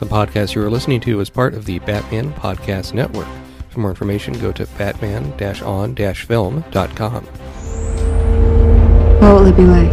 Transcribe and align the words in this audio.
The 0.00 0.06
podcast 0.06 0.54
you 0.54 0.62
are 0.62 0.70
listening 0.70 1.00
to 1.02 1.20
is 1.20 1.30
part 1.30 1.54
of 1.54 1.64
the 1.64 1.78
Batman 1.80 2.32
Podcast 2.34 2.94
Network. 2.94 3.26
For 3.70 3.80
more 3.80 3.90
information, 3.90 4.38
go 4.40 4.52
to 4.52 4.66
batman-on-film.com. 4.78 7.24
What 9.20 9.34
will 9.34 9.46
it 9.46 9.56
be 9.56 9.64
like? 9.64 9.90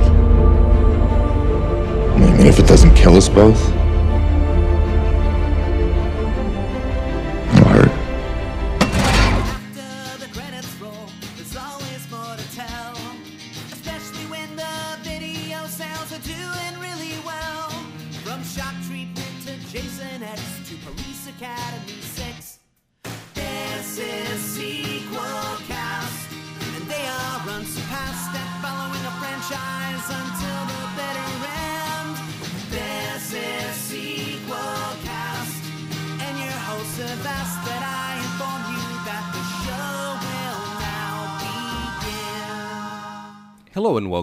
I 2.12 2.18
mean, 2.20 2.46
if 2.46 2.60
it 2.60 2.68
doesn't 2.68 2.94
kill 2.96 3.16
us 3.16 3.30
both, 3.30 3.60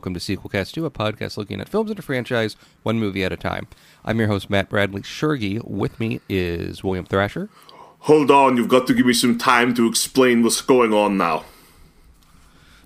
welcome 0.08 0.18
to 0.18 0.36
Sequelcast 0.38 0.72
2, 0.72 0.86
a 0.86 0.90
podcast 0.90 1.36
looking 1.36 1.60
at 1.60 1.68
films 1.68 1.90
in 1.90 1.98
a 1.98 2.00
franchise, 2.00 2.56
one 2.82 2.98
movie 2.98 3.24
at 3.24 3.30
a 3.30 3.36
time. 3.36 3.68
I'm 4.06 4.18
your 4.18 4.28
host, 4.28 4.48
Matt 4.48 4.70
Bradley 4.70 5.02
Shergy. 5.02 5.62
With 5.62 6.00
me 6.00 6.22
is 6.30 6.82
William 6.82 7.04
Thrasher. 7.04 7.50
Hold 8.00 8.30
on, 8.30 8.56
you've 8.56 8.68
got 8.70 8.86
to 8.86 8.94
give 8.94 9.04
me 9.04 9.12
some 9.12 9.36
time 9.36 9.74
to 9.74 9.86
explain 9.86 10.42
what's 10.42 10.62
going 10.62 10.94
on 10.94 11.18
now. 11.18 11.44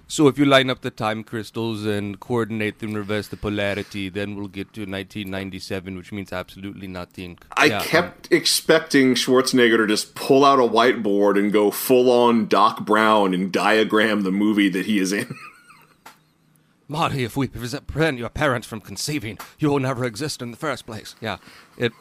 So 0.08 0.26
if 0.26 0.36
you 0.36 0.44
line 0.44 0.68
up 0.68 0.80
the 0.80 0.90
time 0.90 1.22
crystals 1.22 1.86
and 1.86 2.18
coordinate 2.18 2.80
them, 2.80 2.92
reverse 2.92 3.28
the 3.28 3.36
polarity, 3.36 4.08
then 4.08 4.34
we'll 4.34 4.48
get 4.48 4.72
to 4.72 4.80
1997, 4.80 5.96
which 5.96 6.10
means 6.10 6.32
absolutely 6.32 6.88
nothing. 6.88 7.38
I 7.56 7.66
Yeah, 7.66 7.78
um, 7.78 7.84
kept 7.84 8.32
expecting 8.32 9.14
Schwarzenegger 9.14 9.76
to 9.76 9.86
just 9.86 10.16
pull 10.16 10.44
out 10.44 10.58
a 10.58 10.62
whiteboard 10.62 11.38
and 11.38 11.52
go 11.52 11.70
full 11.70 12.10
on 12.10 12.48
Doc 12.48 12.84
Brown 12.84 13.32
and 13.32 13.52
diagram 13.52 14.22
the 14.22 14.32
movie 14.32 14.68
that 14.70 14.86
he 14.86 14.98
is 14.98 15.12
in. 15.12 15.32
Marty, 16.92 17.24
if 17.24 17.38
we 17.38 17.48
prevent 17.48 18.18
your 18.18 18.28
parents 18.28 18.66
from 18.66 18.82
conceiving, 18.82 19.38
you 19.58 19.70
will 19.70 19.80
never 19.80 20.04
exist 20.04 20.42
in 20.42 20.50
the 20.50 20.58
first 20.58 20.84
place. 20.84 21.16
Yeah, 21.22 21.38
it. 21.78 21.92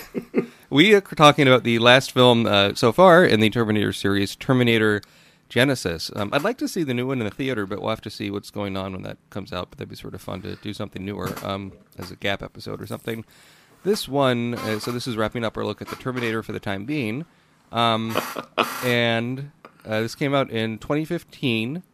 we 0.70 0.92
are 0.94 1.00
talking 1.00 1.46
about 1.46 1.62
the 1.62 1.78
last 1.78 2.10
film 2.10 2.46
uh, 2.46 2.74
so 2.74 2.90
far 2.90 3.24
in 3.24 3.38
the 3.38 3.48
Terminator 3.48 3.92
series, 3.92 4.34
Terminator 4.34 5.00
Genisys. 5.48 6.14
Um, 6.16 6.30
I'd 6.32 6.42
like 6.42 6.58
to 6.58 6.66
see 6.66 6.82
the 6.82 6.92
new 6.92 7.06
one 7.06 7.20
in 7.20 7.24
the 7.24 7.30
theater, 7.30 7.66
but 7.66 7.80
we'll 7.80 7.90
have 7.90 8.00
to 8.00 8.10
see 8.10 8.32
what's 8.32 8.50
going 8.50 8.76
on 8.76 8.92
when 8.92 9.02
that 9.02 9.18
comes 9.30 9.52
out. 9.52 9.70
But 9.70 9.78
that'd 9.78 9.88
be 9.88 9.94
sort 9.94 10.12
of 10.12 10.20
fun 10.20 10.42
to 10.42 10.56
do 10.56 10.74
something 10.74 11.04
newer 11.04 11.32
um, 11.44 11.72
as 11.96 12.10
a 12.10 12.16
gap 12.16 12.42
episode 12.42 12.82
or 12.82 12.86
something. 12.86 13.24
This 13.84 14.08
one, 14.08 14.54
uh, 14.56 14.80
so 14.80 14.90
this 14.90 15.06
is 15.06 15.16
wrapping 15.16 15.44
up 15.44 15.56
our 15.56 15.64
look 15.64 15.80
at 15.80 15.86
the 15.86 15.96
Terminator 15.96 16.42
for 16.42 16.50
the 16.50 16.60
time 16.60 16.84
being, 16.84 17.26
um, 17.70 18.16
and 18.84 19.52
uh, 19.86 20.00
this 20.00 20.16
came 20.16 20.34
out 20.34 20.50
in 20.50 20.78
2015 20.78 21.84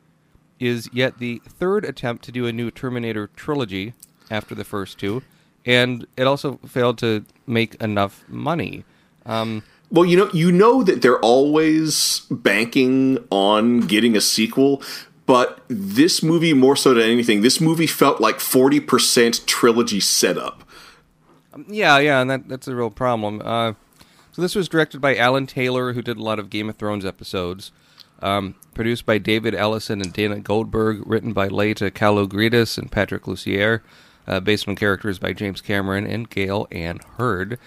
is 0.60 0.88
yet 0.92 1.18
the 1.18 1.40
third 1.46 1.84
attempt 1.84 2.24
to 2.24 2.32
do 2.32 2.46
a 2.46 2.52
new 2.52 2.70
Terminator 2.70 3.28
trilogy 3.28 3.94
after 4.30 4.54
the 4.54 4.64
first 4.64 4.98
two, 4.98 5.22
and 5.64 6.06
it 6.16 6.26
also 6.26 6.58
failed 6.66 6.98
to 6.98 7.24
make 7.46 7.74
enough 7.76 8.24
money. 8.28 8.84
Um, 9.26 9.62
well, 9.90 10.04
you 10.04 10.16
know, 10.16 10.30
you 10.32 10.52
know 10.52 10.82
that 10.82 11.00
they're 11.02 11.20
always 11.20 12.20
banking 12.30 13.24
on 13.30 13.80
getting 13.80 14.16
a 14.16 14.20
sequel, 14.20 14.82
but 15.26 15.60
this 15.68 16.22
movie 16.22 16.52
more 16.52 16.76
so 16.76 16.94
than 16.94 17.04
anything, 17.08 17.42
this 17.42 17.60
movie 17.60 17.86
felt 17.86 18.20
like 18.20 18.36
40% 18.36 19.46
trilogy 19.46 20.00
setup. 20.00 20.64
yeah, 21.68 21.98
yeah, 21.98 22.20
and 22.20 22.30
that, 22.30 22.48
that's 22.48 22.68
a 22.68 22.74
real 22.74 22.90
problem. 22.90 23.40
Uh, 23.44 23.74
so 24.32 24.42
this 24.42 24.54
was 24.54 24.68
directed 24.68 25.00
by 25.00 25.16
Alan 25.16 25.46
Taylor, 25.46 25.94
who 25.94 26.02
did 26.02 26.16
a 26.16 26.22
lot 26.22 26.38
of 26.38 26.48
Game 26.50 26.68
of 26.68 26.76
Thrones 26.76 27.04
episodes. 27.04 27.72
Um, 28.20 28.56
produced 28.74 29.06
by 29.06 29.18
David 29.18 29.54
Ellison 29.54 30.00
and 30.00 30.12
Dana 30.12 30.40
Goldberg, 30.40 31.02
written 31.06 31.32
by 31.32 31.48
Laeta 31.48 31.90
Kalogridis 31.90 32.78
and 32.78 32.90
Patrick 32.90 33.24
Lussier, 33.24 33.80
uh, 34.26 34.40
based 34.40 34.68
on 34.68 34.76
characters 34.76 35.18
by 35.18 35.32
James 35.32 35.60
Cameron 35.60 36.06
and 36.06 36.28
Gale 36.28 36.66
Anne 36.70 37.00
Hurd. 37.16 37.58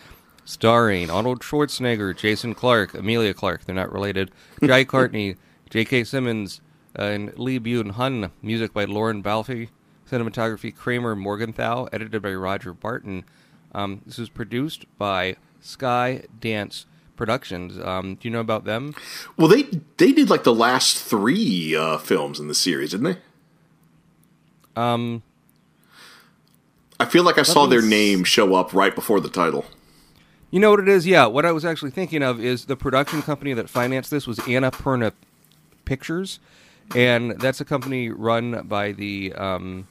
Starring 0.43 1.09
Arnold 1.09 1.41
Schwarzenegger, 1.41 2.15
Jason 2.17 2.53
Clarke, 2.53 2.93
Emilia 2.93 3.33
Clarke, 3.33 3.65
they're 3.65 3.75
not 3.75 3.91
related, 3.91 4.31
Jai 4.63 4.83
Courtney, 4.83 5.35
J.K. 5.69 6.03
Simmons, 6.03 6.59
uh, 6.97 7.03
and 7.03 7.37
Lee 7.37 7.59
Byung 7.59 7.91
Hun. 7.91 8.31
Music 8.41 8.73
by 8.73 8.85
Lorne 8.85 9.21
Balfe. 9.21 9.69
Cinematography 10.09 10.75
Kramer 10.75 11.15
Morgenthau, 11.15 11.87
edited 11.93 12.21
by 12.21 12.33
Roger 12.33 12.73
Barton. 12.73 13.23
Um, 13.73 14.01
this 14.05 14.17
was 14.17 14.27
produced 14.27 14.85
by 14.97 15.37
Sky 15.61 16.23
Dance 16.39 16.85
Productions. 17.21 17.77
Um, 17.77 18.15
do 18.15 18.27
you 18.27 18.31
know 18.31 18.39
about 18.39 18.65
them? 18.65 18.95
Well, 19.37 19.47
they 19.47 19.67
they 19.97 20.11
did 20.11 20.31
like 20.31 20.43
the 20.43 20.55
last 20.55 20.97
three 20.97 21.75
uh, 21.75 21.99
films 21.99 22.39
in 22.39 22.47
the 22.47 22.55
series, 22.55 22.89
didn't 22.91 23.03
they? 24.75 24.81
Um, 24.81 25.21
I 26.99 27.05
feel 27.05 27.23
like 27.23 27.37
I 27.37 27.43
saw 27.43 27.67
their 27.67 27.83
name 27.83 28.23
show 28.23 28.55
up 28.55 28.73
right 28.73 28.95
before 28.95 29.19
the 29.19 29.29
title. 29.29 29.65
You 30.49 30.59
know 30.59 30.71
what 30.71 30.79
it 30.79 30.89
is? 30.89 31.05
Yeah, 31.05 31.27
what 31.27 31.45
I 31.45 31.51
was 31.51 31.63
actually 31.63 31.91
thinking 31.91 32.23
of 32.23 32.43
is 32.43 32.65
the 32.65 32.75
production 32.75 33.21
company 33.21 33.53
that 33.53 33.69
financed 33.69 34.09
this 34.09 34.25
was 34.25 34.39
Annapurna 34.39 35.11
Pictures, 35.85 36.39
and 36.95 37.39
that's 37.39 37.61
a 37.61 37.65
company 37.65 38.09
run 38.09 38.65
by 38.67 38.93
the 38.93 39.31
um, 39.33 39.87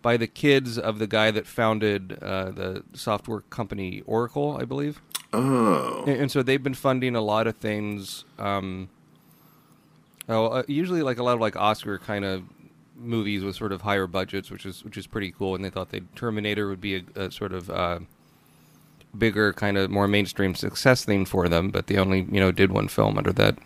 by 0.00 0.16
the 0.16 0.26
kids 0.26 0.78
of 0.78 1.00
the 1.00 1.06
guy 1.06 1.30
that 1.30 1.46
founded 1.46 2.18
uh, 2.22 2.50
the 2.50 2.82
software 2.94 3.42
company 3.50 4.02
Oracle, 4.06 4.56
I 4.58 4.64
believe. 4.64 5.02
Oh. 5.36 6.04
And, 6.06 6.22
and 6.22 6.30
so 6.32 6.42
they've 6.42 6.62
been 6.62 6.74
funding 6.74 7.14
a 7.14 7.20
lot 7.20 7.46
of 7.46 7.56
things. 7.56 8.24
Um, 8.38 8.88
oh, 10.28 10.46
uh, 10.46 10.62
usually 10.66 11.02
like 11.02 11.18
a 11.18 11.22
lot 11.22 11.34
of 11.34 11.40
like 11.40 11.56
Oscar 11.56 11.98
kind 11.98 12.24
of 12.24 12.44
movies 12.96 13.44
with 13.44 13.54
sort 13.54 13.72
of 13.72 13.82
higher 13.82 14.06
budgets, 14.06 14.50
which 14.50 14.64
is 14.64 14.82
which 14.82 14.96
is 14.96 15.06
pretty 15.06 15.30
cool. 15.30 15.54
And 15.54 15.62
they 15.62 15.70
thought 15.70 15.90
that 15.90 16.16
Terminator 16.16 16.68
would 16.68 16.80
be 16.80 16.96
a, 16.96 17.26
a 17.26 17.30
sort 17.30 17.52
of 17.52 17.68
uh, 17.68 17.98
bigger, 19.16 19.52
kind 19.52 19.76
of 19.76 19.90
more 19.90 20.08
mainstream 20.08 20.54
success 20.54 21.04
thing 21.04 21.26
for 21.26 21.48
them. 21.48 21.70
But 21.70 21.86
they 21.86 21.98
only 21.98 22.20
you 22.30 22.40
know 22.40 22.50
did 22.50 22.72
one 22.72 22.88
film 22.88 23.18
under 23.18 23.32
that 23.34 23.58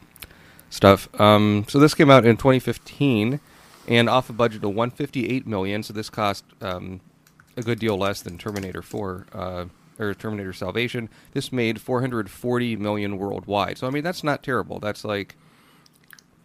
stuff. 0.71 1.09
Um, 1.21 1.67
so 1.69 1.79
this 1.79 1.95
came 1.95 2.11
out 2.11 2.27
in 2.27 2.37
2015, 2.37 3.39
and 3.87 4.09
off 4.09 4.29
a 4.29 4.33
budget 4.33 4.65
of 4.65 4.71
158 4.71 5.47
million. 5.47 5.85
So 5.85 5.93
this 5.93 6.11
cost 6.11 6.45
um, 6.61 7.01
a 7.57 7.63
good 7.63 7.79
deal 7.79 7.97
less 7.97 8.23
than 8.23 8.39
Terminator 8.39 8.83
4 8.83 9.27
uh, 9.33 9.65
or 10.01 10.15
Terminator 10.15 10.53
Salvation. 10.53 11.09
This 11.33 11.53
made 11.53 11.81
440 11.81 12.77
million 12.77 13.19
worldwide. 13.19 13.79
So 13.79 13.87
I 13.87 13.91
mean 13.91 14.03
that's 14.03 14.25
not 14.25 14.43
terrible. 14.43 14.81
That's 14.81 15.05
like 15.05 15.37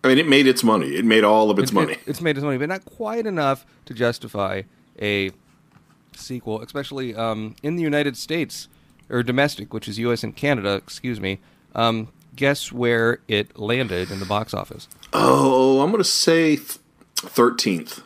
I 0.04 0.10
mean, 0.10 0.20
it 0.20 0.28
made 0.28 0.46
its 0.46 0.64
money. 0.64 0.90
It 0.96 1.04
made 1.06 1.24
all 1.24 1.50
of 1.50 1.58
its 1.58 1.72
it- 1.72 1.74
money. 1.74 1.94
it- 1.94 2.00
it's 2.06 2.22
made 2.22 2.38
its 2.38 2.44
money, 2.44 2.60
but 2.60 2.70
not 2.70 2.86
quite 2.86 3.26
enough 3.26 3.66
to 3.86 3.94
justify 3.96 4.62
a 5.02 5.32
sequel, 6.16 6.62
especially 6.62 7.16
um, 7.16 7.56
in 7.64 7.76
the 7.76 7.82
United 7.82 8.16
States 8.16 8.68
or 9.10 9.24
domestic, 9.24 9.74
which 9.74 9.88
is 9.88 9.98
U.S. 10.00 10.24
and 10.24 10.36
Canada. 10.36 10.76
Excuse 10.76 11.20
me. 11.20 11.40
Um, 11.74 12.10
guess 12.36 12.72
where 12.72 13.18
it 13.28 13.58
landed 13.58 14.12
in 14.12 14.20
the 14.20 14.26
box 14.28 14.54
office? 14.54 14.88
oh, 15.12 15.82
I'm 15.82 15.90
going 15.90 16.04
to 16.04 16.08
say 16.10 16.58
13th. 17.16 18.02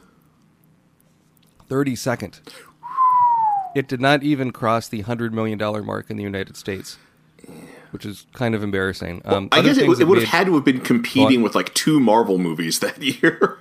32nd. 1.69 2.39
It 3.75 3.87
did 3.87 4.01
not 4.01 4.23
even 4.23 4.51
cross 4.51 4.87
the 4.87 5.03
$100 5.03 5.31
million 5.31 5.57
mark 5.85 6.09
in 6.09 6.17
the 6.17 6.23
United 6.23 6.57
States, 6.57 6.97
which 7.91 8.05
is 8.05 8.25
kind 8.33 8.55
of 8.55 8.63
embarrassing. 8.63 9.21
Um, 9.25 9.49
I 9.51 9.61
guess 9.61 9.77
it, 9.77 9.81
w- 9.81 9.99
it 9.99 10.07
would 10.07 10.17
have 10.19 10.27
had 10.29 10.47
to 10.47 10.55
have 10.55 10.65
been 10.65 10.81
competing 10.81 11.41
with 11.41 11.53
like 11.55 11.73
two 11.73 11.99
Marvel 11.99 12.37
movies 12.37 12.79
that 12.79 13.01
year. 13.21 13.59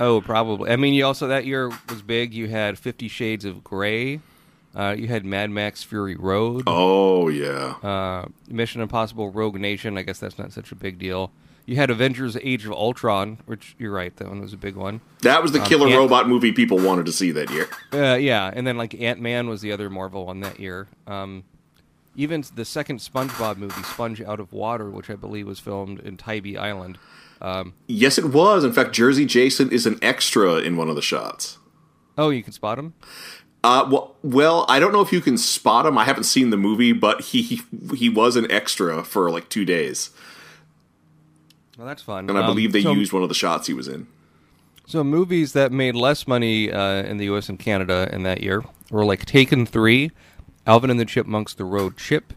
Oh, 0.00 0.20
probably. 0.20 0.70
I 0.70 0.76
mean, 0.76 0.94
you 0.94 1.04
also, 1.04 1.26
that 1.28 1.44
year 1.44 1.70
was 1.88 2.02
big. 2.02 2.32
You 2.32 2.48
had 2.48 2.78
Fifty 2.78 3.08
Shades 3.08 3.44
of 3.44 3.64
Grey. 3.64 4.20
Uh, 4.76 4.94
you 4.96 5.08
had 5.08 5.24
Mad 5.24 5.50
Max 5.50 5.82
Fury 5.82 6.14
Road. 6.14 6.62
oh, 6.68 7.28
yeah. 7.28 7.74
uh, 7.82 8.26
Mission 8.48 8.80
Impossible 8.80 9.30
Rogue 9.30 9.56
Nation. 9.58 9.98
I 9.98 10.02
guess 10.02 10.20
that's 10.20 10.38
not 10.38 10.52
such 10.52 10.70
a 10.70 10.76
big 10.76 10.98
deal. 10.98 11.32
You 11.68 11.76
had 11.76 11.90
Avengers: 11.90 12.34
Age 12.40 12.64
of 12.64 12.72
Ultron, 12.72 13.40
which 13.44 13.76
you're 13.78 13.92
right, 13.92 14.16
that 14.16 14.26
one 14.26 14.40
was 14.40 14.54
a 14.54 14.56
big 14.56 14.74
one. 14.74 15.02
that 15.20 15.42
was 15.42 15.52
the 15.52 15.60
killer 15.60 15.86
Ant- 15.86 15.98
robot 15.98 16.26
movie 16.26 16.50
people 16.50 16.78
wanted 16.78 17.04
to 17.04 17.12
see 17.12 17.30
that 17.32 17.50
year. 17.50 17.68
Uh, 17.92 18.14
yeah, 18.14 18.50
and 18.54 18.66
then 18.66 18.78
like 18.78 18.94
Ant 18.98 19.20
Man 19.20 19.50
was 19.50 19.60
the 19.60 19.70
other 19.70 19.90
Marvel 19.90 20.24
one 20.24 20.40
that 20.40 20.58
year. 20.58 20.88
Um, 21.06 21.44
even 22.16 22.42
the 22.54 22.64
second 22.64 23.00
SpongeBob 23.00 23.58
movie, 23.58 23.82
Sponge 23.82 24.22
Out 24.22 24.40
of 24.40 24.50
Water, 24.50 24.88
which 24.88 25.10
I 25.10 25.14
believe 25.14 25.46
was 25.46 25.60
filmed 25.60 26.00
in 26.00 26.16
Tybee 26.16 26.56
Island. 26.56 26.96
Um, 27.42 27.74
Yes, 27.86 28.16
it 28.16 28.30
was. 28.32 28.64
In 28.64 28.72
fact, 28.72 28.92
Jersey 28.92 29.26
Jason 29.26 29.70
is 29.70 29.84
an 29.84 29.98
extra 30.00 30.54
in 30.54 30.78
one 30.78 30.88
of 30.88 30.96
the 30.96 31.02
shots. 31.02 31.58
oh, 32.16 32.30
you 32.30 32.42
can 32.42 32.54
spot 32.54 32.78
him. 32.78 32.94
Uh, 33.62 33.86
well, 33.90 34.16
well, 34.22 34.64
I 34.70 34.80
don't 34.80 34.92
know 34.92 35.02
if 35.02 35.12
you 35.12 35.20
can 35.20 35.36
spot 35.36 35.84
him. 35.84 35.98
I 35.98 36.04
haven't 36.06 36.24
seen 36.24 36.48
the 36.48 36.56
movie, 36.56 36.92
but 36.92 37.20
he 37.20 37.42
he, 37.42 37.60
he 37.94 38.08
was 38.08 38.36
an 38.36 38.50
extra 38.50 39.04
for 39.04 39.30
like 39.30 39.50
two 39.50 39.66
days, 39.66 40.10
Well, 41.78 41.86
that's 41.86 42.02
fun. 42.02 42.28
and 42.28 42.36
I 42.36 42.42
Um, 42.42 42.46
believe 42.48 42.72
they 42.72 42.82
so- 42.82 42.92
used 42.92 43.12
one 43.12 43.22
of 43.22 43.28
the 43.30 43.34
shots 43.36 43.68
he 43.68 43.72
was 43.72 43.88
in. 43.88 44.08
So 44.86 45.04
movies 45.04 45.52
that 45.52 45.70
made 45.70 45.94
less 45.94 46.26
money 46.26 46.72
uh, 46.72 47.02
in 47.04 47.18
the 47.18 47.26
U.S. 47.26 47.48
and 47.48 47.58
Canada 47.58 48.08
in 48.12 48.22
that 48.24 48.42
year 48.42 48.64
were 48.90 49.04
like 49.04 49.24
Taken 49.26 49.64
Three, 49.66 50.10
Alvin 50.66 50.90
and 50.90 50.98
the 50.98 51.04
Chipmunks: 51.04 51.54
The 51.54 51.64
Road 51.64 51.96
Chip, 51.98 52.32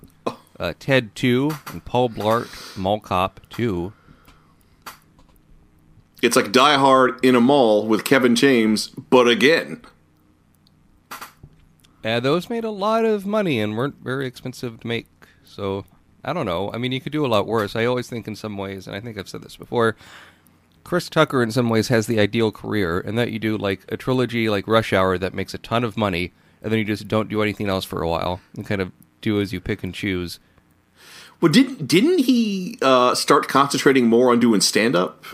uh, 0.59 0.73
Ted 0.77 1.15
Two, 1.15 1.51
and 1.71 1.83
Paul 1.85 2.09
Blart: 2.09 2.77
Mall 2.77 2.99
Cop 2.99 3.39
Two. 3.49 3.93
It's 6.21 6.35
like 6.35 6.51
Die 6.51 6.77
Hard 6.77 7.23
in 7.25 7.35
a 7.35 7.41
mall 7.41 7.87
with 7.87 8.03
Kevin 8.03 8.35
James, 8.35 8.89
but 8.89 9.27
again. 9.27 9.81
And 12.03 12.23
those 12.25 12.49
made 12.49 12.63
a 12.63 12.69
lot 12.69 13.05
of 13.05 13.25
money 13.25 13.59
and 13.61 13.77
weren't 13.77 13.95
very 14.03 14.27
expensive 14.27 14.79
to 14.81 14.87
make. 14.87 15.07
So 15.43 15.85
I 16.23 16.33
don't 16.33 16.45
know. 16.45 16.71
I 16.73 16.77
mean, 16.77 16.91
you 16.91 17.01
could 17.01 17.11
do 17.11 17.25
a 17.25 17.27
lot 17.27 17.47
worse. 17.47 17.75
I 17.75 17.85
always 17.85 18.07
think 18.07 18.27
in 18.27 18.35
some 18.35 18.57
ways, 18.57 18.87
and 18.87 18.95
I 18.95 18.99
think 18.99 19.17
I've 19.17 19.29
said 19.29 19.41
this 19.41 19.57
before. 19.57 19.95
Chris 20.83 21.09
Tucker, 21.09 21.43
in 21.43 21.51
some 21.51 21.69
ways, 21.69 21.87
has 21.89 22.07
the 22.07 22.19
ideal 22.19 22.51
career, 22.51 22.99
in 22.99 23.15
that 23.15 23.31
you 23.31 23.39
do 23.39 23.57
like 23.57 23.81
a 23.89 23.97
trilogy 23.97 24.49
like 24.49 24.67
Rush 24.67 24.93
Hour 24.93 25.17
that 25.17 25.33
makes 25.33 25.53
a 25.53 25.59
ton 25.59 25.83
of 25.83 25.97
money, 25.97 26.33
and 26.61 26.71
then 26.71 26.79
you 26.79 26.85
just 26.85 27.07
don't 27.07 27.29
do 27.29 27.41
anything 27.41 27.69
else 27.69 27.85
for 27.85 28.01
a 28.01 28.09
while 28.09 28.41
and 28.55 28.65
kind 28.65 28.81
of 28.81 28.91
do 29.21 29.39
as 29.39 29.53
you 29.53 29.59
pick 29.59 29.83
and 29.83 29.93
choose. 29.93 30.39
Well, 31.39 31.51
didn't 31.51 31.87
didn't 31.87 32.19
he 32.19 32.77
uh, 32.81 33.15
start 33.15 33.47
concentrating 33.47 34.07
more 34.07 34.31
on 34.31 34.39
doing 34.39 34.61
stand 34.61 34.95
up? 34.95 35.25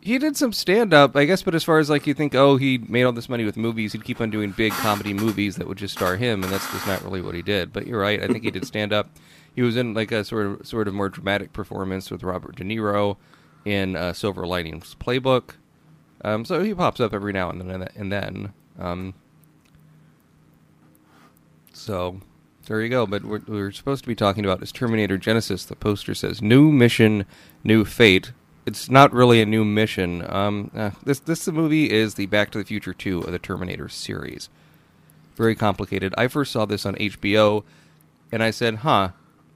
He 0.00 0.18
did 0.18 0.36
some 0.36 0.52
stand 0.52 0.92
up, 0.92 1.16
I 1.16 1.24
guess, 1.26 1.42
but 1.42 1.54
as 1.54 1.62
far 1.62 1.78
as 1.78 1.88
like 1.88 2.08
you 2.08 2.14
think, 2.14 2.34
oh, 2.34 2.56
he 2.56 2.78
made 2.78 3.04
all 3.04 3.12
this 3.12 3.28
money 3.28 3.44
with 3.44 3.56
movies, 3.56 3.92
he'd 3.92 4.04
keep 4.04 4.20
on 4.20 4.30
doing 4.30 4.50
big 4.50 4.72
comedy 4.72 5.14
movies 5.14 5.56
that 5.56 5.68
would 5.68 5.78
just 5.78 5.94
star 5.94 6.16
him, 6.16 6.42
and 6.42 6.52
that's 6.52 6.68
just 6.72 6.88
not 6.88 7.04
really 7.04 7.22
what 7.22 7.36
he 7.36 7.42
did. 7.42 7.72
But 7.72 7.86
you're 7.86 8.00
right, 8.00 8.20
I 8.20 8.26
think 8.26 8.42
he 8.42 8.50
did 8.50 8.66
stand 8.66 8.92
up. 8.92 9.10
He 9.54 9.62
was 9.62 9.76
in 9.76 9.94
like 9.94 10.12
a 10.12 10.24
sort 10.24 10.46
of 10.46 10.66
sort 10.66 10.88
of 10.88 10.94
more 10.94 11.08
dramatic 11.08 11.52
performance 11.52 12.10
with 12.10 12.22
Robert 12.22 12.56
De 12.56 12.64
Niro 12.64 13.16
in 13.64 13.96
uh, 13.96 14.12
Silver 14.12 14.46
Linings 14.46 14.96
Playbook. 14.98 15.54
Um, 16.24 16.44
so 16.44 16.62
he 16.62 16.74
pops 16.74 17.00
up 17.00 17.12
every 17.12 17.32
now 17.32 17.50
and 17.50 17.60
then. 17.60 17.88
And 17.94 18.12
then. 18.12 18.52
Um, 18.78 19.14
so 21.72 22.20
there 22.66 22.80
you 22.80 22.88
go. 22.88 23.06
But 23.06 23.24
what 23.24 23.48
we're 23.48 23.72
supposed 23.72 24.04
to 24.04 24.08
be 24.08 24.14
talking 24.14 24.44
about 24.44 24.62
is 24.62 24.72
Terminator 24.72 25.18
Genisys. 25.18 25.66
The 25.66 25.76
poster 25.76 26.14
says 26.14 26.40
"New 26.40 26.70
mission, 26.70 27.26
new 27.64 27.84
fate." 27.84 28.32
It's 28.64 28.88
not 28.88 29.12
really 29.12 29.42
a 29.42 29.46
new 29.46 29.64
mission. 29.64 30.24
Um, 30.32 30.70
uh, 30.74 30.92
this 31.04 31.18
this 31.18 31.46
movie 31.48 31.90
is 31.90 32.14
the 32.14 32.26
Back 32.26 32.50
to 32.52 32.58
the 32.58 32.64
Future 32.64 32.94
two 32.94 33.20
of 33.20 33.32
the 33.32 33.38
Terminator 33.38 33.88
series. 33.88 34.48
Very 35.34 35.56
complicated. 35.56 36.14
I 36.16 36.28
first 36.28 36.52
saw 36.52 36.64
this 36.64 36.86
on 36.86 36.94
HBO, 36.94 37.64
and 38.30 38.42
I 38.42 38.50
said, 38.52 38.76
"Huh, 38.76 39.10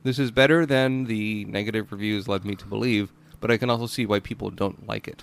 this 0.06 0.18
is 0.18 0.30
better 0.30 0.64
than 0.64 1.04
the 1.04 1.44
negative 1.46 1.92
reviews 1.92 2.28
led 2.28 2.44
me 2.44 2.54
to 2.56 2.66
believe." 2.66 3.12
But 3.40 3.50
I 3.50 3.58
can 3.58 3.68
also 3.68 3.86
see 3.86 4.06
why 4.06 4.20
people 4.20 4.50
don't 4.50 4.86
like 4.86 5.06
it. 5.06 5.22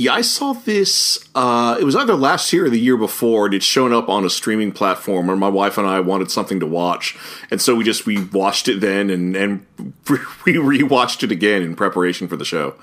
Yeah, 0.00 0.12
I 0.12 0.20
saw 0.20 0.52
this. 0.52 1.18
Uh, 1.34 1.76
it 1.80 1.82
was 1.82 1.96
either 1.96 2.14
last 2.14 2.52
year 2.52 2.66
or 2.66 2.70
the 2.70 2.78
year 2.78 2.96
before. 2.96 3.46
and 3.46 3.54
It's 3.54 3.64
shown 3.66 3.92
up 3.92 4.08
on 4.08 4.24
a 4.24 4.30
streaming 4.30 4.70
platform, 4.70 5.28
and 5.28 5.40
my 5.40 5.48
wife 5.48 5.76
and 5.76 5.88
I 5.88 5.98
wanted 5.98 6.30
something 6.30 6.60
to 6.60 6.66
watch, 6.66 7.16
and 7.50 7.60
so 7.60 7.74
we 7.74 7.82
just 7.82 8.06
we 8.06 8.22
watched 8.26 8.68
it 8.68 8.80
then, 8.80 9.10
and 9.10 9.34
and 9.34 9.66
we 10.46 10.54
rewatched 10.54 11.24
it 11.24 11.32
again 11.32 11.62
in 11.62 11.74
preparation 11.74 12.28
for 12.28 12.36
the 12.36 12.44
show. 12.44 12.74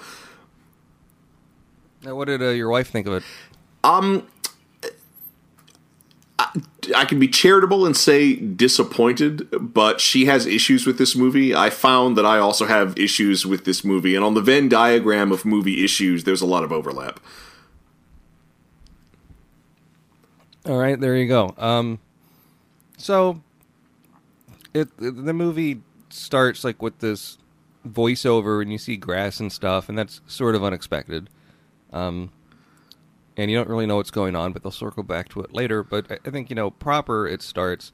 Now, 2.04 2.16
what 2.16 2.26
did 2.26 2.42
uh, 2.42 2.50
your 2.50 2.70
wife 2.70 2.90
think 2.90 3.08
of 3.08 3.14
it? 3.14 3.24
I 6.38 7.06
can 7.06 7.20
be 7.20 7.28
charitable 7.28 7.86
and 7.86 7.96
say 7.96 8.36
disappointed, 8.36 9.48
but 9.74 10.02
she 10.02 10.26
has 10.26 10.46
issues 10.46 10.86
with 10.86 10.98
this 10.98 11.16
movie. 11.16 11.56
I 11.56 11.70
found 11.70 12.18
that 12.18 12.26
I 12.26 12.40
also 12.40 12.66
have 12.66 12.98
issues 12.98 13.46
with 13.46 13.66
this 13.66 13.84
movie, 13.84 14.16
and 14.16 14.24
on 14.24 14.34
the 14.34 14.42
Venn 14.42 14.68
diagram 14.68 15.32
of 15.32 15.46
movie 15.46 15.84
issues, 15.84 16.26
there's 16.26 16.42
a 16.42 16.46
lot 16.46 16.64
of 16.64 16.72
overlap. 16.72 17.20
All 20.66 20.78
right, 20.78 21.00
there 21.00 21.16
you 21.16 21.28
go. 21.28 21.54
Um, 21.58 22.00
so 22.98 23.42
it 24.74 24.90
the 24.98 25.34
movie 25.34 25.82
starts 26.10 26.64
like 26.64 26.82
with 26.82 27.00
this 27.00 27.38
voiceover, 27.88 28.62
and 28.62 28.72
you 28.72 28.78
see 28.78 28.98
grass 28.98 29.40
and 29.40 29.52
stuff, 29.52 29.90
and 29.90 29.98
that's 29.98 30.22
sort 30.28 30.56
of 30.56 30.64
unexpected. 30.64 31.30
Um, 31.94 32.32
and 33.38 33.52
you 33.52 33.58
don't 33.58 33.70
really 33.70 33.86
know 33.86 33.98
what's 33.98 34.12
going 34.12 34.36
on, 34.36 34.54
but 34.54 34.64
they'll 34.64 34.72
circle 34.72 35.04
back 35.04 35.30
to 35.30 35.42
it 35.42 35.54
later. 35.54 35.84
But 35.84 36.12
I- 36.12 36.30
think 36.30 36.50
you 36.50 36.56
know 36.56 36.72
proper. 36.72 37.28
It 37.28 37.42
starts 37.42 37.92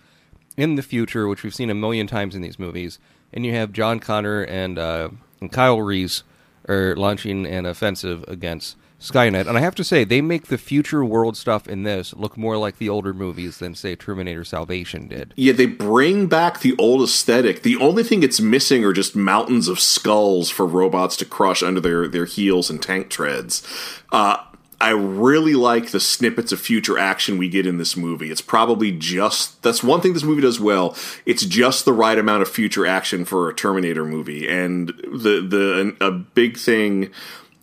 in 0.58 0.76
the 0.76 0.84
future, 0.84 1.28
which 1.28 1.44
we've 1.44 1.56
seen 1.56 1.70
a 1.70 1.76
million 1.76 2.08
times 2.08 2.36
in 2.36 2.42
these 2.42 2.60
movies, 2.60 3.00
and 3.34 3.46
you 3.46 3.54
have 3.54 3.72
John 3.72 4.00
Connor 4.00 4.42
and 4.42 4.78
uh, 4.78 5.10
and 5.40 5.52
Kyle 5.52 5.82
Reese 5.82 6.24
are 6.68 6.96
launching 6.96 7.46
an 7.46 7.66
offensive 7.66 8.24
against 8.28 8.78
Skynet. 9.00 9.48
And 9.48 9.58
I 9.58 9.62
have 9.62 9.74
to 9.76 9.84
say, 9.84 10.04
they 10.04 10.22
make 10.22 10.46
the 10.46 10.60
future 10.60 11.04
world 11.04 11.36
stuff 11.36 11.68
in 11.68 11.82
this 11.84 12.14
look 12.14 12.38
more 12.38 12.56
like 12.56 12.78
the 12.78 12.88
older 12.88 13.14
movies 13.16 13.58
than 13.58 13.74
say 13.74 13.96
Terminator 13.96 14.44
Salvation 14.44 15.08
did. 15.08 15.34
Yeah, 15.36 15.54
they 15.54 15.66
bring 15.66 16.28
back 16.28 16.60
the 16.60 16.76
old 16.78 17.02
aesthetic. 17.02 17.64
The 17.64 17.78
only 17.78 18.04
thing 18.04 18.22
it's 18.22 18.40
missing 18.40 18.86
are 18.86 18.94
just 18.94 19.16
mountains 19.16 19.68
of 19.68 19.80
skulls 19.80 20.52
for 20.52 20.68
robots 20.68 21.18
to 21.18 21.26
crush 21.26 21.64
under 21.64 21.82
their, 21.82 22.08
their 22.08 22.26
heels 22.26 22.70
and 22.70 22.82
tank 22.82 23.10
treads. 23.10 23.68
Uh, 24.12 24.38
I 24.81 24.89
really 24.89 25.54
like 25.54 25.92
the 25.92 26.00
snippets 26.00 26.51
of 26.51 26.60
future 26.60 26.98
action 26.98 27.38
we 27.38 27.50
get 27.50 27.66
in 27.66 27.78
this 27.78 27.95
movie. 27.95 28.31
It's 28.31 28.42
probably 28.42 28.92
just 28.92 29.62
that's 29.63 29.83
one 29.83 30.01
thing 30.01 30.13
this 30.13 30.24
movie 30.24 30.42
does 30.42 30.60
well. 30.60 30.95
It's 31.25 31.45
just 31.45 31.86
the 31.86 31.94
right 31.94 32.18
amount 32.18 32.42
of 32.42 32.50
future 32.50 32.86
action 32.86 33.24
for 33.24 33.50
a 33.50 33.54
Terminator 33.54 34.06
movie, 34.06 34.48
and 34.50 34.88
the 34.88 35.45
the 35.48 35.95
a 36.01 36.12
big 36.12 36.57
thing 36.57 37.12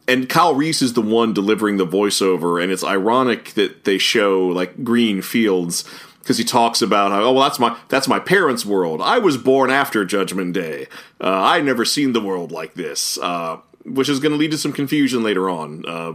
and 0.09 0.27
Kyle 0.29 0.55
Reese 0.55 0.81
is 0.81 0.95
the 0.95 1.03
one 1.03 1.35
delivering 1.35 1.77
the 1.77 1.87
voiceover, 1.87 2.63
and 2.63 2.73
it's 2.73 2.83
ironic 2.83 3.53
that 3.55 3.85
they 3.85 3.99
show 3.99 4.47
like 4.47 4.83
green 4.83 5.21
fields 5.21 5.85
because 6.21 6.39
he 6.39 6.45
talks 6.45 6.81
about 6.81 7.11
how 7.11 7.23
oh 7.23 7.33
well 7.33 7.43
that's 7.43 7.59
my 7.59 7.77
that's 7.89 8.09
my 8.09 8.19
parents' 8.19 8.65
world. 8.65 9.03
I 9.03 9.19
was 9.19 9.37
born 9.37 9.71
after 9.71 10.05
Judgment 10.07 10.55
Day. 10.55 10.87
Uh, 11.21 11.43
I 11.43 11.61
never 11.61 11.85
seen 11.85 12.15
the 12.15 12.23
world 12.23 12.51
like 12.51 12.75
this, 12.75 13.19
uh, 13.19 13.59
which 13.85 14.09
is 14.09 14.19
going 14.19 14.33
to 14.33 14.39
lead 14.39 14.51
to 14.53 14.59
some 14.59 14.73
confusion 14.73 15.23
later 15.23 15.51
on. 15.51 15.85
Uh, 15.87 16.15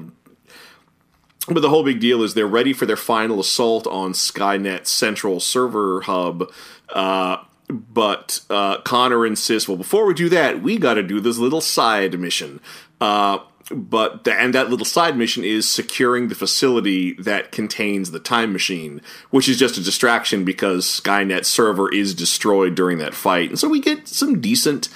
but 1.47 1.61
the 1.61 1.69
whole 1.69 1.83
big 1.83 1.99
deal 1.99 2.23
is 2.23 2.33
they're 2.33 2.47
ready 2.47 2.73
for 2.73 2.85
their 2.85 2.95
final 2.97 3.39
assault 3.39 3.85
on 3.87 4.13
Skynet's 4.13 4.89
central 4.89 5.39
server 5.39 6.01
hub. 6.01 6.51
Uh, 6.89 7.37
but 7.69 8.41
uh, 8.49 8.81
Connor 8.81 9.25
insists, 9.25 9.67
well, 9.67 9.77
before 9.77 10.05
we 10.05 10.13
do 10.13 10.29
that, 10.29 10.61
we 10.61 10.77
got 10.77 10.95
to 10.95 11.03
do 11.03 11.19
this 11.19 11.37
little 11.37 11.61
side 11.61 12.19
mission. 12.19 12.59
Uh, 13.01 13.39
but 13.71 14.23
the, 14.23 14.33
and 14.33 14.53
that 14.53 14.69
little 14.69 14.85
side 14.85 15.17
mission 15.17 15.43
is 15.43 15.69
securing 15.69 16.27
the 16.27 16.35
facility 16.35 17.13
that 17.13 17.51
contains 17.51 18.11
the 18.11 18.19
time 18.19 18.51
machine, 18.51 19.01
which 19.29 19.47
is 19.47 19.57
just 19.57 19.77
a 19.77 19.83
distraction 19.83 20.43
because 20.43 20.85
Skynet's 20.85 21.47
server 21.47 21.91
is 21.91 22.13
destroyed 22.13 22.75
during 22.75 22.97
that 22.97 23.13
fight, 23.13 23.49
and 23.49 23.57
so 23.57 23.69
we 23.69 23.79
get 23.79 24.07
some 24.07 24.41
decent, 24.41 24.89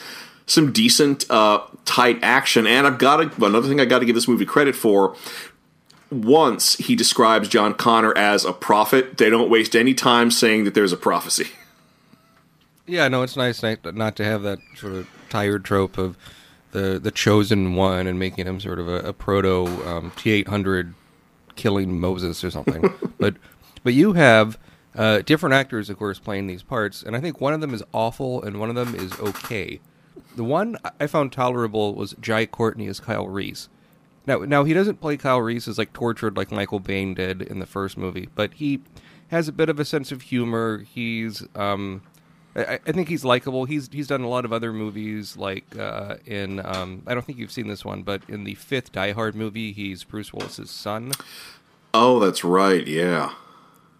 some 0.45 0.73
decent 0.73 1.29
uh, 1.31 1.61
tight 1.85 2.19
action. 2.21 2.67
And 2.67 2.85
I've 2.85 2.99
got 2.99 3.41
another 3.41 3.67
thing 3.67 3.79
I 3.79 3.85
got 3.85 3.99
to 3.99 4.05
give 4.05 4.15
this 4.15 4.27
movie 4.27 4.45
credit 4.45 4.75
for 4.75 5.15
once 6.11 6.75
he 6.75 6.95
describes 6.95 7.49
John 7.49 7.73
Connor 7.73 8.15
as 8.17 8.45
a 8.45 8.53
prophet, 8.53 9.17
they 9.17 9.29
don't 9.29 9.49
waste 9.49 9.75
any 9.75 9.93
time 9.93 10.31
saying 10.31 10.63
that 10.63 10.73
there's 10.73 10.93
a 10.93 10.97
prophecy. 10.97 11.47
Yeah, 12.89 13.09
no, 13.09 13.21
it's 13.21 13.35
nice 13.35 13.61
not 13.61 14.15
to 14.15 14.23
have 14.23 14.43
that 14.43 14.59
sort 14.77 14.93
of 14.93 15.09
tired 15.27 15.65
trope 15.65 15.97
of 15.97 16.17
the 16.71 16.97
the 16.97 17.11
chosen 17.11 17.75
one 17.75 18.07
and 18.07 18.17
making 18.17 18.47
him 18.47 18.61
sort 18.61 18.79
of 18.79 18.87
a, 18.87 18.99
a 18.99 19.11
proto 19.11 19.65
um, 19.85 20.13
T 20.15 20.31
eight 20.31 20.47
hundred 20.47 20.93
killing 21.57 21.99
Moses 21.99 22.45
or 22.45 22.49
something. 22.49 22.93
but 23.19 23.35
but 23.83 23.93
you 23.93 24.13
have 24.13 24.57
uh, 24.95 25.19
different 25.19 25.53
actors, 25.53 25.89
of 25.89 25.97
course, 25.97 26.17
playing 26.17 26.47
these 26.47 26.63
parts, 26.63 27.03
and 27.03 27.13
I 27.13 27.19
think 27.19 27.41
one 27.41 27.53
of 27.53 27.59
them 27.59 27.73
is 27.73 27.83
awful 27.93 28.41
and 28.41 28.57
one 28.57 28.69
of 28.69 28.75
them 28.75 28.95
is 28.95 29.11
okay. 29.19 29.81
The 30.37 30.45
one 30.45 30.77
I 30.99 31.07
found 31.07 31.33
tolerable 31.33 31.93
was 31.93 32.15
Jai 32.21 32.45
Courtney 32.45 32.87
as 32.87 32.99
Kyle 33.01 33.27
Reese. 33.27 33.69
Now, 34.27 34.39
now 34.39 34.63
he 34.65 34.73
doesn't 34.73 34.99
play 35.01 35.17
Kyle 35.17 35.41
Reese 35.41 35.67
as 35.67 35.77
like 35.77 35.93
tortured 35.93 36.35
like 36.37 36.51
Michael 36.51 36.79
Biehn 36.81 37.15
did 37.15 37.41
in 37.41 37.59
the 37.59 37.65
first 37.65 37.97
movie, 37.97 38.27
but 38.35 38.53
he 38.55 38.81
has 39.29 39.47
a 39.47 39.51
bit 39.53 39.69
of 39.69 39.79
a 39.79 39.85
sense 39.85 40.11
of 40.11 40.21
humor. 40.23 40.79
He's, 40.79 41.43
um, 41.55 42.01
I, 42.55 42.79
I 42.85 42.91
think 42.91 43.07
he's 43.09 43.23
likable. 43.25 43.65
He's 43.65 43.89
he's 43.91 44.07
done 44.07 44.21
a 44.21 44.27
lot 44.27 44.43
of 44.45 44.51
other 44.53 44.73
movies, 44.73 45.37
like 45.37 45.65
uh, 45.79 46.17
in 46.25 46.59
um, 46.65 47.03
I 47.07 47.13
don't 47.13 47.25
think 47.25 47.37
you've 47.39 47.51
seen 47.51 47.67
this 47.67 47.85
one, 47.85 48.03
but 48.03 48.21
in 48.27 48.43
the 48.43 48.55
fifth 48.55 48.91
Die 48.91 49.11
Hard 49.13 49.33
movie, 49.35 49.71
he's 49.71 50.03
Bruce 50.03 50.33
Willis's 50.33 50.69
son, 50.69 51.13
Oh, 51.93 52.19
that's 52.19 52.43
right. 52.43 52.85
Yeah. 52.85 53.33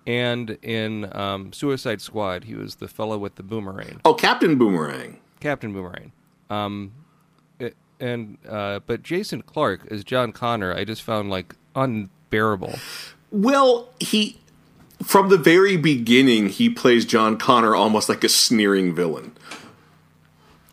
and 0.05 0.51
in 0.61 1.09
um, 1.17 1.51
Suicide 1.53 2.01
Squad, 2.01 2.43
he 2.43 2.53
was 2.55 2.75
the 2.75 2.87
fellow 2.87 3.17
with 3.17 3.35
the 3.35 3.43
boomerang. 3.43 4.01
Oh, 4.05 4.13
Captain 4.13 4.57
Boomerang. 4.57 5.19
Captain 5.39 5.71
Boomerang. 5.73 6.11
Um, 6.49 6.91
and 7.99 8.37
uh, 8.47 8.79
but 8.85 9.03
Jason 9.03 9.41
Clarke 9.41 9.81
as 9.91 10.03
John 10.03 10.31
Connor, 10.31 10.73
I 10.73 10.83
just 10.83 11.01
found 11.01 11.29
like 11.29 11.55
unbearable. 11.75 12.75
Well, 13.31 13.89
he 13.99 14.37
from 15.03 15.29
the 15.29 15.37
very 15.37 15.77
beginning, 15.77 16.49
he 16.49 16.69
plays 16.69 17.05
John 17.05 17.37
Connor 17.37 17.75
almost 17.75 18.09
like 18.09 18.23
a 18.23 18.29
sneering 18.29 18.95
villain. 18.95 19.33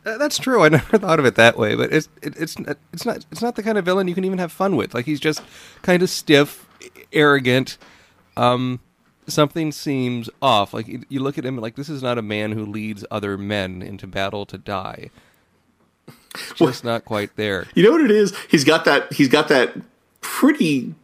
Uh, 0.07 0.19
That's 0.19 0.38
true. 0.38 0.62
I 0.62 0.69
never 0.71 0.99
thought 0.99 1.19
of 1.19 1.25
it 1.25 1.35
that 1.37 1.57
way, 1.59 1.75
but 1.75 1.93
it's 1.93 2.09
it, 2.23 2.35
it's 2.37 2.59
not- 2.59 2.76
it's 2.93 3.04
not 3.07 3.25
it's 3.31 3.43
not 3.43 3.57
the 3.57 3.62
kind 3.62 3.78
of 3.78 3.85
villain 3.85 4.09
you 4.09 4.14
can 4.14 4.25
even 4.25 4.38
have 4.38 4.52
fun 4.52 4.76
with. 4.76 4.95
Like 4.95 5.07
he's 5.07 5.21
just 5.21 5.43
kind 5.83 6.02
of 6.02 6.11
stiff, 6.11 6.66
arrogant. 7.12 7.78
Um, 8.37 8.81
something 9.26 9.73
seems 9.73 10.28
off. 10.43 10.75
Like 10.75 10.87
you, 10.88 11.02
you 11.09 11.21
look 11.21 11.38
at 11.38 11.45
him 11.47 11.57
like 11.57 11.76
this 11.76 11.88
is 11.88 12.02
not 12.02 12.19
a 12.19 12.23
man 12.23 12.52
who 12.52 12.66
leads 12.66 13.04
other 13.11 13.38
men 13.38 13.81
into 13.83 14.07
battle 14.07 14.45
to 14.47 14.59
die. 14.59 15.11
It's 16.35 16.53
just 16.55 16.85
not 16.85 17.05
quite 17.05 17.37
there. 17.37 17.67
You 17.75 17.83
know 17.85 17.93
what 17.93 18.03
it 18.03 18.11
is? 18.11 18.37
He's 18.49 18.64
got 18.64 18.85
that. 18.85 19.12
He's 19.12 19.29
got 19.29 19.49
that 19.49 19.75
pretty 20.21 20.95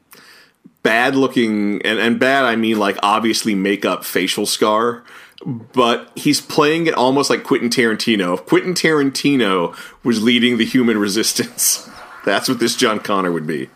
bad 0.83 1.15
looking, 1.15 1.83
and 1.83 1.99
and 1.99 2.19
bad. 2.19 2.45
I 2.45 2.57
mean, 2.57 2.79
like 2.79 2.99
obviously 3.03 3.55
makeup 3.55 4.05
facial 4.05 4.47
scar. 4.47 5.05
But 5.43 6.11
he's 6.17 6.39
playing 6.39 6.87
it 6.87 6.93
almost 6.93 7.31
like 7.31 7.45
Quentin 7.45 7.71
Tarantino. 7.71 8.35
If 8.35 8.45
Quentin 8.45 8.75
Tarantino 8.75 9.75
was 10.05 10.23
leading 10.23 10.59
the 10.59 10.67
human 10.67 10.99
resistance, 10.99 11.89
that's 12.27 12.47
what 12.47 12.59
this 12.59 12.77
John 12.77 13.01
Connor 13.01 13.33
would 13.33 13.47
be. 13.47 13.71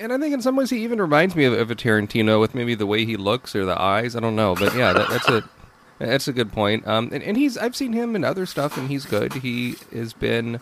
And 0.00 0.12
I 0.12 0.18
think 0.18 0.34
in 0.34 0.42
some 0.42 0.56
ways 0.56 0.70
he 0.70 0.82
even 0.82 1.00
reminds 1.00 1.36
me 1.36 1.44
of, 1.44 1.52
of 1.52 1.70
a 1.70 1.76
Tarantino 1.76 2.40
with 2.40 2.56
maybe 2.56 2.74
the 2.74 2.86
way 2.86 3.04
he 3.04 3.16
looks 3.16 3.54
or 3.54 3.64
the 3.64 3.80
eyes. 3.80 4.16
I 4.16 4.20
don't 4.20 4.34
know, 4.34 4.56
but 4.56 4.74
yeah, 4.74 4.92
that, 4.92 5.08
that's 5.08 5.28
a 5.28 5.48
that's 5.98 6.28
a 6.28 6.32
good 6.32 6.52
point. 6.52 6.86
Um, 6.86 7.10
and, 7.12 7.22
and 7.22 7.36
he's 7.36 7.56
I've 7.56 7.76
seen 7.76 7.92
him 7.92 8.16
in 8.16 8.24
other 8.24 8.46
stuff, 8.46 8.76
and 8.76 8.88
he's 8.88 9.06
good. 9.06 9.32
He 9.34 9.76
has 9.92 10.12
been 10.12 10.60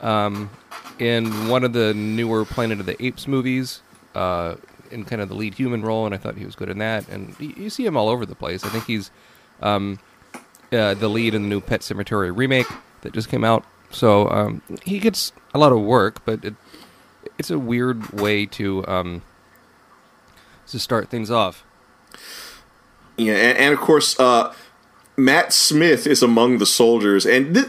um, 0.00 0.50
in 0.98 1.48
one 1.48 1.64
of 1.64 1.72
the 1.72 1.94
newer 1.94 2.44
Planet 2.44 2.80
of 2.80 2.86
the 2.86 3.02
Apes 3.04 3.26
movies, 3.26 3.82
uh, 4.14 4.56
in 4.90 5.04
kind 5.04 5.22
of 5.22 5.28
the 5.28 5.34
lead 5.34 5.54
human 5.54 5.82
role, 5.82 6.06
and 6.06 6.14
I 6.14 6.18
thought 6.18 6.36
he 6.36 6.44
was 6.44 6.54
good 6.54 6.68
in 6.68 6.78
that. 6.78 7.08
And 7.08 7.34
you, 7.38 7.70
see 7.70 7.84
him 7.84 7.96
all 7.96 8.08
over 8.08 8.26
the 8.26 8.34
place. 8.34 8.64
I 8.64 8.68
think 8.68 8.84
he's 8.86 9.10
um, 9.62 9.98
uh, 10.72 10.94
the 10.94 11.08
lead 11.08 11.34
in 11.34 11.42
the 11.42 11.48
new 11.48 11.60
Pet 11.60 11.80
Sematary 11.80 12.34
remake 12.34 12.66
that 13.02 13.12
just 13.12 13.28
came 13.28 13.44
out. 13.44 13.64
So 13.90 14.28
um, 14.28 14.62
he 14.84 14.98
gets 14.98 15.32
a 15.54 15.58
lot 15.58 15.72
of 15.72 15.80
work, 15.80 16.24
but 16.24 16.44
it, 16.44 16.54
it's 17.38 17.50
a 17.50 17.58
weird 17.58 18.20
way 18.20 18.46
to 18.46 18.86
um, 18.86 19.22
to 20.66 20.78
start 20.78 21.08
things 21.08 21.30
off. 21.30 21.64
Yeah, 23.18 23.34
and, 23.34 23.58
and 23.58 23.74
of 23.74 23.80
course, 23.80 24.18
uh, 24.18 24.54
Matt 25.16 25.52
Smith 25.52 26.06
is 26.06 26.22
among 26.22 26.58
the 26.58 26.66
soldiers, 26.66 27.26
and 27.26 27.54
th- 27.54 27.66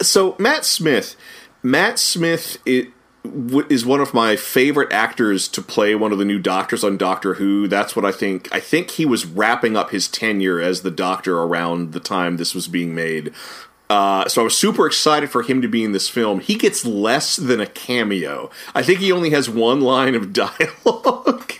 so 0.00 0.36
Matt 0.38 0.64
Smith, 0.64 1.16
Matt 1.62 1.98
Smith 1.98 2.58
w- 2.64 3.66
is 3.68 3.84
one 3.84 4.00
of 4.00 4.14
my 4.14 4.36
favorite 4.36 4.92
actors 4.92 5.48
to 5.48 5.62
play 5.62 5.94
one 5.94 6.12
of 6.12 6.18
the 6.18 6.24
new 6.24 6.38
Doctors 6.38 6.84
on 6.84 6.96
Doctor 6.96 7.34
Who. 7.34 7.68
That's 7.68 7.96
what 7.96 8.04
I 8.04 8.12
think. 8.12 8.48
I 8.54 8.60
think 8.60 8.92
he 8.92 9.04
was 9.04 9.26
wrapping 9.26 9.76
up 9.76 9.90
his 9.90 10.08
tenure 10.08 10.60
as 10.60 10.82
the 10.82 10.90
Doctor 10.90 11.38
around 11.38 11.92
the 11.92 12.00
time 12.00 12.36
this 12.36 12.54
was 12.54 12.68
being 12.68 12.94
made. 12.94 13.32
Uh, 13.90 14.26
so 14.26 14.40
I 14.40 14.44
was 14.44 14.56
super 14.56 14.86
excited 14.86 15.30
for 15.30 15.42
him 15.42 15.60
to 15.60 15.68
be 15.68 15.84
in 15.84 15.92
this 15.92 16.08
film. 16.08 16.40
He 16.40 16.54
gets 16.54 16.86
less 16.86 17.36
than 17.36 17.60
a 17.60 17.66
cameo. 17.66 18.50
I 18.74 18.82
think 18.82 19.00
he 19.00 19.12
only 19.12 19.30
has 19.30 19.50
one 19.50 19.80
line 19.80 20.14
of 20.14 20.32
dialogue. 20.32 21.52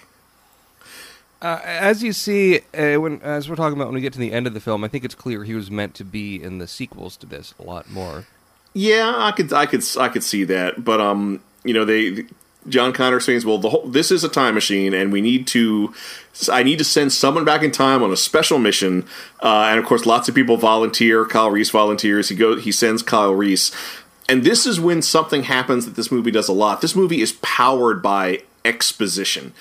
Uh, 1.42 1.60
as 1.64 2.04
you 2.04 2.12
see, 2.12 2.60
uh, 2.72 3.00
when 3.00 3.20
as 3.20 3.48
we're 3.48 3.56
talking 3.56 3.76
about 3.76 3.88
when 3.88 3.96
we 3.96 4.00
get 4.00 4.12
to 4.12 4.18
the 4.20 4.32
end 4.32 4.46
of 4.46 4.54
the 4.54 4.60
film, 4.60 4.84
I 4.84 4.88
think 4.88 5.04
it's 5.04 5.16
clear 5.16 5.42
he 5.42 5.54
was 5.54 5.72
meant 5.72 5.94
to 5.96 6.04
be 6.04 6.40
in 6.40 6.58
the 6.58 6.68
sequels 6.68 7.16
to 7.16 7.26
this 7.26 7.52
a 7.58 7.64
lot 7.64 7.90
more. 7.90 8.26
Yeah, 8.74 9.12
I 9.16 9.32
could, 9.32 9.52
I 9.52 9.66
could, 9.66 9.84
I 9.98 10.08
could 10.08 10.22
see 10.22 10.44
that, 10.44 10.84
but 10.84 11.00
um, 11.00 11.42
you 11.64 11.74
know, 11.74 11.84
they 11.84 12.26
John 12.68 12.92
Connor 12.92 13.18
saying, 13.18 13.42
"Well, 13.44 13.58
the 13.58 13.70
whole, 13.70 13.86
this 13.86 14.12
is 14.12 14.22
a 14.22 14.28
time 14.28 14.54
machine, 14.54 14.94
and 14.94 15.12
we 15.12 15.20
need 15.20 15.48
to, 15.48 15.92
I 16.50 16.62
need 16.62 16.78
to 16.78 16.84
send 16.84 17.12
someone 17.12 17.44
back 17.44 17.62
in 17.62 17.72
time 17.72 18.04
on 18.04 18.12
a 18.12 18.16
special 18.16 18.60
mission." 18.60 19.04
Uh, 19.42 19.66
and 19.68 19.80
of 19.80 19.84
course, 19.84 20.06
lots 20.06 20.28
of 20.28 20.36
people 20.36 20.56
volunteer. 20.56 21.26
Kyle 21.26 21.50
Reese 21.50 21.70
volunteers. 21.70 22.28
He 22.28 22.36
go, 22.36 22.56
he 22.56 22.70
sends 22.70 23.02
Kyle 23.02 23.34
Reese, 23.34 23.72
and 24.28 24.44
this 24.44 24.64
is 24.64 24.78
when 24.78 25.02
something 25.02 25.42
happens 25.42 25.86
that 25.86 25.96
this 25.96 26.12
movie 26.12 26.30
does 26.30 26.48
a 26.48 26.52
lot. 26.52 26.82
This 26.82 26.94
movie 26.94 27.20
is 27.20 27.32
powered 27.42 28.00
by 28.00 28.42
exposition. 28.64 29.52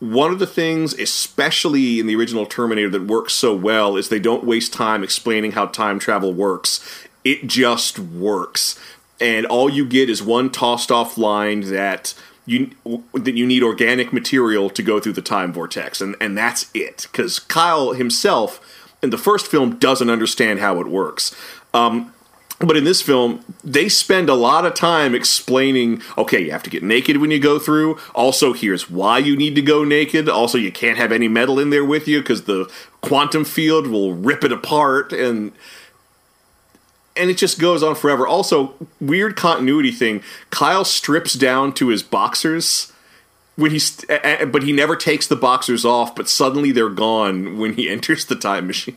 One 0.00 0.30
of 0.30 0.38
the 0.38 0.46
things, 0.46 0.94
especially 0.94 1.98
in 1.98 2.06
the 2.06 2.14
original 2.14 2.46
Terminator, 2.46 2.90
that 2.90 3.06
works 3.06 3.32
so 3.32 3.54
well 3.54 3.96
is 3.96 4.08
they 4.08 4.20
don't 4.20 4.44
waste 4.44 4.72
time 4.72 5.02
explaining 5.02 5.52
how 5.52 5.66
time 5.66 5.98
travel 5.98 6.32
works. 6.32 6.80
It 7.24 7.48
just 7.48 7.98
works. 7.98 8.78
And 9.20 9.44
all 9.46 9.68
you 9.68 9.84
get 9.84 10.08
is 10.08 10.22
one 10.22 10.50
tossed 10.50 10.92
off 10.92 11.18
line 11.18 11.62
that 11.72 12.14
you 12.46 12.70
that 13.12 13.34
you 13.34 13.44
need 13.44 13.62
organic 13.62 14.12
material 14.12 14.70
to 14.70 14.82
go 14.82 15.00
through 15.00 15.12
the 15.12 15.22
time 15.22 15.52
vortex, 15.52 16.00
and 16.00 16.14
and 16.20 16.38
that's 16.38 16.70
it. 16.72 17.08
Because 17.10 17.40
Kyle 17.40 17.92
himself 17.92 18.60
in 19.02 19.10
the 19.10 19.18
first 19.18 19.46
film 19.48 19.76
doesn't 19.76 20.08
understand 20.08 20.60
how 20.60 20.80
it 20.80 20.86
works. 20.86 21.34
Um, 21.74 22.14
but 22.60 22.76
in 22.76 22.84
this 22.84 23.00
film, 23.00 23.44
they 23.62 23.88
spend 23.88 24.28
a 24.28 24.34
lot 24.34 24.66
of 24.66 24.74
time 24.74 25.14
explaining 25.14 26.02
okay, 26.16 26.44
you 26.44 26.50
have 26.50 26.62
to 26.64 26.70
get 26.70 26.82
naked 26.82 27.18
when 27.18 27.30
you 27.30 27.38
go 27.38 27.58
through. 27.58 27.98
Also, 28.14 28.52
here's 28.52 28.90
why 28.90 29.18
you 29.18 29.36
need 29.36 29.54
to 29.54 29.62
go 29.62 29.84
naked. 29.84 30.28
Also, 30.28 30.58
you 30.58 30.72
can't 30.72 30.98
have 30.98 31.12
any 31.12 31.28
metal 31.28 31.58
in 31.58 31.70
there 31.70 31.84
with 31.84 32.08
you 32.08 32.20
because 32.20 32.44
the 32.44 32.70
quantum 33.00 33.44
field 33.44 33.86
will 33.86 34.14
rip 34.14 34.42
it 34.42 34.52
apart. 34.52 35.12
And 35.12 35.52
and 37.16 37.30
it 37.30 37.36
just 37.36 37.58
goes 37.58 37.82
on 37.82 37.94
forever. 37.94 38.26
Also, 38.26 38.74
weird 39.00 39.36
continuity 39.36 39.90
thing. 39.92 40.22
Kyle 40.50 40.84
strips 40.84 41.34
down 41.34 41.72
to 41.74 41.88
his 41.88 42.02
boxers 42.02 42.92
when 43.56 43.72
he's, 43.72 44.04
but 44.04 44.62
he 44.62 44.72
never 44.72 44.94
takes 44.96 45.26
the 45.26 45.36
boxers 45.36 45.84
off. 45.84 46.14
But 46.14 46.28
suddenly 46.28 46.72
they're 46.72 46.88
gone 46.88 47.58
when 47.58 47.74
he 47.74 47.88
enters 47.90 48.24
the 48.24 48.36
time 48.36 48.66
machine. 48.66 48.96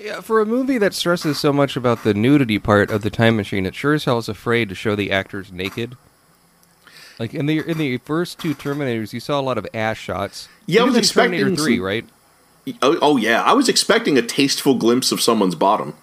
Yeah, 0.00 0.20
for 0.22 0.40
a 0.40 0.46
movie 0.46 0.78
that 0.78 0.94
stresses 0.94 1.38
so 1.38 1.52
much 1.52 1.76
about 1.76 2.04
the 2.04 2.14
nudity 2.14 2.58
part 2.58 2.90
of 2.90 3.02
the 3.02 3.10
time 3.10 3.36
machine, 3.36 3.66
it 3.66 3.74
sure 3.74 3.92
as 3.92 4.04
hell 4.04 4.18
is 4.18 4.28
afraid 4.28 4.68
to 4.70 4.74
show 4.74 4.96
the 4.96 5.10
actors 5.10 5.52
naked. 5.52 5.96
Like 7.18 7.34
in 7.34 7.44
the 7.44 7.58
in 7.58 7.76
the 7.76 7.98
first 7.98 8.38
two 8.38 8.54
Terminators, 8.54 9.12
you 9.12 9.20
saw 9.20 9.38
a 9.38 9.42
lot 9.42 9.58
of 9.58 9.66
ass 9.74 9.98
shots. 9.98 10.48
Yeah, 10.64 10.82
I 10.82 10.84
was 10.84 10.96
expecting 10.96 11.38
Terminator 11.40 11.62
Three, 11.62 11.76
some- 11.76 11.84
right? 11.84 12.04
oh, 12.82 12.98
oh 13.02 13.16
yeah, 13.18 13.42
I 13.42 13.52
was 13.52 13.68
expecting 13.68 14.16
a 14.16 14.22
tasteful 14.22 14.74
glimpse 14.74 15.12
of 15.12 15.20
someone's 15.20 15.54
bottom. 15.54 15.94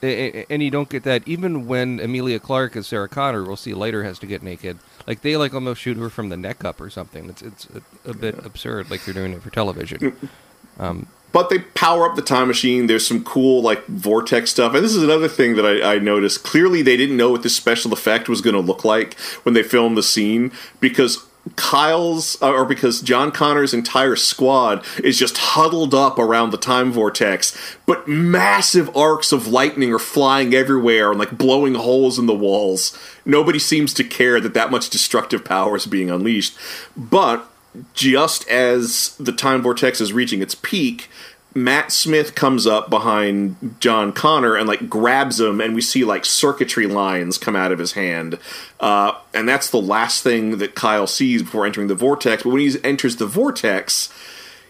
And 0.00 0.62
you 0.62 0.70
don't 0.70 0.88
get 0.88 1.02
that 1.04 1.26
even 1.26 1.66
when 1.66 1.98
Emilia 1.98 2.38
Clarke 2.38 2.76
as 2.76 2.86
Sarah 2.86 3.08
Connor, 3.08 3.42
we'll 3.42 3.56
see 3.56 3.74
later, 3.74 4.04
has 4.04 4.18
to 4.20 4.26
get 4.26 4.44
naked. 4.44 4.78
Like 5.08 5.22
they 5.22 5.36
like 5.36 5.52
almost 5.54 5.80
shoot 5.80 5.96
her 5.96 6.08
from 6.08 6.28
the 6.28 6.36
neck 6.36 6.64
up 6.64 6.80
or 6.80 6.90
something. 6.90 7.28
It's 7.30 7.42
it's 7.42 7.66
a, 7.70 8.10
a 8.10 8.14
bit 8.14 8.44
absurd, 8.44 8.90
like 8.90 9.04
they're 9.04 9.14
doing 9.14 9.32
it 9.32 9.42
for 9.42 9.50
television. 9.50 10.16
Um, 10.80 11.08
but 11.32 11.50
they 11.50 11.58
power 11.58 12.08
up 12.08 12.16
the 12.16 12.22
time 12.22 12.48
machine. 12.48 12.86
There's 12.86 13.06
some 13.06 13.24
cool 13.24 13.62
like 13.62 13.84
vortex 13.86 14.50
stuff, 14.50 14.74
and 14.74 14.84
this 14.84 14.94
is 14.94 15.02
another 15.02 15.28
thing 15.28 15.56
that 15.56 15.66
I, 15.66 15.94
I 15.94 15.98
noticed. 15.98 16.42
Clearly, 16.42 16.82
they 16.82 16.96
didn't 16.96 17.16
know 17.16 17.30
what 17.30 17.42
this 17.42 17.56
special 17.56 17.92
effect 17.92 18.28
was 18.28 18.40
going 18.40 18.56
to 18.56 18.60
look 18.60 18.84
like 18.84 19.18
when 19.42 19.54
they 19.54 19.62
filmed 19.62 19.96
the 19.96 20.02
scene 20.02 20.52
because 20.80 21.24
Kyle's 21.56 22.40
uh, 22.42 22.52
or 22.52 22.64
because 22.64 23.00
John 23.00 23.30
Connor's 23.30 23.74
entire 23.74 24.16
squad 24.16 24.84
is 25.02 25.18
just 25.18 25.38
huddled 25.38 25.94
up 25.94 26.18
around 26.18 26.50
the 26.50 26.58
time 26.58 26.92
vortex, 26.92 27.56
but 27.86 28.08
massive 28.08 28.94
arcs 28.96 29.32
of 29.32 29.46
lightning 29.46 29.92
are 29.92 29.98
flying 29.98 30.54
everywhere 30.54 31.10
and 31.10 31.18
like 31.18 31.38
blowing 31.38 31.74
holes 31.74 32.18
in 32.18 32.26
the 32.26 32.34
walls. 32.34 32.98
Nobody 33.24 33.58
seems 33.58 33.94
to 33.94 34.04
care 34.04 34.40
that 34.40 34.54
that 34.54 34.70
much 34.70 34.90
destructive 34.90 35.44
power 35.44 35.76
is 35.76 35.86
being 35.86 36.10
unleashed, 36.10 36.56
but 36.96 37.50
just 37.94 38.48
as 38.48 39.16
the 39.18 39.32
time 39.32 39.62
vortex 39.62 40.00
is 40.00 40.12
reaching 40.12 40.42
its 40.42 40.54
peak, 40.54 41.08
Matt 41.54 41.90
Smith 41.90 42.34
comes 42.34 42.66
up 42.66 42.90
behind 42.90 43.76
John 43.80 44.12
Connor 44.12 44.54
and 44.54 44.68
like 44.68 44.88
grabs 44.88 45.40
him, 45.40 45.60
and 45.60 45.74
we 45.74 45.80
see 45.80 46.04
like 46.04 46.24
circuitry 46.24 46.86
lines 46.86 47.38
come 47.38 47.56
out 47.56 47.72
of 47.72 47.78
his 47.78 47.92
hand, 47.92 48.38
uh, 48.80 49.12
and 49.34 49.48
that's 49.48 49.70
the 49.70 49.80
last 49.80 50.22
thing 50.22 50.58
that 50.58 50.74
Kyle 50.74 51.06
sees 51.06 51.42
before 51.42 51.66
entering 51.66 51.88
the 51.88 51.94
vortex. 51.94 52.42
But 52.42 52.50
when 52.50 52.60
he 52.60 52.76
enters 52.84 53.16
the 53.16 53.26
vortex, 53.26 54.12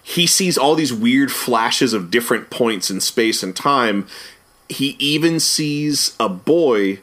he 0.02 0.26
sees 0.26 0.56
all 0.56 0.74
these 0.74 0.92
weird 0.92 1.30
flashes 1.30 1.92
of 1.92 2.10
different 2.10 2.48
points 2.48 2.90
in 2.90 3.00
space 3.00 3.42
and 3.42 3.54
time. 3.54 4.06
He 4.68 4.96
even 4.98 5.40
sees 5.40 6.16
a 6.18 6.28
boy 6.28 7.00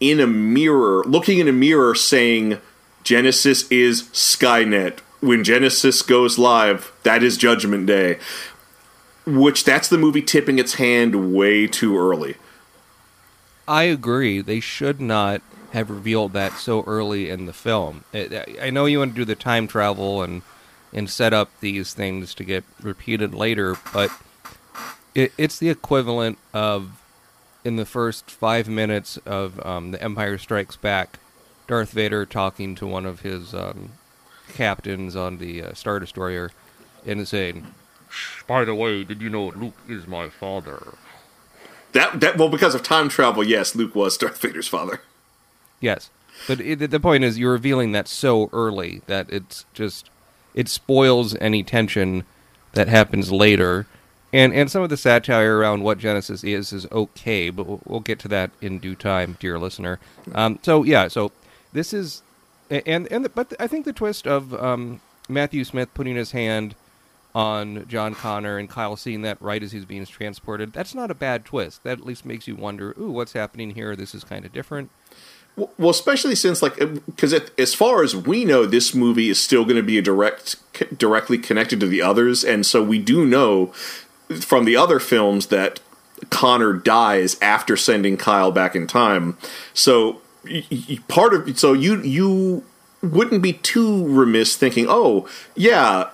in 0.00 0.20
a 0.20 0.26
mirror, 0.26 1.04
looking 1.04 1.38
in 1.38 1.48
a 1.48 1.52
mirror, 1.52 1.94
saying, 1.94 2.58
Genisys 3.04 3.70
is 3.70 4.04
Skynet. 4.04 4.98
When 5.24 5.42
Genisys 5.42 6.06
goes 6.06 6.38
live, 6.38 6.92
that 7.02 7.22
is 7.22 7.38
Judgment 7.38 7.86
Day. 7.86 8.18
Which 9.24 9.64
that's 9.64 9.88
the 9.88 9.96
movie 9.96 10.20
tipping 10.20 10.58
its 10.58 10.74
hand 10.74 11.34
way 11.34 11.66
too 11.66 11.96
early. 11.96 12.34
I 13.66 13.84
agree. 13.84 14.42
They 14.42 14.60
should 14.60 15.00
not 15.00 15.40
have 15.72 15.88
revealed 15.88 16.34
that 16.34 16.58
so 16.58 16.84
early 16.84 17.30
in 17.30 17.46
the 17.46 17.54
film. 17.54 18.04
I 18.12 18.68
know 18.68 18.84
you 18.84 18.98
want 18.98 19.12
to 19.12 19.16
do 19.16 19.24
the 19.24 19.34
time 19.34 19.66
travel 19.66 20.22
and 20.22 20.42
and 20.92 21.08
set 21.08 21.32
up 21.32 21.48
these 21.60 21.94
things 21.94 22.34
to 22.34 22.44
get 22.44 22.62
repeated 22.82 23.34
later, 23.34 23.76
but 23.94 24.10
it, 25.14 25.32
it's 25.38 25.58
the 25.58 25.70
equivalent 25.70 26.36
of 26.52 27.02
in 27.64 27.76
the 27.76 27.86
first 27.86 28.30
five 28.30 28.68
minutes 28.68 29.16
of 29.24 29.64
um, 29.64 29.90
The 29.90 30.02
Empire 30.02 30.36
Strikes 30.36 30.76
Back, 30.76 31.18
Darth 31.66 31.92
Vader 31.92 32.26
talking 32.26 32.74
to 32.74 32.86
one 32.86 33.06
of 33.06 33.20
his 33.20 33.54
um, 33.54 33.92
captains 34.54 35.14
on 35.16 35.38
the 35.38 35.62
uh, 35.62 35.74
Star 35.74 35.98
Destroyer 35.98 36.50
and 37.06 37.26
saying, 37.28 37.66
"By 38.46 38.64
the 38.64 38.74
way, 38.74 39.04
did 39.04 39.20
you 39.20 39.28
know 39.28 39.48
Luke 39.48 39.74
is 39.88 40.06
my 40.06 40.28
father?" 40.28 40.94
That 41.92 42.20
that 42.20 42.38
well 42.38 42.48
because 42.48 42.74
of 42.74 42.82
time 42.82 43.08
travel, 43.08 43.44
yes, 43.44 43.74
Luke 43.74 43.94
was 43.94 44.16
Darth 44.16 44.40
Vader's 44.40 44.68
father. 44.68 45.00
Yes, 45.80 46.10
but 46.46 46.60
it, 46.60 46.90
the 46.90 47.00
point 47.00 47.24
is, 47.24 47.38
you're 47.38 47.52
revealing 47.52 47.92
that 47.92 48.08
so 48.08 48.48
early 48.52 49.02
that 49.06 49.30
it's 49.30 49.64
just 49.74 50.10
it 50.54 50.68
spoils 50.68 51.34
any 51.36 51.62
tension 51.62 52.24
that 52.72 52.88
happens 52.88 53.30
later. 53.32 53.86
And 54.32 54.52
and 54.52 54.68
some 54.68 54.82
of 54.82 54.90
the 54.90 54.96
satire 54.96 55.58
around 55.58 55.84
what 55.84 55.98
Genisys 55.98 56.42
is 56.42 56.72
is 56.72 56.86
okay, 56.90 57.50
but 57.50 57.66
we'll, 57.66 57.80
we'll 57.84 58.00
get 58.00 58.18
to 58.20 58.28
that 58.28 58.50
in 58.60 58.80
due 58.80 58.96
time, 58.96 59.36
dear 59.38 59.58
listener. 59.58 60.00
Um, 60.34 60.58
so 60.62 60.82
yeah, 60.82 61.06
so 61.06 61.30
this 61.72 61.92
is 61.92 62.22
and 62.70 63.10
and 63.10 63.24
the, 63.24 63.28
but 63.28 63.52
I 63.58 63.66
think 63.66 63.84
the 63.84 63.92
twist 63.92 64.26
of 64.26 64.54
um, 64.54 65.00
Matthew 65.28 65.64
Smith 65.64 65.92
putting 65.94 66.16
his 66.16 66.32
hand 66.32 66.74
on 67.34 67.86
John 67.88 68.14
Connor 68.14 68.58
and 68.58 68.70
Kyle 68.70 68.96
seeing 68.96 69.22
that 69.22 69.40
right 69.42 69.62
as 69.62 69.72
he's 69.72 69.84
being 69.84 70.06
transported, 70.06 70.72
that's 70.72 70.94
not 70.94 71.10
a 71.10 71.14
bad 71.14 71.44
twist. 71.44 71.82
That 71.82 71.98
at 71.98 72.06
least 72.06 72.24
makes 72.24 72.46
you 72.46 72.54
wonder, 72.54 72.94
ooh, 72.98 73.10
what's 73.10 73.32
happening 73.32 73.70
here? 73.70 73.96
This 73.96 74.14
is 74.14 74.22
kind 74.22 74.44
of 74.44 74.52
different. 74.52 74.90
Well, 75.56 75.90
especially 75.90 76.34
since 76.34 76.62
like 76.62 76.76
because 77.06 77.32
as 77.32 77.74
far 77.74 78.02
as 78.02 78.16
we 78.16 78.44
know, 78.44 78.66
this 78.66 78.94
movie 78.94 79.28
is 79.28 79.40
still 79.42 79.64
going 79.64 79.76
to 79.76 79.82
be 79.82 79.98
a 79.98 80.02
direct 80.02 80.56
directly 80.98 81.38
connected 81.38 81.78
to 81.80 81.86
the 81.86 82.02
others, 82.02 82.44
and 82.44 82.66
so 82.66 82.82
we 82.82 82.98
do 82.98 83.24
know 83.24 83.66
from 84.40 84.64
the 84.64 84.76
other 84.76 84.98
films 84.98 85.46
that 85.46 85.78
Connor 86.30 86.72
dies 86.72 87.36
after 87.40 87.76
sending 87.76 88.16
Kyle 88.16 88.50
back 88.50 88.74
in 88.74 88.86
time. 88.86 89.36
So 89.72 90.20
part 91.08 91.34
of 91.34 91.58
so 91.58 91.72
you 91.72 92.00
you 92.02 92.64
wouldn't 93.02 93.42
be 93.42 93.52
too 93.52 94.06
remiss 94.08 94.56
thinking, 94.56 94.86
oh 94.88 95.28
yeah, 95.54 96.10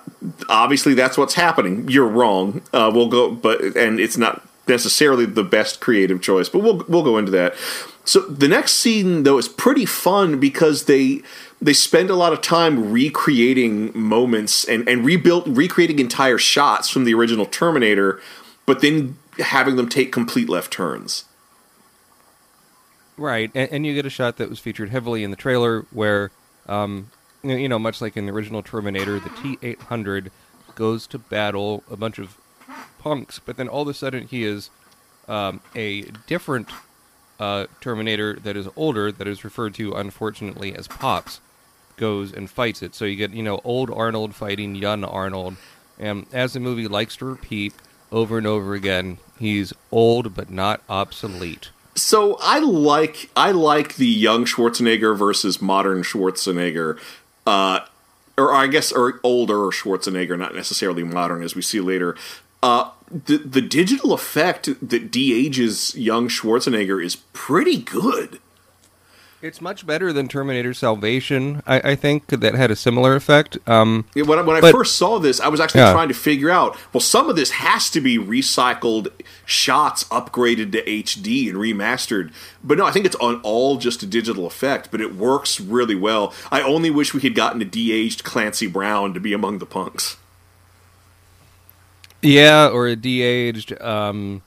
obviously 0.49 0.93
that's 0.93 1.17
what's 1.17 1.35
happening. 1.35 1.87
You're 1.89 2.07
wrong. 2.07 2.61
Uh, 2.73 2.91
we'll 2.93 3.09
go, 3.09 3.31
but 3.31 3.61
and 3.75 3.99
it's 3.99 4.17
not 4.17 4.45
necessarily 4.67 5.25
the 5.25 5.43
best 5.43 5.79
creative 5.81 6.21
choice, 6.21 6.49
but 6.49 6.59
we'll 6.59 6.83
we'll 6.87 7.03
go 7.03 7.17
into 7.17 7.31
that. 7.31 7.55
So 8.03 8.21
the 8.21 8.47
next 8.47 8.73
scene 8.73 9.23
though 9.23 9.37
is 9.37 9.47
pretty 9.47 9.85
fun 9.85 10.39
because 10.39 10.85
they 10.85 11.21
they 11.61 11.73
spend 11.73 12.09
a 12.09 12.15
lot 12.15 12.33
of 12.33 12.41
time 12.41 12.91
recreating 12.91 13.91
moments 13.97 14.63
and 14.65 14.87
and 14.87 15.05
rebuilt 15.05 15.45
recreating 15.47 15.99
entire 15.99 16.37
shots 16.37 16.89
from 16.89 17.05
the 17.05 17.13
original 17.13 17.45
Terminator, 17.45 18.19
but 18.65 18.81
then 18.81 19.17
having 19.39 19.75
them 19.75 19.87
take 19.87 20.11
complete 20.11 20.49
left 20.49 20.71
turns. 20.71 21.25
Right, 23.17 23.51
and, 23.53 23.71
and 23.71 23.85
you 23.85 23.93
get 23.93 24.05
a 24.05 24.09
shot 24.09 24.37
that 24.37 24.49
was 24.49 24.59
featured 24.59 24.89
heavily 24.89 25.23
in 25.23 25.29
the 25.31 25.37
trailer 25.37 25.85
where, 25.91 26.31
um, 26.67 27.11
you 27.43 27.69
know, 27.69 27.77
much 27.77 28.01
like 28.01 28.17
in 28.17 28.25
the 28.25 28.31
original 28.31 28.63
Terminator, 28.63 29.19
the 29.19 29.29
T 29.29 29.57
eight 29.61 29.81
hundred 29.81 30.31
goes 30.75 31.05
to 31.07 31.19
battle 31.19 31.83
a 31.91 31.95
bunch 31.95 32.17
of 32.17 32.37
punks, 32.99 33.39
but 33.39 33.57
then 33.57 33.67
all 33.67 33.83
of 33.83 33.87
a 33.89 33.93
sudden 33.93 34.27
he 34.27 34.43
is 34.43 34.69
um, 35.27 35.59
a 35.75 36.03
different 36.25 36.69
uh, 37.39 37.67
Terminator 37.79 38.35
that 38.35 38.55
is 38.55 38.67
older, 38.75 39.11
that 39.11 39.27
is 39.27 39.43
referred 39.43 39.73
to 39.75 39.93
unfortunately 39.93 40.73
as 40.73 40.87
Pops, 40.87 41.41
goes 41.97 42.31
and 42.31 42.49
fights 42.49 42.81
it. 42.81 42.95
So 42.95 43.05
you 43.05 43.15
get 43.15 43.31
you 43.31 43.43
know 43.43 43.59
old 43.63 43.91
Arnold 43.91 44.33
fighting 44.33 44.75
young 44.75 45.03
Arnold, 45.03 45.57
and 45.99 46.25
as 46.31 46.53
the 46.53 46.59
movie 46.59 46.87
likes 46.87 47.17
to 47.17 47.25
repeat 47.25 47.73
over 48.11 48.37
and 48.37 48.47
over 48.47 48.73
again, 48.73 49.17
he's 49.37 49.73
old 49.91 50.33
but 50.33 50.49
not 50.49 50.81
obsolete. 50.89 51.69
So 51.95 52.37
I 52.41 52.59
like 52.59 53.29
I 53.35 53.51
like 53.51 53.95
the 53.95 54.07
young 54.07 54.45
Schwarzenegger 54.45 55.17
versus 55.17 55.61
modern 55.61 56.03
Schwarzenegger, 56.03 56.97
uh, 57.45 57.81
or 58.37 58.53
I 58.53 58.67
guess 58.67 58.91
or 58.91 59.19
older 59.23 59.55
Schwarzenegger, 59.71 60.37
not 60.37 60.55
necessarily 60.55 61.03
modern, 61.03 61.43
as 61.43 61.55
we 61.55 61.61
see 61.61 61.81
later. 61.81 62.15
Uh, 62.63 62.91
the 63.09 63.37
the 63.37 63.61
digital 63.61 64.13
effect 64.13 64.69
that 64.81 65.11
de-ages 65.11 65.95
young 65.95 66.29
Schwarzenegger 66.29 67.03
is 67.03 67.17
pretty 67.33 67.77
good. 67.77 68.39
It's 69.41 69.59
much 69.59 69.87
better 69.87 70.13
than 70.13 70.27
Terminator 70.27 70.71
Salvation. 70.71 71.63
I, 71.65 71.91
I 71.91 71.95
think 71.95 72.27
that 72.27 72.53
had 72.53 72.69
a 72.69 72.75
similar 72.75 73.15
effect. 73.15 73.57
Um, 73.67 74.05
Yeah, 74.13 74.23
when 74.23 74.37
I, 74.37 74.43
when 74.43 74.63
I 74.63 74.71
first 74.71 74.95
saw 74.97 75.17
this, 75.17 75.39
I 75.39 75.47
was 75.47 75.59
actually 75.59 75.81
Yeah. 75.81 75.93
trying 75.93 76.09
to 76.09 76.13
figure 76.13 76.51
out. 76.51 76.77
Well, 76.93 77.01
some 77.01 77.27
of 77.27 77.35
this 77.35 77.49
has 77.51 77.89
to 77.89 78.01
be 78.01 78.19
recycled 78.19 79.07
shots, 79.43 80.03
upgraded 80.05 80.71
to 80.73 80.83
HD 80.87 81.49
and 81.49 81.57
remastered. 81.57 82.31
But 82.63 82.77
no, 82.77 82.85
I 82.85 82.91
think 82.91 83.07
it's 83.07 83.15
on 83.15 83.41
all 83.41 83.77
just 83.77 84.03
a 84.03 84.05
digital 84.05 84.45
effect. 84.45 84.89
But 84.91 85.01
it 85.01 85.15
works 85.15 85.59
really 85.59 85.95
well. 85.95 86.33
I 86.51 86.61
only 86.61 86.91
wish 86.91 87.15
we 87.15 87.21
had 87.21 87.33
gotten 87.33 87.61
a 87.63 87.65
de-aged 87.65 88.23
Clancy 88.23 88.67
Brown 88.67 89.15
to 89.15 89.19
be 89.19 89.33
among 89.33 89.57
the 89.57 89.65
punks. 89.65 90.17
yeah, 92.21 92.67
or 92.67 92.85
a 92.85 92.95
de-aged 92.95 93.81
um, 93.81 94.43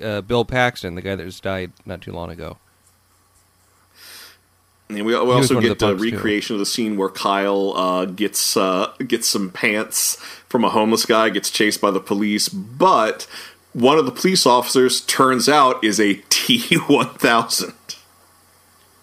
uh, 0.00 0.20
Bill 0.20 0.44
Paxton, 0.44 0.94
the 0.94 1.02
guy 1.02 1.16
that 1.16 1.24
just 1.24 1.42
died 1.42 1.72
not 1.84 2.00
too 2.00 2.12
long 2.12 2.30
ago. 2.30 2.58
And 4.96 5.06
we, 5.06 5.12
we 5.14 5.32
also 5.32 5.60
get 5.60 5.78
the 5.78 5.86
a 5.86 5.88
punks, 5.90 6.02
too. 6.02 6.10
recreation 6.10 6.54
of 6.54 6.60
the 6.60 6.66
scene 6.66 6.96
where 6.96 7.08
Kyle 7.08 7.76
uh, 7.76 8.04
gets 8.06 8.56
uh, 8.56 8.92
gets 9.06 9.28
some 9.28 9.50
pants 9.50 10.16
from 10.48 10.64
a 10.64 10.70
homeless 10.70 11.06
guy, 11.06 11.30
gets 11.30 11.50
chased 11.50 11.80
by 11.80 11.90
the 11.90 12.00
police, 12.00 12.48
but 12.48 13.26
one 13.72 13.98
of 13.98 14.04
the 14.04 14.12
police 14.12 14.44
officers 14.46 15.00
turns 15.02 15.48
out 15.48 15.82
is 15.82 15.98
a 15.98 16.14
T 16.28 16.76
one 16.88 17.10
thousand. 17.14 17.74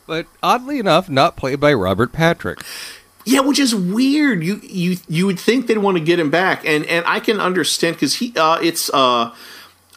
But 0.08 0.26
oddly 0.42 0.80
enough, 0.80 1.08
not 1.10 1.38
played 1.38 1.60
by 1.60 1.74
Robert 1.74 2.12
Patrick. 2.12 2.60
Yeah, 3.26 3.42
which 3.42 3.60
is 3.60 3.76
weird. 3.76 4.44
You 4.44 4.60
you 4.64 4.98
you 5.08 5.26
would 5.28 5.40
think 5.40 5.68
they'd 5.68 5.78
want 5.78 5.98
to 5.98 6.04
get 6.04 6.20
him 6.20 6.32
back, 6.32 6.66
and 6.66 6.86
and 6.86 7.06
I 7.06 7.20
can 7.20 7.40
understand 7.40 7.96
because 7.96 8.16
he 8.16 8.34
uh, 8.36 8.60
it's 8.60 8.90
uh 8.92 9.36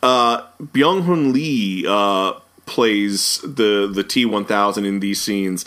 uh 0.02 0.42
Byung 0.60 1.04
Hun 1.04 1.32
Lee 1.32 1.86
uh 1.88 2.34
plays 2.66 3.40
the 3.42 3.90
the 3.92 4.04
T 4.04 4.24
one 4.24 4.44
thousand 4.44 4.84
in 4.84 5.00
these 5.00 5.20
scenes, 5.20 5.64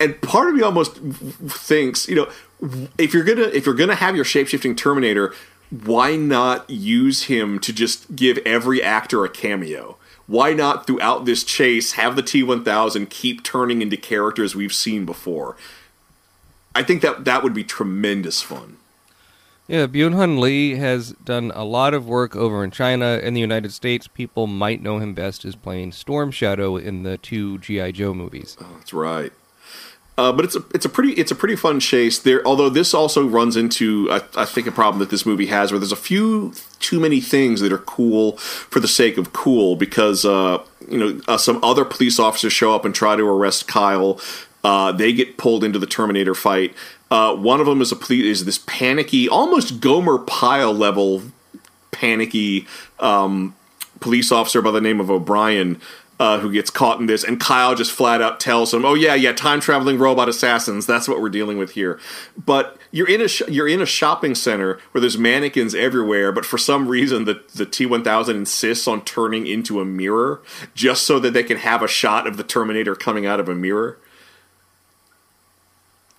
and 0.00 0.20
part 0.22 0.48
of 0.48 0.54
me 0.54 0.62
almost 0.62 0.96
thinks 0.96 2.08
you 2.08 2.14
know 2.14 2.30
if 2.98 3.12
you're 3.14 3.24
gonna 3.24 3.42
if 3.42 3.66
you're 3.66 3.74
gonna 3.74 3.94
have 3.94 4.16
your 4.16 4.24
shape 4.24 4.48
shifting 4.48 4.74
Terminator, 4.74 5.34
why 5.70 6.16
not 6.16 6.68
use 6.68 7.24
him 7.24 7.58
to 7.60 7.72
just 7.72 8.14
give 8.16 8.38
every 8.38 8.82
actor 8.82 9.24
a 9.24 9.28
cameo? 9.28 9.96
Why 10.26 10.54
not 10.54 10.86
throughout 10.86 11.26
this 11.26 11.44
chase 11.44 11.92
have 11.92 12.16
the 12.16 12.22
T 12.22 12.42
one 12.42 12.64
thousand 12.64 13.10
keep 13.10 13.42
turning 13.42 13.82
into 13.82 13.96
characters 13.96 14.54
we've 14.54 14.72
seen 14.72 15.04
before? 15.04 15.56
I 16.74 16.82
think 16.82 17.02
that 17.02 17.24
that 17.24 17.42
would 17.42 17.54
be 17.54 17.64
tremendous 17.64 18.42
fun. 18.42 18.78
Yeah, 19.66 19.86
Byung 19.86 20.14
Hun 20.14 20.40
Lee 20.40 20.76
has 20.76 21.12
done 21.12 21.50
a 21.54 21.64
lot 21.64 21.94
of 21.94 22.06
work 22.06 22.36
over 22.36 22.62
in 22.62 22.70
China. 22.70 23.18
In 23.22 23.32
the 23.32 23.40
United 23.40 23.72
States, 23.72 24.06
people 24.06 24.46
might 24.46 24.82
know 24.82 24.98
him 24.98 25.14
best 25.14 25.44
as 25.46 25.56
playing 25.56 25.92
Storm 25.92 26.30
Shadow 26.30 26.76
in 26.76 27.02
the 27.02 27.16
two 27.16 27.58
GI 27.58 27.92
Joe 27.92 28.12
movies. 28.12 28.58
Oh, 28.60 28.66
That's 28.76 28.92
right. 28.92 29.32
Uh, 30.16 30.30
but 30.30 30.44
it's 30.44 30.54
a 30.54 30.62
it's 30.72 30.84
a 30.84 30.88
pretty 30.88 31.12
it's 31.14 31.32
a 31.32 31.34
pretty 31.34 31.56
fun 31.56 31.80
chase 31.80 32.20
there. 32.20 32.46
Although 32.46 32.68
this 32.68 32.94
also 32.94 33.26
runs 33.26 33.56
into 33.56 34.08
I, 34.12 34.20
I 34.36 34.44
think 34.44 34.68
a 34.68 34.72
problem 34.72 35.00
that 35.00 35.10
this 35.10 35.26
movie 35.26 35.46
has, 35.46 35.72
where 35.72 35.78
there's 35.80 35.90
a 35.90 35.96
few 35.96 36.52
too 36.78 37.00
many 37.00 37.20
things 37.20 37.60
that 37.60 37.72
are 37.72 37.78
cool 37.78 38.36
for 38.36 38.78
the 38.78 38.86
sake 38.86 39.18
of 39.18 39.32
cool. 39.32 39.74
Because 39.74 40.24
uh, 40.24 40.62
you 40.88 40.98
know 40.98 41.20
uh, 41.26 41.36
some 41.36 41.62
other 41.64 41.84
police 41.84 42.20
officers 42.20 42.52
show 42.52 42.72
up 42.72 42.84
and 42.84 42.94
try 42.94 43.16
to 43.16 43.24
arrest 43.24 43.66
Kyle. 43.66 44.20
Uh, 44.62 44.92
they 44.92 45.12
get 45.12 45.36
pulled 45.36 45.64
into 45.64 45.80
the 45.80 45.86
Terminator 45.86 46.34
fight. 46.34 46.74
Uh, 47.14 47.32
one 47.32 47.60
of 47.60 47.66
them 47.66 47.80
is 47.80 47.92
a 47.92 48.12
is 48.12 48.44
this 48.44 48.58
panicky, 48.66 49.28
almost 49.28 49.80
Gomer 49.80 50.18
Pyle 50.18 50.74
level 50.74 51.22
panicky 51.92 52.66
um, 52.98 53.54
police 54.00 54.32
officer 54.32 54.60
by 54.60 54.72
the 54.72 54.80
name 54.80 54.98
of 54.98 55.12
O'Brien 55.12 55.80
uh, 56.18 56.40
who 56.40 56.52
gets 56.52 56.70
caught 56.70 56.98
in 56.98 57.06
this, 57.06 57.22
and 57.22 57.38
Kyle 57.38 57.76
just 57.76 57.92
flat 57.92 58.20
out 58.20 58.40
tells 58.40 58.74
him, 58.74 58.84
"Oh 58.84 58.94
yeah, 58.94 59.14
yeah, 59.14 59.32
time 59.32 59.60
traveling 59.60 59.96
robot 59.96 60.28
assassins. 60.28 60.86
That's 60.86 61.06
what 61.06 61.20
we're 61.20 61.28
dealing 61.28 61.56
with 61.56 61.70
here." 61.70 62.00
But 62.36 62.78
you're 62.90 63.08
in 63.08 63.20
a 63.20 63.28
sh- 63.28 63.42
you're 63.46 63.68
in 63.68 63.80
a 63.80 63.86
shopping 63.86 64.34
center 64.34 64.80
where 64.90 65.00
there's 65.00 65.16
mannequins 65.16 65.72
everywhere, 65.72 66.32
but 66.32 66.44
for 66.44 66.58
some 66.58 66.88
reason 66.88 67.26
the 67.26 67.42
the 67.54 67.64
T1000 67.64 68.34
insists 68.34 68.88
on 68.88 69.04
turning 69.04 69.46
into 69.46 69.80
a 69.80 69.84
mirror 69.84 70.42
just 70.74 71.04
so 71.04 71.20
that 71.20 71.32
they 71.32 71.44
can 71.44 71.58
have 71.58 71.80
a 71.80 71.86
shot 71.86 72.26
of 72.26 72.38
the 72.38 72.42
Terminator 72.42 72.96
coming 72.96 73.24
out 73.24 73.38
of 73.38 73.48
a 73.48 73.54
mirror. 73.54 73.98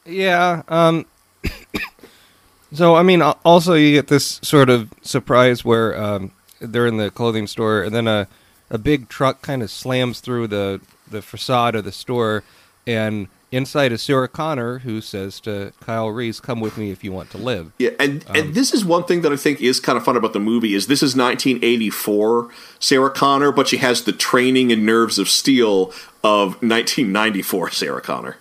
Yeah. 0.05 0.63
Um, 0.67 1.05
so 2.73 2.95
I 2.95 3.03
mean, 3.03 3.21
also 3.21 3.73
you 3.73 3.93
get 3.93 4.07
this 4.07 4.39
sort 4.43 4.69
of 4.69 4.89
surprise 5.01 5.65
where 5.65 5.97
um, 5.97 6.31
they're 6.59 6.87
in 6.87 6.97
the 6.97 7.11
clothing 7.11 7.47
store, 7.47 7.83
and 7.83 7.93
then 7.93 8.07
a 8.07 8.27
a 8.69 8.77
big 8.77 9.09
truck 9.09 9.41
kind 9.41 9.61
of 9.61 9.69
slams 9.69 10.19
through 10.19 10.47
the 10.47 10.81
the 11.09 11.21
facade 11.21 11.75
of 11.75 11.83
the 11.83 11.91
store, 11.91 12.43
and 12.87 13.27
inside 13.51 13.91
is 13.91 14.01
Sarah 14.01 14.27
Connor, 14.27 14.79
who 14.79 15.01
says 15.01 15.39
to 15.41 15.71
Kyle 15.79 16.09
Reese, 16.09 16.39
"Come 16.39 16.59
with 16.59 16.77
me 16.77 16.91
if 16.91 17.03
you 17.03 17.11
want 17.11 17.29
to 17.31 17.37
live." 17.37 17.71
Yeah, 17.77 17.91
and 17.99 18.25
and 18.29 18.53
this 18.53 18.73
is 18.73 18.83
one 18.83 19.03
thing 19.05 19.21
that 19.21 19.31
I 19.31 19.37
think 19.37 19.61
is 19.61 19.79
kind 19.79 19.97
of 19.97 20.03
fun 20.03 20.17
about 20.17 20.33
the 20.33 20.39
movie 20.39 20.73
is 20.73 20.87
this 20.87 21.03
is 21.03 21.15
1984 21.15 22.49
Sarah 22.79 23.09
Connor, 23.09 23.51
but 23.51 23.67
she 23.67 23.77
has 23.77 24.03
the 24.03 24.11
training 24.11 24.71
and 24.71 24.85
nerves 24.85 25.19
of 25.19 25.29
steel 25.29 25.91
of 26.23 26.61
1994 26.61 27.71
Sarah 27.71 28.01
Connor. 28.01 28.37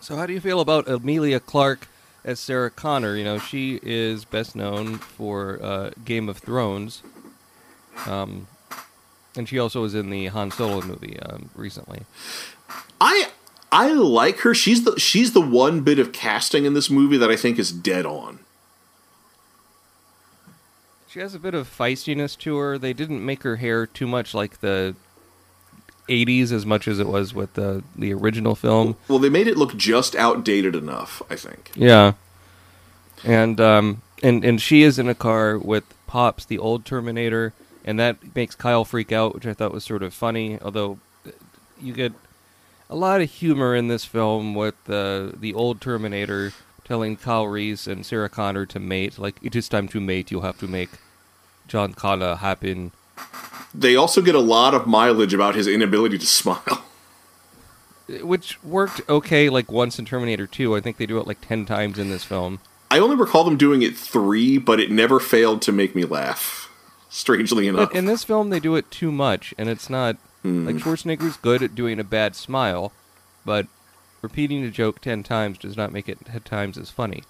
So, 0.00 0.16
how 0.16 0.26
do 0.26 0.32
you 0.32 0.40
feel 0.40 0.60
about 0.60 0.88
Emilia 0.88 1.40
Clarke 1.40 1.88
as 2.24 2.38
Sarah 2.38 2.70
Connor? 2.70 3.16
You 3.16 3.24
know, 3.24 3.38
she 3.38 3.80
is 3.82 4.24
best 4.24 4.54
known 4.54 4.98
for 4.98 5.58
uh, 5.62 5.90
Game 6.04 6.28
of 6.28 6.38
Thrones, 6.38 7.02
um, 8.06 8.46
and 9.36 9.48
she 9.48 9.58
also 9.58 9.82
was 9.82 9.94
in 9.94 10.10
the 10.10 10.26
Han 10.26 10.50
Solo 10.50 10.82
movie 10.82 11.18
um, 11.20 11.50
recently. 11.54 12.02
I 13.00 13.28
I 13.72 13.92
like 13.92 14.38
her. 14.40 14.54
She's 14.54 14.84
the 14.84 14.98
she's 14.98 15.32
the 15.32 15.40
one 15.40 15.80
bit 15.80 15.98
of 15.98 16.12
casting 16.12 16.64
in 16.64 16.74
this 16.74 16.88
movie 16.88 17.18
that 17.18 17.30
I 17.30 17.36
think 17.36 17.58
is 17.58 17.72
dead 17.72 18.06
on. 18.06 18.38
She 21.08 21.20
has 21.20 21.34
a 21.34 21.38
bit 21.38 21.54
of 21.54 21.68
feistiness 21.68 22.38
to 22.38 22.56
her. 22.58 22.78
They 22.78 22.92
didn't 22.92 23.24
make 23.24 23.42
her 23.42 23.56
hair 23.56 23.86
too 23.86 24.06
much 24.06 24.34
like 24.34 24.60
the 24.60 24.94
80s 26.08 26.52
as 26.52 26.66
much 26.66 26.88
as 26.88 26.98
it 26.98 27.06
was 27.06 27.34
with 27.34 27.54
the 27.54 27.82
the 27.96 28.12
original 28.12 28.54
film. 28.54 28.96
Well, 29.06 29.18
they 29.18 29.28
made 29.28 29.46
it 29.46 29.56
look 29.56 29.76
just 29.76 30.16
outdated 30.16 30.74
enough, 30.74 31.22
I 31.30 31.36
think. 31.36 31.70
Yeah. 31.74 32.14
And 33.24 33.60
um 33.60 34.02
and 34.22 34.44
and 34.44 34.60
she 34.60 34.82
is 34.82 34.98
in 34.98 35.08
a 35.08 35.14
car 35.14 35.58
with 35.58 35.84
Pops, 36.06 36.44
the 36.44 36.58
old 36.58 36.84
Terminator, 36.84 37.52
and 37.84 37.98
that 37.98 38.34
makes 38.34 38.54
Kyle 38.54 38.84
freak 38.84 39.12
out, 39.12 39.34
which 39.34 39.46
I 39.46 39.54
thought 39.54 39.72
was 39.72 39.84
sort 39.84 40.02
of 40.02 40.14
funny, 40.14 40.58
although 40.60 40.98
uh, 41.26 41.30
you 41.80 41.92
get 41.92 42.12
a 42.90 42.96
lot 42.96 43.20
of 43.20 43.30
humor 43.30 43.74
in 43.74 43.88
this 43.88 44.04
film 44.04 44.54
with 44.54 44.74
the 44.84 45.34
the 45.38 45.54
old 45.54 45.80
Terminator 45.80 46.52
telling 46.84 47.16
Kyle 47.16 47.46
Reese 47.46 47.86
and 47.86 48.04
Sarah 48.04 48.30
Connor 48.30 48.64
to 48.66 48.80
mate. 48.80 49.18
Like 49.18 49.36
it 49.42 49.54
is 49.54 49.68
time 49.68 49.88
to 49.88 50.00
mate. 50.00 50.30
You'll 50.30 50.40
have 50.42 50.58
to 50.60 50.66
make 50.66 50.90
John 51.68 51.92
Connor 51.92 52.36
happen. 52.36 52.92
They 53.78 53.94
also 53.94 54.20
get 54.20 54.34
a 54.34 54.40
lot 54.40 54.74
of 54.74 54.86
mileage 54.86 55.32
about 55.32 55.54
his 55.54 55.68
inability 55.68 56.18
to 56.18 56.26
smile. 56.40 56.84
Which 58.22 58.62
worked 58.64 59.02
okay, 59.08 59.50
like 59.50 59.70
once 59.70 59.98
in 59.98 60.04
Terminator 60.04 60.46
Two. 60.46 60.74
I 60.74 60.80
think 60.80 60.96
they 60.96 61.06
do 61.06 61.18
it 61.18 61.26
like 61.26 61.46
ten 61.46 61.66
times 61.66 61.98
in 61.98 62.08
this 62.08 62.24
film. 62.24 62.60
I 62.90 62.98
only 62.98 63.16
recall 63.16 63.44
them 63.44 63.58
doing 63.58 63.82
it 63.82 63.96
three, 63.96 64.56
but 64.56 64.80
it 64.80 64.90
never 64.90 65.20
failed 65.20 65.60
to 65.62 65.72
make 65.72 65.94
me 65.94 66.04
laugh. 66.04 66.70
Strangely 67.10 67.68
enough, 67.68 67.90
But 67.90 67.96
in 67.96 68.06
this 68.06 68.24
film, 68.24 68.50
they 68.50 68.60
do 68.60 68.76
it 68.76 68.90
too 68.90 69.12
much, 69.12 69.54
and 69.58 69.68
it's 69.68 69.90
not 69.90 70.16
hmm. 70.42 70.66
like 70.66 70.76
Schwarzenegger's 70.76 71.36
good 71.36 71.62
at 71.62 71.74
doing 71.74 72.00
a 72.00 72.04
bad 72.04 72.34
smile, 72.34 72.92
but 73.44 73.66
repeating 74.22 74.64
a 74.64 74.70
joke 74.70 75.00
ten 75.00 75.22
times 75.22 75.58
does 75.58 75.76
not 75.76 75.92
make 75.92 76.08
it 76.08 76.24
ten 76.24 76.40
times 76.40 76.78
as 76.78 76.90
funny. 76.90 77.24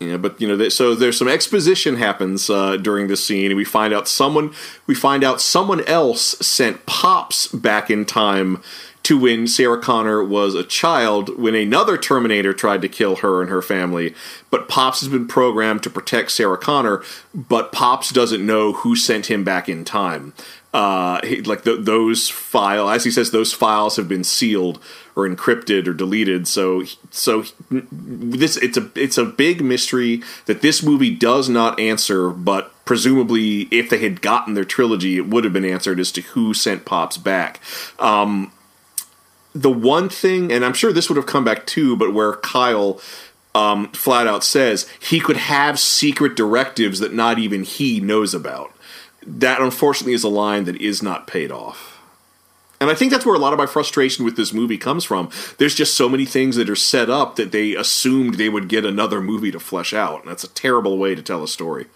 Yeah, 0.00 0.16
but 0.16 0.40
you 0.40 0.48
know, 0.48 0.68
so 0.70 0.94
there's 0.94 1.18
some 1.18 1.28
exposition 1.28 1.96
happens 1.96 2.48
uh, 2.48 2.78
during 2.78 3.08
this 3.08 3.22
scene, 3.22 3.50
and 3.50 3.56
we 3.56 3.66
find 3.66 3.92
out 3.92 4.08
someone 4.08 4.54
we 4.86 4.94
find 4.94 5.22
out 5.22 5.42
someone 5.42 5.84
else 5.84 6.38
sent 6.40 6.86
pops 6.86 7.48
back 7.48 7.90
in 7.90 8.06
time 8.06 8.62
to 9.02 9.18
when 9.18 9.46
Sarah 9.46 9.80
Connor 9.80 10.24
was 10.24 10.54
a 10.54 10.64
child, 10.64 11.38
when 11.38 11.54
another 11.54 11.98
Terminator 11.98 12.52
tried 12.52 12.82
to 12.82 12.88
kill 12.88 13.16
her 13.16 13.40
and 13.40 13.50
her 13.50 13.62
family. 13.62 14.14
But 14.50 14.68
Pops 14.68 15.00
has 15.00 15.08
been 15.08 15.26
programmed 15.26 15.82
to 15.84 15.90
protect 15.90 16.30
Sarah 16.30 16.58
Connor, 16.58 17.02
but 17.34 17.72
Pops 17.72 18.10
doesn't 18.10 18.44
know 18.44 18.72
who 18.72 18.96
sent 18.96 19.30
him 19.30 19.42
back 19.42 19.68
in 19.68 19.84
time. 19.84 20.32
Uh, 20.72 21.20
he, 21.26 21.40
like 21.42 21.64
th 21.64 21.80
those 21.80 22.28
file, 22.28 22.88
as 22.88 23.02
he 23.02 23.10
says, 23.10 23.32
those 23.32 23.52
files 23.52 23.96
have 23.96 24.08
been 24.08 24.22
sealed 24.22 24.78
or 25.16 25.28
encrypted 25.28 25.88
or 25.88 25.92
deleted. 25.92 26.46
So, 26.46 26.84
so 27.10 27.44
this 27.70 28.56
it's 28.56 28.76
a 28.76 28.88
it's 28.94 29.18
a 29.18 29.24
big 29.24 29.62
mystery 29.62 30.22
that 30.46 30.62
this 30.62 30.82
movie 30.82 31.10
does 31.10 31.48
not 31.48 31.80
answer. 31.80 32.30
But 32.30 32.72
presumably, 32.84 33.62
if 33.72 33.90
they 33.90 33.98
had 33.98 34.22
gotten 34.22 34.54
their 34.54 34.64
trilogy, 34.64 35.16
it 35.16 35.26
would 35.26 35.42
have 35.42 35.52
been 35.52 35.64
answered 35.64 35.98
as 35.98 36.12
to 36.12 36.20
who 36.20 36.54
sent 36.54 36.84
Pops 36.84 37.18
back. 37.18 37.60
Um, 37.98 38.52
the 39.52 39.70
one 39.70 40.08
thing, 40.08 40.52
and 40.52 40.64
I'm 40.64 40.74
sure 40.74 40.92
this 40.92 41.08
would 41.08 41.16
have 41.16 41.26
come 41.26 41.44
back 41.44 41.66
too, 41.66 41.96
but 41.96 42.14
where 42.14 42.34
Kyle 42.34 43.00
um, 43.54 43.88
flat 43.88 44.26
out 44.26 44.44
says 44.44 44.88
he 45.00 45.20
could 45.20 45.36
have 45.36 45.80
secret 45.80 46.36
directives 46.36 47.00
that 47.00 47.12
not 47.12 47.38
even 47.38 47.64
he 47.64 48.00
knows 48.00 48.34
about. 48.34 48.72
That 49.26 49.60
unfortunately 49.60 50.14
is 50.14 50.24
a 50.24 50.28
line 50.28 50.64
that 50.64 50.80
is 50.80 51.02
not 51.02 51.26
paid 51.26 51.50
off. 51.52 51.98
And 52.80 52.88
I 52.88 52.94
think 52.94 53.12
that's 53.12 53.26
where 53.26 53.34
a 53.34 53.38
lot 53.38 53.52
of 53.52 53.58
my 53.58 53.66
frustration 53.66 54.24
with 54.24 54.36
this 54.36 54.54
movie 54.54 54.78
comes 54.78 55.04
from. 55.04 55.28
There's 55.58 55.74
just 55.74 55.94
so 55.94 56.08
many 56.08 56.24
things 56.24 56.56
that 56.56 56.70
are 56.70 56.76
set 56.76 57.10
up 57.10 57.36
that 57.36 57.52
they 57.52 57.74
assumed 57.74 58.34
they 58.34 58.48
would 58.48 58.68
get 58.68 58.86
another 58.86 59.20
movie 59.20 59.50
to 59.50 59.60
flesh 59.60 59.92
out. 59.92 60.22
And 60.22 60.30
that's 60.30 60.44
a 60.44 60.48
terrible 60.48 60.96
way 60.96 61.14
to 61.14 61.20
tell 61.20 61.42
a 61.42 61.48
story. 61.48 61.86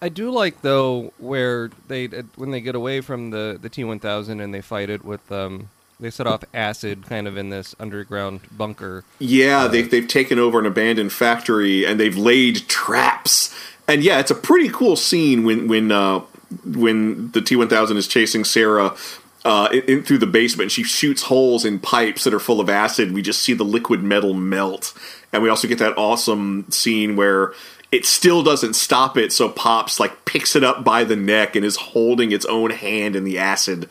I 0.00 0.08
do 0.08 0.30
like 0.30 0.62
though 0.62 1.12
where 1.18 1.70
they 1.86 2.06
uh, 2.06 2.22
when 2.34 2.50
they 2.50 2.60
get 2.60 2.74
away 2.74 3.00
from 3.00 3.30
the 3.30 3.56
the 3.60 3.68
T 3.68 3.84
one 3.84 4.00
thousand 4.00 4.40
and 4.40 4.52
they 4.52 4.60
fight 4.60 4.90
it 4.90 5.04
with 5.04 5.30
um 5.30 5.70
they 6.00 6.10
set 6.10 6.26
off 6.26 6.42
acid 6.52 7.06
kind 7.06 7.28
of 7.28 7.36
in 7.36 7.50
this 7.50 7.76
underground 7.78 8.40
bunker. 8.50 9.04
Yeah, 9.20 9.68
they've, 9.68 9.88
they've 9.88 10.08
taken 10.08 10.40
over 10.40 10.58
an 10.58 10.66
abandoned 10.66 11.12
factory 11.12 11.86
and 11.86 12.00
they've 12.00 12.16
laid 12.16 12.68
traps. 12.68 13.54
And 13.92 14.02
yeah, 14.02 14.20
it's 14.20 14.30
a 14.30 14.34
pretty 14.34 14.70
cool 14.70 14.96
scene 14.96 15.44
when 15.44 15.68
when 15.68 15.92
uh, 15.92 16.20
when 16.64 17.30
the 17.32 17.42
T 17.42 17.56
one 17.56 17.68
thousand 17.68 17.98
is 17.98 18.08
chasing 18.08 18.42
Sarah 18.42 18.96
uh, 19.44 19.68
in, 19.70 19.82
in 19.82 20.02
through 20.02 20.16
the 20.16 20.26
basement. 20.26 20.70
She 20.70 20.82
shoots 20.82 21.24
holes 21.24 21.66
in 21.66 21.78
pipes 21.78 22.24
that 22.24 22.32
are 22.32 22.40
full 22.40 22.58
of 22.58 22.70
acid. 22.70 23.12
We 23.12 23.20
just 23.20 23.42
see 23.42 23.52
the 23.52 23.64
liquid 23.64 24.02
metal 24.02 24.32
melt, 24.32 24.94
and 25.30 25.42
we 25.42 25.50
also 25.50 25.68
get 25.68 25.78
that 25.80 25.98
awesome 25.98 26.64
scene 26.70 27.16
where 27.16 27.52
it 27.90 28.06
still 28.06 28.42
doesn't 28.42 28.76
stop 28.76 29.18
it. 29.18 29.30
So 29.30 29.50
Pops 29.50 30.00
like 30.00 30.24
picks 30.24 30.56
it 30.56 30.64
up 30.64 30.82
by 30.82 31.04
the 31.04 31.16
neck 31.16 31.54
and 31.54 31.62
is 31.62 31.76
holding 31.76 32.32
its 32.32 32.46
own 32.46 32.70
hand 32.70 33.14
in 33.14 33.24
the 33.24 33.38
acid. 33.38 33.90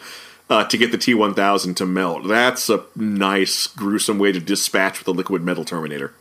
Uh, 0.50 0.66
to 0.66 0.78
get 0.78 0.92
the 0.92 0.98
T 0.98 1.14
one 1.14 1.36
thousand 1.36 1.76
to 1.76 1.86
melt, 1.86 2.28
that's 2.28 2.72
a 2.72 2.84
nice, 2.96 3.68
gruesome 3.68 4.18
way 4.18 4.32
to 4.32 4.40
dispatch 4.40 4.98
with 4.98 5.08
a 5.08 5.12
liquid 5.12 5.44
metal 5.44 5.64
Terminator. 5.64 6.12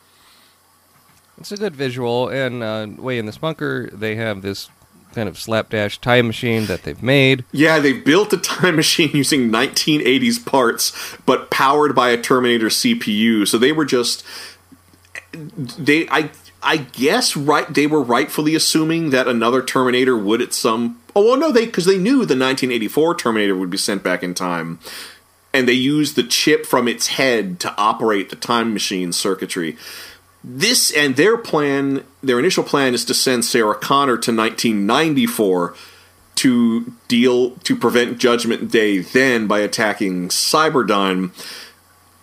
It's 1.40 1.53
a 1.53 1.57
good 1.57 1.74
visual, 1.74 2.29
and 2.29 2.62
uh, 2.62 2.87
way 2.98 3.18
in 3.18 3.26
this 3.26 3.38
bunker 3.38 3.88
they 3.92 4.14
have 4.16 4.42
this 4.42 4.68
kind 5.14 5.29
of 5.29 5.38
slapdash 5.38 5.98
time 5.98 6.26
machine 6.26 6.66
that 6.66 6.83
they've 6.83 7.03
made. 7.03 7.44
Yeah, 7.50 7.79
they 7.79 7.92
built 7.92 8.33
a 8.33 8.37
time 8.37 8.76
machine 8.76 9.11
using 9.12 9.50
1980s 9.50 10.44
parts, 10.44 11.16
but 11.26 11.50
powered 11.50 11.94
by 11.94 12.11
a 12.11 12.20
Terminator 12.20 12.66
CPU. 12.66 13.46
So 13.46 13.59
they 13.59 13.72
were 13.72 13.85
just 13.85 14.24
they 15.33 16.09
I 16.11 16.31
I 16.62 16.79
guess 16.79 17.37
right 17.37 17.72
they 17.72 17.87
were 17.87 18.03
rightfully 18.03 18.55
assuming 18.55 19.11
that 19.11 19.29
another 19.29 19.62
Terminator 19.62 20.16
would 20.16 20.42
at 20.42 20.53
some 20.53 21.00
oh 21.16 21.24
well 21.24 21.37
no 21.37 21.53
they 21.53 21.66
because 21.66 21.87
they 21.87 21.98
knew 21.98 22.18
the 22.18 22.37
1984 22.37 23.14
Terminator 23.16 23.57
would 23.57 23.70
be 23.70 23.79
sent 23.79 24.03
back 24.03 24.22
in 24.22 24.35
time. 24.35 24.79
And 25.53 25.66
they 25.66 25.72
used 25.72 26.14
the 26.14 26.22
chip 26.22 26.64
from 26.64 26.87
its 26.87 27.09
head 27.09 27.59
to 27.61 27.74
operate 27.76 28.31
the 28.31 28.37
time 28.37 28.72
machine 28.72 29.11
circuitry. 29.11 29.76
This 30.42 30.90
and 30.90 31.16
their 31.16 31.37
plan, 31.37 32.05
their 32.22 32.38
initial 32.38 32.64
plan 32.64 32.94
is 32.94 33.05
to 33.07 33.14
send 33.14 33.44
Sarah 33.44 33.74
Connor 33.74 34.16
to 34.16 34.35
1994 34.35 35.74
to 36.37 36.92
deal 37.09 37.50
to 37.50 37.76
prevent 37.76 38.18
Judgment 38.18 38.70
Day 38.70 38.98
then 38.98 39.46
by 39.46 39.59
attacking 39.61 40.29
Cyberdyne. 40.29 41.33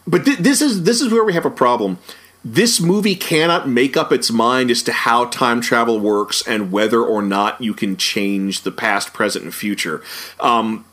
But 0.07 0.25
th- 0.25 0.39
this 0.39 0.61
is 0.61 0.83
this 0.83 1.01
is 1.01 1.11
where 1.11 1.23
we 1.23 1.33
have 1.33 1.45
a 1.45 1.51
problem. 1.51 1.99
This 2.43 2.79
movie 2.79 3.15
cannot 3.15 3.67
make 3.67 3.97
up 3.97 4.11
its 4.11 4.31
mind 4.31 4.71
as 4.71 4.81
to 4.83 4.93
how 4.93 5.25
time 5.25 5.59
travel 5.61 5.99
works 5.99 6.41
and 6.47 6.71
whether 6.71 7.03
or 7.03 7.21
not 7.21 7.61
you 7.61 7.73
can 7.73 7.97
change 7.97 8.61
the 8.61 8.71
past, 8.71 9.13
present, 9.13 9.43
and 9.43 9.53
future. 9.53 10.01
Um, 10.39 10.85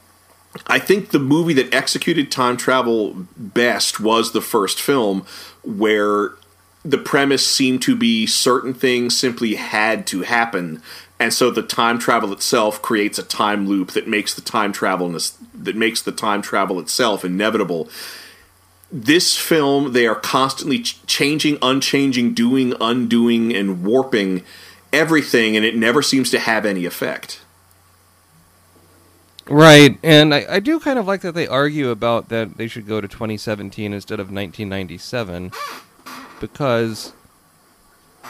I 0.67 0.79
think 0.79 1.11
the 1.11 1.19
movie 1.19 1.55
that 1.55 1.73
executed 1.73 2.31
time 2.31 2.57
travel 2.57 3.27
best 3.37 4.01
was 4.01 4.33
the 4.33 4.41
first 4.41 4.81
film, 4.81 5.25
where 5.63 6.33
the 6.85 6.99
premise 6.99 7.47
seemed 7.47 7.83
to 7.83 7.97
be 7.97 8.27
certain 8.27 8.75
things 8.75 9.17
simply 9.17 9.55
had 9.55 10.07
to 10.09 10.23
happen, 10.23 10.83
and 11.19 11.33
so 11.33 11.51
the 11.51 11.63
time 11.63 11.99
travel 11.99 12.33
itself 12.33 12.83
creates 12.83 13.19
a 13.19 13.23
time 13.23 13.67
loop 13.67 13.93
that 13.93 14.07
makes 14.07 14.35
the 14.35 14.43
time 14.43 14.73
travel 14.73 15.17
that 15.55 15.77
makes 15.77 16.03
the 16.03 16.13
time 16.13 16.43
travel 16.43 16.79
itself 16.79 17.25
inevitable. 17.25 17.89
This 18.93 19.37
film, 19.37 19.93
they 19.93 20.07
are 20.07 20.15
constantly 20.15 20.81
ch- 20.81 21.05
changing, 21.07 21.59
unchanging, 21.63 22.35
doing, 22.35 22.75
undoing, 22.81 23.55
and 23.55 23.83
warping 23.83 24.45
everything, 24.93 25.57
and 25.57 25.65
it 25.65 25.75
never 25.75 26.03
seems 26.03 26.31
to 26.31 26.39
have 26.39 26.65
any 26.65 26.85
effect. 26.85 27.41
Right, 29.47 29.99
and 30.03 30.35
I, 30.35 30.47
I 30.49 30.61
do 30.61 30.81
kind 30.81 30.99
of 30.99 31.07
like 31.07 31.21
that 31.21 31.35
they 31.35 31.47
argue 31.47 31.91
about 31.91 32.31
that 32.31 32.57
they 32.57 32.67
should 32.67 32.87
go 32.87 33.01
to 33.01 33.09
2017 33.09 33.93
instead 33.93 34.19
of 34.19 34.27
1997, 34.27 35.53
because 36.53 37.13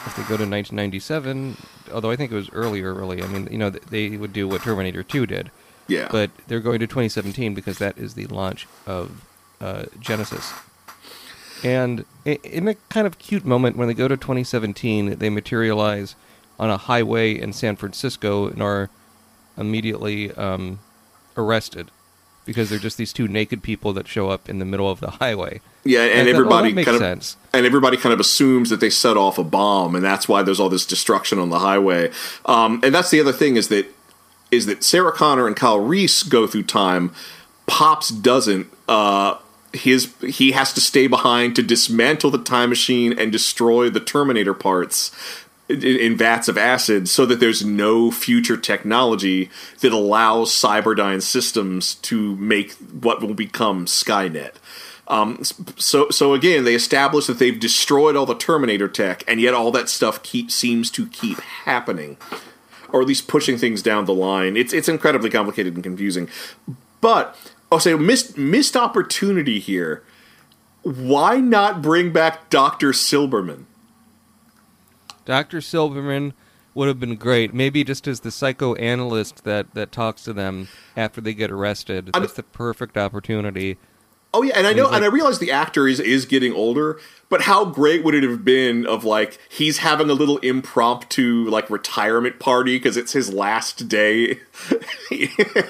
if 0.05 0.15
they 0.15 0.23
go 0.23 0.37
to 0.37 0.47
1997, 0.47 1.57
although 1.93 2.11
I 2.11 2.15
think 2.15 2.31
it 2.31 2.35
was 2.35 2.49
earlier, 2.51 2.93
really, 2.93 3.21
I 3.21 3.27
mean, 3.27 3.47
you 3.51 3.57
know, 3.57 3.69
they 3.69 4.17
would 4.17 4.33
do 4.33 4.47
what 4.47 4.61
Terminator 4.61 5.03
2 5.03 5.25
did, 5.25 5.51
Yeah, 5.87 6.07
but 6.11 6.31
they're 6.47 6.59
going 6.59 6.79
to 6.79 6.87
2017 6.87 7.53
because 7.53 7.77
that 7.79 7.97
is 7.97 8.13
the 8.13 8.25
launch 8.27 8.67
of 8.85 9.25
uh, 9.59 9.83
Genisys. 9.99 10.53
And 11.63 12.05
in 12.25 12.67
a 12.67 12.75
kind 12.89 13.07
of 13.07 13.17
cute 13.17 13.45
moment, 13.45 13.75
when 13.77 13.87
they 13.87 13.93
go 13.93 14.07
to 14.07 14.17
2017, 14.17 15.17
they 15.17 15.29
materialize 15.29 16.15
on 16.59 16.69
a 16.69 16.77
highway 16.77 17.37
in 17.37 17.53
San 17.53 17.75
Francisco 17.75 18.47
and 18.47 18.61
are 18.61 18.89
immediately 19.57 20.31
um, 20.33 20.79
arrested. 21.35 21.91
Because 22.45 22.69
they're 22.69 22.79
just 22.79 22.97
these 22.97 23.11
two 23.11 23.27
naked 23.27 23.63
people 23.63 23.91
that 23.93 24.07
show 24.07 24.29
up 24.29 24.47
in 24.47 24.59
the 24.59 24.65
middle 24.65 24.89
of 24.89 24.99
the 24.99 25.11
highway. 25.11 25.59
Yeah, 25.83 26.01
and, 26.01 26.11
thought, 26.11 26.27
oh, 26.27 26.29
everybody 26.29 26.69
that 26.69 26.75
makes 26.75 26.85
kind 26.85 26.95
of 26.95 27.01
sense. 27.01 27.37
and 27.53 27.65
everybody 27.65 27.97
kind 27.97 28.13
of 28.13 28.19
assumes 28.19 28.69
that 28.69 28.79
they 28.79 28.89
set 28.89 29.17
off 29.17 29.37
a 29.37 29.43
bomb, 29.43 29.95
and 29.95 30.03
that's 30.03 30.27
why 30.27 30.43
there's 30.43 30.59
all 30.59 30.69
this 30.69 30.85
destruction 30.85 31.39
on 31.39 31.49
the 31.49 31.59
highway. 31.59 32.11
Um, 32.45 32.79
and 32.83 32.93
that's 32.93 33.11
the 33.11 33.19
other 33.19 33.33
thing 33.33 33.55
is 33.55 33.67
that 33.69 33.87
is 34.51 34.67
that 34.67 34.83
Sarah 34.83 35.11
Connor 35.11 35.47
and 35.47 35.55
Kyle 35.55 35.79
Reese 35.79 36.23
go 36.23 36.47
through 36.47 36.63
time. 36.63 37.11
Pops 37.65 38.09
doesn't. 38.09 38.67
Uh, 38.87 39.37
his 39.73 40.13
he 40.21 40.51
has 40.53 40.71
to 40.73 40.81
stay 40.81 41.07
behind 41.07 41.55
to 41.55 41.63
dismantle 41.63 42.31
the 42.31 42.37
time 42.37 42.69
machine 42.69 43.17
and 43.17 43.31
destroy 43.31 43.89
the 43.89 43.99
Terminator 43.99 44.53
parts 44.53 45.11
in, 45.67 46.15
vats 46.15 46.47
of 46.47 46.57
acid, 46.57 47.09
so 47.09 47.25
that 47.25 47.39
there's 47.39 47.65
no 47.65 48.11
future 48.11 48.57
technology 48.57 49.49
that 49.81 49.91
allows 49.91 50.51
Cyberdyne 50.51 51.21
systems 51.21 51.95
to 51.95 52.35
make 52.35 52.73
what 52.73 53.21
will 53.21 53.33
become 53.33 53.85
Skynet. 53.85 54.53
Um, 55.07 55.43
so 55.77 56.09
so 56.09 56.33
again, 56.33 56.63
they 56.63 56.75
establish 56.75 57.27
that 57.27 57.39
they've 57.39 57.59
destroyed 57.59 58.15
all 58.15 58.25
the 58.25 58.35
Terminator 58.35 58.87
tech, 58.87 59.23
and 59.27 59.39
yet 59.39 59.53
all 59.53 59.71
that 59.71 59.89
stuff 59.89 60.23
keep 60.23 60.49
seems 60.49 60.89
to 60.91 61.07
keep 61.07 61.39
happening, 61.39 62.17
or 62.89 63.01
at 63.01 63.07
least 63.07 63.27
pushing 63.27 63.57
things 63.57 63.81
down 63.81 64.05
the 64.05 64.13
line. 64.13 64.57
It's 64.57 64.73
it's 64.73 64.89
incredibly 64.89 65.29
complicated 65.29 65.75
and 65.75 65.83
confusing. 65.83 66.29
But 67.01 67.37
I'll 67.71 67.79
say 67.79 67.93
missed 67.95 68.37
missed 68.37 68.75
opportunity 68.75 69.59
here. 69.59 70.03
Why 70.81 71.37
not 71.37 71.81
bring 71.81 72.11
back 72.11 72.49
Doctor 72.49 72.91
Silberman? 72.91 73.65
Dr. 75.25 75.57
Silberman 75.59 76.33
would 76.73 76.87
have 76.87 76.99
been 76.99 77.15
great. 77.15 77.53
Maybe 77.53 77.83
just 77.83 78.07
as 78.07 78.19
the 78.21 78.31
psychoanalyst 78.31 79.43
that, 79.45 79.73
that 79.73 79.91
talks 79.91 80.23
to 80.23 80.33
them 80.33 80.67
after 80.95 81.21
they 81.21 81.33
get 81.33 81.51
arrested. 81.51 82.09
I'm- 82.13 82.23
That's 82.23 82.33
the 82.33 82.43
perfect 82.43 82.97
opportunity. 82.97 83.77
Oh 84.33 84.41
yeah, 84.43 84.57
and 84.57 84.67
I 84.67 84.73
know, 84.73 84.83
he's 84.83 84.91
like- 84.91 84.95
and 84.97 85.05
I 85.05 85.07
realize 85.07 85.39
the 85.39 85.51
actor 85.51 85.87
is 85.87 86.01
is 86.01 86.25
getting 86.25 86.51
older, 86.51 86.99
but 87.29 87.43
how 87.43 87.63
great 87.63 88.03
would 88.03 88.13
it 88.13 88.23
have 88.23 88.43
been 88.43 88.85
of 88.85 89.05
like 89.05 89.39
he's 89.47 89.77
having 89.77 90.09
a 90.09 90.13
little 90.13 90.39
impromptu 90.39 91.47
like 91.49 91.69
retirement 91.69 92.37
party 92.37 92.75
because 92.77 92.97
it's 92.97 93.13
his 93.13 93.31
last 93.33 93.87
day, 93.87 94.39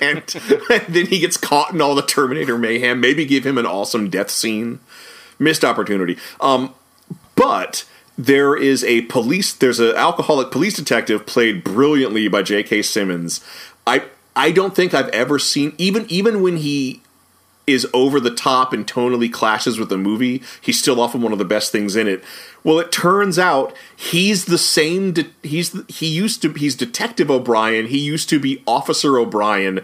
and, 0.01 0.23
and 0.71 0.83
then 0.89 1.05
he 1.05 1.19
gets 1.19 1.37
caught 1.37 1.73
in 1.75 1.79
all 1.81 1.93
the 1.93 2.01
Terminator 2.01 2.57
mayhem. 2.57 2.99
Maybe 2.99 3.23
give 3.23 3.45
him 3.45 3.59
an 3.59 3.67
awesome 3.67 4.09
death 4.09 4.31
scene. 4.31 4.79
Missed 5.37 5.63
opportunity. 5.63 6.17
Um, 6.41 6.73
but 7.35 7.85
there 8.17 8.55
is 8.55 8.83
a 8.83 9.01
police. 9.03 9.53
There's 9.53 9.79
an 9.79 9.95
alcoholic 9.95 10.51
police 10.51 10.75
detective 10.75 11.25
played 11.25 11.63
brilliantly 11.63 12.27
by 12.27 12.41
J.K. 12.43 12.81
Simmons. 12.81 13.43
I 13.85 14.03
I 14.35 14.51
don't 14.51 14.75
think 14.75 14.93
I've 14.93 15.09
ever 15.09 15.39
seen 15.39 15.73
even 15.77 16.05
even 16.09 16.41
when 16.41 16.57
he 16.57 17.01
is 17.67 17.87
over 17.93 18.19
the 18.19 18.33
top 18.33 18.73
and 18.73 18.85
tonally 18.85 19.31
clashes 19.31 19.79
with 19.79 19.89
the 19.89 19.97
movie, 19.97 20.43
he's 20.61 20.79
still 20.79 21.01
often 21.01 21.21
one 21.21 21.31
of 21.31 21.39
the 21.39 21.45
best 21.45 21.71
things 21.71 21.95
in 21.95 22.07
it. 22.07 22.23
Well, 22.63 22.79
it 22.79 22.91
turns 22.91 23.39
out 23.39 23.75
he's 23.95 24.45
the 24.45 24.57
same. 24.57 25.13
De- 25.13 25.29
he's 25.43 25.75
he 25.87 26.07
used 26.07 26.41
to 26.43 26.53
he's 26.53 26.75
Detective 26.75 27.31
O'Brien. 27.31 27.87
He 27.87 27.97
used 27.97 28.29
to 28.29 28.39
be 28.39 28.63
Officer 28.67 29.17
O'Brien. 29.17 29.81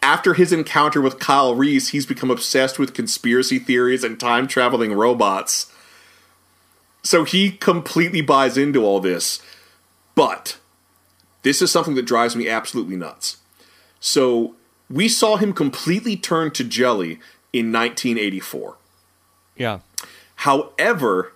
After 0.00 0.34
his 0.34 0.52
encounter 0.52 1.00
with 1.00 1.18
Kyle 1.18 1.54
Reese, 1.54 1.88
he's 1.88 2.06
become 2.06 2.30
obsessed 2.30 2.78
with 2.78 2.94
conspiracy 2.94 3.58
theories 3.58 4.04
and 4.04 4.18
time 4.18 4.46
traveling 4.46 4.92
robots. 4.92 5.72
So 7.02 7.24
he 7.24 7.52
completely 7.52 8.20
buys 8.20 8.56
into 8.56 8.84
all 8.84 9.00
this. 9.00 9.40
But 10.14 10.58
this 11.42 11.62
is 11.62 11.70
something 11.70 11.94
that 11.94 12.06
drives 12.06 12.36
me 12.36 12.48
absolutely 12.48 12.96
nuts. 12.96 13.38
So 14.00 14.56
we 14.90 15.08
saw 15.08 15.36
him 15.36 15.52
completely 15.52 16.16
turn 16.16 16.50
to 16.52 16.64
jelly 16.64 17.20
in 17.52 17.72
1984. 17.72 18.76
Yeah. 19.56 19.80
However, 20.36 21.32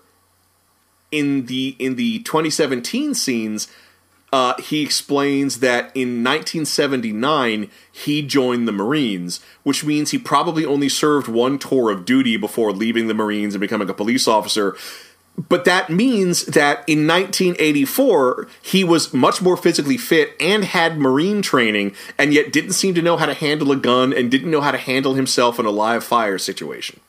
in 1.11 1.47
the 1.47 1.77
in 1.79 1.97
the 1.97 2.21
2017 2.21 3.15
scenes, 3.15 3.69
uh, 4.33 4.55
he 4.61 4.83
explains 4.83 5.61
that 5.61 5.95
in 5.95 6.25
1979 6.25 7.71
he 7.91 8.23
joined 8.23 8.67
the 8.67 8.73
Marines, 8.73 9.41
which 9.63 9.85
means 9.85 10.11
he 10.11 10.19
probably 10.19 10.65
only 10.65 10.89
served 10.89 11.29
one 11.29 11.59
tour 11.59 11.91
of 11.91 12.05
duty 12.05 12.37
before 12.37 12.73
leaving 12.73 13.09
the 13.09 13.15
Marines 13.15 13.55
and 13.55 13.61
becoming 13.61 13.91
a 13.91 13.95
police 13.95 14.27
officer. 14.27 14.75
But 15.37 15.65
that 15.65 15.89
means 15.89 16.45
that 16.45 16.85
in 16.87 17.07
1984 17.07 18.49
he 18.61 18.85
was 18.85 19.15
much 19.15 19.41
more 19.41 19.57
physically 19.57 19.97
fit 19.97 20.35
and 20.39 20.65
had 20.65 20.99
Marine 20.99 21.41
training, 21.41 21.95
and 22.19 22.35
yet 22.35 22.53
didn't 22.53 22.73
seem 22.73 22.95
to 22.95 23.03
know 23.03 23.17
how 23.17 23.27
to 23.27 23.35
handle 23.35 23.73
a 23.73 23.77
gun 23.77 24.13
and 24.13 24.31
didn't 24.31 24.51
know 24.51 24.61
how 24.61 24.71
to 24.71 24.79
handle 24.79 25.15
himself 25.15 25.59
in 25.59 25.65
a 25.65 25.71
live 25.71 26.05
fire 26.05 26.39
situation. 26.39 27.01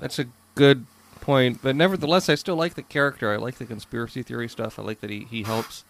That's 0.00 0.18
a 0.18 0.26
good 0.56 0.86
point, 1.20 1.60
but 1.62 1.76
nevertheless, 1.76 2.28
I 2.28 2.34
still 2.34 2.56
like 2.56 2.74
the 2.74 2.82
character. 2.82 3.32
I 3.32 3.36
like 3.36 3.54
the 3.56 3.64
conspiracy 3.64 4.24
theory 4.24 4.48
stuff. 4.48 4.80
I 4.80 4.82
like 4.82 5.00
that 5.00 5.10
he 5.10 5.26
he 5.30 5.44
helps 5.44 5.84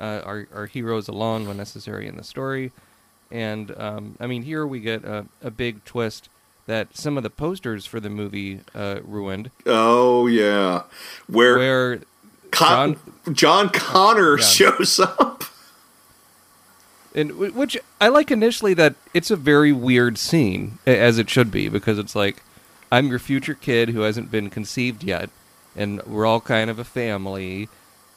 uh, 0.00 0.22
our 0.24 0.48
our 0.54 0.66
heroes 0.66 1.06
along 1.06 1.46
when 1.46 1.58
necessary 1.58 2.06
in 2.06 2.16
the 2.16 2.24
story. 2.24 2.72
And 3.30 3.78
um, 3.78 4.16
I 4.18 4.26
mean, 4.26 4.42
here 4.42 4.66
we 4.66 4.80
get 4.80 5.04
a, 5.04 5.26
a 5.42 5.50
big 5.50 5.84
twist 5.84 6.30
that 6.68 6.96
some 6.96 7.16
of 7.16 7.22
the 7.22 7.30
posters 7.30 7.84
for 7.86 7.98
the 7.98 8.10
movie 8.10 8.60
uh, 8.74 9.00
ruined, 9.02 9.50
Oh 9.66 10.26
yeah, 10.28 10.82
where 11.26 11.56
where 11.58 12.00
Con- 12.50 12.96
John, 13.32 13.68
Connor 13.70 14.38
Yeah. 14.38 14.44
shows 14.44 15.00
up. 15.00 15.44
and 17.14 17.32
which 17.38 17.76
I 18.00 18.08
like 18.08 18.30
initially 18.30 18.74
that 18.74 18.94
it's 19.14 19.30
a 19.30 19.36
very 19.36 19.72
weird 19.72 20.18
scene 20.18 20.78
as 20.86 21.18
it 21.18 21.28
should 21.30 21.50
be 21.50 21.68
because 21.68 21.98
it's 21.98 22.14
like 22.14 22.42
I'm 22.92 23.08
your 23.08 23.18
future 23.18 23.54
kid 23.54 23.90
who 23.90 24.00
hasn't 24.00 24.30
been 24.30 24.48
conceived 24.50 25.02
yet, 25.02 25.30
and 25.76 26.02
we're 26.04 26.24
all 26.26 26.40
kind 26.40 26.70
of 26.70 26.78
a 26.78 26.84
family, 26.84 27.68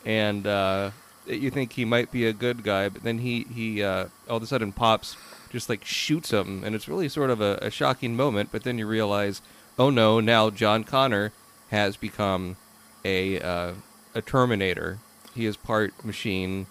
and 0.05 0.45
uh, 0.47 0.91
you 1.25 1.49
think 1.49 1.73
he 1.73 1.83
might 1.85 2.11
be 2.11 2.25
a 2.25 2.33
good 2.33 2.63
guy, 2.63 2.89
but 2.89 3.03
then 3.03 3.19
he 3.19 3.45
he 3.53 3.81
uh, 3.83 4.05
all 4.29 4.37
of 4.37 4.43
a 4.43 4.47
sudden 4.47 4.71
pops 4.71 5.15
just 5.51 5.69
like 5.69 5.85
shoots 5.85 6.31
him, 6.31 6.63
and 6.63 6.73
it's 6.73 6.87
really 6.87 7.09
sort 7.09 7.29
of 7.29 7.41
a, 7.41 7.59
a 7.61 7.69
shocking 7.69 8.15
moment. 8.15 8.49
But 8.51 8.63
then 8.63 8.77
you 8.77 8.87
realize, 8.87 9.41
oh 9.77 9.89
no, 9.89 10.19
now 10.19 10.49
John 10.49 10.83
Connor 10.83 11.33
has 11.69 11.97
become 11.97 12.55
a 13.03 13.39
uh, 13.39 13.73
a 14.15 14.21
Terminator. 14.21 14.99
He 15.35 15.45
is 15.45 15.57
part 15.57 16.03
machine. 16.03 16.67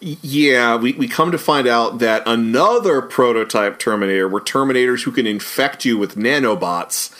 Yeah, 0.00 0.76
we, 0.76 0.94
we 0.94 1.06
come 1.06 1.30
to 1.30 1.38
find 1.38 1.68
out 1.68 2.00
that 2.00 2.24
another 2.26 3.00
prototype 3.00 3.78
Terminator 3.78 4.28
were 4.28 4.40
Terminators 4.40 5.04
who 5.04 5.12
can 5.12 5.26
infect 5.26 5.84
you 5.84 5.96
with 5.96 6.16
nanobots, 6.16 7.14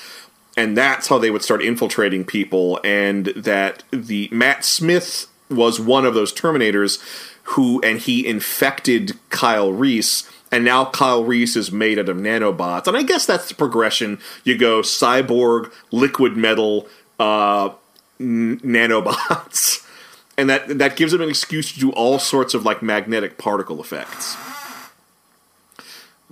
and 0.56 0.76
that's 0.76 1.06
how 1.08 1.18
they 1.18 1.30
would 1.30 1.42
start 1.42 1.62
infiltrating 1.62 2.24
people. 2.24 2.80
And 2.82 3.26
that 3.26 3.84
the 3.92 4.28
Matt 4.32 4.64
Smith 4.64 5.26
was 5.48 5.80
one 5.80 6.04
of 6.04 6.14
those 6.14 6.32
Terminators 6.32 7.00
who, 7.44 7.80
and 7.82 7.98
he 7.98 8.26
infected 8.26 9.18
Kyle 9.30 9.72
Reese. 9.72 10.30
And 10.52 10.64
now 10.64 10.86
Kyle 10.86 11.22
Reese 11.22 11.54
is 11.54 11.70
made 11.70 11.98
out 11.98 12.08
of 12.08 12.16
nanobots, 12.16 12.88
and 12.88 12.96
I 12.96 13.02
guess 13.04 13.24
that's 13.24 13.48
the 13.48 13.54
progression. 13.54 14.18
You 14.42 14.58
go 14.58 14.80
cyborg, 14.80 15.72
liquid 15.92 16.36
metal, 16.36 16.88
uh, 17.20 17.70
n- 18.18 18.58
nanobots, 18.60 19.86
and 20.36 20.50
that 20.50 20.78
that 20.78 20.96
gives 20.96 21.14
him 21.14 21.20
an 21.20 21.28
excuse 21.28 21.72
to 21.72 21.78
do 21.78 21.90
all 21.92 22.18
sorts 22.18 22.54
of 22.54 22.64
like 22.64 22.82
magnetic 22.82 23.38
particle 23.38 23.80
effects. 23.80 24.36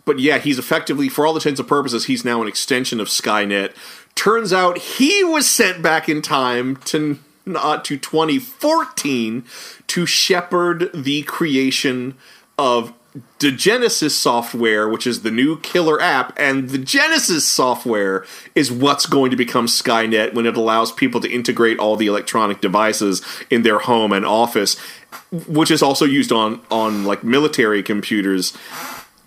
But 0.04 0.18
yeah, 0.18 0.38
he's 0.38 0.58
effectively, 0.58 1.10
for 1.10 1.26
all 1.26 1.34
intents 1.34 1.60
and 1.60 1.68
purposes, 1.68 2.06
he's 2.06 2.24
now 2.24 2.40
an 2.40 2.48
extension 2.48 2.98
of 2.98 3.08
Skynet. 3.08 3.74
Turns 4.14 4.54
out 4.54 4.78
he 4.78 5.22
was 5.22 5.46
sent 5.46 5.82
back 5.82 6.08
in 6.08 6.22
time 6.22 6.76
to 6.86 7.18
not 7.48 7.84
to 7.86 7.96
2014 7.96 9.44
to 9.88 10.06
shepherd 10.06 10.90
the 10.94 11.22
creation 11.22 12.14
of 12.58 12.92
the 13.38 13.50
Genisys 13.50 14.10
software, 14.10 14.88
which 14.88 15.06
is 15.06 15.22
the 15.22 15.30
new 15.30 15.58
killer 15.60 16.00
app, 16.00 16.32
and 16.38 16.70
the 16.70 16.78
Genisys 16.78 17.40
software 17.40 18.24
is 18.54 18.70
what's 18.70 19.06
going 19.06 19.30
to 19.30 19.36
become 19.36 19.66
Skynet 19.66 20.34
when 20.34 20.46
it 20.46 20.56
allows 20.56 20.92
people 20.92 21.20
to 21.20 21.30
integrate 21.30 21.78
all 21.78 21.96
the 21.96 22.06
electronic 22.06 22.60
devices 22.60 23.22
in 23.50 23.62
their 23.62 23.78
home 23.78 24.12
and 24.12 24.26
office, 24.26 24.78
which 25.46 25.70
is 25.70 25.82
also 25.82 26.04
used 26.04 26.32
on 26.32 26.60
on 26.70 27.04
like 27.04 27.24
military 27.24 27.82
computers. 27.82 28.54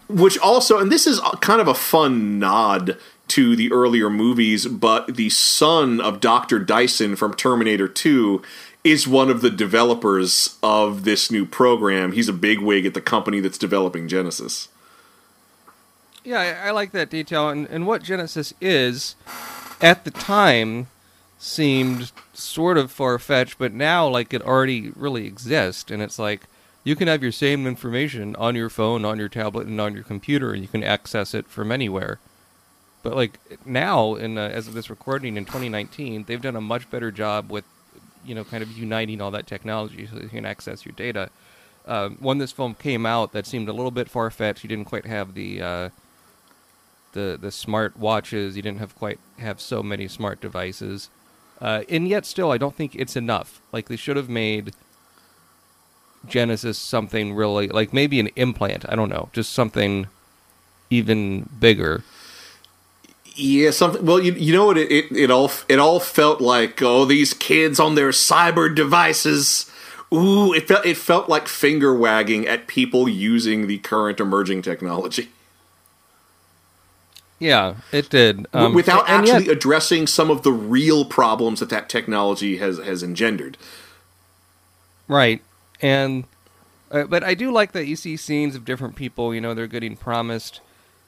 Which 0.08 0.38
also, 0.40 0.78
and 0.78 0.92
this 0.92 1.08
is 1.08 1.22
kind 1.40 1.62
of 1.62 1.70
a 1.70 1.74
fun 1.74 2.38
nod 2.38 2.98
to 3.32 3.56
the 3.56 3.72
earlier 3.72 4.10
movies, 4.10 4.66
but 4.66 5.16
the 5.16 5.30
son 5.30 6.02
of 6.02 6.20
Dr. 6.20 6.60
Dyson 6.60 7.16
from 7.16 7.34
Terminator 7.34 7.88
2 7.88 8.42
is 8.84 9.08
one 9.08 9.30
of 9.30 9.42
the 9.42 9.50
developers 9.50 10.58
of 10.62 11.06
this 11.06 11.32
new 11.32 11.46
program. 11.46 12.12
He's 12.12 12.28
a 12.28 12.34
bigwig 12.34 12.86
at 12.86 12.94
the 12.94 13.02
company 13.02 13.40
that's 13.40 13.58
developing 13.58 14.10
Genisys. 14.10 14.68
Yeah, 16.26 16.40
I, 16.40 16.68
I 16.68 16.72
like 16.72 16.92
that 16.92 17.10
detail. 17.10 17.48
And, 17.48 17.68
and 17.68 17.88
what 17.88 18.04
Genisys 18.04 18.54
is, 18.60 19.16
at 19.80 20.04
the 20.04 20.12
time, 20.12 20.88
seemed 21.40 22.12
sort 22.34 22.78
of 22.78 22.92
far 22.92 23.18
fetched, 23.18 23.58
but 23.58 23.72
now 23.72 24.08
like 24.08 24.34
it 24.34 24.42
already 24.42 24.92
really 24.96 25.26
exists. 25.26 25.90
And 25.90 26.02
it's 26.02 26.20
like, 26.20 26.42
you 26.84 26.98
can 26.98 27.08
have 27.08 27.24
your 27.24 27.32
same 27.32 27.66
information 27.66 28.36
on 28.36 28.56
your 28.56 28.70
phone, 28.70 29.06
on 29.06 29.20
your 29.20 29.30
tablet, 29.30 29.68
and 29.68 29.80
on 29.80 29.94
your 29.94 30.04
computer, 30.04 30.52
and 30.52 30.62
you 30.62 30.68
can 30.68 30.84
access 30.84 31.34
it 31.34 31.48
from 31.48 31.72
anywhere. 31.72 32.20
But 33.04 33.16
like 33.16 33.40
now, 33.66 34.16
in 34.16 34.38
uh, 34.38 34.50
as 34.54 34.68
of 34.68 34.74
this 34.74 34.90
recording 34.90 35.38
in 35.38 35.46
2019, 35.46 36.26
they've 36.26 36.42
done 36.42 36.56
a 36.56 36.62
much 36.62 36.90
better 36.90 37.12
job 37.12 37.50
with, 37.50 37.66
you 38.26 38.36
know, 38.36 38.44
kind 38.44 38.62
of 38.62 38.72
uniting 38.78 39.22
all 39.22 39.32
that 39.32 39.48
technology 39.48 40.08
so 40.08 40.20
you 40.20 40.30
can 40.30 40.46
access 40.46 40.86
your 40.86 40.94
data. 40.94 41.30
Uh, 41.88 42.10
when 42.10 42.38
this 42.38 42.52
film 42.52 42.76
came 42.76 43.06
out, 43.06 43.32
that 43.34 43.48
seemed 43.48 43.68
a 43.68 43.74
little 43.74 43.92
bit 43.92 44.08
far 44.08 44.30
fetched. 44.30 44.64
You 44.64 44.70
didn't 44.70 44.86
quite 44.86 45.06
have 45.06 45.34
the 45.34 45.62
uh, 45.62 45.90
the 47.14 47.38
the 47.42 47.52
smart 47.52 47.98
watches. 47.98 48.56
You 48.56 48.62
didn't 48.62 48.80
have 48.80 48.96
quite 48.96 49.20
have 49.40 49.60
so 49.60 49.82
many 49.82 50.08
smart 50.08 50.40
devices, 50.40 51.10
uh, 51.60 51.84
and 51.90 52.08
yet 52.08 52.26
still, 52.28 52.52
I 52.52 52.60
don't 52.60 52.76
think 52.76 52.96
it's 52.96 53.16
enough. 53.16 53.62
Like 53.72 53.88
they 53.88 53.96
should 53.96 54.16
have 54.16 54.30
made 54.30 54.74
Genisys 56.28 56.76
something 56.76 57.34
really 57.34 57.68
like 57.68 57.94
maybe 57.94 58.20
an 58.20 58.30
implant. 58.36 58.86
I 58.88 58.96
don't 58.96 59.10
know, 59.10 59.30
just 59.34 59.52
something 59.52 60.08
even 60.92 61.50
bigger. 61.60 62.04
Yeah, 63.36 63.72
something. 63.72 64.06
Well, 64.06 64.20
you, 64.22 64.34
you 64.34 64.54
know 64.54 64.66
what? 64.66 64.78
It, 64.78 64.92
it 64.92 65.12
it 65.16 65.32
all 65.32 65.52
it 65.70 65.80
all 65.80 66.00
felt 66.00 66.42
like 66.42 66.82
oh 66.82 67.06
these 67.06 67.34
kids 67.34 67.80
on 67.80 67.96
their 67.96 68.10
cyber 68.10 68.74
devices. 68.74 69.72
Ooh, 70.14 70.54
it 70.54 70.68
felt 70.68 70.86
it 70.86 70.98
felt 70.98 71.30
like 71.30 71.48
finger 71.48 71.96
wagging 71.96 72.48
at 72.48 72.68
people 72.68 73.08
using 73.10 73.68
the 73.68 73.78
current 73.80 74.20
emerging 74.20 74.62
technology 74.62 75.30
Yeah, 77.40 77.76
it 77.92 78.10
did. 78.10 78.46
Um, 78.54 78.74
without 78.74 79.10
and 79.10 79.24
actually 79.24 79.46
yet- 79.48 79.58
addressing 79.58 80.08
some 80.08 80.30
of 80.30 80.44
the 80.44 80.52
real 80.52 81.06
problems 81.06 81.60
that 81.62 81.70
that 81.70 81.90
technology 81.90 82.58
has 82.58 82.78
has 82.80 83.02
engendered. 83.04 83.58
Right. 85.08 85.42
And 85.82 86.26
uh, 86.92 87.06
but 87.06 87.24
I 87.24 87.34
do 87.34 87.52
like 87.52 87.72
that 87.72 87.86
you 87.88 87.96
see 87.96 88.18
scenes 88.18 88.56
of 88.56 88.66
different 88.66 88.96
people, 88.96 89.34
you 89.34 89.42
know, 89.42 89.54
they're 89.54 89.68
getting 89.68 89.96
promised 89.96 90.62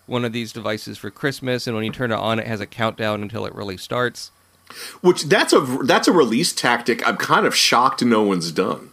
one 0.06 0.26
of 0.26 0.34
these 0.34 0.52
devices 0.52 0.98
for 0.98 1.10
Christmas 1.10 1.66
and 1.68 1.76
when 1.76 1.86
you 1.86 1.92
turn 1.92 2.12
it 2.12 2.16
on 2.16 2.40
it 2.40 2.48
has 2.48 2.60
a 2.60 2.66
countdown 2.66 3.22
until 3.22 3.46
it 3.46 3.56
really 3.56 3.78
starts. 3.78 4.32
Which 5.02 5.24
that's 5.24 5.54
a 5.54 5.60
that's 5.84 6.08
a 6.08 6.12
release 6.12 6.54
tactic. 6.54 7.06
I'm 7.08 7.18
kind 7.18 7.46
of 7.46 7.56
shocked 7.56 8.04
no 8.04 8.22
one's 8.24 8.52
done. 8.52 8.90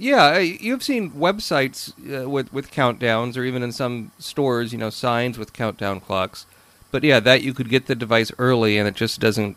Yeah, 0.00 0.38
you've 0.38 0.84
seen 0.84 1.10
websites 1.10 1.92
uh, 2.24 2.28
with 2.28 2.52
with 2.52 2.70
countdowns 2.70 3.36
or 3.36 3.42
even 3.42 3.62
in 3.62 3.72
some 3.72 4.12
stores, 4.18 4.72
you 4.72 4.78
know, 4.78 4.90
signs 4.90 5.36
with 5.38 5.52
countdown 5.52 6.00
clocks. 6.00 6.46
But 6.90 7.02
yeah, 7.02 7.18
that 7.20 7.42
you 7.42 7.52
could 7.52 7.68
get 7.68 7.86
the 7.86 7.94
device 7.96 8.30
early 8.38 8.78
and 8.78 8.86
it 8.88 8.94
just 8.94 9.20
doesn't 9.20 9.56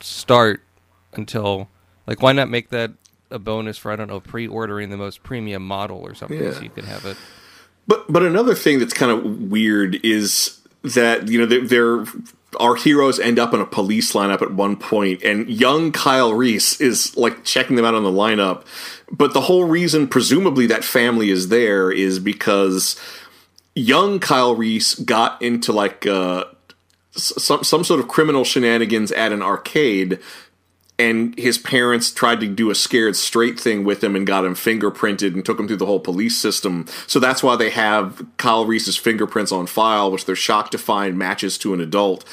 start 0.00 0.62
until 1.14 1.68
like 2.06 2.22
why 2.22 2.32
not 2.32 2.48
make 2.48 2.70
that 2.70 2.92
a 3.30 3.38
bonus 3.38 3.76
for 3.76 3.90
I 3.90 3.96
don't 3.96 4.08
know, 4.08 4.20
pre-ordering 4.20 4.90
the 4.90 4.96
most 4.96 5.22
premium 5.24 5.66
model 5.66 5.98
or 5.98 6.14
something 6.14 6.40
Yeah. 6.42 6.52
so 6.52 6.60
you 6.62 6.70
could 6.70 6.84
have 6.84 7.04
it. 7.04 7.16
But 7.86 8.10
but 8.12 8.22
another 8.22 8.54
thing 8.54 8.78
that's 8.78 8.94
kind 8.94 9.12
of 9.12 9.50
weird 9.50 10.04
is 10.04 10.60
that 10.82 11.28
you 11.28 11.38
know 11.38 11.46
they're, 11.46 11.66
they're 11.66 12.04
our 12.60 12.76
heroes 12.76 13.18
end 13.18 13.38
up 13.38 13.52
in 13.52 13.60
a 13.60 13.66
police 13.66 14.12
lineup 14.12 14.42
at 14.42 14.52
one 14.52 14.76
point, 14.76 15.22
and 15.22 15.48
young 15.48 15.92
Kyle 15.92 16.32
Reese 16.32 16.80
is 16.80 17.16
like 17.16 17.44
checking 17.44 17.76
them 17.76 17.84
out 17.84 17.94
on 17.94 18.04
the 18.04 18.10
lineup. 18.10 18.64
But 19.10 19.34
the 19.34 19.42
whole 19.42 19.64
reason, 19.64 20.08
presumably, 20.08 20.66
that 20.66 20.84
family 20.84 21.30
is 21.30 21.48
there 21.48 21.90
is 21.90 22.18
because 22.18 22.98
young 23.74 24.20
Kyle 24.20 24.54
Reese 24.54 24.94
got 24.94 25.40
into 25.42 25.72
like 25.72 26.06
uh, 26.06 26.44
some 27.12 27.64
some 27.64 27.84
sort 27.84 28.00
of 28.00 28.08
criminal 28.08 28.44
shenanigans 28.44 29.12
at 29.12 29.32
an 29.32 29.42
arcade 29.42 30.18
and 30.98 31.36
his 31.38 31.58
parents 31.58 32.12
tried 32.12 32.40
to 32.40 32.46
do 32.46 32.70
a 32.70 32.74
scared 32.74 33.16
straight 33.16 33.58
thing 33.58 33.84
with 33.84 34.02
him 34.02 34.14
and 34.14 34.26
got 34.26 34.44
him 34.44 34.54
fingerprinted 34.54 35.34
and 35.34 35.44
took 35.44 35.58
him 35.58 35.66
through 35.66 35.78
the 35.78 35.86
whole 35.86 36.00
police 36.00 36.36
system. 36.36 36.86
So 37.06 37.18
that's 37.18 37.42
why 37.42 37.56
they 37.56 37.70
have 37.70 38.24
Kyle 38.36 38.64
Reese's 38.64 38.96
fingerprints 38.96 39.50
on 39.50 39.66
file, 39.66 40.10
which 40.10 40.24
they're 40.24 40.36
shocked 40.36 40.72
to 40.72 40.78
find 40.78 41.18
matches 41.18 41.58
to 41.58 41.74
an 41.74 41.80
adult. 41.80 42.24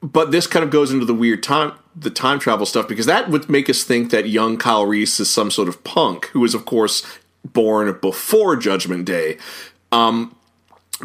But 0.00 0.30
this 0.30 0.46
kind 0.46 0.64
of 0.64 0.70
goes 0.70 0.92
into 0.92 1.04
the 1.04 1.14
weird 1.14 1.42
time 1.42 1.72
the 1.96 2.10
time 2.10 2.38
travel 2.38 2.64
stuff 2.64 2.86
because 2.86 3.06
that 3.06 3.28
would 3.28 3.48
make 3.50 3.68
us 3.68 3.82
think 3.82 4.12
that 4.12 4.28
young 4.28 4.56
Kyle 4.56 4.86
Reese 4.86 5.18
is 5.18 5.28
some 5.28 5.50
sort 5.50 5.68
of 5.68 5.82
punk 5.82 6.26
who 6.26 6.44
is 6.44 6.54
of 6.54 6.64
course 6.64 7.04
born 7.44 7.98
before 8.00 8.54
Judgment 8.54 9.04
Day. 9.04 9.38
Um, 9.90 10.36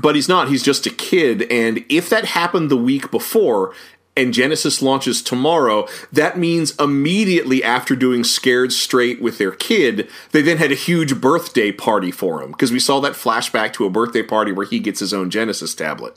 but 0.01 0.15
he's 0.15 0.29
not. 0.29 0.49
He's 0.49 0.63
just 0.63 0.85
a 0.85 0.89
kid. 0.89 1.43
And 1.51 1.85
if 1.89 2.09
that 2.09 2.25
happened 2.25 2.71
the 2.71 2.77
week 2.77 3.11
before 3.11 3.73
and 4.15 4.33
Genisys 4.33 4.81
launches 4.81 5.21
tomorrow, 5.21 5.87
that 6.11 6.37
means 6.37 6.75
immediately 6.79 7.63
after 7.63 7.95
doing 7.95 8.23
Scared 8.23 8.71
Straight 8.71 9.21
with 9.21 9.39
their 9.39 9.51
kid, 9.51 10.07
they 10.31 10.41
then 10.41 10.57
had 10.57 10.71
a 10.71 10.75
huge 10.75 11.19
birthday 11.19 11.71
party 11.71 12.11
for 12.11 12.41
him 12.41 12.51
because 12.51 12.71
we 12.71 12.79
saw 12.79 12.99
that 12.99 13.13
flashback 13.13 13.73
to 13.73 13.85
a 13.85 13.89
birthday 13.89 14.21
party 14.21 14.51
where 14.51 14.65
he 14.65 14.79
gets 14.79 14.99
his 14.99 15.13
own 15.13 15.31
Genisys 15.31 15.75
tablet. 15.75 16.15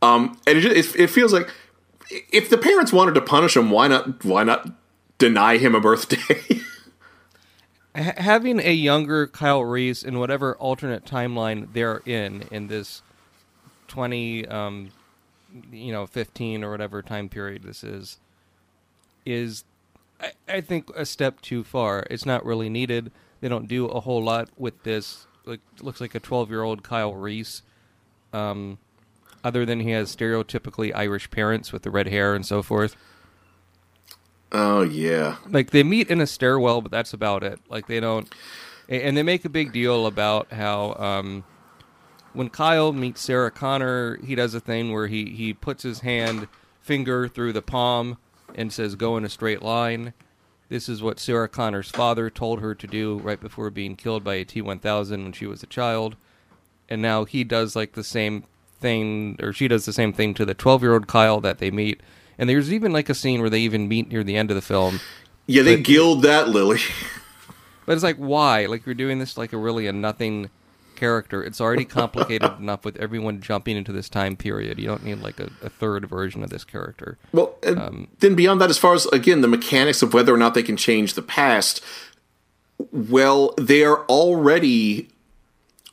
Um, 0.00 0.38
and 0.46 0.58
it, 0.58 0.94
it, 0.96 1.08
feels 1.08 1.32
like 1.32 1.50
if 2.10 2.50
the 2.50 2.58
parents 2.58 2.92
wanted 2.92 3.14
to 3.14 3.20
punish 3.20 3.56
him, 3.56 3.70
why 3.70 3.88
not? 3.88 4.24
Why 4.24 4.44
not 4.44 4.68
deny 5.18 5.56
him 5.56 5.74
a 5.74 5.80
birthday? 5.80 6.60
Having 7.94 8.60
a 8.60 8.72
younger 8.72 9.26
Kyle 9.26 9.64
Reese 9.64 10.02
in 10.02 10.18
whatever 10.18 10.56
alternate 10.56 11.04
timeline 11.04 11.72
they're 11.72 12.02
in 12.04 12.42
in 12.50 12.66
this 12.66 13.02
20 13.88 14.46
um 14.48 14.90
you 15.70 15.92
know 15.92 16.06
15 16.06 16.64
or 16.64 16.70
whatever 16.70 17.02
time 17.02 17.28
period 17.28 17.62
this 17.62 17.84
is 17.84 18.18
is 19.24 19.64
I, 20.20 20.32
I 20.48 20.60
think 20.60 20.90
a 20.94 21.04
step 21.04 21.40
too 21.40 21.64
far. 21.64 22.06
It's 22.10 22.24
not 22.24 22.44
really 22.44 22.68
needed. 22.68 23.10
They 23.40 23.48
don't 23.48 23.66
do 23.66 23.86
a 23.86 24.00
whole 24.00 24.22
lot 24.22 24.48
with 24.56 24.82
this. 24.84 25.26
Like 25.44 25.60
looks 25.80 26.00
like 26.00 26.14
a 26.14 26.20
12 26.20 26.50
year 26.50 26.62
old 26.62 26.82
Kyle 26.82 27.14
Reese 27.14 27.62
um 28.32 28.78
other 29.42 29.66
than 29.66 29.80
he 29.80 29.90
has 29.90 30.14
stereotypically 30.14 30.92
Irish 30.94 31.30
parents 31.30 31.72
with 31.72 31.82
the 31.82 31.90
red 31.90 32.08
hair 32.08 32.34
and 32.34 32.46
so 32.46 32.62
forth. 32.62 32.96
Oh 34.52 34.82
yeah, 34.82 35.36
like 35.48 35.70
they 35.70 35.82
meet 35.82 36.08
in 36.08 36.20
a 36.20 36.26
stairwell, 36.26 36.80
but 36.80 36.92
that's 36.92 37.12
about 37.12 37.42
it. 37.42 37.58
Like 37.68 37.88
they 37.88 37.98
don't, 37.98 38.32
and 38.88 39.16
they 39.16 39.22
make 39.22 39.44
a 39.44 39.48
big 39.48 39.72
deal 39.72 40.06
about 40.06 40.52
how 40.52 40.94
um, 40.94 41.44
when 42.34 42.50
Kyle 42.50 42.92
meets 42.92 43.20
Sarah 43.22 43.50
Connor, 43.50 44.18
he 44.24 44.34
does 44.34 44.54
a 44.54 44.60
thing 44.60 44.92
where 44.92 45.06
he 45.06 45.30
he 45.30 45.52
puts 45.52 45.82
his 45.82 46.00
hand 46.00 46.48
finger 46.80 47.28
through 47.28 47.52
the 47.54 47.62
palm 47.62 48.18
and 48.54 48.72
says, 48.72 48.94
"Go 48.94 49.16
in 49.16 49.24
a 49.24 49.28
straight 49.28 49.62
line." 49.62 50.12
This 50.68 50.88
is 50.88 51.02
what 51.02 51.20
Sarah 51.20 51.48
Connor's 51.48 51.90
father 51.90 52.30
told 52.30 52.60
her 52.60 52.74
to 52.74 52.86
do 52.86 53.18
right 53.18 53.40
before 53.40 53.70
being 53.70 53.96
killed 53.96 54.24
by 54.24 54.34
a 54.36 54.44
T1000 54.44 55.22
when 55.22 55.32
she 55.32 55.46
was 55.46 55.62
a 55.62 55.66
child. 55.66 56.16
And 56.88 57.00
now 57.02 57.24
he 57.24 57.44
does 57.44 57.76
like 57.76 57.92
the 57.92 58.02
same 58.04 58.44
thing, 58.80 59.36
or 59.42 59.52
she 59.52 59.68
does 59.68 59.84
the 59.84 59.92
same 59.92 60.12
thing 60.12 60.34
to 60.34 60.44
the 60.44 60.54
12 60.54 60.82
year 60.82 60.94
old 60.94 61.06
Kyle 61.06 61.40
that 61.42 61.58
they 61.58 61.70
meet. 61.70 62.00
And 62.38 62.48
there's 62.50 62.72
even 62.72 62.92
like 62.92 63.08
a 63.08 63.14
scene 63.14 63.40
where 63.40 63.50
they 63.50 63.60
even 63.60 63.88
meet 63.88 64.08
near 64.08 64.24
the 64.24 64.36
end 64.36 64.50
of 64.50 64.54
the 64.56 64.62
film. 64.62 65.00
yeah. 65.46 65.62
They 65.62 65.76
But- 65.76 65.84
gild 65.84 66.22
that 66.22 66.48
lily. 66.48 66.80
But 67.86 67.92
it's 67.92 68.02
like, 68.02 68.16
why? 68.16 68.64
Like 68.64 68.86
you're 68.86 68.94
doing 68.94 69.18
this 69.18 69.36
like 69.36 69.52
a 69.52 69.58
really 69.58 69.86
a 69.86 69.92
nothing 69.92 70.48
character. 70.96 71.42
It's 71.42 71.60
already 71.60 71.84
complicated 71.84 72.52
enough 72.58 72.84
with 72.84 72.96
everyone 72.96 73.40
jumping 73.40 73.76
into 73.76 73.92
this 73.92 74.08
time 74.08 74.36
period. 74.36 74.78
You 74.78 74.86
don't 74.86 75.04
need 75.04 75.20
like 75.20 75.40
a, 75.40 75.50
a 75.62 75.68
third 75.68 76.08
version 76.08 76.42
of 76.42 76.50
this 76.50 76.64
character. 76.64 77.18
Well, 77.32 77.54
and 77.62 77.78
Um, 77.78 78.08
then 78.20 78.34
beyond 78.34 78.60
that, 78.60 78.70
as 78.70 78.78
far 78.78 78.94
as 78.94 79.06
again 79.06 79.40
the 79.40 79.48
mechanics 79.48 80.02
of 80.02 80.14
whether 80.14 80.32
or 80.32 80.38
not 80.38 80.54
they 80.54 80.62
can 80.62 80.76
change 80.76 81.14
the 81.14 81.22
past, 81.22 81.82
well, 82.92 83.54
they 83.58 83.84
are 83.84 84.04
already 84.06 85.08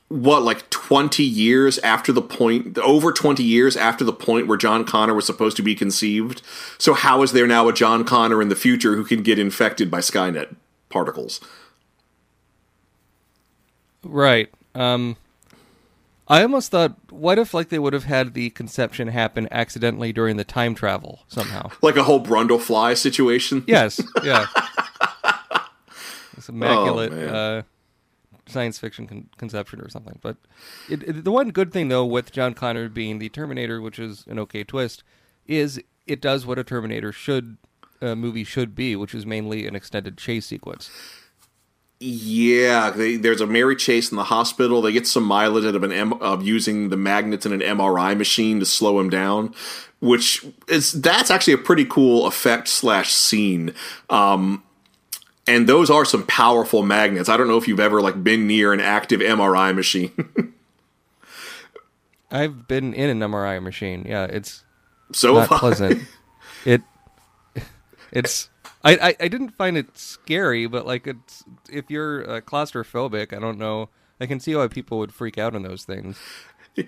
what 0.07 0.43
like 0.43 0.69
20 0.69 1.23
years 1.23 1.79
after 1.79 2.11
the 2.11 2.21
point 2.21 2.77
over 2.79 3.13
20 3.13 3.41
years 3.43 3.77
after 3.77 4.03
the 4.03 4.11
point 4.11 4.45
where 4.45 4.57
John 4.57 4.83
Connor 4.83 5.13
was 5.13 5.25
supposed 5.25 5.55
to 5.55 5.63
be 5.63 5.73
conceived. 5.73 6.41
So 6.77 6.93
how 6.93 7.21
is 7.23 7.31
there 7.31 7.47
now 7.47 7.69
a 7.69 7.73
John 7.73 8.03
Connor 8.03 8.41
in 8.41 8.49
the 8.49 8.55
future 8.57 8.95
who 8.95 9.05
can 9.05 9.23
get 9.23 9.39
infected 9.39 9.89
by 9.89 9.99
Skynet 9.99 10.53
particles? 10.89 11.39
Right. 14.03 14.49
Um 14.75 15.17
I 16.27 16.43
almost 16.43 16.71
thought 16.71 16.95
what 17.11 17.37
if 17.39 17.53
like 17.53 17.69
they 17.69 17.79
would 17.79 17.93
have 17.93 18.05
had 18.05 18.33
the 18.33 18.51
conception 18.51 19.09
happen 19.09 19.47
accidentally 19.51 20.13
during 20.13 20.37
the 20.37 20.43
time 20.45 20.75
travel 20.75 21.23
somehow. 21.27 21.69
Like 21.81 21.97
a 21.97 22.03
whole 22.03 22.23
Brundlefly 22.23 22.95
situation? 22.97 23.63
Yes, 23.67 24.01
yeah. 24.23 24.47
It's 26.37 26.49
immaculate 26.49 27.11
Oh, 27.13 27.27
uh, 27.27 27.61
science 28.47 28.79
fiction 28.79 29.05
con- 29.07 29.29
conception 29.37 29.81
or 29.81 29.89
something. 29.89 30.17
But 30.21 30.37
it, 30.89 31.03
it- 31.03 31.23
the 31.23 31.31
one 31.31 31.49
good 31.51 31.71
thing, 31.71 31.89
though, 31.89 32.05
with 32.05 32.31
John 32.31 32.53
Connor 32.53 32.89
being 32.89 33.19
the 33.19 33.29
Terminator, 33.29 33.81
which 33.81 33.99
is 33.99 34.25
an 34.27 34.39
okay 34.39 34.63
twist, 34.63 35.03
is 35.47 35.81
it 36.07 36.21
does 36.21 36.45
what 36.45 36.57
a 36.57 36.63
Terminator 36.63 37.11
should 37.11 37.57
a 38.01 38.15
movie 38.15 38.43
should 38.43 38.73
be, 38.73 38.95
which 38.95 39.13
is 39.13 39.25
mainly 39.27 39.67
an 39.67 39.75
extended 39.75 40.17
chase 40.17 40.47
sequence. 40.47 40.89
Yeah, 42.03 42.89
they, 42.89 43.15
there's 43.15 43.41
a 43.41 43.45
Mary 43.45 43.75
Chase 43.75 44.09
in 44.09 44.17
the 44.17 44.23
hospital. 44.23 44.81
They 44.81 44.91
get 44.91 45.05
some 45.05 45.23
mileage 45.23 45.65
out 45.65 45.75
of 45.75 45.83
an 45.83 45.91
M, 45.91 46.13
of 46.13 46.41
using 46.41 46.89
the 46.89 46.97
magnets 46.97 47.45
in 47.45 47.53
an 47.53 47.59
MRI 47.59 48.17
machine 48.17 48.59
to 48.59 48.65
slow 48.65 48.99
him 48.99 49.07
down, 49.07 49.53
which 49.99 50.43
is 50.67 50.93
that's 50.93 51.29
actually 51.29 51.53
a 51.53 51.59
pretty 51.59 51.85
cool 51.85 52.25
effect 52.25 52.69
slash 52.69 53.13
scene. 53.13 53.75
Um, 54.09 54.63
and 55.45 55.69
those 55.69 55.91
are 55.91 56.03
some 56.03 56.25
powerful 56.25 56.81
magnets. 56.81 57.29
I 57.29 57.37
don't 57.37 57.47
know 57.47 57.57
if 57.57 57.67
you've 57.67 57.79
ever 57.79 58.01
like 58.01 58.23
been 58.23 58.47
near 58.47 58.73
an 58.73 58.79
active 58.79 59.19
MRI 59.21 59.75
machine. 59.75 60.11
I've 62.31 62.67
been 62.67 62.95
in 62.95 63.11
an 63.11 63.31
MRI 63.31 63.61
machine. 63.61 64.05
Yeah, 64.07 64.23
it's 64.23 64.63
so 65.11 65.35
not 65.35 65.49
pleasant. 65.49 66.01
it 66.65 66.81
it's 68.11 68.49
I, 68.83 68.93
I 68.95 69.15
I 69.21 69.27
didn't 69.27 69.51
find 69.51 69.77
it 69.77 69.97
scary, 69.97 70.67
but 70.67 70.85
like 70.87 71.07
it's 71.07 71.43
if 71.69 71.89
you're 71.89 72.29
uh, 72.29 72.41
claustrophobic, 72.41 73.35
I 73.35 73.39
don't 73.39 73.59
know. 73.59 73.89
I 74.19 74.27
can 74.27 74.39
see 74.39 74.55
why 74.55 74.67
people 74.67 74.99
would 74.99 75.13
freak 75.13 75.37
out 75.37 75.55
on 75.55 75.63
those 75.63 75.83
things. 75.85 76.19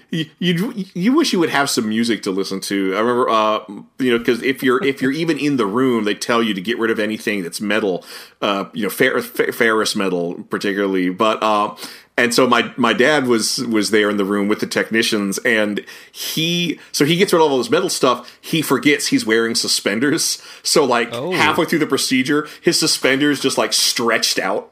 You, 0.09 0.25
you 0.39 0.73
you 0.93 1.13
wish 1.13 1.33
you 1.33 1.39
would 1.39 1.49
have 1.49 1.69
some 1.69 1.89
music 1.89 2.23
to 2.23 2.31
listen 2.31 2.59
to. 2.61 2.95
I 2.95 2.99
remember, 3.01 3.29
uh, 3.29 3.59
you 3.99 4.11
know, 4.11 4.17
because 4.17 4.41
if 4.41 4.63
you're 4.63 4.83
if 4.83 5.01
you're 5.01 5.11
even 5.11 5.37
in 5.37 5.57
the 5.57 5.65
room, 5.65 6.05
they 6.05 6.15
tell 6.15 6.41
you 6.41 6.53
to 6.53 6.61
get 6.61 6.79
rid 6.79 6.89
of 6.89 6.99
anything 6.99 7.43
that's 7.43 7.59
metal, 7.59 8.05
uh, 8.41 8.65
you 8.73 8.83
know, 8.83 8.89
fer- 8.89 9.21
fer- 9.21 9.51
ferrous 9.51 9.95
metal 9.95 10.35
particularly. 10.49 11.09
But 11.09 11.43
uh, 11.43 11.75
and 12.17 12.33
so 12.33 12.47
my 12.47 12.73
my 12.77 12.93
dad 12.93 13.27
was 13.27 13.57
was 13.67 13.91
there 13.91 14.09
in 14.09 14.15
the 14.15 14.23
room 14.23 14.47
with 14.47 14.61
the 14.61 14.67
technicians, 14.67 15.37
and 15.39 15.85
he 16.13 16.79
so 16.93 17.03
he 17.03 17.17
gets 17.17 17.33
rid 17.33 17.41
of 17.41 17.51
all 17.51 17.57
this 17.57 17.69
metal 17.69 17.89
stuff. 17.89 18.37
He 18.39 18.61
forgets 18.61 19.07
he's 19.07 19.25
wearing 19.25 19.53
suspenders, 19.53 20.41
so 20.63 20.85
like 20.85 21.09
Oh. 21.11 21.31
halfway 21.33 21.65
through 21.65 21.79
the 21.79 21.87
procedure, 21.87 22.47
his 22.61 22.79
suspenders 22.79 23.41
just 23.41 23.57
like 23.57 23.73
stretched 23.73 24.39
out. 24.39 24.71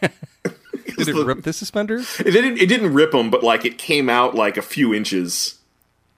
Did 1.06 1.16
it 1.16 1.24
rip 1.26 1.42
the 1.42 1.52
suspenders? 1.52 2.18
It 2.20 2.30
didn't. 2.32 2.58
It 2.58 2.66
didn't 2.66 2.92
rip 2.92 3.12
them, 3.12 3.30
but 3.30 3.42
like 3.42 3.64
it 3.64 3.78
came 3.78 4.08
out 4.08 4.34
like 4.34 4.56
a 4.56 4.62
few 4.62 4.92
inches. 4.94 5.54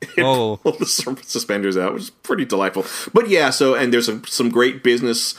It 0.16 0.22
Oh. 0.24 0.57
pulled 0.62 0.78
the 0.78 0.87
sus- 0.87 1.26
suspenders 1.28 1.76
out, 1.76 1.93
which 1.93 2.05
is 2.05 2.11
pretty 2.11 2.47
delightful. 2.47 2.87
But 3.12 3.28
yeah, 3.28 3.51
so 3.51 3.74
and 3.74 3.93
there's 3.93 4.09
a, 4.09 4.22
some 4.26 4.49
great 4.49 4.83
business 4.83 5.35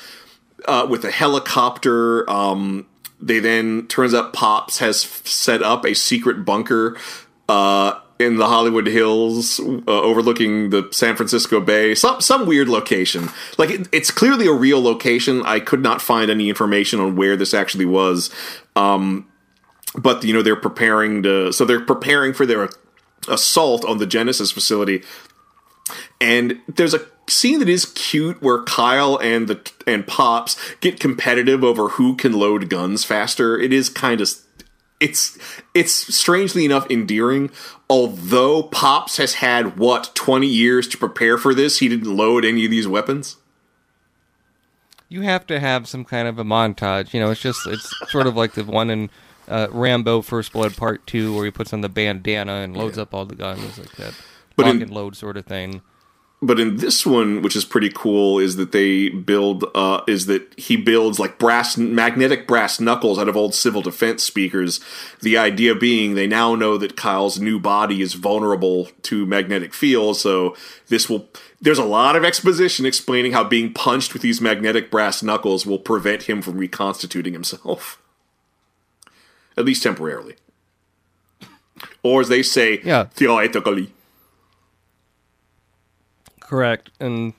uh, 0.67 0.85
with 0.89 1.03
a 1.03 1.09
helicopter. 1.11 2.29
Um, 2.29 2.85
they 3.19 3.39
then 3.39 3.87
turns 3.87 4.13
up 4.13 4.33
Pops 4.33 4.77
has 4.77 5.03
f- 5.03 5.25
set 5.25 5.63
up 5.63 5.83
a 5.85 5.95
secret 5.95 6.45
bunker 6.45 6.95
uh, 7.49 7.99
in 8.19 8.35
the 8.37 8.45
Hollywood 8.47 8.85
Hills, 8.85 9.59
uh, 9.59 9.81
overlooking 9.87 10.69
the 10.69 10.87
San 10.91 11.15
Francisco 11.15 11.59
Bay. 11.59 11.95
Some 11.95 12.21
some 12.21 12.45
weird 12.45 12.69
location. 12.69 13.29
Like 13.57 13.71
it, 13.71 13.87
it's 13.91 14.11
clearly 14.11 14.45
a 14.45 14.53
real 14.53 14.79
location. 14.81 15.41
I 15.43 15.59
could 15.59 15.81
not 15.81 16.03
find 16.03 16.29
any 16.29 16.49
information 16.49 16.99
on 16.99 17.15
where 17.15 17.35
this 17.35 17.55
actually 17.55 17.85
was. 17.85 18.29
Um, 18.75 19.27
but 19.95 20.23
you 20.23 20.33
know 20.33 20.41
they're 20.41 20.55
preparing 20.55 21.23
to 21.23 21.51
so 21.51 21.65
they're 21.65 21.81
preparing 21.81 22.33
for 22.33 22.45
their 22.45 22.69
assault 23.27 23.85
on 23.85 23.97
the 23.97 24.07
Genisys 24.07 24.53
facility. 24.53 25.03
And 26.19 26.61
there's 26.67 26.93
a 26.93 27.05
scene 27.27 27.59
that 27.59 27.69
is 27.69 27.85
cute 27.85 28.41
where 28.41 28.63
Kyle 28.63 29.17
and 29.17 29.47
the 29.47 29.71
and 29.85 30.05
Pops 30.07 30.57
get 30.79 30.99
competitive 30.99 31.63
over 31.63 31.89
who 31.89 32.15
can 32.15 32.33
load 32.33 32.69
guns 32.69 33.03
faster. 33.03 33.59
It 33.59 33.73
is 33.73 33.89
kind 33.89 34.21
of 34.21 34.29
it's 34.99 35.37
it's 35.73 36.15
strangely 36.15 36.65
enough 36.65 36.89
endearing. 36.89 37.49
Although 37.89 38.63
Pops 38.63 39.17
has 39.17 39.35
had 39.35 39.77
what 39.77 40.11
20 40.15 40.47
years 40.47 40.87
to 40.89 40.97
prepare 40.97 41.37
for 41.37 41.53
this, 41.53 41.79
he 41.79 41.89
didn't 41.89 42.15
load 42.15 42.45
any 42.45 42.63
of 42.63 42.71
these 42.71 42.87
weapons. 42.87 43.35
You 45.09 45.21
have 45.21 45.45
to 45.47 45.59
have 45.59 45.89
some 45.89 46.05
kind 46.05 46.27
of 46.27 46.39
a 46.39 46.45
montage. 46.45 47.13
You 47.13 47.19
know, 47.19 47.31
it's 47.31 47.41
just 47.41 47.67
it's 47.67 47.91
sort 48.09 48.27
of 48.27 48.37
like 48.37 48.53
the 48.53 48.63
one 48.63 48.89
in 48.89 49.09
uh, 49.51 49.67
Rambo 49.71 50.21
First 50.21 50.53
Blood 50.53 50.75
Part 50.77 51.05
Two 51.05 51.35
where 51.35 51.45
he 51.45 51.51
puts 51.51 51.73
on 51.73 51.81
the 51.81 51.89
bandana 51.89 52.53
and 52.53 52.75
loads 52.75 52.97
up 52.97 53.13
all 53.13 53.25
the 53.25 53.35
guns 53.35 53.77
like 53.77 53.91
that. 53.97 54.13
But 54.55 54.65
lock 54.65 54.75
in- 54.75 54.81
and 54.83 54.91
load 54.91 55.15
sort 55.15 55.37
of 55.37 55.45
thing. 55.45 55.81
but 56.43 56.59
in 56.59 56.77
this 56.77 57.05
one, 57.05 57.43
which 57.43 57.55
is 57.55 57.65
pretty 57.65 57.91
cool, 57.93 58.39
is 58.39 58.55
that 58.55 58.71
they 58.71 59.09
build 59.09 59.63
uh, 59.75 60.01
is 60.07 60.25
that 60.25 60.41
he 60.57 60.75
builds 60.75 61.19
like 61.19 61.37
brass 61.37 61.77
magnetic 61.77 62.47
brass 62.47 62.79
knuckles 62.79 63.19
out 63.19 63.29
of 63.29 63.37
old 63.37 63.53
civil 63.53 63.81
defense 63.83 64.23
speakers. 64.23 64.79
The 65.21 65.37
idea 65.37 65.75
being 65.75 66.15
they 66.15 66.25
now 66.27 66.55
know 66.55 66.77
that 66.79 66.97
Kyle's 66.97 67.39
new 67.39 67.59
body 67.59 68.01
is 68.01 68.15
vulnerable 68.15 68.89
to 69.03 69.25
magnetic 69.27 69.73
fields, 69.73 70.19
so 70.21 70.55
this 70.87 71.07
will. 71.09 71.29
There's 71.63 71.77
a 71.77 71.85
lot 71.85 72.15
of 72.15 72.23
exposition 72.25 72.87
explaining 72.87 73.33
how 73.33 73.43
being 73.43 73.71
punched 73.71 74.13
with 74.13 74.23
these 74.23 74.41
magnetic 74.41 74.89
brass 74.89 75.21
knuckles 75.21 75.63
will 75.63 75.77
prevent 75.77 76.23
him 76.23 76.41
from 76.41 76.57
reconstituting 76.57 77.33
himself, 77.33 78.01
at 79.61 79.65
least 79.65 79.83
temporarily, 79.83 80.35
or 82.03 82.21
as 82.21 82.27
they 82.27 82.43
say, 82.43 82.81
Yeah. 82.83 83.05
theoretically. 83.05 83.93
Correct. 86.39 86.89
And 86.99 87.33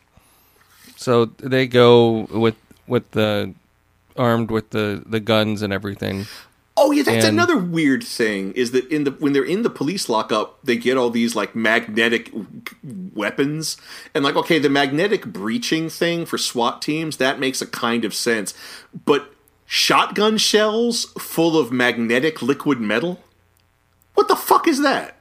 so 0.96 1.26
they 1.26 1.66
go 1.66 2.26
with 2.30 2.56
with 2.86 3.10
the 3.12 3.52
armed 4.16 4.50
with 4.50 4.70
the 4.70 5.02
the 5.04 5.20
guns 5.20 5.62
and 5.62 5.72
everything. 5.72 6.26
Oh 6.74 6.90
yeah, 6.90 7.02
that's 7.02 7.26
And- 7.26 7.34
another 7.38 7.58
weird 7.58 8.02
thing 8.02 8.52
is 8.52 8.70
that 8.70 8.86
in 8.88 9.04
the 9.04 9.10
when 9.12 9.34
they're 9.34 9.44
in 9.44 9.62
the 9.62 9.70
police 9.70 10.08
lockup, 10.08 10.58
they 10.64 10.76
get 10.76 10.96
all 10.96 11.10
these 11.10 11.36
like 11.36 11.54
magnetic 11.54 12.30
weapons, 13.14 13.76
and 14.14 14.24
like 14.24 14.36
okay, 14.36 14.58
the 14.58 14.70
magnetic 14.70 15.26
breaching 15.26 15.90
thing 15.90 16.24
for 16.24 16.38
SWAT 16.38 16.80
teams 16.80 17.18
that 17.18 17.38
makes 17.38 17.60
a 17.60 17.66
kind 17.66 18.04
of 18.06 18.14
sense, 18.14 18.54
but 19.04 19.34
shotgun 19.72 20.36
shells 20.36 21.06
full 21.18 21.58
of 21.58 21.72
magnetic 21.72 22.42
liquid 22.42 22.80
metal, 22.80 23.22
what 24.14 24.28
the 24.28 24.36
fuck 24.36 24.68
is 24.68 24.82
that? 24.82 25.16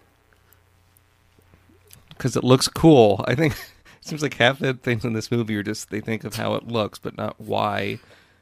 because 2.22 2.36
it 2.36 2.44
looks 2.44 2.68
cool. 2.68 3.26
I 3.28 3.34
think 3.34 3.54
it 4.00 4.06
seems 4.06 4.22
like 4.22 4.36
half 4.36 4.60
the 4.60 4.76
things 4.76 5.04
in 5.04 5.14
this 5.14 5.32
movie 5.32 5.56
are 5.56 5.64
just 5.64 5.90
they 5.90 6.02
think 6.02 6.24
of 6.24 6.36
how 6.36 6.54
it 6.54 6.68
looks, 6.68 7.00
but 7.00 7.18
not 7.18 7.42
why. 7.42 7.98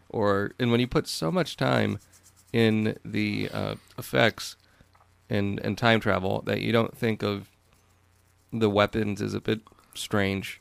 Or 0.09 0.51
and 0.59 0.69
when 0.69 0.81
you 0.81 0.87
put 0.87 1.07
so 1.07 1.31
much 1.31 1.55
time 1.55 1.97
in 2.51 2.97
the 3.05 3.49
uh, 3.53 3.75
effects 3.97 4.57
and 5.29 5.61
and 5.61 5.77
time 5.77 6.01
travel 6.01 6.41
that 6.45 6.59
you 6.59 6.73
don't 6.73 6.97
think 6.97 7.23
of 7.23 7.47
the 8.51 8.69
weapons 8.69 9.21
is 9.21 9.33
a 9.33 9.39
bit 9.39 9.61
strange. 9.93 10.59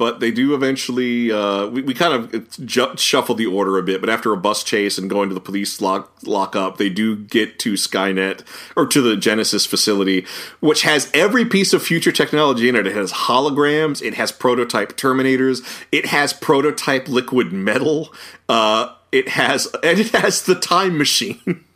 But 0.00 0.20
they 0.20 0.30
do 0.30 0.54
eventually. 0.54 1.30
Uh, 1.30 1.66
we, 1.66 1.82
we 1.82 1.92
kind 1.92 2.14
of 2.14 2.66
ju- 2.66 2.96
shuffle 2.96 3.34
the 3.34 3.44
order 3.44 3.76
a 3.76 3.82
bit, 3.82 4.00
but 4.00 4.08
after 4.08 4.32
a 4.32 4.36
bus 4.38 4.64
chase 4.64 4.96
and 4.96 5.10
going 5.10 5.28
to 5.28 5.34
the 5.34 5.42
police 5.42 5.82
lock 5.82 6.10
lockup, 6.24 6.78
they 6.78 6.88
do 6.88 7.14
get 7.14 7.58
to 7.58 7.74
Skynet 7.74 8.42
or 8.76 8.86
to 8.86 9.02
the 9.02 9.14
Genisys 9.14 9.68
facility, 9.68 10.24
which 10.60 10.84
has 10.84 11.10
every 11.12 11.44
piece 11.44 11.74
of 11.74 11.82
future 11.82 12.12
technology 12.12 12.66
in 12.66 12.76
it. 12.76 12.86
It 12.86 12.96
has 12.96 13.12
holograms, 13.12 14.00
it 14.00 14.14
has 14.14 14.32
prototype 14.32 14.96
Terminators, 14.96 15.62
it 15.92 16.06
has 16.06 16.32
prototype 16.32 17.06
liquid 17.06 17.52
metal, 17.52 18.14
uh, 18.48 18.94
it 19.12 19.28
has 19.28 19.66
and 19.84 19.98
it 19.98 20.12
has 20.12 20.44
the 20.44 20.54
time 20.54 20.96
machine. 20.96 21.62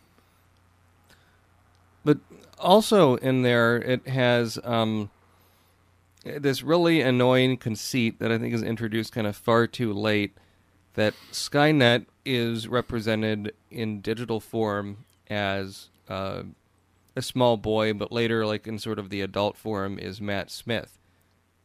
But 2.07 2.19
also 2.59 3.17
in 3.17 3.43
there, 3.43 3.77
it 3.77 4.09
has 4.09 4.59
um, 4.65 5.11
this 6.25 6.63
really 6.63 7.01
annoying 7.01 7.57
conceit 7.57 8.19
that 8.19 8.33
I 8.33 8.39
think 8.39 8.55
is 8.55 8.63
introduced 8.63 9.13
kind 9.13 9.27
of 9.27 9.37
far 9.37 9.67
too 9.67 9.93
late. 9.93 10.37
That 10.95 11.15
Skynet 11.33 12.07
is 12.25 12.69
represented 12.69 13.53
in 13.71 14.01
digital 14.01 14.39
form 14.39 15.05
as 15.29 15.89
uh, 16.09 16.45
a 17.17 17.23
small 17.23 17.57
boy, 17.57 17.93
but 17.93 18.13
later, 18.13 18.47
like 18.47 18.67
in 18.67 18.79
sort 18.79 18.99
of 18.99 19.11
the 19.11 19.21
adult 19.21 19.57
form, 19.57 19.99
is 19.99 20.21
Matt 20.21 20.51
Smith. 20.51 20.99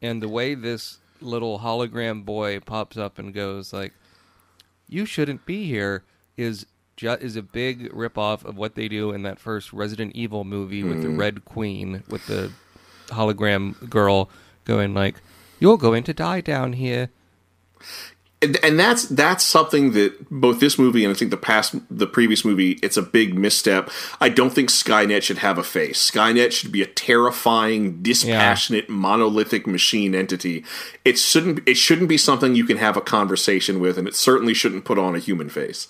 And 0.01 0.21
the 0.21 0.29
way 0.29 0.55
this 0.55 0.97
little 1.21 1.59
hologram 1.59 2.25
boy 2.25 2.59
pops 2.59 2.97
up 2.97 3.19
and 3.19 3.33
goes 3.33 3.71
like, 3.71 3.93
"You 4.87 5.05
shouldn't 5.05 5.45
be 5.45 5.65
here," 5.65 6.03
is 6.35 6.65
ju- 6.95 7.11
is 7.11 7.35
a 7.35 7.43
big 7.43 7.91
ripoff 7.91 8.43
of 8.45 8.57
what 8.57 8.75
they 8.75 8.87
do 8.87 9.11
in 9.11 9.21
that 9.23 9.39
first 9.39 9.73
Resident 9.73 10.15
Evil 10.15 10.43
movie 10.43 10.83
with 10.83 11.01
the 11.01 11.09
Red 11.09 11.45
Queen 11.45 12.03
with 12.09 12.25
the 12.27 12.51
hologram 13.07 13.89
girl 13.89 14.29
going 14.69 14.93
like, 14.93 15.15
"You're 15.59 15.77
going 15.77 16.03
to 16.03 16.13
die 16.13 16.41
down 16.41 16.73
here." 16.73 17.09
and, 18.41 18.57
and 18.63 18.79
that's 18.79 19.05
that's 19.07 19.43
something 19.43 19.91
that 19.91 20.29
both 20.29 20.59
this 20.59 20.79
movie 20.79 21.03
and 21.03 21.13
I 21.13 21.17
think 21.17 21.31
the 21.31 21.37
past 21.37 21.75
the 21.89 22.07
previous 22.07 22.45
movie 22.45 22.79
it's 22.81 22.95
a 22.95 23.01
big 23.01 23.37
misstep. 23.37 23.89
I 24.21 24.29
don't 24.29 24.51
think 24.51 24.69
Skynet 24.69 25.23
should 25.23 25.39
have 25.39 25.57
a 25.57 25.63
face. 25.63 26.09
Skynet 26.09 26.53
should 26.53 26.71
be 26.71 26.81
a 26.81 26.87
terrifying, 26.87 28.01
dispassionate, 28.01 28.89
monolithic 28.89 29.67
machine 29.67 30.15
entity. 30.15 30.63
It 31.03 31.17
shouldn't 31.17 31.67
it 31.67 31.75
shouldn't 31.75 32.07
be 32.07 32.17
something 32.17 32.55
you 32.55 32.65
can 32.65 32.77
have 32.77 32.95
a 32.95 33.01
conversation 33.01 33.79
with, 33.79 33.97
and 33.97 34.07
it 34.07 34.15
certainly 34.15 34.53
shouldn't 34.53 34.85
put 34.85 34.97
on 34.97 35.15
a 35.15 35.19
human 35.19 35.49
face. 35.49 35.89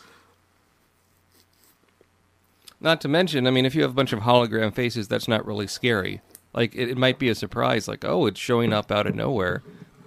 Not 2.81 3.01
to 3.01 3.09
mention, 3.09 3.45
I 3.45 3.51
mean, 3.51 3.65
if 3.65 3.75
you 3.75 3.81
have 3.81 3.91
a 3.91 3.93
bunch 3.93 4.13
of 4.13 4.21
hologram 4.21 4.73
faces, 4.73 5.09
that's 5.09 5.27
not 5.27 5.45
really 5.45 5.67
scary. 5.67 6.21
Like 6.53 6.75
it, 6.75 6.89
it 6.89 6.97
might 6.97 7.19
be 7.19 7.29
a 7.29 7.35
surprise, 7.35 7.87
like 7.87 8.03
oh, 8.03 8.25
it's 8.25 8.39
showing 8.39 8.73
up 8.73 8.91
out 8.91 9.07
of 9.07 9.15
nowhere, 9.15 9.63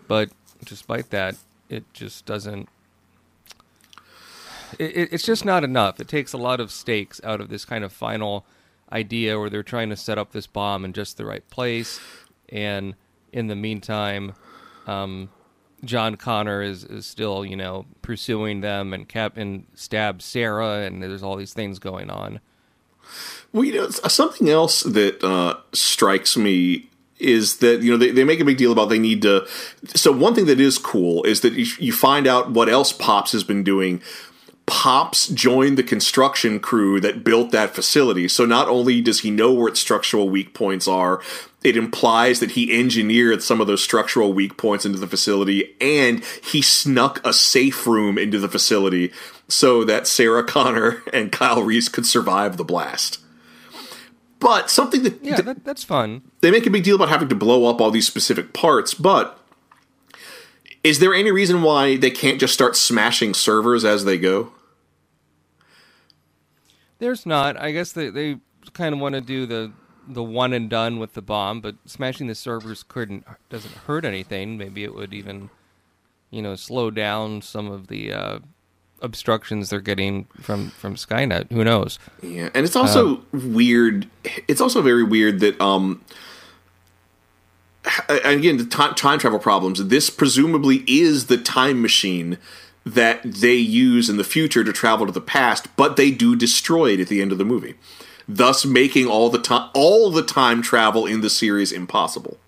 but 0.08 0.30
despite 0.64 1.10
that, 1.10 1.36
it 1.68 1.84
just 1.92 2.26
doesn't. 2.26 2.68
It, 4.78 4.96
it, 4.96 5.08
it's 5.12 5.24
just 5.24 5.44
not 5.44 5.64
enough. 5.64 6.00
It 6.00 6.08
takes 6.08 6.32
a 6.32 6.38
lot 6.38 6.58
of 6.60 6.70
stakes 6.70 7.20
out 7.22 7.40
of 7.40 7.48
this 7.48 7.64
kind 7.64 7.84
of 7.84 7.92
final 7.92 8.44
idea 8.90 9.38
where 9.38 9.50
they're 9.50 9.62
trying 9.62 9.90
to 9.90 9.96
set 9.96 10.18
up 10.18 10.32
this 10.32 10.46
bomb 10.46 10.84
in 10.84 10.92
just 10.92 11.16
the 11.16 11.24
right 11.24 11.48
place, 11.50 12.00
and 12.48 12.94
in 13.32 13.46
the 13.46 13.56
meantime, 13.56 14.34
um, 14.86 15.30
John 15.84 16.16
Connor 16.16 16.62
is, 16.62 16.84
is 16.84 17.06
still, 17.06 17.44
you 17.44 17.56
know, 17.56 17.86
pursuing 18.02 18.60
them 18.60 18.92
and 18.92 19.08
cap 19.08 19.36
and 19.36 19.66
Sarah, 19.74 20.82
and 20.82 21.02
there's 21.02 21.22
all 21.22 21.36
these 21.36 21.54
things 21.54 21.78
going 21.78 22.10
on. 22.10 22.40
Well, 23.52 23.64
you 23.64 23.74
know, 23.74 23.90
something 23.90 24.48
else 24.48 24.82
that 24.82 25.22
uh, 25.22 25.56
strikes 25.72 26.36
me 26.36 26.88
is 27.22 27.58
that 27.58 27.82
you 27.82 27.90
know 27.90 27.96
they, 27.96 28.10
they 28.10 28.24
make 28.24 28.40
a 28.40 28.44
big 28.44 28.58
deal 28.58 28.72
about 28.72 28.88
they 28.88 28.98
need 28.98 29.22
to. 29.22 29.46
So 29.94 30.12
one 30.12 30.34
thing 30.34 30.46
that 30.46 30.60
is 30.60 30.76
cool 30.76 31.22
is 31.24 31.40
that 31.42 31.54
you, 31.54 31.66
you 31.78 31.92
find 31.92 32.26
out 32.26 32.50
what 32.50 32.68
else 32.68 32.92
Pops 32.92 33.32
has 33.32 33.44
been 33.44 33.62
doing. 33.62 34.02
Pops 34.66 35.28
joined 35.28 35.76
the 35.76 35.82
construction 35.82 36.60
crew 36.60 37.00
that 37.00 37.24
built 37.24 37.50
that 37.50 37.74
facility. 37.74 38.28
So 38.28 38.44
not 38.44 38.68
only 38.68 39.00
does 39.00 39.20
he 39.20 39.30
know 39.30 39.52
where 39.52 39.68
its 39.68 39.80
structural 39.80 40.28
weak 40.28 40.54
points 40.54 40.86
are, 40.86 41.20
it 41.64 41.76
implies 41.76 42.40
that 42.40 42.52
he 42.52 42.76
engineered 42.78 43.42
some 43.42 43.60
of 43.60 43.66
those 43.66 43.82
structural 43.82 44.32
weak 44.32 44.56
points 44.56 44.86
into 44.86 44.98
the 44.98 45.06
facility 45.06 45.74
and 45.80 46.24
he 46.44 46.62
snuck 46.62 47.20
a 47.24 47.32
safe 47.32 47.86
room 47.86 48.18
into 48.18 48.38
the 48.38 48.48
facility 48.48 49.12
so 49.52 49.84
that 49.84 50.06
Sarah 50.06 50.42
Connor 50.44 51.02
and 51.12 51.30
Kyle 51.30 51.62
Reese 51.62 51.88
could 51.88 52.06
survive 52.06 52.56
the 52.56 52.64
blast. 52.64 53.18
But 54.40 54.70
something 54.70 55.04
that, 55.04 55.22
Yeah, 55.22 55.40
that, 55.40 55.64
that's 55.64 55.84
fun. 55.84 56.22
they 56.40 56.50
make 56.50 56.66
a 56.66 56.70
big 56.70 56.82
deal 56.82 56.96
about 56.96 57.10
having 57.10 57.28
to 57.28 57.34
blow 57.36 57.70
up 57.70 57.80
all 57.80 57.92
these 57.92 58.06
specific 58.06 58.52
parts, 58.52 58.92
but 58.92 59.38
is 60.82 60.98
there 60.98 61.14
any 61.14 61.30
reason 61.30 61.62
why 61.62 61.96
they 61.96 62.10
can't 62.10 62.40
just 62.40 62.52
start 62.52 62.74
smashing 62.74 63.34
servers 63.34 63.84
as 63.84 64.04
they 64.04 64.18
go? 64.18 64.52
There's 66.98 67.24
not. 67.24 67.56
I 67.56 67.70
guess 67.70 67.92
they, 67.92 68.10
they 68.10 68.38
kind 68.72 68.94
of 68.94 69.00
want 69.00 69.14
to 69.14 69.20
do 69.20 69.46
the 69.46 69.72
the 70.08 70.22
one 70.22 70.52
and 70.52 70.68
done 70.68 70.98
with 70.98 71.14
the 71.14 71.22
bomb, 71.22 71.60
but 71.60 71.76
smashing 71.84 72.26
the 72.26 72.34
servers 72.34 72.82
couldn't 72.82 73.24
doesn't 73.48 73.74
hurt 73.74 74.04
anything. 74.04 74.58
Maybe 74.58 74.82
it 74.82 74.94
would 74.94 75.14
even, 75.14 75.50
you 76.30 76.42
know, 76.42 76.56
slow 76.56 76.90
down 76.90 77.42
some 77.42 77.70
of 77.70 77.86
the 77.86 78.12
uh, 78.12 78.38
obstructions 79.02 79.70
they're 79.70 79.80
getting 79.80 80.24
from 80.40 80.70
from 80.70 80.94
Skynet. 80.94 81.50
Who 81.52 81.64
knows? 81.64 81.98
Yeah, 82.22 82.48
and 82.54 82.64
it's 82.64 82.76
also 82.76 83.22
weird. 83.32 84.08
It's 84.48 84.60
also 84.60 84.80
very 84.80 85.04
weird 85.04 85.40
that 85.40 85.60
um 85.60 86.02
and 88.08 88.38
again 88.38 88.56
the 88.56 88.64
time, 88.64 88.94
time 88.94 89.18
travel 89.18 89.38
problems. 89.38 89.84
This 89.86 90.10
presumably 90.10 90.84
is 90.86 91.26
the 91.26 91.38
time 91.38 91.82
machine 91.82 92.38
that 92.84 93.22
they 93.22 93.54
use 93.54 94.08
in 94.08 94.16
the 94.16 94.24
future 94.24 94.64
to 94.64 94.72
travel 94.72 95.06
to 95.06 95.12
the 95.12 95.20
past, 95.20 95.68
but 95.76 95.96
they 95.96 96.10
do 96.10 96.34
destroy 96.34 96.92
it 96.92 97.00
at 97.00 97.08
the 97.08 97.22
end 97.22 97.32
of 97.32 97.38
the 97.38 97.44
movie, 97.44 97.74
thus 98.26 98.64
making 98.64 99.06
all 99.06 99.30
the 99.30 99.38
time 99.38 99.70
all 99.74 100.10
the 100.10 100.22
time 100.22 100.62
travel 100.62 101.06
in 101.06 101.20
the 101.20 101.30
series 101.30 101.72
impossible. 101.72 102.38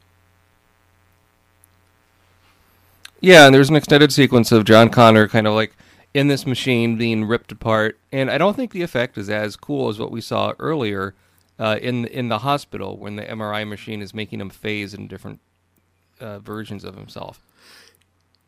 Yeah, 3.20 3.46
and 3.46 3.55
there's 3.55 3.70
an 3.70 3.76
extended 3.76 4.12
sequence 4.12 4.52
of 4.52 4.64
John 4.64 4.90
Connor 4.90 5.28
kind 5.28 5.46
of 5.46 5.55
like 5.55 5.74
in 6.14 6.28
this 6.28 6.46
machine 6.46 6.96
being 6.96 7.24
ripped 7.24 7.52
apart, 7.52 7.98
and 8.12 8.30
I 8.30 8.38
don't 8.38 8.54
think 8.54 8.70
the 8.70 8.82
effect 8.82 9.18
is 9.18 9.28
as 9.28 9.56
cool 9.56 9.88
as 9.88 9.98
what 9.98 10.12
we 10.12 10.20
saw 10.20 10.54
earlier 10.58 11.14
uh, 11.58 11.78
in 11.82 12.06
in 12.06 12.28
the 12.28 12.38
hospital 12.38 12.96
when 12.96 13.16
the 13.16 13.24
MRI 13.24 13.68
machine 13.68 14.00
is 14.00 14.14
making 14.14 14.40
him 14.40 14.48
phase 14.50 14.94
in 14.94 15.08
different 15.08 15.40
uh, 16.20 16.38
versions 16.38 16.84
of 16.84 16.96
himself. 16.96 17.40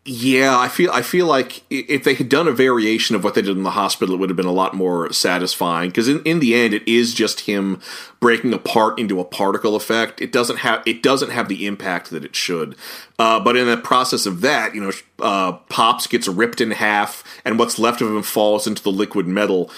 Yeah, 0.08 0.56
I 0.56 0.68
feel 0.68 0.92
I 0.92 1.02
feel 1.02 1.26
like 1.26 1.64
if 1.68 2.04
they 2.04 2.14
had 2.14 2.28
done 2.28 2.46
a 2.46 2.52
variation 2.52 3.16
of 3.16 3.24
what 3.24 3.34
they 3.34 3.42
did 3.42 3.56
in 3.56 3.64
the 3.64 3.70
hospital, 3.70 4.14
it 4.14 4.18
would 4.18 4.30
have 4.30 4.36
been 4.36 4.46
a 4.46 4.52
lot 4.52 4.72
more 4.72 5.12
satisfying. 5.12 5.90
Because 5.90 6.06
in, 6.06 6.22
in 6.22 6.38
the 6.38 6.54
end, 6.54 6.74
it 6.74 6.86
is 6.86 7.12
just 7.12 7.40
him 7.40 7.80
breaking 8.20 8.54
apart 8.54 9.00
into 9.00 9.18
a 9.18 9.24
particle 9.24 9.74
effect. 9.74 10.22
It 10.22 10.30
doesn't 10.30 10.58
have 10.58 10.84
it 10.86 11.02
doesn't 11.02 11.30
have 11.30 11.48
the 11.48 11.66
impact 11.66 12.10
that 12.10 12.24
it 12.24 12.36
should. 12.36 12.76
Uh, 13.18 13.40
but 13.40 13.56
in 13.56 13.66
the 13.66 13.76
process 13.76 14.26
of 14.26 14.42
that, 14.42 14.76
you 14.76 14.80
know, 14.80 14.92
uh, 15.18 15.52
Pops 15.68 16.06
gets 16.06 16.28
ripped 16.28 16.60
in 16.60 16.70
half, 16.70 17.24
and 17.44 17.58
what's 17.58 17.76
left 17.76 18.00
of 18.00 18.08
him 18.08 18.22
falls 18.22 18.68
into 18.68 18.84
the 18.84 18.92
liquid 18.92 19.26
metal. 19.26 19.72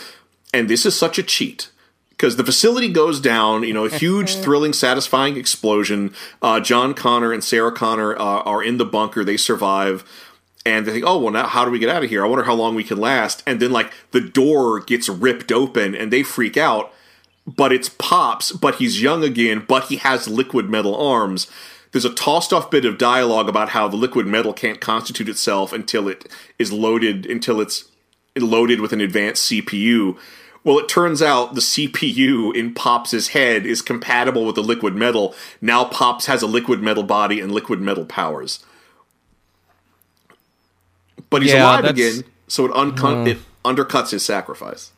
And 0.52 0.68
this 0.68 0.84
is 0.84 0.94
such 0.94 1.18
a 1.18 1.22
cheat 1.22 1.70
because 2.18 2.34
the 2.34 2.44
facility 2.44 2.88
goes 2.88 3.20
down. 3.20 3.62
You 3.62 3.72
know, 3.72 3.84
a 3.84 3.90
huge, 3.90 4.34
thrilling, 4.42 4.72
satisfying 4.72 5.36
explosion. 5.36 6.12
Uh, 6.42 6.60
John 6.60 6.92
Connor 6.92 7.32
and 7.32 7.42
Sarah 7.42 7.72
Connor 7.72 8.16
uh, 8.16 8.42
are 8.42 8.62
in 8.62 8.76
the 8.76 8.84
bunker. 8.84 9.24
They 9.24 9.36
survive, 9.36 10.04
and 10.66 10.84
they 10.84 10.92
think, 10.92 11.04
"Oh, 11.06 11.18
well, 11.18 11.32
now 11.32 11.46
how 11.46 11.64
do 11.64 11.70
we 11.70 11.78
get 11.78 11.88
out 11.88 12.04
of 12.04 12.10
here? 12.10 12.24
I 12.24 12.28
wonder 12.28 12.44
how 12.44 12.54
long 12.54 12.74
we 12.74 12.84
can 12.84 12.98
last." 12.98 13.42
And 13.46 13.60
then, 13.60 13.70
like, 13.70 13.92
the 14.10 14.20
door 14.20 14.80
gets 14.80 15.08
ripped 15.08 15.52
open, 15.52 15.94
and 15.94 16.12
they 16.12 16.22
freak 16.22 16.56
out. 16.56 16.92
But 17.46 17.72
it's 17.72 17.88
Pops, 17.88 18.52
but 18.52 18.74
he's 18.74 19.00
young 19.00 19.24
again, 19.24 19.64
but 19.66 19.84
he 19.84 19.96
has 19.96 20.28
liquid 20.28 20.68
metal 20.68 20.94
arms. 20.94 21.46
There's 21.92 22.04
a 22.04 22.12
tossed 22.12 22.52
off 22.52 22.70
bit 22.70 22.84
of 22.84 22.98
dialogue 22.98 23.48
about 23.48 23.70
how 23.70 23.88
the 23.88 23.96
liquid 23.96 24.26
metal 24.26 24.52
can't 24.52 24.82
constitute 24.82 25.30
itself 25.30 25.72
until 25.72 26.08
it 26.08 26.28
is 26.58 26.70
loaded, 26.70 27.24
until 27.24 27.62
it's 27.62 27.86
loaded 28.36 28.80
with 28.82 28.92
an 28.92 29.00
advanced 29.00 29.50
CPU. 29.50 30.18
Well, 30.64 30.78
it 30.78 30.88
turns 30.88 31.22
out 31.22 31.54
the 31.54 31.60
CPU 31.60 32.54
in 32.54 32.74
Pops' 32.74 33.28
head 33.28 33.64
is 33.64 33.80
compatible 33.80 34.44
with 34.44 34.56
the 34.56 34.62
liquid 34.62 34.94
metal. 34.94 35.34
Now 35.60 35.84
Pops 35.84 36.26
has 36.26 36.42
a 36.42 36.46
liquid 36.46 36.82
metal 36.82 37.04
body 37.04 37.40
and 37.40 37.52
liquid 37.52 37.80
metal 37.80 38.04
powers. 38.04 38.64
But 41.30 41.42
he's 41.42 41.52
Yeah, 41.52 41.64
alive 41.64 41.82
that's- 41.84 41.98
again, 42.14 42.24
so 42.46 42.66
it, 42.66 42.72
uncon- 42.72 43.22
hmm. 43.22 43.26
it 43.28 43.38
undercuts 43.64 44.10
his 44.10 44.24
sacrifice. 44.24 44.92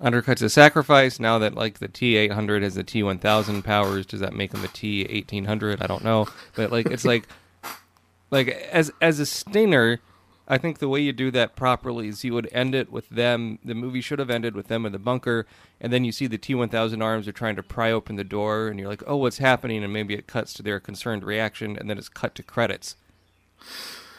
Undercuts 0.00 0.40
his 0.40 0.52
sacrifice. 0.52 1.20
Now 1.20 1.38
that 1.38 1.54
like 1.54 1.78
the 1.78 1.86
T 1.88 2.16
eight 2.16 2.32
hundred 2.32 2.62
has 2.64 2.74
the 2.74 2.82
T 2.82 3.02
one 3.04 3.18
thousand 3.18 3.62
powers, 3.62 4.04
does 4.04 4.18
that 4.20 4.34
make 4.34 4.52
him 4.52 4.64
a 4.64 4.68
T 4.68 5.02
eighteen 5.04 5.44
hundred? 5.44 5.80
I 5.80 5.86
don't 5.86 6.02
know, 6.02 6.26
but 6.56 6.72
like 6.72 6.86
it's 6.86 7.04
like 7.04 7.28
like 8.32 8.48
as 8.48 8.90
as 9.00 9.20
a 9.20 9.26
stinger. 9.26 10.00
I 10.52 10.58
think 10.58 10.80
the 10.80 10.88
way 10.88 11.00
you 11.00 11.14
do 11.14 11.30
that 11.30 11.56
properly 11.56 12.08
is 12.08 12.24
you 12.24 12.34
would 12.34 12.46
end 12.52 12.74
it 12.74 12.92
with 12.92 13.08
them. 13.08 13.58
The 13.64 13.74
movie 13.74 14.02
should 14.02 14.18
have 14.18 14.28
ended 14.28 14.54
with 14.54 14.68
them 14.68 14.84
in 14.84 14.92
the 14.92 14.98
bunker, 14.98 15.46
and 15.80 15.90
then 15.90 16.04
you 16.04 16.12
see 16.12 16.26
the 16.26 16.36
T 16.36 16.54
one 16.54 16.68
thousand 16.68 17.00
arms 17.00 17.26
are 17.26 17.32
trying 17.32 17.56
to 17.56 17.62
pry 17.62 17.90
open 17.90 18.16
the 18.16 18.22
door, 18.22 18.68
and 18.68 18.78
you're 18.78 18.90
like, 18.90 19.02
"Oh, 19.06 19.16
what's 19.16 19.38
happening?" 19.38 19.82
And 19.82 19.90
maybe 19.94 20.12
it 20.12 20.26
cuts 20.26 20.52
to 20.52 20.62
their 20.62 20.78
concerned 20.78 21.24
reaction, 21.24 21.78
and 21.78 21.88
then 21.88 21.96
it's 21.96 22.10
cut 22.10 22.34
to 22.34 22.42
credits. 22.42 22.96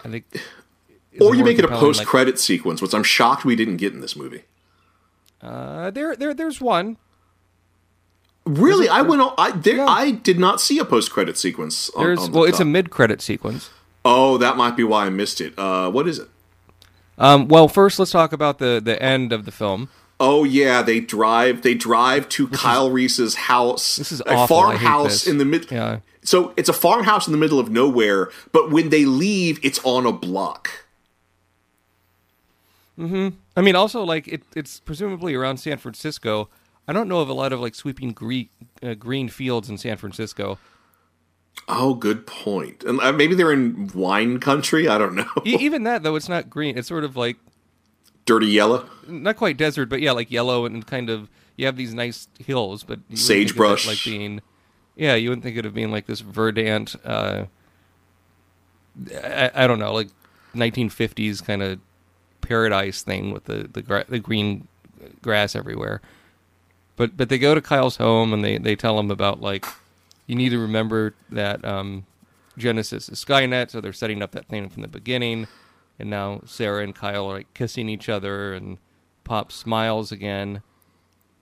I 0.03 0.09
think, 0.09 0.25
Or 1.21 1.35
you 1.35 1.43
make 1.43 1.59
it 1.59 1.65
a 1.65 1.67
post 1.67 2.03
credit 2.03 2.39
sequence, 2.39 2.81
which 2.81 2.95
I'm 2.95 3.03
shocked 3.03 3.45
we 3.45 3.55
didn't 3.55 3.77
get 3.77 3.93
in 3.93 4.01
this 4.01 4.15
movie. 4.15 4.45
Uh, 5.39 5.91
there, 5.91 6.15
there, 6.15 6.33
there's 6.33 6.59
one. 6.59 6.97
Really, 8.43 8.89
I 8.89 9.03
went. 9.03 9.21
On, 9.21 9.35
I 9.37 9.51
there, 9.51 9.75
Yeah. 9.75 9.85
I 9.85 10.09
did 10.09 10.39
not 10.39 10.59
see 10.59 10.79
a 10.79 10.85
post 10.85 11.11
credit 11.11 11.37
sequence. 11.37 11.91
On, 11.91 12.03
There's 12.03 12.19
on 12.19 12.31
the 12.31 12.39
well, 12.39 12.49
it's 12.49 12.59
a 12.59 12.65
mid-credit 12.65 13.21
sequence. 13.21 13.69
Oh, 14.05 14.37
that 14.37 14.57
might 14.57 14.75
be 14.75 14.83
why 14.83 15.05
I 15.05 15.09
missed 15.09 15.39
it. 15.41 15.57
Uh, 15.57 15.89
what 15.89 16.07
is 16.07 16.19
it? 16.19 16.27
Um, 17.17 17.47
well, 17.47 17.67
first 17.67 17.99
let's 17.99 18.11
talk 18.11 18.33
about 18.33 18.59
the 18.59 18.81
the 18.83 19.01
end 19.01 19.31
of 19.31 19.45
the 19.45 19.51
film. 19.51 19.89
Oh 20.19 20.43
yeah, 20.43 20.81
they 20.81 20.99
drive. 20.99 21.61
They 21.61 21.73
drive 21.73 22.29
to 22.29 22.47
Kyle 22.47 22.89
Reese's 22.89 23.35
house. 23.35 23.97
This 23.97 24.11
is 24.11 24.21
a 24.21 24.33
awful. 24.33 24.57
I 24.57 24.71
hate 24.73 24.81
farmhouse 24.81 25.23
this. 25.23 25.27
in 25.27 25.37
the 25.37 25.45
mid. 25.45 25.69
Yeah. 25.71 25.99
So 26.23 26.53
it's 26.55 26.69
a 26.69 26.73
farmhouse 26.73 27.27
in 27.27 27.33
the 27.33 27.37
middle 27.37 27.59
of 27.59 27.69
nowhere, 27.69 28.29
but 28.51 28.71
when 28.71 28.89
they 28.89 29.03
leave, 29.05 29.59
it's 29.63 29.79
on 29.83 30.05
a 30.05 30.11
block. 30.13 30.85
Hmm. 32.95 33.29
I 33.57 33.61
mean, 33.61 33.75
also 33.75 34.03
like 34.03 34.27
it, 34.27 34.43
it's 34.55 34.79
presumably 34.79 35.33
around 35.33 35.57
San 35.57 35.77
Francisco. 35.77 36.49
I 36.87 36.93
don't 36.93 37.07
know 37.07 37.19
of 37.19 37.29
a 37.29 37.33
lot 37.33 37.51
of 37.53 37.59
like 37.59 37.75
sweeping 37.75 38.11
green 38.11 38.49
uh, 38.81 38.93
green 38.93 39.29
fields 39.29 39.69
in 39.69 39.77
San 39.77 39.97
Francisco. 39.97 40.57
Oh, 41.67 41.93
good 41.93 42.27
point. 42.27 42.83
And 42.83 42.99
uh, 42.99 43.13
maybe 43.13 43.35
they're 43.35 43.51
in 43.53 43.87
wine 43.93 44.39
country. 44.39 44.87
I 44.87 44.97
don't 44.97 45.15
know. 45.15 45.25
Even 45.45 45.83
that 45.83 46.03
though, 46.03 46.15
it's 46.15 46.27
not 46.29 46.49
green. 46.49 46.77
It's 46.77 46.87
sort 46.87 47.03
of 47.03 47.15
like 47.15 47.37
Dirty 48.25 48.47
yellow. 48.47 48.89
not 49.07 49.35
quite 49.37 49.57
desert, 49.57 49.87
but 49.89 50.01
yeah, 50.01 50.11
like 50.11 50.31
yellow 50.31 50.65
and 50.65 50.85
kind 50.85 51.09
of. 51.09 51.29
You 51.55 51.65
have 51.67 51.75
these 51.77 51.93
nice 51.93 52.27
hills, 52.39 52.83
but 52.83 52.99
you 53.09 53.15
wouldn't 53.15 53.27
think 53.27 53.41
of 53.43 53.49
Sagebrush. 53.49 53.87
like 53.87 54.03
being. 54.03 54.41
Yeah, 54.95 55.15
you 55.15 55.29
wouldn't 55.29 55.43
think 55.43 55.55
it 55.57 55.65
of 55.65 55.73
being 55.73 55.91
like 55.91 56.05
this 56.07 56.21
verdant. 56.21 56.95
Uh, 57.05 57.45
I, 59.13 59.51
I 59.53 59.67
don't 59.67 59.79
know, 59.79 59.93
like 59.93 60.09
1950s 60.55 61.43
kind 61.43 61.61
of 61.63 61.79
paradise 62.41 63.01
thing 63.03 63.31
with 63.31 63.45
the 63.45 63.69
the, 63.71 63.81
gra- 63.81 64.05
the 64.07 64.19
green 64.19 64.67
grass 65.21 65.55
everywhere. 65.55 66.01
But 66.95 67.17
but 67.17 67.29
they 67.29 67.37
go 67.37 67.55
to 67.55 67.61
Kyle's 67.61 67.97
home 67.97 68.33
and 68.33 68.43
they 68.43 68.57
they 68.57 68.75
tell 68.75 68.99
him 68.99 69.09
about 69.11 69.41
like 69.41 69.65
you 70.27 70.35
need 70.35 70.49
to 70.49 70.59
remember 70.59 71.15
that 71.29 71.63
um, 71.65 72.05
Genisys 72.57 73.11
is 73.11 73.23
Skynet, 73.23 73.71
so 73.71 73.81
they're 73.81 73.93
setting 73.93 74.21
up 74.21 74.31
that 74.31 74.47
thing 74.47 74.69
from 74.69 74.81
the 74.81 74.87
beginning. 74.87 75.47
And 75.99 76.09
now 76.09 76.41
Sarah 76.45 76.83
and 76.83 76.95
Kyle 76.95 77.27
are 77.29 77.37
like 77.37 77.53
kissing 77.53 77.89
each 77.89 78.09
other, 78.09 78.53
and 78.53 78.77
Pop 79.23 79.51
smiles 79.51 80.11
again, 80.11 80.61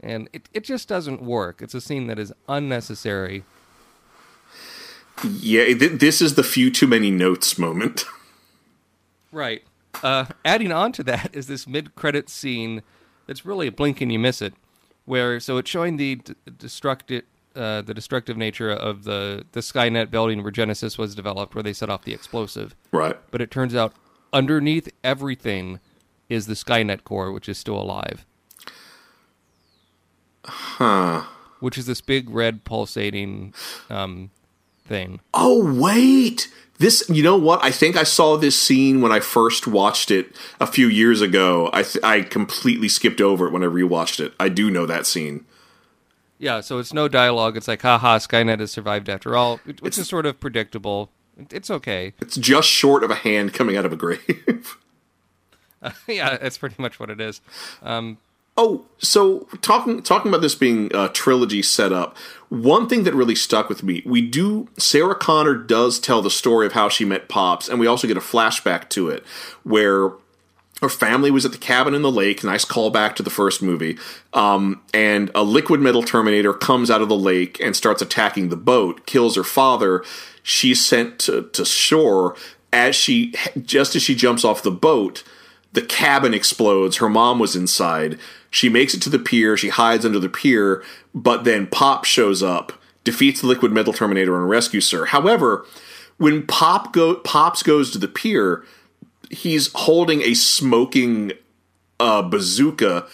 and 0.02 0.30
it 0.34 0.50
it 0.54 0.64
just 0.64 0.88
doesn't 0.88 1.22
work. 1.22 1.62
It's 1.62 1.74
a 1.74 1.82
scene 1.82 2.08
that 2.08 2.20
is 2.20 2.34
unnecessary. 2.48 3.44
Yeah, 5.24 5.66
th- 5.66 6.00
this 6.00 6.22
is 6.22 6.36
the 6.36 6.44
few 6.44 6.70
too 6.70 6.88
many 6.88 7.12
notes 7.12 7.58
moment. 7.58 8.06
Right. 9.34 9.64
Uh, 10.04 10.26
adding 10.44 10.74
on 10.74 10.92
to 10.92 11.04
that 11.04 11.30
is 11.34 11.48
this 11.48 11.66
mid-credit 11.66 12.30
scene 12.30 12.82
that's 13.28 13.46
really 13.46 13.68
a 13.68 13.72
blink 13.72 14.02
and 14.02 14.12
you 14.12 14.20
miss 14.20 14.42
it, 14.42 14.54
where 15.06 15.40
so 15.40 15.56
it's 15.56 15.70
showing 15.70 15.96
the 15.96 16.16
d- 16.16 16.34
destructed 16.50 17.24
uh, 17.56 17.82
the 17.82 17.94
destructive 17.94 18.38
nature 18.38 18.72
of 18.72 19.04
the 19.04 19.46
the 19.52 19.60
Skynet 19.60 20.10
building 20.10 20.44
where 20.44 20.52
Genisys 20.52 20.98
was 20.98 21.16
developed, 21.16 21.56
where 21.56 21.64
they 21.64 21.74
set 21.74 21.90
off 21.90 22.04
the 22.04 22.14
explosive. 22.14 22.76
Right. 22.92 23.18
But 23.32 23.42
it 23.42 23.52
turns 23.52 23.76
out 23.76 23.94
underneath 24.34 24.90
everything 25.04 25.80
is 26.30 26.48
the 26.48 26.54
Skynet 26.54 27.04
core, 27.04 27.32
which 27.32 27.50
is 27.50 27.58
still 27.58 27.80
alive. 27.80 28.26
Huh. 30.46 31.24
Which 31.60 31.78
is 31.78 31.86
this 31.86 32.02
big 32.02 32.30
red 32.30 32.64
pulsating 32.64 33.54
um, 33.90 34.32
thing. 34.86 35.20
Oh 35.34 35.74
wait, 35.76 36.48
this. 36.80 37.04
You 37.10 37.22
know 37.22 37.38
what? 37.38 37.64
I 37.64 37.72
think 37.72 37.96
I 37.96 38.04
saw 38.04 38.38
this 38.38 38.58
scene 38.58 39.02
when 39.02 39.12
I 39.12 39.20
first 39.20 39.68
watched 39.68 40.10
it 40.10 40.36
a 40.60 40.66
few 40.66 40.88
years 40.88 41.22
ago. 41.22 41.70
I 41.72 41.84
th- 41.84 42.04
I 42.04 42.22
completely 42.22 42.88
skipped 42.88 43.22
over 43.22 43.48
it 43.48 43.52
when 43.52 43.64
I 43.64 43.68
rewatched 43.68 44.20
it. 44.20 44.34
I 44.40 44.50
do 44.50 44.72
know 44.72 44.86
that 44.86 45.06
scene. 45.06 45.46
Yeah, 46.42 46.62
so 46.62 46.80
it's 46.80 46.92
no 46.92 47.08
dialogue. 47.08 47.56
It's 47.56 47.68
like, 47.68 47.84
haha, 47.84 48.18
Skynet 48.18 48.60
has 48.60 48.72
survived 48.72 49.10
after 49.10 49.38
all, 49.38 49.58
which 49.80 49.98
is 50.00 50.08
sort 50.08 50.26
of 50.26 50.40
predictable. 50.40 51.12
It's 51.52 51.70
okay. 51.70 52.14
It's 52.20 52.36
just 52.36 52.68
short 52.68 53.04
of 53.04 53.12
a 53.12 53.16
hand 53.16 53.54
coming 53.54 53.78
out 53.78 53.86
of 53.86 53.94
a 53.94 53.96
grave. 53.96 54.78
yeah, 56.08 56.38
that's 56.38 56.58
pretty 56.58 56.82
much 56.82 57.00
what 57.00 57.10
it 57.12 57.22
is. 57.22 57.42
Um, 57.82 58.18
Oh, 58.58 58.86
so 58.98 59.48
talking 59.62 60.04
talking 60.04 60.30
about 60.30 60.42
this 60.42 60.56
being 60.56 60.94
a 60.94 61.08
trilogy 61.08 61.62
set 61.62 61.94
up, 61.94 62.18
one 62.50 62.90
thing 62.90 63.06
that 63.06 63.16
really 63.16 63.34
stuck 63.34 63.70
with 63.70 63.82
me, 63.82 64.04
we 64.06 64.22
do 64.22 64.68
Sarah 64.78 65.16
Connor 65.16 65.56
does 65.56 66.00
tell 66.00 66.22
the 66.22 66.30
story 66.30 66.66
of 66.68 66.74
how 66.74 66.90
she 66.90 67.06
met 67.06 67.30
Pops, 67.30 67.70
and 67.70 67.80
we 67.80 67.88
also 67.88 68.08
get 68.08 68.18
a 68.18 68.22
flashback 68.22 68.90
to 68.90 69.08
it 69.10 69.24
where 69.64 70.12
her 70.82 70.90
family 70.90 71.30
was 71.30 71.46
at 71.46 71.52
the 71.52 71.58
cabin 71.58 71.94
in 71.94 72.02
the 72.02 72.12
lake. 72.12 72.44
Nice 72.44 72.66
callback 72.66 73.16
to 73.16 73.24
the 73.24 73.30
first 73.30 73.62
movie. 73.62 73.98
Um, 74.34 74.82
and 74.94 75.30
a 75.36 75.44
liquid 75.44 75.80
metal 75.80 76.02
Terminator 76.02 76.54
comes 76.54 76.90
out 76.90 77.02
of 77.02 77.10
the 77.10 77.18
lake 77.18 77.60
and 77.60 77.76
starts 77.76 78.02
attacking 78.02 78.50
the 78.50 78.58
boat, 78.58 79.06
kills 79.06 79.36
her 79.36 79.44
father. 79.44 80.04
She's 80.42 80.84
sent 80.84 81.20
to, 81.20 81.44
to 81.54 81.66
shore. 81.66 82.36
As 82.74 82.96
she, 82.96 83.34
just 83.62 83.96
as 83.96 84.02
she 84.02 84.16
jumps 84.16 84.44
off 84.44 84.64
the 84.64 84.72
boat, 84.72 85.24
the 85.74 85.82
cabin 85.84 86.34
explodes. 86.34 86.98
Her 86.98 87.10
mom 87.10 87.38
was 87.38 87.56
inside. 87.56 88.18
She 88.50 88.68
makes 88.68 88.94
it 88.94 89.02
to 89.04 89.10
the 89.10 89.20
pier. 89.20 89.56
She 89.58 89.70
hides 89.70 90.06
under 90.06 90.20
the 90.20 90.30
pier, 90.30 90.84
but 91.14 91.44
then 91.44 91.68
Pop 91.68 92.06
shows 92.06 92.42
up, 92.42 92.74
defeats 93.04 93.42
the 93.42 93.48
liquid 93.48 93.72
metal 93.72 93.94
Terminator, 93.94 94.36
and 94.36 94.50
rescues 94.50 94.90
her. 94.92 95.06
However, 95.06 95.66
when 96.18 96.46
Pop 96.48 96.92
go 96.92 97.16
Pops 97.16 97.62
goes 97.62 97.92
to 97.92 97.98
the 97.98 98.08
pier, 98.08 98.64
he's 99.32 99.72
holding 99.74 100.22
a 100.22 100.34
smoking 100.34 101.34
uh, 102.00 102.22
bazooka. 102.22 103.08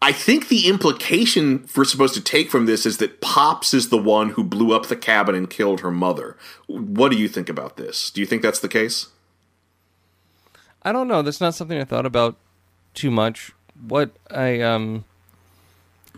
I 0.00 0.12
think 0.12 0.48
the 0.48 0.68
implication 0.68 1.66
we're 1.76 1.84
supposed 1.84 2.14
to 2.14 2.20
take 2.20 2.50
from 2.50 2.66
this 2.66 2.86
is 2.86 2.98
that 2.98 3.20
Pops 3.20 3.74
is 3.74 3.88
the 3.88 3.98
one 3.98 4.30
who 4.30 4.44
blew 4.44 4.74
up 4.74 4.86
the 4.86 4.96
cabin 4.96 5.34
and 5.34 5.50
killed 5.50 5.80
her 5.80 5.90
mother. 5.90 6.36
What 6.66 7.10
do 7.10 7.18
you 7.18 7.28
think 7.28 7.48
about 7.48 7.76
this? 7.76 8.10
Do 8.10 8.20
you 8.20 8.26
think 8.26 8.42
that's 8.42 8.60
the 8.60 8.68
case? 8.68 9.08
I 10.82 10.92
don't 10.92 11.08
know. 11.08 11.22
That's 11.22 11.40
not 11.40 11.54
something 11.54 11.80
I 11.80 11.84
thought 11.84 12.06
about 12.06 12.36
too 12.94 13.10
much. 13.10 13.52
What 13.88 14.12
I 14.30 14.60
um 14.60 15.04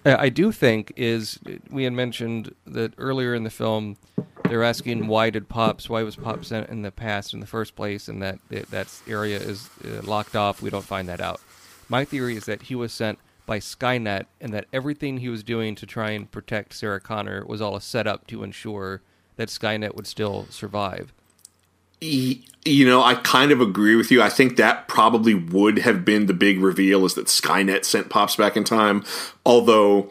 I 0.05 0.27
I 0.27 0.29
do 0.29 0.53
think 0.53 0.93
is 0.97 1.39
we 1.71 1.85
had 1.85 1.95
mentioned 1.95 2.55
that 2.67 2.93
earlier 2.99 3.35
in 3.35 3.45
the 3.45 3.51
film 3.51 3.97
they're 4.51 4.65
asking 4.65 5.07
why 5.07 5.31
did 5.31 5.49
Pops 5.49 5.89
why 5.89 6.03
was 6.03 6.17
Pops 6.17 6.49
sent 6.49 6.69
in 6.69 6.83
the 6.83 6.91
past 6.91 7.33
in 7.33 7.41
the 7.41 7.47
first 7.47 7.77
place 7.77 8.09
and 8.09 8.21
that 8.23 8.39
that 8.51 8.89
area 9.07 9.39
is 9.39 9.71
uh, 9.85 10.03
locked 10.03 10.37
off. 10.37 10.61
We 10.61 10.71
don't 10.71 10.85
find 10.85 11.09
that 11.09 11.21
out. 11.21 11.41
My 11.89 12.05
theory 12.05 12.37
is 12.37 12.45
that 12.47 12.63
he 12.63 12.75
was 12.75 12.93
sent 12.93 13.19
by 13.47 13.59
Skynet 13.59 14.27
and 14.41 14.53
that 14.53 14.67
everything 14.73 15.19
he 15.19 15.29
was 15.29 15.43
doing 15.43 15.75
to 15.75 15.87
try 15.87 16.11
and 16.11 16.31
protect 16.31 16.75
Sarah 16.75 17.01
Connor 17.01 17.45
was 17.45 17.61
all 17.61 17.75
a 17.75 17.81
setup 17.81 18.27
to 18.29 18.45
ensure 18.45 19.03
that 19.37 19.49
Skynet 19.49 19.95
would 19.97 20.07
still 20.07 20.47
survive. 20.51 21.13
You 22.01 22.87
know, 22.87 23.03
I 23.03 23.15
kind 23.17 23.51
of 23.51 23.61
agree 23.61 23.97
with 23.97 24.11
you. 24.11 24.23
I 24.23 24.29
think 24.29 24.57
that 24.57 24.87
probably 24.87 25.35
would 25.35 25.81
have 25.81 26.05
been 26.05 26.27
the 26.27 26.33
big 26.33 26.61
reveal 26.61 27.05
is 27.05 27.15
that 27.15 27.27
Skynet 27.27 27.85
sent 27.85 28.09
Pops 28.09 28.37
back 28.37 28.57
in 28.57 28.65
time. 28.65 29.05
Although, 29.45 30.11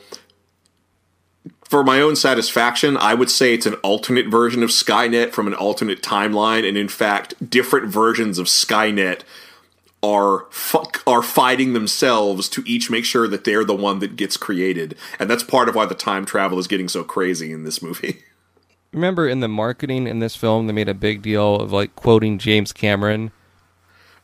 for 1.70 1.84
my 1.84 2.02
own 2.02 2.16
satisfaction, 2.16 2.98
I 2.98 3.14
would 3.14 3.30
say 3.30 3.54
it's 3.54 3.68
an 3.68 3.76
alternate 3.76 4.26
version 4.26 4.64
of 4.64 4.72
Skynet 4.72 5.34
from 5.34 5.46
an 5.46 5.54
alternate 5.54 6.02
timeline. 6.02 6.68
And 6.68 6.76
in 6.76 6.88
fact, 6.88 7.48
different 7.48 7.88
versions 7.90 8.40
of 8.40 8.48
Skynet 8.48 9.22
are 10.02 10.48
fu- 10.50 10.90
are 11.06 11.22
fighting 11.22 11.74
themselves 11.74 12.50
to 12.50 12.64
each 12.66 12.90
make 12.90 13.06
sure 13.06 13.28
that 13.28 13.44
they're 13.44 13.64
the 13.64 13.76
one 13.76 14.00
that 14.00 14.16
gets 14.16 14.36
created. 14.36 14.96
And 15.20 15.30
that's 15.30 15.44
part 15.44 15.70
of 15.70 15.76
why 15.76 15.86
the 15.86 15.94
time 15.94 16.26
travel 16.26 16.58
is 16.58 16.66
getting 16.66 16.88
so 16.90 17.04
crazy 17.04 17.52
in 17.52 17.66
this 17.66 17.84
movie. 17.84 18.24
Remember 18.92 19.28
in 19.28 19.40
the 19.40 19.48
marketing 19.48 20.08
in 20.08 20.18
this 20.18 20.36
film, 20.36 20.66
they 20.66 20.74
made 20.74 20.90
a 20.90 20.96
big 20.96 21.22
deal 21.22 21.58
of 21.58 21.72
like 21.72 21.96
quoting 21.96 22.40
James 22.40 22.74
Cameron. 22.74 23.32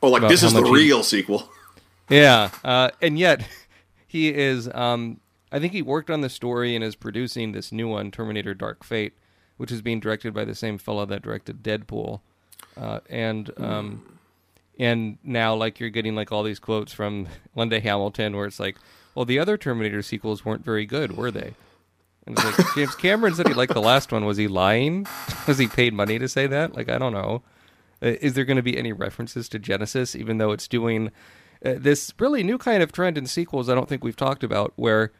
Oh, 0.01 0.09
like 0.09 0.27
this 0.27 0.41
is 0.41 0.51
the 0.51 0.61
much 0.61 0.69
he- 0.69 0.75
real 0.75 1.03
sequel. 1.03 1.49
Yeah, 2.07 2.51
uh, 2.63 2.91
and 3.01 3.17
yet 3.17 3.47
he 4.07 4.31
is. 4.31 4.69
Um, 4.73 5.19
I 5.55 5.59
think 5.59 5.71
he 5.71 5.81
worked 5.81 6.11
on 6.11 6.19
the 6.19 6.27
story 6.27 6.75
and 6.75 6.83
is 6.83 6.97
producing 6.97 7.53
this 7.53 7.71
new 7.71 7.87
one, 7.87 8.11
Terminator: 8.11 8.53
Dark 8.53 8.83
Fate, 8.83 9.13
which 9.55 9.71
is 9.71 9.81
being 9.81 10.01
directed 10.01 10.33
by 10.33 10.43
the 10.43 10.53
same 10.53 10.77
fellow 10.77 11.05
that 11.05 11.21
directed 11.21 11.63
Deadpool, 11.63 12.19
uh, 12.75 12.99
and 13.09 13.49
um, 13.55 14.19
and 14.77 15.17
now 15.23 15.55
like 15.55 15.79
you're 15.79 15.89
getting 15.89 16.13
like 16.13 16.29
all 16.29 16.43
these 16.43 16.59
quotes 16.59 16.91
from 16.91 17.29
Linda 17.55 17.79
Hamilton, 17.79 18.35
where 18.35 18.47
it's 18.47 18.59
like, 18.59 18.75
well, 19.15 19.23
the 19.23 19.39
other 19.39 19.57
Terminator 19.57 20.01
sequels 20.01 20.43
weren't 20.43 20.65
very 20.65 20.85
good, 20.85 21.15
were 21.15 21.31
they? 21.31 21.53
And 22.27 22.37
it's 22.37 22.59
like 22.59 22.75
James 22.75 22.95
Cameron 22.97 23.33
said 23.33 23.47
he 23.47 23.53
liked 23.53 23.73
the 23.73 23.81
last 23.81 24.11
one. 24.11 24.25
Was 24.25 24.35
he 24.35 24.49
lying? 24.49 25.07
Was 25.47 25.57
he 25.57 25.67
paid 25.67 25.93
money 25.93 26.19
to 26.19 26.27
say 26.27 26.47
that? 26.47 26.75
Like 26.75 26.89
I 26.89 26.97
don't 26.97 27.13
know. 27.13 27.43
Uh, 28.03 28.17
Is 28.19 28.33
there 28.33 28.43
going 28.43 28.57
to 28.57 28.61
be 28.61 28.77
any 28.77 28.91
references 28.91 29.47
to 29.47 29.59
Genisys, 29.59 30.17
even 30.17 30.37
though 30.37 30.51
it's 30.51 30.67
doing 30.67 31.13
uh, 31.65 31.75
this 31.77 32.13
really 32.19 32.43
new 32.43 32.57
kind 32.57 32.83
of 32.83 32.91
trend 32.91 33.17
in 33.17 33.25
sequels? 33.25 33.69
I 33.69 33.73
don't 33.73 33.87
think 33.87 34.03
we've 34.03 34.17
talked 34.17 34.43
about 34.43 34.73
where 34.75 35.13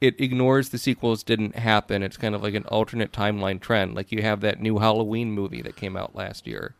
it 0.00 0.20
ignores 0.20 0.68
the 0.68 0.78
sequels 0.78 1.22
didn't 1.22 1.56
happen. 1.56 2.02
It's 2.02 2.16
kind 2.16 2.34
of 2.34 2.42
like 2.42 2.54
an 2.54 2.64
alternate 2.66 3.12
timeline 3.12 3.60
trend. 3.60 3.94
Like 3.94 4.12
you 4.12 4.22
have 4.22 4.40
that 4.42 4.60
new 4.60 4.78
Halloween 4.78 5.32
movie 5.32 5.62
that 5.62 5.76
came 5.76 5.96
out 5.96 6.14
last 6.14 6.46
year. 6.46 6.74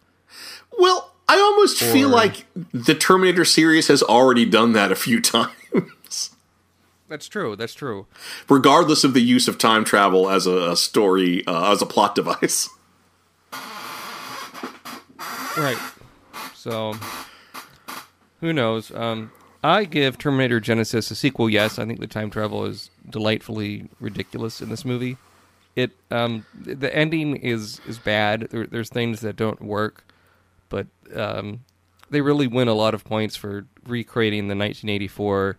Well, 0.78 1.12
I 1.28 1.38
almost 1.38 1.78
feel 1.82 2.08
like 2.08 2.46
the 2.72 2.94
Terminator 2.94 3.44
series 3.44 3.88
has 3.88 4.02
already 4.02 4.44
done 4.46 4.72
that 4.72 4.90
a 4.92 4.96
few 4.96 5.20
times, 5.22 6.30
That's 7.08 7.28
true. 7.28 7.54
That's 7.56 7.74
true. 7.74 8.06
regardless 8.48 9.04
of 9.04 9.14
the 9.14 9.20
use 9.20 9.48
of 9.48 9.58
time 9.58 9.84
travel 9.84 10.30
as 10.30 10.46
a, 10.46 10.70
a 10.70 10.76
story, 10.76 11.46
uh, 11.46 11.72
as 11.72 11.82
a 11.82 11.86
plot 11.86 12.14
device. 12.14 12.68
Right. 15.56 15.78
So, 16.54 16.94
who 18.40 18.52
knows? 18.52 18.90
Um, 18.94 19.32
I 19.62 19.84
give 19.84 20.18
Terminator 20.18 20.60
Genisys 20.60 21.10
a 21.10 21.14
sequel. 21.14 21.50
Yes, 21.50 21.78
I 21.78 21.86
think 21.86 22.00
the 22.00 22.06
time 22.06 22.30
travel 22.30 22.64
is 22.64 22.90
delightfully 23.08 23.88
ridiculous 24.00 24.60
in 24.60 24.68
this 24.68 24.84
movie. 24.84 25.16
It 25.74 25.92
um, 26.10 26.46
the 26.54 26.94
ending 26.94 27.36
is 27.36 27.80
is 27.86 27.98
bad. 27.98 28.48
There, 28.50 28.66
there's 28.66 28.88
things 28.88 29.20
that 29.20 29.36
don't 29.36 29.60
work, 29.60 30.04
but 30.68 30.86
um, 31.14 31.64
they 32.10 32.20
really 32.20 32.46
win 32.46 32.68
a 32.68 32.74
lot 32.74 32.94
of 32.94 33.04
points 33.04 33.36
for 33.36 33.66
recreating 33.86 34.48
the 34.48 34.56
1984 34.56 35.58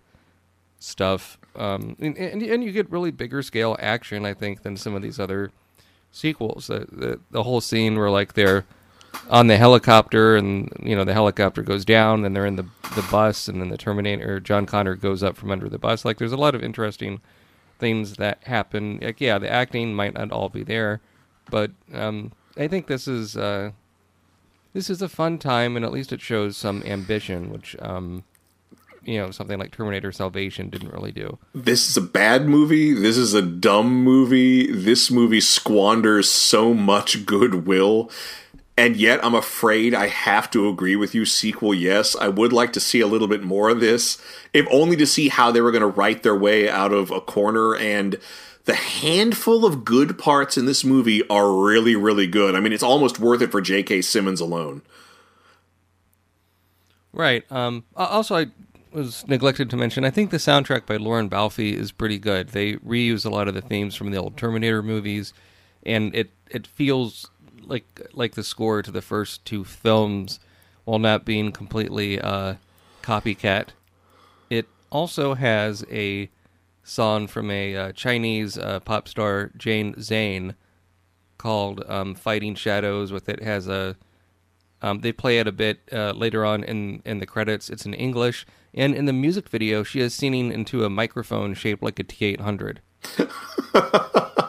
stuff. 0.79 1.37
Um, 1.55 1.95
and, 1.99 2.17
and 2.17 2.41
and 2.41 2.63
you 2.63 2.71
get 2.71 2.89
really 2.91 3.11
bigger 3.11 3.41
scale 3.41 3.75
action, 3.79 4.25
I 4.25 4.33
think, 4.33 4.63
than 4.63 4.77
some 4.77 4.95
of 4.95 5.01
these 5.01 5.19
other 5.19 5.51
sequels. 6.11 6.67
The 6.67 6.87
the, 6.91 7.19
the 7.31 7.43
whole 7.43 7.61
scene 7.61 7.97
where 7.97 8.09
like 8.09 8.33
they're 8.33 8.65
on 9.29 9.47
the 9.47 9.57
helicopter 9.57 10.35
and 10.35 10.71
you 10.81 10.95
know 10.95 11.03
the 11.03 11.13
helicopter 11.13 11.61
goes 11.61 11.85
down 11.85 12.25
and 12.25 12.35
they're 12.35 12.45
in 12.45 12.55
the 12.55 12.65
the 12.95 13.07
bus 13.11 13.47
and 13.47 13.61
then 13.61 13.69
the 13.69 13.77
terminator 13.77 14.39
john 14.39 14.65
connor 14.65 14.95
goes 14.95 15.21
up 15.21 15.37
from 15.37 15.51
under 15.51 15.69
the 15.69 15.77
bus 15.77 16.03
like 16.03 16.17
there's 16.17 16.31
a 16.31 16.37
lot 16.37 16.55
of 16.55 16.63
interesting 16.63 17.21
things 17.77 18.15
that 18.15 18.43
happen 18.43 18.99
like 19.01 19.21
yeah 19.21 19.37
the 19.37 19.49
acting 19.49 19.93
might 19.93 20.13
not 20.13 20.31
all 20.31 20.49
be 20.49 20.63
there 20.63 20.99
but 21.49 21.71
um 21.93 22.31
i 22.57 22.67
think 22.67 22.87
this 22.87 23.07
is 23.07 23.37
uh 23.37 23.71
this 24.73 24.89
is 24.89 25.01
a 25.01 25.09
fun 25.09 25.37
time 25.37 25.75
and 25.75 25.85
at 25.85 25.91
least 25.91 26.11
it 26.11 26.21
shows 26.21 26.57
some 26.57 26.81
ambition 26.83 27.51
which 27.51 27.75
um 27.79 28.23
you 29.03 29.17
know 29.17 29.31
something 29.31 29.57
like 29.57 29.71
terminator 29.71 30.11
salvation 30.11 30.69
didn't 30.69 30.91
really 30.91 31.11
do 31.11 31.37
This 31.53 31.89
is 31.89 31.95
a 31.97 32.01
bad 32.01 32.47
movie. 32.47 32.93
This 32.93 33.17
is 33.17 33.33
a 33.33 33.41
dumb 33.41 34.03
movie. 34.03 34.71
This 34.71 35.09
movie 35.09 35.39
squanders 35.39 36.29
so 36.29 36.73
much 36.73 37.25
goodwill. 37.25 38.11
And 38.79 38.95
yet, 38.95 39.19
I'm 39.25 39.35
afraid 39.35 39.93
I 39.93 40.07
have 40.07 40.49
to 40.51 40.69
agree 40.69 40.95
with 40.95 41.13
you. 41.13 41.25
Sequel, 41.25 41.73
yes. 41.73 42.15
I 42.15 42.29
would 42.29 42.53
like 42.53 42.71
to 42.71 42.79
see 42.79 43.01
a 43.01 43.07
little 43.07 43.27
bit 43.27 43.43
more 43.43 43.67
of 43.67 43.81
this, 43.81 44.23
if 44.53 44.65
only 44.71 44.95
to 44.95 45.05
see 45.05 45.27
how 45.27 45.51
they 45.51 45.59
were 45.59 45.73
going 45.73 45.81
to 45.81 45.87
write 45.87 46.23
their 46.23 46.33
way 46.35 46.69
out 46.69 46.93
of 46.93 47.11
a 47.11 47.19
corner. 47.19 47.75
And 47.75 48.17
the 48.63 48.75
handful 48.75 49.65
of 49.65 49.83
good 49.83 50.17
parts 50.17 50.57
in 50.57 50.65
this 50.65 50.85
movie 50.85 51.27
are 51.27 51.51
really, 51.51 51.97
really 51.97 52.25
good. 52.25 52.55
I 52.55 52.61
mean, 52.61 52.71
it's 52.71 52.81
almost 52.81 53.19
worth 53.19 53.41
it 53.41 53.51
for 53.51 53.59
J.K. 53.59 54.01
Simmons 54.01 54.39
alone. 54.39 54.81
Right. 57.11 57.43
Um. 57.51 57.83
Also, 57.97 58.37
I 58.37 58.45
was 58.93 59.27
neglected 59.27 59.69
to 59.71 59.75
mention. 59.75 60.05
I 60.05 60.09
think 60.09 60.31
the 60.31 60.37
soundtrack 60.37 60.85
by 60.85 60.95
Lorne 60.95 61.27
Balfe 61.27 61.59
is 61.59 61.91
pretty 61.91 62.17
good. 62.17 62.49
They 62.49 62.75
reuse 62.75 63.25
a 63.25 63.29
lot 63.29 63.49
of 63.49 63.55
the 63.55 63.61
themes 63.61 63.93
from 63.93 64.11
the 64.11 64.17
old 64.17 64.37
Terminator 64.37 64.81
movies, 64.81 65.33
and 65.83 66.15
it 66.15 66.29
it 66.49 66.65
feels 66.65 67.29
like 67.65 68.01
like 68.13 68.35
the 68.35 68.43
score 68.43 68.81
to 68.81 68.91
the 68.91 69.01
first 69.01 69.45
two 69.45 69.63
films, 69.63 70.39
while 70.85 70.99
not 70.99 71.25
being 71.25 71.51
completely 71.51 72.19
uh, 72.19 72.55
copycat. 73.01 73.69
It 74.49 74.67
also 74.89 75.35
has 75.35 75.85
a 75.91 76.29
song 76.83 77.27
from 77.27 77.51
a 77.51 77.75
uh, 77.75 77.91
Chinese 77.91 78.57
uh, 78.57 78.79
pop 78.79 79.07
star 79.07 79.51
Jane 79.57 79.93
Zhang 79.95 80.55
called 81.37 81.83
um, 81.87 82.15
"Fighting 82.15 82.55
Shadows." 82.55 83.11
With 83.11 83.29
it 83.29 83.43
has 83.43 83.67
a 83.67 83.95
um, 84.81 85.01
they 85.01 85.11
play 85.11 85.39
it 85.39 85.47
a 85.47 85.51
bit 85.51 85.81
uh, 85.91 86.11
later 86.11 86.45
on 86.45 86.63
in 86.63 87.01
in 87.05 87.19
the 87.19 87.25
credits. 87.25 87.69
It's 87.69 87.85
in 87.85 87.93
English, 87.93 88.45
and 88.73 88.95
in 88.95 89.05
the 89.05 89.13
music 89.13 89.49
video, 89.49 89.83
she 89.83 89.99
is 89.99 90.13
singing 90.13 90.51
into 90.51 90.83
a 90.83 90.89
microphone 90.89 91.53
shaped 91.53 91.83
like 91.83 91.99
a 91.99 92.03
T 92.03 92.25
eight 92.25 92.41
hundred. 92.41 92.81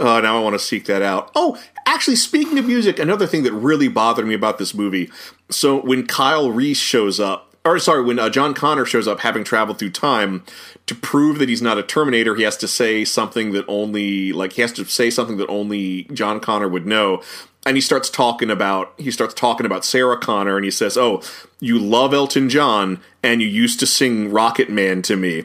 Oh, 0.00 0.18
now 0.20 0.38
I 0.38 0.40
want 0.40 0.54
to 0.54 0.58
seek 0.58 0.86
that 0.86 1.02
out. 1.02 1.30
Oh, 1.34 1.60
actually, 1.86 2.16
speaking 2.16 2.58
of 2.58 2.66
music, 2.66 2.98
another 2.98 3.26
thing 3.26 3.42
that 3.42 3.52
really 3.52 3.88
bothered 3.88 4.26
me 4.26 4.34
about 4.34 4.58
this 4.58 4.74
movie. 4.74 5.10
So 5.50 5.80
when 5.82 6.06
Kyle 6.06 6.50
Reese 6.50 6.78
shows 6.78 7.20
up, 7.20 7.54
or 7.66 7.78
sorry, 7.78 8.02
when 8.02 8.18
uh, 8.18 8.30
John 8.30 8.54
Connor 8.54 8.86
shows 8.86 9.06
up, 9.06 9.20
having 9.20 9.44
traveled 9.44 9.78
through 9.78 9.90
time, 9.90 10.42
to 10.86 10.94
prove 10.94 11.38
that 11.38 11.50
he's 11.50 11.60
not 11.60 11.76
a 11.76 11.82
Terminator, 11.82 12.34
he 12.34 12.42
has 12.44 12.56
to 12.56 12.66
say 12.66 13.04
something 13.04 13.52
that 13.52 13.66
only, 13.68 14.32
like, 14.32 14.54
he 14.54 14.62
has 14.62 14.72
to 14.72 14.86
say 14.86 15.10
something 15.10 15.36
that 15.36 15.48
only 15.48 16.04
John 16.04 16.40
Connor 16.40 16.68
would 16.68 16.86
know. 16.86 17.22
And 17.66 17.76
he 17.76 17.82
starts 17.82 18.08
talking 18.08 18.50
about 18.50 18.94
he 18.96 19.10
starts 19.10 19.34
talking 19.34 19.66
about 19.66 19.84
Sarah 19.84 20.16
Connor, 20.16 20.56
and 20.56 20.64
he 20.64 20.70
says, 20.70 20.96
"Oh, 20.96 21.20
you 21.60 21.78
love 21.78 22.14
Elton 22.14 22.48
John, 22.48 23.00
and 23.22 23.42
you 23.42 23.48
used 23.48 23.78
to 23.80 23.86
sing 23.86 24.30
Rocket 24.32 24.70
Man 24.70 25.02
to 25.02 25.14
me." 25.14 25.44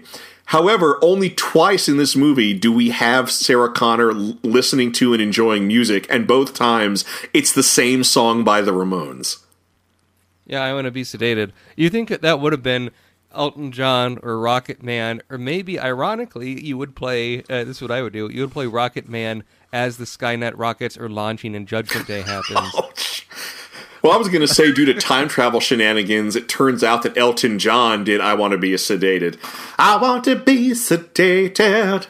However, 0.50 1.00
only 1.02 1.32
twice 1.32 1.88
in 1.90 1.98
this 1.98 2.16
movie 2.16 2.54
do 2.54 2.72
we 2.72 2.92
have 2.92 3.32
Sarah 3.32 3.72
Connor 3.72 4.12
l- 4.12 4.38
listening 4.44 4.92
to 4.94 5.14
and 5.14 5.22
enjoying 5.22 5.68
music, 5.68 6.06
and 6.10 6.28
both 6.28 6.54
times 6.54 7.04
it's 7.34 7.52
the 7.52 7.64
same 7.64 8.04
song 8.04 8.44
by 8.44 8.62
the 8.62 8.72
Ramones. 8.72 9.40
Yeah, 10.46 10.62
I 10.64 10.74
want 10.74 10.86
to 10.86 10.92
be 10.92 11.04
sedated. 11.04 11.52
You 11.76 11.90
think 11.90 12.10
that 12.10 12.22
that 12.22 12.40
would 12.40 12.54
have 12.54 12.62
been 12.62 12.92
Elton 13.34 13.72
John 13.72 14.20
or 14.22 14.40
Rocket 14.40 14.84
Man, 14.84 15.22
or 15.30 15.38
maybe 15.40 15.80
ironically, 15.80 16.64
you 16.64 16.78
would 16.78 16.96
play. 16.96 17.40
Uh, 17.40 17.64
this 17.64 17.78
is 17.78 17.82
what 17.82 17.92
I 17.92 18.04
would 18.04 18.14
do. 18.14 18.30
You 18.32 18.42
would 18.42 18.52
play 18.52 18.68
Rocket 18.68 19.10
Man 19.10 19.44
as 19.74 19.98
the 19.98 20.06
Skynet 20.06 20.54
rockets 20.56 20.98
are 20.98 21.10
launching 21.10 21.56
and 21.56 21.68
Judgment 21.68 22.08
Day 22.08 22.22
happens. 22.26 22.72
Well, 24.06 24.14
I 24.14 24.18
was 24.18 24.30
going 24.30 24.42
to 24.42 24.48
say, 24.48 24.72
due 24.72 24.86
to 24.86 24.94
time 24.94 25.28
travel 25.28 25.60
shenanigans, 25.60 26.36
it 26.36 26.48
turns 26.48 26.84
out 26.84 27.02
that 27.02 27.18
Elton 27.18 27.58
John 27.58 28.04
did 28.04 28.22
I 28.22 28.36
Want 28.36 28.52
to 28.52 28.58
Be 28.60 28.70
Sedated. 28.74 29.40
I 29.80 29.98
want 30.00 30.26
to 30.26 30.36
be 30.36 30.70
sedated. 30.74 32.06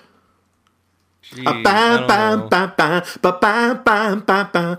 I. 4.52 4.78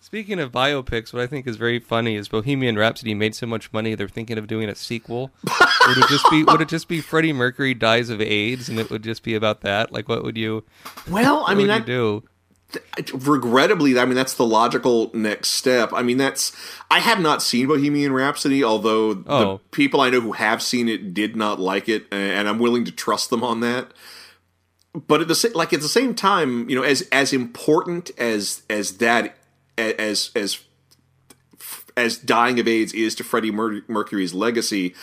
Speaking 0.00 0.40
of 0.40 0.50
biopics, 0.50 1.12
what 1.12 1.20
I 1.20 1.26
think 1.26 1.46
is 1.46 1.56
very 1.58 1.80
funny 1.80 2.14
is 2.14 2.28
Bohemian 2.28 2.78
Rhapsody 2.78 3.12
made 3.12 3.34
so 3.34 3.46
much 3.46 3.70
money 3.74 3.94
they're 3.94 4.08
thinking 4.08 4.38
of 4.38 4.46
doing 4.46 4.70
a 4.70 4.74
sequel. 4.74 5.32
would 5.44 5.98
it 5.98 6.08
just 6.08 6.24
be 6.30 6.44
would 6.44 6.62
it 6.62 6.68
just 6.68 6.88
be 6.88 7.02
Freddie 7.02 7.34
Mercury 7.34 7.74
dies 7.74 8.08
of 8.08 8.22
AIDS 8.22 8.70
and 8.70 8.78
it 8.78 8.88
would 8.88 9.02
just 9.02 9.22
be 9.22 9.34
about 9.34 9.60
that? 9.60 9.92
Like 9.92 10.08
what 10.08 10.24
would 10.24 10.38
you 10.38 10.64
Well, 11.10 11.44
I 11.46 11.54
mean, 11.54 11.68
you 11.68 11.80
do? 11.80 12.22
Regrettably, 13.12 13.98
I 13.98 14.04
mean 14.04 14.14
that's 14.14 14.34
the 14.34 14.46
logical 14.46 15.10
next 15.14 15.48
step. 15.50 15.92
I 15.92 16.02
mean 16.02 16.16
that's 16.18 16.52
I 16.90 16.98
have 17.00 17.20
not 17.20 17.42
seen 17.42 17.66
Bohemian 17.68 18.12
Rhapsody, 18.12 18.62
although 18.64 19.14
the 19.14 19.30
Oh. 19.32 19.60
people 19.70 20.00
I 20.00 20.10
know 20.10 20.20
who 20.20 20.32
have 20.32 20.62
seen 20.62 20.88
it 20.88 21.14
did 21.14 21.36
not 21.36 21.58
like 21.60 21.88
it, 21.88 22.06
and 22.12 22.48
I'm 22.48 22.58
willing 22.58 22.84
to 22.84 22.92
trust 22.92 23.30
them 23.30 23.42
on 23.44 23.60
that. 23.60 23.92
But 24.94 25.20
at 25.20 25.28
the 25.28 25.52
like 25.54 25.72
at 25.72 25.80
the 25.80 25.88
same 25.88 26.14
time, 26.14 26.68
you 26.68 26.76
know, 26.76 26.82
as 26.82 27.02
as 27.12 27.32
important 27.32 28.10
as 28.18 28.62
as 28.70 28.98
that 28.98 29.36
as 29.78 30.30
as 30.34 30.58
as 31.96 32.18
dying 32.18 32.58
of 32.60 32.68
AIDS 32.68 32.92
is 32.92 33.14
to 33.16 33.24
Freddie 33.24 33.50
Mer- 33.50 33.82
Mercury's 33.88 34.34
legacy, 34.34 34.94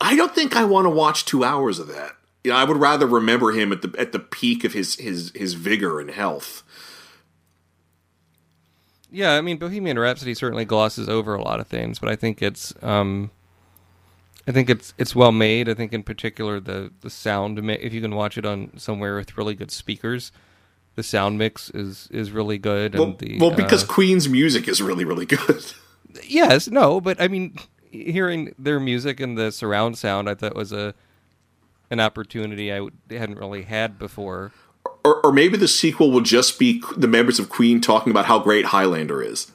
I 0.00 0.16
don't 0.16 0.34
think 0.34 0.56
I 0.56 0.64
want 0.64 0.86
to 0.86 0.90
watch 0.90 1.24
two 1.24 1.44
hours 1.44 1.78
of 1.78 1.88
that. 1.88 2.12
You 2.44 2.50
know, 2.52 2.56
I 2.56 2.64
would 2.64 2.78
rather 2.78 3.06
remember 3.06 3.52
him 3.52 3.72
at 3.72 3.82
the 3.82 3.94
at 3.98 4.12
the 4.12 4.18
peak 4.18 4.64
of 4.64 4.72
his 4.72 4.94
his 4.96 5.32
his 5.34 5.54
vigor 5.54 6.00
and 6.00 6.10
health. 6.10 6.62
Yeah, 9.10 9.34
I 9.34 9.40
mean 9.40 9.56
Bohemian 9.56 9.98
Rhapsody 9.98 10.34
certainly 10.34 10.64
glosses 10.64 11.08
over 11.08 11.34
a 11.34 11.42
lot 11.42 11.60
of 11.60 11.66
things, 11.66 11.98
but 11.98 12.08
I 12.08 12.16
think 12.16 12.42
it's 12.42 12.72
um 12.82 13.30
I 14.46 14.52
think 14.52 14.70
it's 14.70 14.94
it's 14.98 15.14
well 15.14 15.32
made. 15.32 15.68
I 15.68 15.74
think 15.74 15.92
in 15.92 16.02
particular 16.02 16.60
the 16.60 16.92
the 17.00 17.10
sound 17.10 17.58
if 17.58 17.92
you 17.92 18.00
can 18.00 18.14
watch 18.14 18.38
it 18.38 18.46
on 18.46 18.76
somewhere 18.76 19.16
with 19.16 19.36
really 19.36 19.54
good 19.54 19.70
speakers, 19.70 20.32
the 20.96 21.02
sound 21.02 21.38
mix 21.38 21.70
is 21.70 22.08
is 22.10 22.30
really 22.30 22.58
good 22.58 22.94
Well, 22.94 23.04
and 23.04 23.18
the 23.18 23.38
well, 23.38 23.50
because 23.50 23.84
uh, 23.84 23.86
Queen's 23.86 24.28
music 24.28 24.68
is 24.68 24.82
really, 24.82 25.04
really 25.04 25.26
good. 25.26 25.64
Yes, 26.24 26.66
no, 26.66 27.00
but 27.00 27.20
I 27.20 27.28
mean, 27.28 27.54
hearing 27.92 28.52
their 28.58 28.80
music 28.80 29.20
and 29.20 29.38
the 29.38 29.52
surround 29.52 29.96
sound, 29.96 30.28
I 30.28 30.34
thought 30.34 30.56
was 30.56 30.72
a 30.72 30.92
an 31.88 32.00
opportunity 32.00 32.72
I 32.72 32.88
hadn't 33.08 33.38
really 33.38 33.62
had 33.62 33.96
before. 33.96 34.50
Or, 35.04 35.24
or 35.24 35.32
maybe 35.32 35.56
the 35.56 35.68
sequel 35.68 36.10
will 36.10 36.20
just 36.20 36.58
be 36.58 36.82
the 36.96 37.08
members 37.08 37.38
of 37.38 37.48
Queen 37.48 37.80
talking 37.80 38.10
about 38.10 38.26
how 38.26 38.38
great 38.38 38.66
Highlander 38.66 39.22
is. 39.22 39.50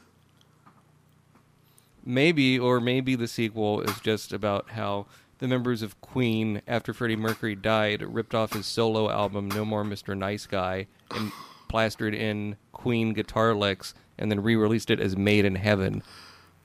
Maybe, 2.05 2.59
or 2.59 2.79
maybe 2.79 3.15
the 3.15 3.27
sequel 3.27 3.81
is 3.81 3.99
just 3.99 4.31
about 4.31 4.71
how 4.71 5.07
the 5.39 5.47
members 5.47 5.81
of 5.81 5.99
Queen, 6.01 6.61
after 6.67 6.93
Freddie 6.93 7.15
Mercury 7.15 7.55
died, 7.55 8.01
ripped 8.01 8.35
off 8.35 8.53
his 8.53 8.65
solo 8.65 9.09
album 9.09 9.49
"No 9.49 9.65
More 9.65 9.83
Mr. 9.83 10.17
Nice 10.17 10.45
Guy" 10.45 10.87
and 11.11 11.31
plastered 11.67 12.13
in 12.13 12.57
Queen 12.71 13.13
guitar 13.13 13.53
licks, 13.53 13.93
and 14.17 14.29
then 14.31 14.43
re-released 14.43 14.91
it 14.91 14.99
as 14.99 15.17
"Made 15.17 15.45
in 15.45 15.55
Heaven." 15.55 16.03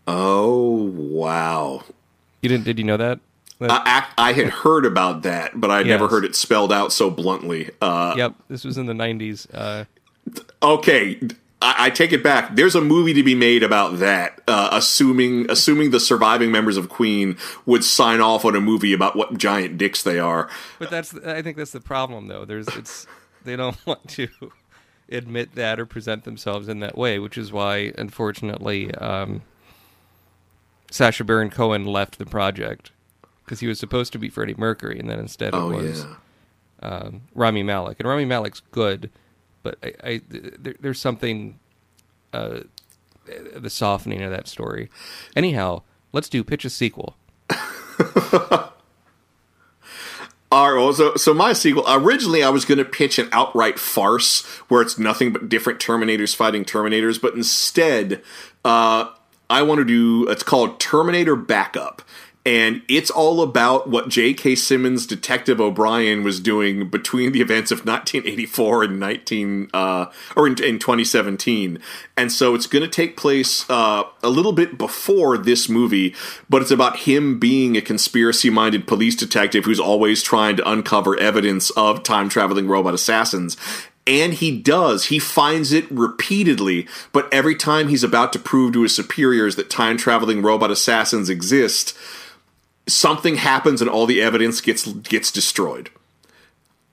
Oh 0.07 0.93
wow! 0.95 1.85
You 2.43 2.49
didn't? 2.49 2.65
Did 2.65 2.79
you 2.79 2.85
know 2.85 2.97
that? 2.97 3.21
I, 3.61 4.07
I 4.17 4.33
had 4.33 4.49
heard 4.49 4.87
about 4.87 5.23
that, 5.23 5.61
but 5.61 5.71
I 5.71 5.83
never 5.83 6.09
heard 6.09 6.25
it 6.25 6.35
spelled 6.35 6.73
out 6.73 6.93
so 6.93 7.11
bluntly. 7.11 7.71
Uh, 7.81 8.15
yep, 8.17 8.35
this 8.49 8.65
was 8.65 8.79
in 8.79 8.87
the 8.87 8.95
'90s. 8.95 9.47
Uh, 9.53 9.85
okay, 10.63 11.21
I, 11.63 11.87
I 11.87 11.91
take 11.91 12.13
it 12.13 12.23
back. 12.23 12.57
There's 12.57 12.75
a 12.75 12.81
movie 12.81 13.13
to 13.15 13.23
be 13.23 13.35
made 13.35 13.63
about 13.63 13.99
that. 13.99 14.41
Uh, 14.49 14.71
assuming 14.73 15.51
assuming 15.51 15.91
the 15.91 16.01
surviving 16.01 16.51
members 16.51 16.77
of 16.77 16.89
Queen 16.89 17.37
would 17.67 17.85
sign 17.85 18.21
off 18.21 18.45
on 18.45 18.57
a 18.57 18.61
movie 18.61 18.93
about 18.93 19.17
what 19.17 19.37
giant 19.37 19.79
dicks 19.79 20.03
they 20.03 20.19
are. 20.19 20.49
But 20.79 20.91
that's 20.91 21.15
I 21.15 21.43
think 21.43 21.57
that's 21.57 21.73
the 21.73 21.81
problem 21.81 22.29
though. 22.29 22.45
There's 22.45 22.69
it's 22.69 23.07
they 23.45 23.57
don't 23.57 23.77
want 23.87 24.09
to 24.11 24.29
admit 25.11 25.55
that 25.57 25.81
or 25.81 25.87
present 25.87 26.25
themselves 26.25 26.69
in 26.69 26.81
that 26.81 26.97
way, 26.97 27.19
which 27.19 27.37
is 27.37 27.53
why 27.53 27.93
unfortunately 27.99 28.95
um, 28.95 29.43
Sacha 30.91 31.25
Baron 31.25 31.51
Cohen 31.51 31.85
left 31.85 32.19
the 32.19 32.27
project 32.27 32.93
because 33.51 33.59
he 33.59 33.67
was 33.67 33.81
supposed 33.81 34.13
to 34.13 34.19
be 34.19 34.29
Freddie 34.29 34.55
Mercury 34.57 34.97
and 35.01 35.11
then 35.11 35.19
instead 35.19 35.49
it 35.49 35.57
Oh 35.57 35.71
was 35.71 36.07
yeah. 36.07 36.89
um, 36.89 37.23
Rami 37.35 37.65
Malek. 37.65 37.99
And 37.99 38.09
Rami 38.09 38.25
Malek's 38.25 38.63
good, 38.71 39.11
but 39.65 39.77
I, 39.83 39.95
I 40.05 40.21
there, 40.29 40.77
there's 40.79 41.01
something 41.01 41.59
uh, 42.33 42.61
the 43.57 43.69
softening 43.69 44.23
of 44.23 44.31
that 44.31 44.47
story. 44.47 44.89
Anyhow, 45.35 45.83
let's 46.13 46.29
do 46.29 46.45
pitch 46.45 46.65
a 46.65 46.71
sequel. 46.71 47.17
All 50.53 50.73
right, 50.73 50.81
well, 50.81 50.93
so, 50.93 51.17
so 51.17 51.35
my 51.35 51.53
sequel, 51.53 51.85
originally 51.89 52.45
I 52.45 52.51
was 52.51 52.65
going 52.65 52.79
to 52.79 52.85
pitch 52.85 53.19
an 53.19 53.29
outright 53.33 53.81
farce 53.81 54.45
where 54.69 54.81
it's 54.81 54.97
nothing 54.97 55.33
but 55.33 55.49
different 55.49 55.81
Terminators 55.81 56.37
fighting 56.37 56.65
Terminators, 56.65 57.21
but 57.21 57.35
instead, 57.35 58.23
uh, 58.65 59.09
I 59.49 59.63
want 59.63 59.79
to 59.81 59.85
do, 59.85 60.29
it's 60.29 60.45
called 60.45 60.79
Terminator 60.79 61.35
Backup. 61.35 62.03
And 62.47 62.81
it's 62.89 63.11
all 63.11 63.43
about 63.43 63.91
what 63.91 64.09
J.K. 64.09 64.55
Simmons' 64.55 65.07
Detective 65.07 65.61
O'Brien 65.61 66.25
was 66.25 66.41
doing 66.41 66.89
between 66.89 67.33
the 67.33 67.43
events 67.43 67.71
of 67.71 67.81
1984 67.81 68.85
and 68.85 68.99
19 68.99 69.69
uh, 69.75 70.07
or 70.35 70.47
in, 70.47 70.53
in 70.63 70.79
2017. 70.79 71.79
And 72.17 72.33
so 72.33 72.55
it's 72.55 72.67
going 72.67 72.83
to 72.83 72.89
take 72.89 73.19
place 73.19 73.69
uh, 73.69 74.05
a 74.23 74.31
little 74.31 74.53
bit 74.53 74.79
before 74.79 75.37
this 75.37 75.69
movie, 75.69 76.15
but 76.49 76.63
it's 76.63 76.71
about 76.71 77.01
him 77.01 77.39
being 77.39 77.77
a 77.77 77.83
conspiracy-minded 77.83 78.87
police 78.87 79.17
detective 79.17 79.67
who's 79.67 79.81
always 79.81 80.23
trying 80.23 80.57
to 80.57 80.69
uncover 80.69 81.19
evidence 81.21 81.69
of 81.73 82.03
time-traveling 82.03 82.69
robot 82.69 82.95
assassins. 82.95 83.59
And 84.07 84.33
he 84.33 84.59
does. 84.59 85.05
He 85.07 85.19
finds 85.19 85.73
it 85.73 85.91
repeatedly, 85.91 86.89
but 87.13 87.33
every 87.33 87.55
time 87.55 87.89
he's 87.89 88.03
about 88.03 88.33
to 88.33 88.39
prove 88.39 88.73
to 88.73 88.83
his 88.83 88.97
superiors 88.97 89.57
that 89.57 89.69
time 89.69 89.99
traveling 89.99 90.41
robot 90.41 90.71
assassins 90.71 91.29
exist, 91.29 91.97
something 92.87 93.37
happens 93.37 93.81
and 93.81 93.91
all 93.91 94.07
the 94.07 94.21
evidence 94.23 94.61
gets 94.61 94.87
gets 94.87 95.31
destroyed. 95.31 95.91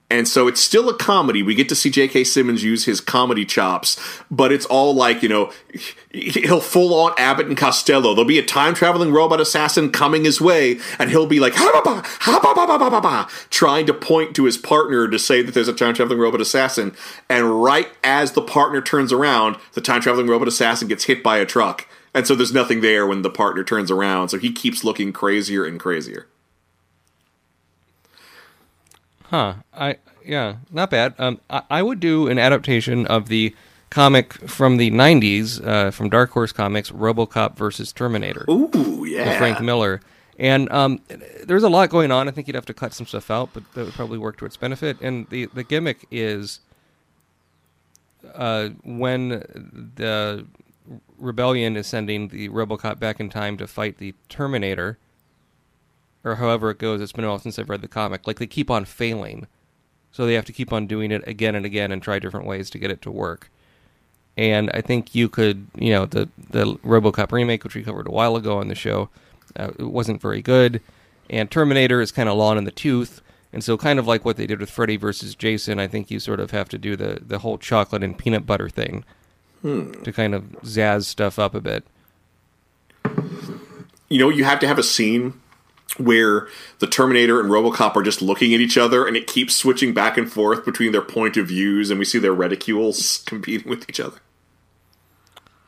And 0.10 0.26
so 0.26 0.48
it's 0.48 0.62
still 0.62 0.88
a 0.88 0.98
comedy. 0.98 1.44
We 1.44 1.54
get 1.54 1.68
to 1.68 1.76
see 1.76 1.90
J.K. 1.90 2.24
Simmons 2.24 2.64
use 2.64 2.86
his 2.86 3.02
comedy 3.02 3.44
chops, 3.44 4.00
but 4.32 4.54
it's 4.54 4.66
all 4.66 4.96
like, 4.96 5.22
you 5.22 5.28
know, 5.28 5.52
he'll 6.12 6.62
full 6.62 6.94
on 6.94 7.14
Abbott 7.18 7.48
and 7.48 7.58
Costello. 7.58 8.14
There'll 8.14 8.24
be 8.24 8.40
a 8.40 8.46
time 8.46 8.74
traveling 8.74 9.12
robot 9.12 9.42
assassin 9.42 9.92
coming 9.92 10.24
his 10.24 10.40
way, 10.40 10.80
and 10.98 11.10
he'll 11.10 11.28
be 11.28 11.42
like, 11.42 11.56
ha-ba-ba, 11.56 12.08
ha-ba-ba-ba-ba-ba, 12.22 13.28
trying 13.50 13.86
to 13.88 13.94
point 13.94 14.34
to 14.38 14.46
his 14.46 14.58
partner 14.58 15.10
to 15.10 15.20
say 15.20 15.42
that 15.42 15.54
there's 15.54 15.68
a 15.68 15.74
time 15.74 15.94
traveling 15.94 16.20
robot 16.20 16.40
assassin. 16.40 16.96
And 17.30 17.62
right 17.62 17.90
as 18.02 18.32
the 18.32 18.42
partner 18.42 18.82
turns 18.82 19.12
around, 19.12 19.58
the 19.74 19.82
time 19.82 20.00
traveling 20.00 20.28
robot 20.28 20.48
assassin 20.48 20.88
gets 20.88 21.04
hit 21.04 21.22
by 21.22 21.38
a 21.38 21.46
truck. 21.46 21.86
And 22.18 22.26
so 22.26 22.34
there's 22.34 22.52
nothing 22.52 22.82
there 22.82 23.06
when 23.06 23.22
the 23.22 23.30
partner 23.30 23.64
turns 23.64 23.92
around. 23.92 24.30
So 24.30 24.40
he 24.40 24.52
keeps 24.52 24.84
looking 24.84 25.14
crazier 25.14 25.64
and 25.64 25.80
crazier. 25.80 26.26
Huh. 29.26 29.58
I 29.72 29.98
yeah, 30.26 30.56
not 30.72 30.90
bad. 30.90 31.14
Um, 31.20 31.40
I, 31.48 31.62
I 31.70 31.84
would 31.84 32.00
do 32.00 32.28
an 32.28 32.40
adaptation 32.40 33.06
of 33.06 33.28
the 33.28 33.56
comic 33.92 34.34
from 34.34 34.78
the 34.78 34.90
'90s 34.90 35.64
uh, 35.64 35.92
from 35.92 36.10
Dark 36.10 36.32
Horse 36.32 36.52
Comics, 36.52 36.90
RoboCop 36.90 37.56
versus 37.56 37.94
Terminator, 37.94 38.46
Ooh, 38.50 39.06
yeah. 39.08 39.38
Frank 39.38 39.62
Miller. 39.62 40.02
And 40.40 40.72
um, 40.72 41.02
there's 41.46 41.64
a 41.64 41.70
lot 41.70 41.92
going 41.92 42.12
on. 42.12 42.28
I 42.28 42.32
think 42.32 42.48
you'd 42.48 42.56
have 42.56 42.66
to 42.66 42.74
cut 42.74 42.94
some 42.94 43.06
stuff 43.06 43.30
out, 43.30 43.50
but 43.54 43.64
that 43.76 43.86
would 43.86 43.94
probably 43.94 44.18
work 44.18 44.38
to 44.38 44.46
its 44.46 44.58
benefit. 44.58 45.00
And 45.02 45.30
the 45.30 45.46
the 45.54 45.64
gimmick 45.64 46.08
is 46.10 46.62
uh, 48.34 48.70
when 48.84 49.30
the 49.30 50.48
rebellion 51.18 51.76
is 51.76 51.88
sending 51.88 52.30
the 52.30 52.50
RoboCop 52.50 53.00
back 53.00 53.20
in 53.20 53.30
time 53.30 53.58
to 53.58 53.68
fight 53.68 53.98
the 53.98 54.14
Terminator, 54.30 54.98
or 56.24 56.36
however 56.36 56.72
it 56.72 56.80
goes. 56.80 57.02
It's 57.02 57.12
been 57.12 57.26
a 57.26 57.30
while 57.30 57.40
since 57.40 57.58
I've 57.58 57.70
read 57.70 57.82
the 57.82 57.88
comic. 57.88 58.28
Like 58.28 58.40
they 58.40 58.48
keep 58.48 58.70
on 58.70 58.86
failing, 58.86 59.48
so 60.12 60.26
they 60.26 60.34
have 60.34 60.46
to 60.46 60.54
keep 60.54 60.72
on 60.74 60.88
doing 60.88 61.12
it 61.12 61.28
again 61.28 61.56
and 61.56 61.66
again 61.66 61.92
and 61.92 62.02
try 62.02 62.20
different 62.20 62.46
ways 62.46 62.70
to 62.72 62.80
get 62.80 62.92
it 62.92 63.02
to 63.04 63.12
work. 63.12 63.50
And 64.36 64.70
I 64.74 64.82
think 64.82 65.16
you 65.16 65.30
could, 65.30 65.68
you 65.76 65.92
know, 65.92 66.06
the 66.06 66.30
the 66.50 66.76
RoboCop 66.78 67.32
remake, 67.32 67.64
which 67.64 67.76
we 67.76 67.84
covered 67.84 68.08
a 68.08 68.12
while 68.12 68.36
ago 68.36 68.58
on 68.60 68.68
the 68.68 68.76
show, 68.76 69.10
uh, 69.56 69.72
it 69.80 69.90
wasn't 69.90 70.22
very 70.22 70.42
good. 70.42 70.82
And 71.30 71.52
Terminator 71.52 72.02
is 72.02 72.12
kind 72.12 72.30
of 72.30 72.38
long 72.38 72.58
in 72.58 72.64
the 72.64 72.72
tooth. 72.72 73.22
And 73.54 73.64
so, 73.64 73.78
kind 73.78 73.98
of 73.98 74.06
like 74.06 74.26
what 74.26 74.38
they 74.38 74.46
did 74.46 74.60
with 74.60 74.70
Freddy 74.70 74.98
versus 74.98 75.34
Jason, 75.34 75.80
I 75.80 75.88
think 75.88 76.12
you 76.12 76.20
sort 76.20 76.40
of 76.40 76.52
have 76.52 76.70
to 76.70 76.78
do 76.78 76.96
the, 76.96 77.20
the 77.26 77.40
whole 77.40 77.58
chocolate 77.58 78.04
and 78.04 78.18
peanut 78.18 78.46
butter 78.46 78.70
thing 78.70 79.04
Hmm. 79.68 79.92
to 80.04 80.14
kind 80.14 80.34
of 80.34 80.44
zazz 80.62 81.04
stuff 81.04 81.38
up 81.38 81.54
a 81.54 81.60
bit. 81.60 81.84
you 84.08 84.18
know, 84.18 84.30
you 84.30 84.46
have 84.46 84.62
to 84.62 84.68
have 84.68 84.80
a 84.80 84.84
scene 84.84 85.34
where 85.98 86.48
the 86.80 86.88
Terminator 86.88 87.42
and 87.42 87.50
RoboCop 87.50 87.98
are 87.98 88.02
just 88.02 88.22
looking 88.22 88.54
at 88.54 88.62
each 88.62 88.78
other, 88.78 89.06
and 89.06 89.18
it 89.18 89.28
keeps 89.28 89.54
switching 89.56 89.94
back 89.94 90.18
and 90.18 90.32
forth 90.32 90.64
between 90.64 90.94
their 90.94 91.02
point 91.02 91.36
of 91.36 91.50
views, 91.50 91.90
and 91.90 92.00
we 92.00 92.06
see 92.06 92.18
their 92.18 92.34
reticules 92.34 93.26
competing 93.26 93.70
with 93.70 93.90
each 93.90 94.00
other. 94.00 94.20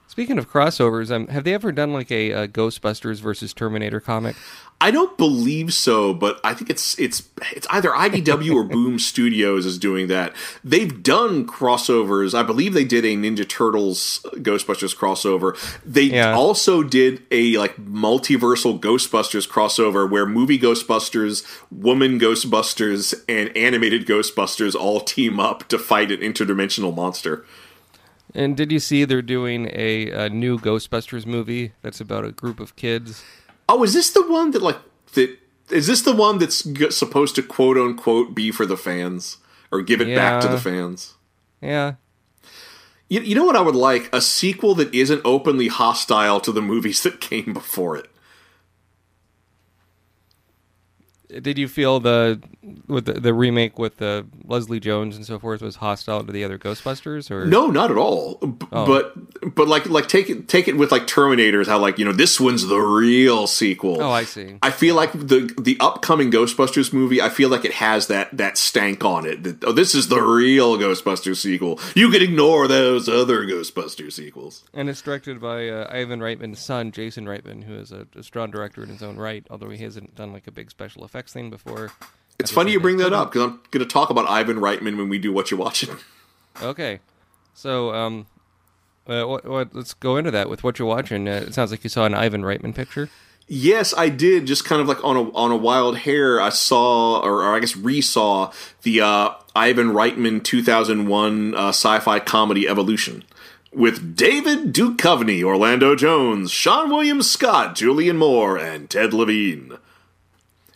Speaking 0.10 0.39
of 0.39 0.51
crossovers, 0.51 1.12
um, 1.16 1.28
have 1.28 1.43
they 1.43 1.53
ever 1.53 1.72
done 1.72 1.93
like 1.93 2.12
a, 2.12 2.34
uh 2.34 2.47
Ghostbusters 2.47 3.20
versus 3.22 3.53
Terminator 3.53 3.99
comic? 3.99 4.36
I 4.82 4.89
don't 4.91 5.16
believe 5.20 5.72
so, 5.72 6.14
but 6.16 6.39
I 6.43 6.55
think 6.55 6.70
it's 6.72 6.97
it's 6.97 7.30
it's 7.51 7.68
either 7.70 7.89
IDW 7.91 8.53
or 8.55 8.64
Boom 8.64 8.97
Studios 9.12 9.68
is 9.68 9.78
doing 9.78 10.07
that. 10.07 10.34
They've 10.64 11.03
done 11.03 11.45
crossovers. 11.45 12.34
I 12.34 12.41
believe 12.41 12.74
they 12.74 12.86
did 12.86 13.05
a 13.05 13.16
Ninja 13.16 13.47
Turtles 13.47 14.26
Ghostbusters 14.38 14.95
crossover. 14.95 15.55
They 15.86 16.03
Yeah. 16.03 16.34
also 16.34 16.82
did 16.82 17.22
a 17.30 17.57
like 17.57 17.76
multiversal 17.78 18.80
Ghostbusters 18.80 19.47
crossover 19.47 20.10
where 20.10 20.26
movie 20.26 20.57
Ghostbusters, 20.57 21.45
woman 21.70 22.20
Ghostbusters, 22.20 23.14
and 23.30 23.55
animated 23.55 24.07
Ghostbusters 24.07 24.74
all 24.76 25.01
team 25.01 25.39
up 25.39 25.68
to 25.68 25.78
fight 25.78 26.10
an 26.12 26.20
interdimensional 26.22 26.95
monster. 26.95 27.45
And 28.36 28.56
did 28.56 28.72
you 28.72 28.80
see 28.80 29.06
they're 29.06 29.22
doing 29.22 29.70
a, 29.74 30.10
a 30.12 30.30
new 30.30 30.60
Ghostbusters 30.60 31.26
movie 31.26 31.74
that's 31.82 32.00
about 32.00 32.26
a 32.26 32.32
group 32.32 32.60
of 32.60 32.76
kids? 32.76 33.24
Oh, 33.68 33.84
is 33.84 33.94
this 33.94 34.12
the 34.12 34.22
one 34.28 34.52
that 34.52 34.62
like 34.62 34.78
that? 35.14 35.38
Is 35.70 35.88
this 35.88 36.02
the 36.02 36.16
one 36.16 36.38
that's 36.40 36.64
g- 36.64 36.90
supposed 36.92 37.36
to 37.36 37.44
quote 37.44 37.78
unquote 37.78 38.34
be 38.36 38.52
for 38.52 38.66
the 38.66 38.78
fans 38.78 39.38
or 39.72 39.82
give 39.82 40.02
it 40.02 40.16
back 40.16 40.42
to 40.42 40.48
the 40.48 40.58
fans? 40.60 41.14
Yeah, 41.62 41.96
You, 43.10 43.22
you 43.22 43.36
know 43.36 43.44
what 43.46 43.56
I 43.56 43.62
would 43.62 43.76
like? 43.76 44.10
A 44.14 44.22
sequel 44.22 44.74
that 44.76 44.94
isn't 44.94 45.22
openly 45.26 45.68
hostile 45.68 46.40
to 46.42 46.52
the 46.52 46.62
movies 46.62 47.04
that 47.04 47.20
came 47.22 47.54
before 47.54 47.98
it. 47.98 48.10
Did 51.42 51.58
you 51.60 51.68
feel 51.68 52.00
the 52.00 52.42
with 52.88 53.06
the, 53.06 53.14
the 53.14 53.34
remake 53.34 53.78
with 53.78 53.98
the 53.98 54.26
Leslie 54.46 54.80
Jones 54.80 55.16
and 55.16 55.26
so 55.26 55.38
forth 55.38 55.62
was 55.62 55.76
hostile 55.76 56.24
to 56.24 56.32
the 56.32 56.44
other 56.44 56.58
Ghostbusters? 56.58 57.30
Or 57.30 57.46
No, 57.46 57.68
not 57.68 57.92
at 57.92 57.98
all. 57.98 58.36
B- 58.36 58.66
Oh. 58.72 58.86
But 58.86 59.56
but 59.56 59.68
like 59.68 59.88
like 59.88 60.08
take 60.08 60.30
it 60.30 60.48
take 60.48 60.68
it 60.68 60.78
with 60.78 60.92
like 60.92 61.08
Terminators. 61.08 61.66
How 61.68 61.80
like 61.80 61.98
you 61.98 62.06
know 62.06 62.12
this 62.14 62.40
one's 62.40 62.68
the 62.68 62.78
real 62.80 63.48
sequel. 63.48 64.02
Oh, 64.02 64.12
I 64.12 64.24
see. 64.26 64.58
I 64.62 64.70
feel 64.72 64.96
like 64.96 65.12
the 65.14 65.54
the 65.60 65.78
upcoming 65.80 66.30
Ghostbusters 66.32 66.94
movie. 66.94 67.22
I 67.22 67.30
feel 67.30 67.50
like 67.50 67.66
it 67.66 67.74
has 67.74 68.08
that 68.08 68.36
that 68.38 68.58
stank 68.58 69.04
on 69.04 69.26
it. 69.26 69.44
That 69.44 69.64
oh, 69.64 69.72
this 69.72 69.96
is 69.96 70.08
the 70.10 70.22
real 70.22 70.78
Ghostbusters 70.78 71.38
sequel. 71.38 71.80
You 71.96 72.10
can 72.12 72.22
ignore 72.22 72.68
those 72.68 73.10
other 73.10 73.46
Ghostbusters 73.46 74.14
sequels. 74.14 74.64
And 74.74 74.88
it's 74.90 75.02
directed 75.02 75.40
by 75.42 75.68
uh, 75.70 75.88
Ivan 75.92 76.20
Reitman's 76.20 76.60
son, 76.60 76.92
Jason 76.92 77.26
Reitman, 77.26 77.64
who 77.64 77.74
is 77.76 77.92
a, 77.92 78.06
a 78.16 78.22
strong 78.24 78.52
director 78.52 78.84
in 78.84 78.90
his 78.90 79.02
own 79.02 79.18
right, 79.18 79.46
although 79.50 79.70
he 79.70 79.84
hasn't 79.84 80.16
done 80.16 80.32
like 80.34 80.46
a 80.48 80.52
big 80.52 80.70
special 80.70 81.04
effects 81.20 81.34
thing 81.34 81.50
before. 81.50 81.92
It's 82.40 82.52
funny 82.52 82.72
you 82.72 82.80
bring 82.80 82.98
that 82.98 83.12
up 83.12 83.32
because 83.32 83.50
I'm 83.50 83.60
going 83.72 83.86
to 83.86 83.94
talk 83.94 84.10
about 84.10 84.30
Ivan 84.30 84.58
Reitman 84.58 84.98
when 84.98 85.10
we 85.10 85.20
do 85.20 85.34
what 85.34 85.52
you're 85.52 85.60
watching. 85.60 85.90
Okay, 86.62 87.00
so 87.54 87.94
um, 87.94 88.26
uh, 89.08 89.24
what, 89.24 89.46
what, 89.46 89.74
let's 89.74 89.94
go 89.94 90.18
into 90.18 90.30
that 90.32 90.50
with 90.50 90.62
what 90.62 90.78
you're 90.78 90.88
watching. 90.88 91.30
Uh, 91.30 91.46
it 91.48 91.54
sounds 91.54 91.72
like 91.72 91.86
you 91.86 91.90
saw 91.90 92.06
an 92.06 92.14
Ivan 92.14 92.42
Reitman 92.42 92.76
picture. 92.76 93.08
Yes, 93.48 93.94
I 93.96 94.10
did. 94.10 94.46
Just 94.46 94.66
kind 94.66 94.82
of 94.82 94.88
like 94.88 95.02
on 95.02 95.16
a 95.16 95.32
on 95.32 95.52
a 95.52 95.56
wild 95.56 96.00
hair, 96.00 96.42
I 96.42 96.50
saw, 96.50 97.22
or, 97.22 97.44
or 97.44 97.56
I 97.56 97.60
guess 97.60 97.76
resaw 97.76 98.54
the 98.82 99.00
uh, 99.00 99.30
Ivan 99.56 99.92
Reitman 99.92 100.44
2001 100.44 101.56
uh, 101.56 101.70
sci-fi 101.70 102.20
comedy 102.20 102.68
Evolution 102.68 103.24
with 103.72 104.18
David 104.18 104.74
Duchovny, 104.74 105.42
Orlando 105.44 105.96
Jones, 105.96 106.52
Seann 106.52 106.90
William 106.90 107.22
Scott, 107.22 107.76
Julianne 107.76 108.18
Moore, 108.18 108.58
and 108.58 108.90
Ted 108.90 109.14
Levine, 109.14 109.78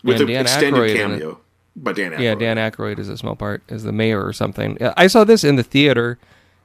with 0.03 0.21
an 0.21 0.29
extended 0.29 0.73
Aykroyd 0.81 0.89
it. 0.89 0.97
cameo 0.97 1.39
by 1.75 1.93
Dan 1.93 2.11
Aykroyd. 2.11 2.19
Yeah, 2.21 2.35
Dan 2.35 2.57
Aykroyd 2.57 2.99
is 2.99 3.09
a 3.09 3.17
small 3.17 3.35
part 3.35 3.63
as 3.69 3.83
the 3.83 3.91
mayor 3.91 4.23
or 4.23 4.33
something. 4.33 4.77
I 4.97 5.07
saw 5.07 5.23
this 5.23 5.43
in 5.43 5.55
the 5.55 5.63
theater, 5.63 6.19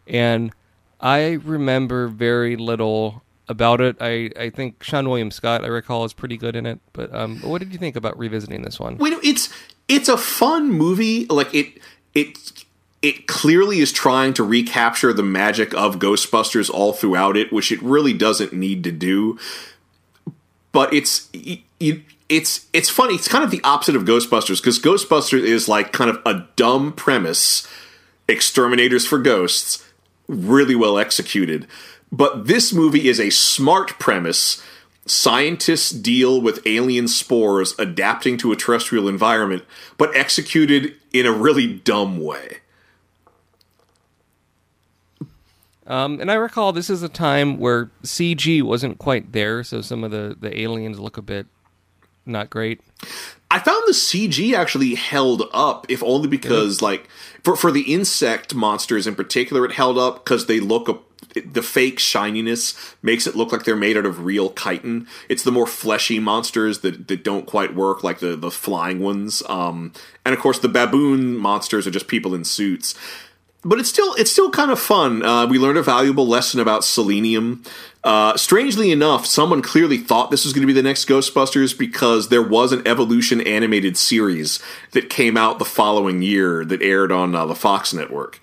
and 0.06 0.52
I 1.00 1.38
remember 1.44 2.08
very 2.08 2.56
little 2.56 3.22
about 3.48 3.80
it. 3.80 3.96
I, 4.00 4.30
I 4.38 4.50
think 4.50 4.80
Seann 4.80 5.08
William 5.08 5.30
Scott, 5.30 5.64
I 5.64 5.68
recall, 5.68 6.04
is 6.04 6.12
pretty 6.12 6.36
good 6.36 6.54
in 6.54 6.66
it. 6.66 6.80
But 6.92 7.14
um, 7.14 7.38
what 7.40 7.60
did 7.60 7.72
you 7.72 7.78
think 7.78 7.96
about 7.96 8.18
revisiting 8.18 8.62
this 8.62 8.78
one? 8.78 8.98
Wait, 8.98 9.14
it's 9.22 9.48
it's 9.88 10.08
a 10.08 10.18
fun 10.18 10.70
movie. 10.70 11.24
Like 11.26 11.54
it 11.54 11.78
it 12.14 12.64
it 13.00 13.26
clearly 13.26 13.78
is 13.78 13.92
trying 13.92 14.34
to 14.34 14.42
recapture 14.42 15.12
the 15.12 15.22
magic 15.22 15.72
of 15.74 15.98
Ghostbusters 15.98 16.68
all 16.68 16.92
throughout 16.92 17.36
it, 17.36 17.52
which 17.52 17.72
it 17.72 17.80
really 17.82 18.12
doesn't 18.12 18.52
need 18.52 18.84
to 18.84 18.92
do. 18.92 19.38
But 20.72 20.92
it's 20.92 21.28
y- 21.32 21.62
it's 22.28 22.66
it's 22.72 22.90
funny. 22.90 23.14
It's 23.14 23.28
kind 23.28 23.44
of 23.44 23.50
the 23.50 23.62
opposite 23.64 23.96
of 23.96 24.04
Ghostbusters 24.04 24.58
because 24.58 24.78
Ghostbusters 24.78 25.42
is 25.42 25.68
like 25.68 25.92
kind 25.92 26.10
of 26.10 26.20
a 26.26 26.46
dumb 26.56 26.92
premise, 26.92 27.66
exterminators 28.28 29.06
for 29.06 29.18
ghosts, 29.18 29.84
really 30.26 30.74
well 30.74 30.98
executed. 30.98 31.66
But 32.12 32.46
this 32.46 32.72
movie 32.72 33.08
is 33.08 33.20
a 33.20 33.30
smart 33.30 33.98
premise. 33.98 34.62
Scientists 35.06 35.90
deal 35.90 36.40
with 36.40 36.66
alien 36.66 37.08
spores 37.08 37.74
adapting 37.78 38.36
to 38.38 38.52
a 38.52 38.56
terrestrial 38.56 39.08
environment, 39.08 39.64
but 39.96 40.14
executed 40.14 40.94
in 41.14 41.24
a 41.24 41.32
really 41.32 41.66
dumb 41.66 42.20
way. 42.20 42.58
Um, 45.86 46.20
and 46.20 46.30
I 46.30 46.34
recall 46.34 46.74
this 46.74 46.90
is 46.90 47.02
a 47.02 47.08
time 47.08 47.58
where 47.58 47.90
CG 48.02 48.62
wasn't 48.62 48.98
quite 48.98 49.32
there, 49.32 49.64
so 49.64 49.80
some 49.80 50.04
of 50.04 50.10
the, 50.10 50.36
the 50.38 50.60
aliens 50.60 51.00
look 51.00 51.16
a 51.16 51.22
bit 51.22 51.46
not 52.28 52.50
great. 52.50 52.80
I 53.50 53.58
found 53.58 53.84
the 53.86 53.92
CG 53.92 54.54
actually 54.54 54.94
held 54.94 55.44
up, 55.52 55.86
if 55.88 56.02
only 56.02 56.28
because, 56.28 56.82
like, 56.82 57.08
for 57.42 57.56
for 57.56 57.72
the 57.72 57.92
insect 57.92 58.54
monsters 58.54 59.06
in 59.06 59.14
particular, 59.14 59.64
it 59.64 59.72
held 59.72 59.96
up 59.96 60.24
because 60.24 60.46
they 60.46 60.60
look 60.60 60.88
a, 60.88 60.98
the 61.40 61.62
fake 61.62 61.98
shininess 61.98 62.74
makes 63.02 63.26
it 63.26 63.36
look 63.36 63.50
like 63.50 63.64
they're 63.64 63.76
made 63.76 63.96
out 63.96 64.04
of 64.04 64.24
real 64.24 64.52
chitin. 64.52 65.06
It's 65.28 65.42
the 65.42 65.52
more 65.52 65.66
fleshy 65.66 66.18
monsters 66.18 66.80
that, 66.80 67.08
that 67.08 67.24
don't 67.24 67.46
quite 67.46 67.74
work, 67.74 68.04
like 68.04 68.18
the 68.18 68.36
the 68.36 68.50
flying 68.50 69.00
ones. 69.00 69.42
Um, 69.48 69.92
and 70.26 70.34
of 70.34 70.40
course, 70.40 70.58
the 70.58 70.68
baboon 70.68 71.36
monsters 71.36 71.86
are 71.86 71.90
just 71.90 72.08
people 72.08 72.34
in 72.34 72.44
suits. 72.44 72.94
But 73.64 73.78
it's 73.78 73.88
still 73.88 74.14
it's 74.14 74.30
still 74.30 74.50
kind 74.50 74.70
of 74.70 74.78
fun. 74.78 75.24
Uh, 75.24 75.46
we 75.46 75.58
learned 75.58 75.78
a 75.78 75.82
valuable 75.82 76.26
lesson 76.26 76.60
about 76.60 76.84
selenium. 76.84 77.62
Uh, 78.04 78.36
strangely 78.36 78.92
enough, 78.92 79.26
someone 79.26 79.60
clearly 79.60 79.98
thought 79.98 80.30
this 80.30 80.44
was 80.44 80.52
going 80.52 80.62
to 80.62 80.66
be 80.66 80.72
the 80.72 80.82
next 80.82 81.08
Ghostbusters 81.08 81.76
because 81.76 82.28
there 82.28 82.42
was 82.42 82.72
an 82.72 82.86
Evolution 82.86 83.40
animated 83.40 83.96
series 83.96 84.62
that 84.92 85.10
came 85.10 85.36
out 85.36 85.58
the 85.58 85.64
following 85.64 86.22
year 86.22 86.64
that 86.64 86.80
aired 86.80 87.10
on 87.10 87.34
uh, 87.34 87.44
the 87.44 87.56
Fox 87.56 87.92
network. 87.92 88.40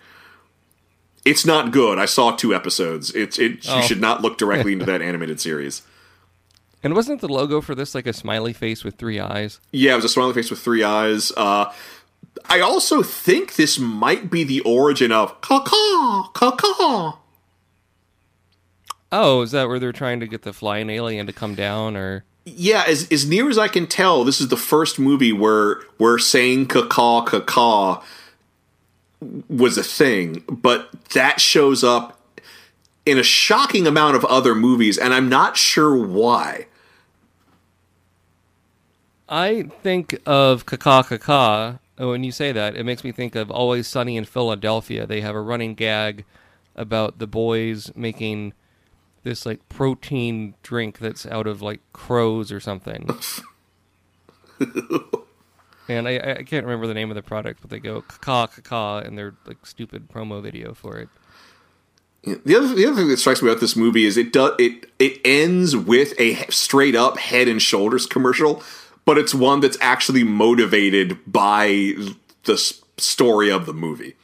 It's 1.24 1.46
not 1.46 1.72
good. 1.72 1.98
I 1.98 2.06
saw 2.06 2.32
two 2.32 2.54
episodes. 2.54 3.12
It's 3.16 3.40
it. 3.40 3.66
Oh. 3.68 3.78
You 3.78 3.84
should 3.84 4.02
not 4.02 4.22
look 4.22 4.38
directly 4.38 4.74
into 4.74 4.86
that 4.86 5.02
animated 5.02 5.40
series. 5.40 5.82
And 6.84 6.94
wasn't 6.94 7.22
the 7.22 7.28
logo 7.28 7.62
for 7.62 7.74
this 7.74 7.96
like 7.96 8.06
a 8.06 8.14
smiley 8.14 8.54
face 8.54 8.84
with 8.84 8.98
three 8.98 9.20
eyes? 9.20 9.60
Yeah, 9.72 9.94
it 9.94 9.96
was 9.96 10.06
a 10.06 10.10
smiley 10.10 10.34
face 10.34 10.52
with 10.52 10.60
three 10.60 10.84
eyes. 10.84 11.32
Uh, 11.36 11.74
I 12.50 12.60
also 12.62 13.04
think 13.04 13.56
this 13.56 13.80
might 13.80 14.30
be 14.30 14.44
the 14.44 14.62
origin 14.62 15.12
of 15.12 15.40
caw 15.42 15.62
caw. 15.62 17.18
Oh, 19.12 19.42
is 19.42 19.52
that 19.52 19.68
where 19.68 19.80
they're 19.80 19.92
trying 19.92 20.20
to 20.20 20.28
get 20.28 20.42
the 20.42 20.54
flying 20.54 20.90
alien 20.90 21.26
to 21.28 21.34
come 21.34 21.56
down 21.56 21.96
or 21.96 22.26
Yeah, 22.46 22.84
as 22.88 23.12
as 23.12 23.28
near 23.28 23.50
as 23.50 23.58
I 23.58 23.68
can 23.68 23.88
tell, 23.88 24.24
this 24.24 24.42
is 24.42 24.50
the 24.50 24.58
first 24.58 25.00
movie 25.00 25.34
where 25.34 25.82
where 25.98 26.18
saying 26.18 26.68
caw 26.68 27.22
caw 27.24 28.04
was 29.50 29.78
a 29.78 29.84
thing, 29.84 30.44
but 30.50 30.92
that 31.14 31.40
shows 31.40 31.84
up 31.84 32.20
in 33.06 33.18
a 33.18 33.24
shocking 33.24 33.88
amount 33.88 34.16
of 34.16 34.26
other 34.26 34.56
movies, 34.56 34.98
and 34.98 35.14
I'm 35.14 35.30
not 35.30 35.58
sure 35.58 35.96
why. 35.96 36.68
I 39.30 39.64
think 39.82 40.20
of 40.26 40.66
Kaka 40.66 41.18
Kaka. 41.18 41.80
Oh, 41.98 42.12
when 42.12 42.24
you 42.24 42.32
say 42.32 42.52
that, 42.52 42.76
it 42.76 42.84
makes 42.84 43.04
me 43.04 43.12
think 43.12 43.36
of 43.36 43.50
Always 43.50 43.88
Sunny 43.88 44.18
in 44.18 44.26
Philadelphia. 44.26 45.08
They 45.08 45.22
have 45.22 45.36
a 45.36 45.42
running 45.42 45.76
gag 45.76 46.26
about 46.76 47.20
the 47.20 47.28
boys 47.28 47.92
making 47.96 48.54
this 49.24 49.46
like 49.46 49.68
protein 49.70 50.56
drink 50.62 51.00
that's 51.00 51.26
out 51.26 51.48
of 51.48 51.62
like 51.62 51.80
crows 51.94 52.52
or 52.52 52.60
something. 52.60 53.10
and 55.88 56.08
I, 56.08 56.36
I 56.40 56.44
can't 56.44 56.66
remember 56.66 56.88
the 56.88 56.94
name 56.94 57.10
of 57.12 57.16
the 57.16 57.24
product, 57.24 57.62
but 57.62 57.70
they 57.70 57.80
go 57.80 58.02
Kaka 58.02 58.62
Kaka 58.62 59.06
and 59.06 59.18
their 59.18 59.34
like 59.46 59.66
stupid 59.66 60.10
promo 60.10 60.42
video 60.42 60.74
for 60.74 60.98
it. 60.98 61.10
The 62.24 62.56
other 62.56 62.74
the 62.74 62.86
other 62.88 62.96
thing 62.96 63.10
that 63.10 63.18
strikes 63.18 63.42
me 63.42 63.50
about 63.50 63.62
this 63.62 63.76
movie 63.76 64.06
is 64.06 64.18
it 64.18 64.34
does 64.34 64.54
it 64.58 64.90
it 64.98 65.22
ends 65.24 65.76
with 65.76 66.20
a 66.20 66.36
straight 66.50 66.96
up 66.96 67.18
Head 67.20 67.48
and 67.48 67.62
Shoulders 67.62 68.08
commercial, 68.08 68.64
but 69.06 69.18
it's 69.18 69.34
one 69.34 69.60
that's 69.60 69.78
actually 69.82 70.24
motivated 70.24 71.20
by 71.26 71.94
the 72.44 72.58
story 72.98 73.52
of 73.52 73.66
the 73.66 73.74
movie. 73.74 74.16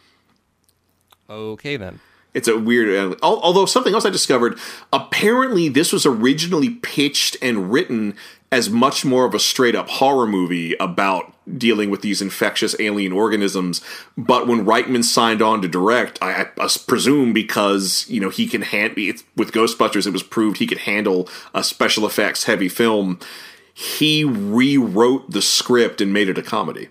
Okay 1.30 1.78
then. 1.78 2.00
It's 2.34 2.48
a 2.48 2.58
weird. 2.58 3.14
uh, 3.14 3.16
Although 3.22 3.66
something 3.66 3.94
else 3.94 4.06
I 4.06 4.10
discovered, 4.10 4.58
apparently 4.94 5.68
this 5.68 5.92
was 5.92 6.06
originally 6.06 6.70
pitched 6.70 7.36
and 7.42 7.72
written 7.72 8.16
as 8.52 8.70
much 8.70 9.06
more 9.06 9.26
of 9.26 9.34
a 9.34 9.40
straight 9.40 9.76
up 9.76 9.88
horror 9.90 10.28
movie 10.28 10.76
about 10.80 11.34
dealing 11.58 11.90
with 11.90 12.02
these 12.02 12.22
infectious 12.22 12.76
alien 12.80 13.12
organisms. 13.12 13.82
But 14.18 14.48
when 14.48 14.66
Reitman 14.66 15.04
signed 15.04 15.42
on 15.42 15.62
to 15.62 15.68
direct, 15.68 16.20
I, 16.22 16.48
I 16.58 16.70
presume 16.88 17.34
because 17.34 18.06
you 18.10 18.20
know 18.20 18.30
he 18.30 18.48
can 18.48 18.62
hand 18.62 18.96
with 18.96 19.52
Ghostbusters, 19.52 20.08
it 20.08 20.14
was 20.14 20.24
proved 20.24 20.58
he 20.58 20.68
could 20.68 20.80
handle 20.80 21.30
a 21.54 21.64
special 21.64 22.06
effects 22.06 22.44
heavy 22.46 22.70
film. 22.70 23.20
He 23.74 24.24
rewrote 24.24 25.32
the 25.32 25.42
script 25.42 26.02
and 26.02 26.14
made 26.14 26.30
it 26.30 26.38
a 26.38 26.44
comedy. 26.44 26.90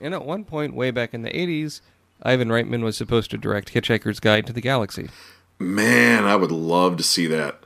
And 0.00 0.14
at 0.14 0.24
one 0.24 0.44
point, 0.44 0.74
way 0.74 0.90
back 0.90 1.12
in 1.12 1.22
the 1.22 1.30
80s, 1.30 1.80
Ivan 2.22 2.48
Reitman 2.48 2.82
was 2.82 2.96
supposed 2.96 3.30
to 3.30 3.38
direct 3.38 3.74
Hitchhiker's 3.74 4.20
Guide 4.20 4.46
to 4.46 4.52
the 4.52 4.60
Galaxy. 4.60 5.10
Man, 5.58 6.24
I 6.24 6.36
would 6.36 6.52
love 6.52 6.96
to 6.96 7.02
see 7.02 7.26
that. 7.26 7.64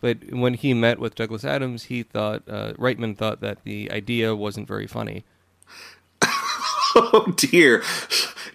But 0.00 0.32
when 0.32 0.54
he 0.54 0.74
met 0.74 0.98
with 0.98 1.14
Douglas 1.14 1.44
Adams, 1.44 1.84
he 1.84 2.02
thought, 2.02 2.42
uh, 2.48 2.72
Reitman 2.72 3.16
thought 3.16 3.40
that 3.40 3.58
the 3.64 3.90
idea 3.92 4.34
wasn't 4.34 4.66
very 4.66 4.86
funny. 4.86 5.24
Oh 6.94 7.32
dear. 7.36 7.82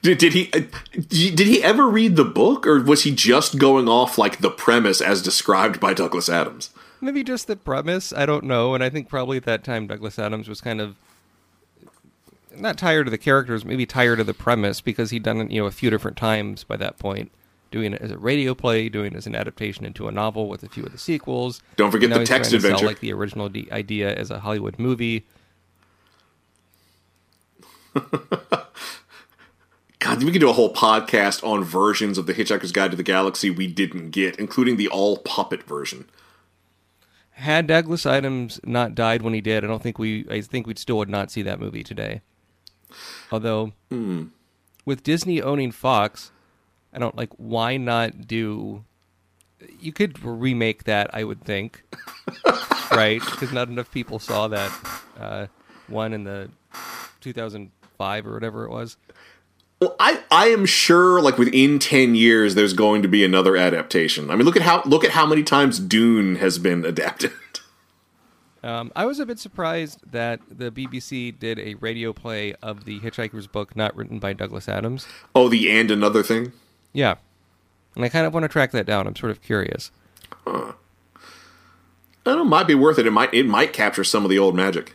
Did, 0.04 0.20
did 0.20 0.34
he 0.34 0.52
uh, 0.54 0.62
did 1.10 1.40
he 1.40 1.64
ever 1.64 1.88
read 1.88 2.16
the 2.16 2.24
book 2.24 2.68
or 2.68 2.80
was 2.82 3.04
he 3.04 3.12
just 3.12 3.58
going 3.58 3.90
off 3.90 4.18
like 4.18 4.40
the 4.40 4.52
premise 4.52 5.02
as 5.02 5.24
described 5.24 5.80
by 5.80 5.94
Douglas 5.96 6.30
Adams? 6.30 6.70
Maybe 7.00 7.24
just 7.24 7.48
the 7.48 7.56
premise, 7.56 8.12
I 8.12 8.26
don't 8.26 8.44
know. 8.44 8.74
And 8.74 8.84
I 8.84 8.90
think 8.90 9.08
probably 9.10 9.38
at 9.38 9.44
that 9.46 9.64
time, 9.64 9.88
Douglas 9.88 10.18
Adams 10.18 10.50
was 10.50 10.62
kind 10.62 10.82
of 10.82 10.96
not 12.56 12.78
tired 12.78 13.08
of 13.08 13.12
the 13.12 13.18
characters, 13.18 13.64
maybe 13.64 13.86
tired 13.86 14.20
of 14.20 14.26
the 14.26 14.34
premise 14.34 14.82
because 14.82 15.12
he'd 15.12 15.24
done 15.24 15.42
it, 15.42 15.52
you 15.52 15.62
know, 15.62 15.68
a 15.68 15.72
few 15.72 15.90
different 15.90 16.18
times 16.18 16.64
by 16.64 16.76
that 16.78 16.98
point. 16.98 17.32
Doing 17.70 17.94
it 17.94 18.02
as 18.02 18.12
a 18.12 18.18
radio 18.18 18.56
play, 18.56 18.88
doing 18.88 19.12
it 19.14 19.18
as 19.18 19.28
an 19.28 19.36
adaptation 19.36 19.86
into 19.86 20.08
a 20.08 20.12
novel 20.12 20.48
with 20.48 20.64
a 20.64 20.70
few 20.70 20.86
of 20.86 20.94
the 20.94 20.98
sequels. 20.98 21.62
Don't 21.76 21.92
forget 21.92 22.10
the 22.10 22.26
text 22.26 22.54
adventure. 22.54 22.78
Sell, 22.78 22.88
like 22.88 23.02
the 23.02 23.12
original 23.12 23.50
d- 23.50 23.68
idea 23.72 24.16
as 24.16 24.32
a 24.32 24.40
Hollywood 24.40 24.80
movie. 24.80 25.26
God, 30.00 30.24
we 30.24 30.32
could 30.32 30.40
do 30.40 30.50
a 30.50 30.54
whole 30.54 30.74
podcast 30.74 31.46
on 31.46 31.66
versions 31.66 32.18
of 32.18 32.26
the 32.26 32.34
Hitchhiker's 32.34 32.72
Guide 32.72 32.92
to 32.92 32.98
the 32.98 33.04
Galaxy 33.04 33.50
we 33.50 33.68
didn't 33.68 34.12
get, 34.12 34.38
including 34.38 34.78
the 34.78 34.88
all 34.88 35.18
puppet 35.18 35.64
version. 35.64 36.06
Had 37.38 37.68
Douglas 37.68 38.06
Adams 38.06 38.60
not 38.66 38.96
died 38.96 39.22
when 39.22 39.34
he 39.34 39.42
did, 39.42 39.64
I 39.64 39.68
don't 39.68 39.82
think 39.82 40.00
we. 40.00 40.26
I 40.30 40.42
think 40.42 40.66
we 40.66 40.74
still 40.76 40.98
would 40.98 41.10
not 41.10 41.30
see 41.32 41.44
that 41.44 41.60
movie 41.60 41.84
today. 41.84 42.22
Although, 43.32 43.74
with 44.86 45.04
Disney 45.04 45.42
owning 45.42 45.72
Fox, 45.72 46.32
I 46.92 46.98
don't 46.98 47.16
like. 47.16 47.30
Why 47.38 47.78
not 47.78 48.28
do? 48.28 48.84
You 49.80 49.92
could 49.94 50.24
remake 50.24 50.86
that, 50.86 51.10
I 51.14 51.24
would 51.24 51.44
think, 51.44 51.84
right? 52.92 53.22
Because 53.24 53.52
not 53.52 53.70
enough 53.70 53.92
people 53.92 54.18
saw 54.20 54.48
that 54.48 54.72
uh, 55.20 55.48
one 55.88 56.14
in 56.14 56.24
the 56.24 56.50
2005 57.22 58.28
or 58.28 58.34
whatever 58.34 58.66
it 58.66 58.72
was. 58.72 58.98
Well, 59.80 59.96
I, 60.00 60.24
I 60.32 60.48
am 60.48 60.66
sure 60.66 61.22
like 61.22 61.38
within 61.38 61.78
ten 61.80 62.16
years 62.16 62.56
there's 62.56 62.74
going 62.74 63.02
to 63.04 63.08
be 63.08 63.24
another 63.24 63.56
adaptation. 63.56 64.32
I 64.32 64.36
mean 64.36 64.46
look 64.46 64.56
at 64.56 64.64
how 64.64 64.82
look 64.86 65.04
at 65.04 65.12
how 65.12 65.26
many 65.26 65.44
times 65.44 65.80
Dune 65.80 66.38
has 66.38 66.58
been 66.58 66.86
adapted. 66.86 67.32
Um, 68.64 68.92
I 68.96 69.06
was 69.06 69.20
a 69.20 69.26
bit 69.26 69.40
surprised 69.40 70.00
that 70.12 70.42
the 70.50 70.72
BBC 70.72 71.38
did 71.38 71.60
a 71.60 71.76
radio 71.76 72.12
play 72.12 72.54
of 72.56 72.86
the 72.86 73.00
Hitchhiker's 73.00 73.48
book, 73.48 73.76
not 73.76 73.96
written 73.96 74.20
by 74.20 74.34
Douglas 74.34 74.68
Adams. 74.68 75.08
oh, 75.36 75.48
the 75.48 75.72
and 75.72 75.92
another 75.92 76.24
thing. 76.24 76.52
Yeah. 76.92 77.16
And 77.96 78.04
I 78.04 78.10
kind 78.10 78.26
of 78.26 78.34
want 78.34 78.44
to 78.44 78.50
track 78.50 78.72
that 78.72 78.86
down. 78.86 79.08
I'm 79.08 79.16
sort 79.16 79.32
of 79.32 79.42
curious. 79.42 79.92
I 80.46 80.74
don't 82.26 82.38
know, 82.38 82.44
might 82.44 82.68
be 82.68 82.76
worth 82.76 83.00
it. 83.00 83.08
It 83.08 83.12
might 83.12 83.34
it 83.34 83.46
might 83.46 83.74
capture 83.74 84.04
some 84.04 84.24
of 84.26 84.30
the 84.30 84.40
old 84.40 84.56
magic. 84.56 84.94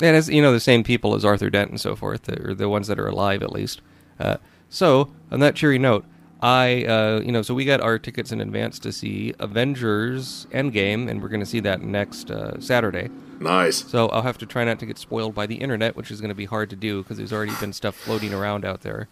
And 0.00 0.16
it's, 0.16 0.28
you 0.28 0.42
know, 0.42 0.52
the 0.52 0.60
same 0.60 0.84
people 0.84 1.14
as 1.14 1.24
Arthur 1.24 1.48
Dent 1.48 1.70
and 1.70 1.80
so 1.80 1.96
forth, 1.96 2.28
or 2.28 2.54
the 2.54 2.68
ones 2.68 2.86
that 2.88 2.98
are 2.98 3.08
alive 3.08 3.42
at 3.42 3.52
least. 3.52 3.80
Uh, 4.20 4.36
so, 4.68 5.10
on 5.30 5.40
that 5.40 5.54
cheery 5.54 5.78
note, 5.78 6.04
I, 6.42 6.84
uh, 6.84 7.20
you 7.24 7.32
know, 7.32 7.42
so 7.42 7.54
we 7.54 7.64
got 7.64 7.80
our 7.80 7.98
tickets 7.98 8.30
in 8.30 8.40
advance 8.40 8.78
to 8.80 8.92
see 8.92 9.32
Avengers 9.38 10.46
Endgame, 10.52 11.08
and 11.08 11.22
we're 11.22 11.28
going 11.28 11.40
to 11.40 11.46
see 11.46 11.60
that 11.60 11.80
next 11.80 12.30
uh, 12.30 12.60
Saturday. 12.60 13.08
Nice. 13.40 13.86
So 13.88 14.08
I'll 14.08 14.22
have 14.22 14.38
to 14.38 14.46
try 14.46 14.64
not 14.64 14.78
to 14.80 14.86
get 14.86 14.98
spoiled 14.98 15.34
by 15.34 15.46
the 15.46 15.56
internet, 15.56 15.96
which 15.96 16.10
is 16.10 16.20
going 16.20 16.28
to 16.30 16.34
be 16.34 16.44
hard 16.44 16.70
to 16.70 16.76
do 16.76 17.02
because 17.02 17.16
there's 17.16 17.32
already 17.32 17.54
been 17.60 17.72
stuff 17.72 17.94
floating 17.94 18.32
around 18.34 18.64
out 18.64 18.82
there. 18.82 19.08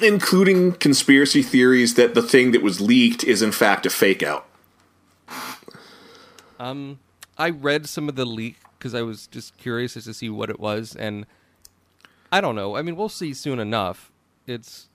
Including 0.00 0.72
conspiracy 0.72 1.42
theories 1.42 1.94
that 1.94 2.14
the 2.14 2.22
thing 2.22 2.52
that 2.52 2.62
was 2.62 2.80
leaked 2.80 3.24
is 3.24 3.42
in 3.42 3.52
fact 3.52 3.84
a 3.84 3.90
fake 3.90 4.22
out. 4.22 4.46
Um, 6.58 6.98
I 7.36 7.50
read 7.50 7.88
some 7.88 8.08
of 8.08 8.16
the 8.16 8.24
leak 8.24 8.56
because 8.78 8.94
I 8.94 9.02
was 9.02 9.26
just 9.26 9.56
curious 9.58 9.96
as 9.96 10.04
to 10.04 10.14
see 10.14 10.30
what 10.30 10.50
it 10.50 10.60
was, 10.60 10.94
and 10.94 11.26
I 12.30 12.40
don't 12.40 12.54
know. 12.54 12.76
I 12.76 12.82
mean, 12.82 12.96
we'll 12.96 13.08
see 13.08 13.34
soon 13.34 13.58
enough. 13.58 14.12
It's 14.46 14.88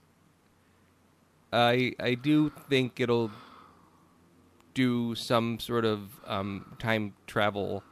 I 1.52 1.94
I 2.00 2.14
do 2.14 2.50
think 2.68 3.00
it'll 3.00 3.30
do 4.74 5.14
some 5.14 5.58
sort 5.60 5.84
of 5.84 6.00
um, 6.26 6.76
time 6.78 7.14
travel 7.26 7.82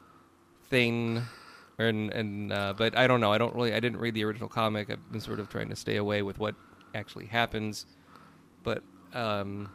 thing, 0.68 1.22
and 1.78 2.12
and 2.12 2.52
uh, 2.52 2.74
but 2.76 2.96
I 2.96 3.06
don't 3.06 3.20
know. 3.20 3.32
I 3.32 3.38
don't 3.38 3.54
really. 3.54 3.72
I 3.72 3.80
didn't 3.80 4.00
read 4.00 4.14
the 4.14 4.24
original 4.24 4.48
comic. 4.48 4.90
I've 4.90 5.12
been 5.12 5.20
sort 5.20 5.38
of 5.40 5.48
trying 5.48 5.68
to 5.68 5.76
stay 5.76 5.96
away 5.96 6.22
with 6.22 6.38
what 6.38 6.54
actually 6.94 7.26
happens, 7.26 7.86
but 8.62 8.82
um, 9.14 9.70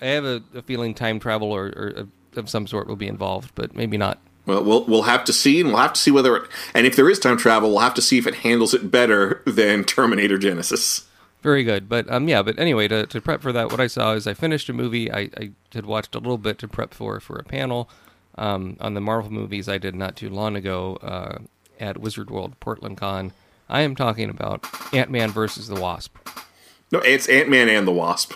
I 0.00 0.06
have 0.06 0.24
a, 0.24 0.42
a 0.54 0.62
feeling 0.62 0.94
time 0.94 1.18
travel 1.20 1.50
or, 1.52 1.66
or 1.76 1.92
of- 1.96 2.08
of 2.36 2.48
some 2.48 2.66
sort 2.66 2.86
will 2.86 2.94
be 2.94 3.08
involved, 3.08 3.52
but 3.54 3.74
maybe 3.74 3.96
not. 3.96 4.20
Well, 4.48 4.64
we'll 4.64 4.84
we'll 4.86 5.02
have 5.02 5.24
to 5.26 5.32
see, 5.32 5.60
and 5.60 5.68
we'll 5.68 5.82
have 5.82 5.92
to 5.92 6.00
see 6.00 6.10
whether 6.10 6.34
it. 6.34 6.48
And 6.72 6.86
if 6.86 6.96
there 6.96 7.10
is 7.10 7.18
time 7.18 7.36
travel, 7.36 7.68
we'll 7.68 7.80
have 7.80 7.92
to 7.94 8.02
see 8.02 8.16
if 8.16 8.26
it 8.26 8.36
handles 8.36 8.72
it 8.72 8.90
better 8.90 9.42
than 9.46 9.84
Terminator 9.84 10.38
Genisys. 10.38 11.04
Very 11.42 11.62
good, 11.64 11.86
but 11.86 12.10
um, 12.10 12.26
yeah. 12.28 12.40
But 12.42 12.58
anyway, 12.58 12.88
to, 12.88 13.06
to 13.06 13.20
prep 13.20 13.42
for 13.42 13.52
that, 13.52 13.70
what 13.70 13.78
I 13.78 13.86
saw 13.86 14.14
is 14.14 14.26
I 14.26 14.32
finished 14.32 14.70
a 14.70 14.72
movie 14.72 15.12
I, 15.12 15.28
I 15.36 15.50
had 15.74 15.84
watched 15.84 16.14
a 16.14 16.18
little 16.18 16.38
bit 16.38 16.58
to 16.60 16.66
prep 16.68 16.94
for 16.94 17.20
for 17.20 17.36
a 17.38 17.44
panel 17.44 17.90
um, 18.38 18.78
on 18.80 18.94
the 18.94 19.02
Marvel 19.02 19.30
movies 19.30 19.68
I 19.68 19.76
did 19.76 19.94
not 19.94 20.16
too 20.16 20.30
long 20.30 20.56
ago 20.56 20.96
uh, 21.02 21.38
at 21.78 21.98
Wizard 21.98 22.30
World 22.30 22.58
Portland 22.58 22.96
Con. 22.96 23.32
I 23.68 23.82
am 23.82 23.94
talking 23.94 24.30
about 24.30 24.66
Ant 24.94 25.10
Man 25.10 25.30
versus 25.30 25.68
the 25.68 25.78
Wasp. 25.78 26.16
No, 26.90 27.00
it's 27.00 27.28
Ant 27.28 27.50
Man 27.50 27.68
and 27.68 27.86
the 27.86 27.92
Wasp. 27.92 28.32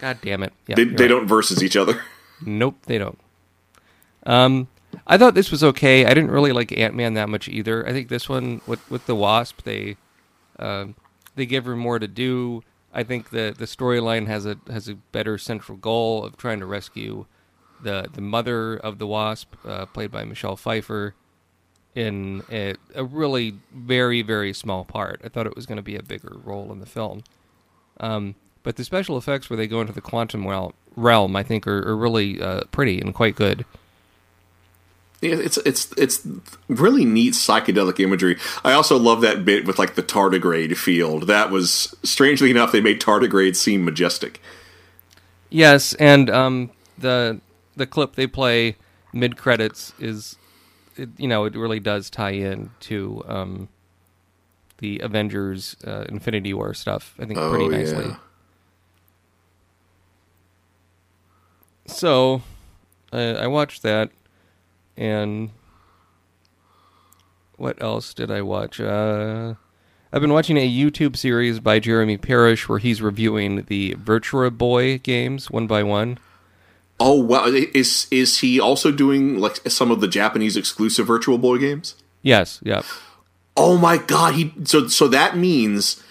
God 0.00 0.18
damn 0.20 0.42
it! 0.42 0.52
Yeah, 0.66 0.74
They, 0.74 0.84
they 0.84 1.04
right. 1.04 1.08
don't 1.08 1.28
versus 1.28 1.62
each 1.62 1.76
other. 1.76 2.02
Nope, 2.44 2.76
they 2.86 2.98
don't. 2.98 3.20
Um, 4.26 4.66
I 5.06 5.18
thought 5.18 5.34
this 5.34 5.50
was 5.50 5.64
okay. 5.64 6.06
I 6.06 6.14
didn't 6.14 6.30
really 6.30 6.52
like 6.52 6.76
Ant 6.76 6.94
Man 6.94 7.14
that 7.14 7.28
much 7.28 7.48
either. 7.48 7.86
I 7.86 7.92
think 7.92 8.08
this 8.08 8.28
one 8.28 8.60
with 8.66 8.88
with 8.90 9.06
the 9.06 9.14
Wasp, 9.14 9.62
they 9.62 9.96
um 10.58 10.94
they 11.36 11.46
give 11.46 11.64
her 11.64 11.76
more 11.76 11.98
to 11.98 12.08
do. 12.08 12.62
I 12.92 13.02
think 13.02 13.30
the 13.30 13.54
the 13.56 13.64
storyline 13.64 14.26
has 14.26 14.46
a 14.46 14.56
has 14.70 14.88
a 14.88 14.94
better 14.94 15.38
central 15.38 15.78
goal 15.78 16.24
of 16.24 16.36
trying 16.36 16.60
to 16.60 16.66
rescue 16.66 17.26
the 17.82 18.08
the 18.12 18.20
mother 18.20 18.76
of 18.76 18.98
the 18.98 19.06
Wasp, 19.06 19.54
uh, 19.66 19.86
played 19.86 20.10
by 20.10 20.24
Michelle 20.24 20.56
Pfeiffer, 20.56 21.14
in 21.94 22.42
a, 22.50 22.74
a 22.94 23.04
really 23.04 23.54
very 23.72 24.22
very 24.22 24.52
small 24.52 24.84
part. 24.84 25.20
I 25.24 25.28
thought 25.28 25.46
it 25.46 25.56
was 25.56 25.66
going 25.66 25.76
to 25.76 25.82
be 25.82 25.96
a 25.96 26.02
bigger 26.02 26.36
role 26.44 26.72
in 26.72 26.80
the 26.80 26.86
film. 26.86 27.22
Um, 28.00 28.34
but 28.62 28.76
the 28.76 28.84
special 28.84 29.18
effects 29.18 29.50
where 29.50 29.56
they 29.56 29.66
go 29.66 29.80
into 29.80 29.92
the 29.92 30.00
quantum 30.00 30.46
realm, 30.96 31.36
I 31.36 31.42
think, 31.42 31.66
are, 31.66 31.86
are 31.86 31.96
really 31.96 32.40
uh, 32.40 32.64
pretty 32.72 33.00
and 33.00 33.14
quite 33.14 33.36
good. 33.36 33.64
Yeah, 35.24 35.36
It's 35.36 35.56
it's 35.58 35.90
it's 35.96 36.26
really 36.68 37.04
neat 37.06 37.32
psychedelic 37.34 37.98
imagery. 37.98 38.38
I 38.62 38.72
also 38.72 38.98
love 38.98 39.22
that 39.22 39.44
bit 39.44 39.64
with 39.66 39.78
like 39.78 39.94
the 39.94 40.02
tardigrade 40.02 40.76
field. 40.76 41.26
That 41.26 41.50
was 41.50 41.94
strangely 42.02 42.50
enough 42.50 42.72
they 42.72 42.80
made 42.82 43.00
tardigrades 43.00 43.56
seem 43.56 43.84
majestic. 43.84 44.40
Yes, 45.50 45.94
and 45.94 46.28
um, 46.30 46.70
the 46.98 47.40
the 47.76 47.86
clip 47.86 48.16
they 48.16 48.26
play 48.26 48.76
mid 49.12 49.36
credits 49.36 49.94
is, 49.98 50.36
it, 50.96 51.08
you 51.16 51.28
know, 51.28 51.44
it 51.44 51.54
really 51.56 51.80
does 51.80 52.10
tie 52.10 52.30
in 52.32 52.70
to 52.80 53.24
um, 53.26 53.68
the 54.78 54.98
Avengers 55.00 55.76
uh, 55.86 56.04
Infinity 56.08 56.52
War 56.52 56.74
stuff. 56.74 57.14
I 57.18 57.24
think 57.24 57.38
pretty 57.48 57.64
Oh, 57.64 57.68
nicely. 57.68 58.06
yeah. 58.08 58.16
So, 61.86 62.42
I 63.12 63.20
I 63.20 63.46
watched 63.46 63.82
that, 63.82 64.10
and 64.96 65.50
what 67.56 67.80
else 67.82 68.14
did 68.14 68.30
I 68.30 68.42
watch? 68.42 68.80
Uh, 68.80 69.54
I've 70.12 70.20
been 70.20 70.32
watching 70.32 70.56
a 70.56 70.68
YouTube 70.68 71.16
series 71.16 71.60
by 71.60 71.78
Jeremy 71.80 72.16
Parish 72.16 72.68
where 72.68 72.78
he's 72.78 73.02
reviewing 73.02 73.64
the 73.64 73.94
Virtual 73.98 74.50
Boy 74.50 74.98
games 74.98 75.50
one 75.50 75.66
by 75.66 75.82
one. 75.82 76.18
Oh 77.00 77.20
wow! 77.20 77.46
Is 77.46 78.06
is 78.10 78.38
he 78.38 78.60
also 78.60 78.92
doing 78.92 79.38
like 79.38 79.56
some 79.68 79.90
of 79.90 80.00
the 80.00 80.06
Japanese 80.06 80.56
exclusive 80.56 81.06
Virtual 81.06 81.38
Boy 81.38 81.58
games? 81.58 81.96
Yes, 82.22 82.60
yeah. 82.62 82.82
Oh 83.56 83.76
my 83.76 83.96
god! 83.96 84.34
He 84.34 84.52
so 84.64 84.86
so 84.86 85.08
that 85.08 85.36
means 85.36 86.02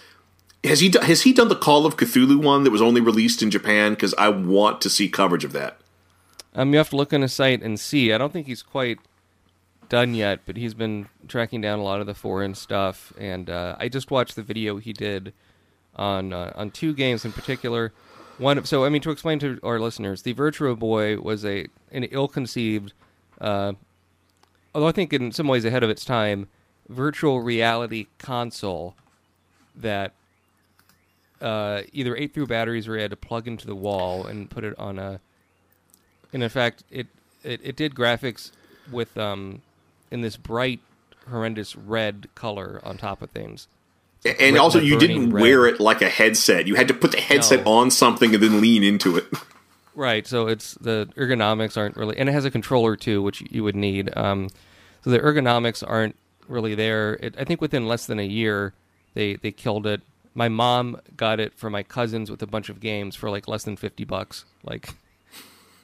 has 0.63 0.81
he 0.81 0.93
has 1.01 1.21
he 1.21 1.33
done 1.33 1.47
the 1.47 1.55
Call 1.55 1.85
of 1.85 1.97
Cthulhu 1.97 2.41
one 2.41 2.63
that 2.63 2.71
was 2.71 2.81
only 2.81 3.01
released 3.01 3.41
in 3.41 3.51
Japan? 3.51 3.93
Because 3.93 4.13
I 4.15 4.29
want 4.29 4.81
to 4.81 4.89
see 4.89 5.07
coverage 5.09 5.45
of 5.45 5.53
that. 5.53 5.77
Um, 6.55 6.71
you 6.71 6.77
have 6.77 6.89
to 6.91 6.95
look 6.95 7.13
on 7.13 7.21
his 7.21 7.33
site 7.33 7.61
and 7.61 7.79
see. 7.79 8.13
I 8.13 8.17
don't 8.17 8.31
think 8.31 8.47
he's 8.47 8.61
quite 8.61 8.99
done 9.89 10.13
yet, 10.13 10.41
but 10.45 10.57
he's 10.57 10.73
been 10.73 11.07
tracking 11.27 11.61
down 11.61 11.79
a 11.79 11.83
lot 11.83 11.99
of 11.99 12.07
the 12.07 12.13
foreign 12.13 12.55
stuff. 12.55 13.13
And 13.17 13.49
uh, 13.49 13.75
I 13.79 13.89
just 13.89 14.11
watched 14.11 14.35
the 14.35 14.43
video 14.43 14.77
he 14.77 14.93
did 14.93 15.33
on 15.95 16.33
uh, 16.33 16.53
on 16.55 16.71
two 16.71 16.93
games 16.93 17.25
in 17.25 17.31
particular. 17.31 17.93
One, 18.37 18.63
so 18.65 18.85
I 18.85 18.89
mean, 18.89 19.01
to 19.01 19.11
explain 19.11 19.39
to 19.39 19.59
our 19.63 19.79
listeners, 19.79 20.23
the 20.23 20.33
Virtual 20.33 20.75
Boy 20.75 21.17
was 21.19 21.45
a 21.45 21.67
an 21.91 22.05
ill-conceived, 22.05 22.93
uh, 23.39 23.73
although 24.73 24.87
I 24.87 24.91
think 24.91 25.13
in 25.13 25.31
some 25.31 25.47
ways 25.47 25.65
ahead 25.65 25.83
of 25.83 25.89
its 25.89 26.03
time, 26.03 26.47
virtual 26.89 27.41
reality 27.41 28.07
console 28.17 28.95
that 29.75 30.13
uh, 31.41 31.81
either 31.91 32.15
ate 32.15 32.33
through 32.33 32.47
batteries 32.47 32.87
or 32.87 32.95
you 32.95 33.01
had 33.01 33.11
to 33.11 33.17
plug 33.17 33.47
into 33.47 33.67
the 33.67 33.75
wall 33.75 34.25
and 34.25 34.49
put 34.49 34.63
it 34.63 34.77
on 34.79 34.97
a 34.97 35.19
and 36.33 36.43
in 36.43 36.49
fact, 36.49 36.83
it, 36.91 37.07
it, 37.43 37.61
it 37.63 37.75
did 37.75 37.95
graphics 37.95 38.51
with 38.91 39.17
um, 39.17 39.61
in 40.11 40.21
this 40.21 40.35
bright, 40.35 40.79
horrendous 41.29 41.75
red 41.75 42.27
color 42.35 42.81
on 42.83 42.97
top 42.97 43.21
of 43.21 43.29
things. 43.29 43.67
And 44.39 44.57
also, 44.57 44.79
you 44.79 44.97
didn't 44.97 45.31
red. 45.31 45.41
wear 45.41 45.65
it 45.67 45.79
like 45.81 46.01
a 46.01 46.07
headset. 46.09 46.65
You 46.65 46.75
had 46.75 46.87
to 46.87 46.93
put 46.93 47.11
the 47.11 47.19
headset 47.19 47.65
No. 47.65 47.73
on 47.73 47.91
something 47.91 48.33
and 48.33 48.41
then 48.41 48.61
lean 48.61 48.81
into 48.83 49.17
it. 49.17 49.25
Right. 49.95 50.25
So 50.25 50.47
it's 50.47 50.73
the 50.75 51.09
ergonomics 51.17 51.77
aren't 51.77 51.95
really, 51.97 52.17
and 52.17 52.27
it 52.29 52.31
has 52.31 52.45
a 52.45 52.51
controller 52.51 52.95
too, 52.95 53.21
which 53.21 53.41
you 53.51 53.63
would 53.63 53.75
need. 53.75 54.15
Um, 54.17 54.49
so 55.03 55.09
the 55.09 55.19
ergonomics 55.19 55.83
aren't 55.85 56.15
really 56.47 56.73
there. 56.73 57.15
It, 57.15 57.35
I 57.37 57.43
think 57.43 57.59
within 57.61 57.85
less 57.85 58.05
than 58.05 58.17
a 58.17 58.25
year, 58.25 58.73
they 59.13 59.35
they 59.35 59.51
killed 59.51 59.85
it. 59.85 60.01
My 60.33 60.47
mom 60.49 60.99
got 61.15 61.39
it 61.39 61.53
for 61.53 61.69
my 61.69 61.83
cousins 61.83 62.31
with 62.31 62.41
a 62.41 62.47
bunch 62.47 62.69
of 62.69 62.79
games 62.79 63.15
for 63.15 63.29
like 63.29 63.47
less 63.47 63.65
than 63.65 63.75
fifty 63.75 64.03
bucks. 64.05 64.45
Like 64.63 64.95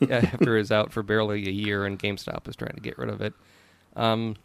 after 0.10 0.56
it 0.56 0.62
was 0.62 0.72
out 0.72 0.92
for 0.92 1.04
barely 1.04 1.48
a 1.48 1.52
year, 1.52 1.86
and 1.86 2.00
GameStop 2.00 2.46
was 2.46 2.56
trying 2.56 2.76
to 2.76 2.82
get 2.82 2.98
rid 2.98 3.10
of 3.10 3.22
it. 3.22 3.34
Um, 3.96 4.36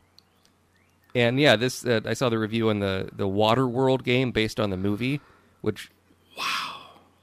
and 1.15 1.39
yeah, 1.39 1.57
this 1.57 1.85
uh, 1.85 2.01
I 2.05 2.15
saw 2.15 2.29
the 2.29 2.39
review 2.39 2.71
on 2.71 2.81
the 2.81 3.09
the 3.13 3.29
Waterworld 3.29 4.05
game 4.05 4.33
based 4.33 4.59
on 4.59 4.71
the 4.71 4.77
movie, 4.77 5.21
which 5.61 5.91
wow, 6.37 6.77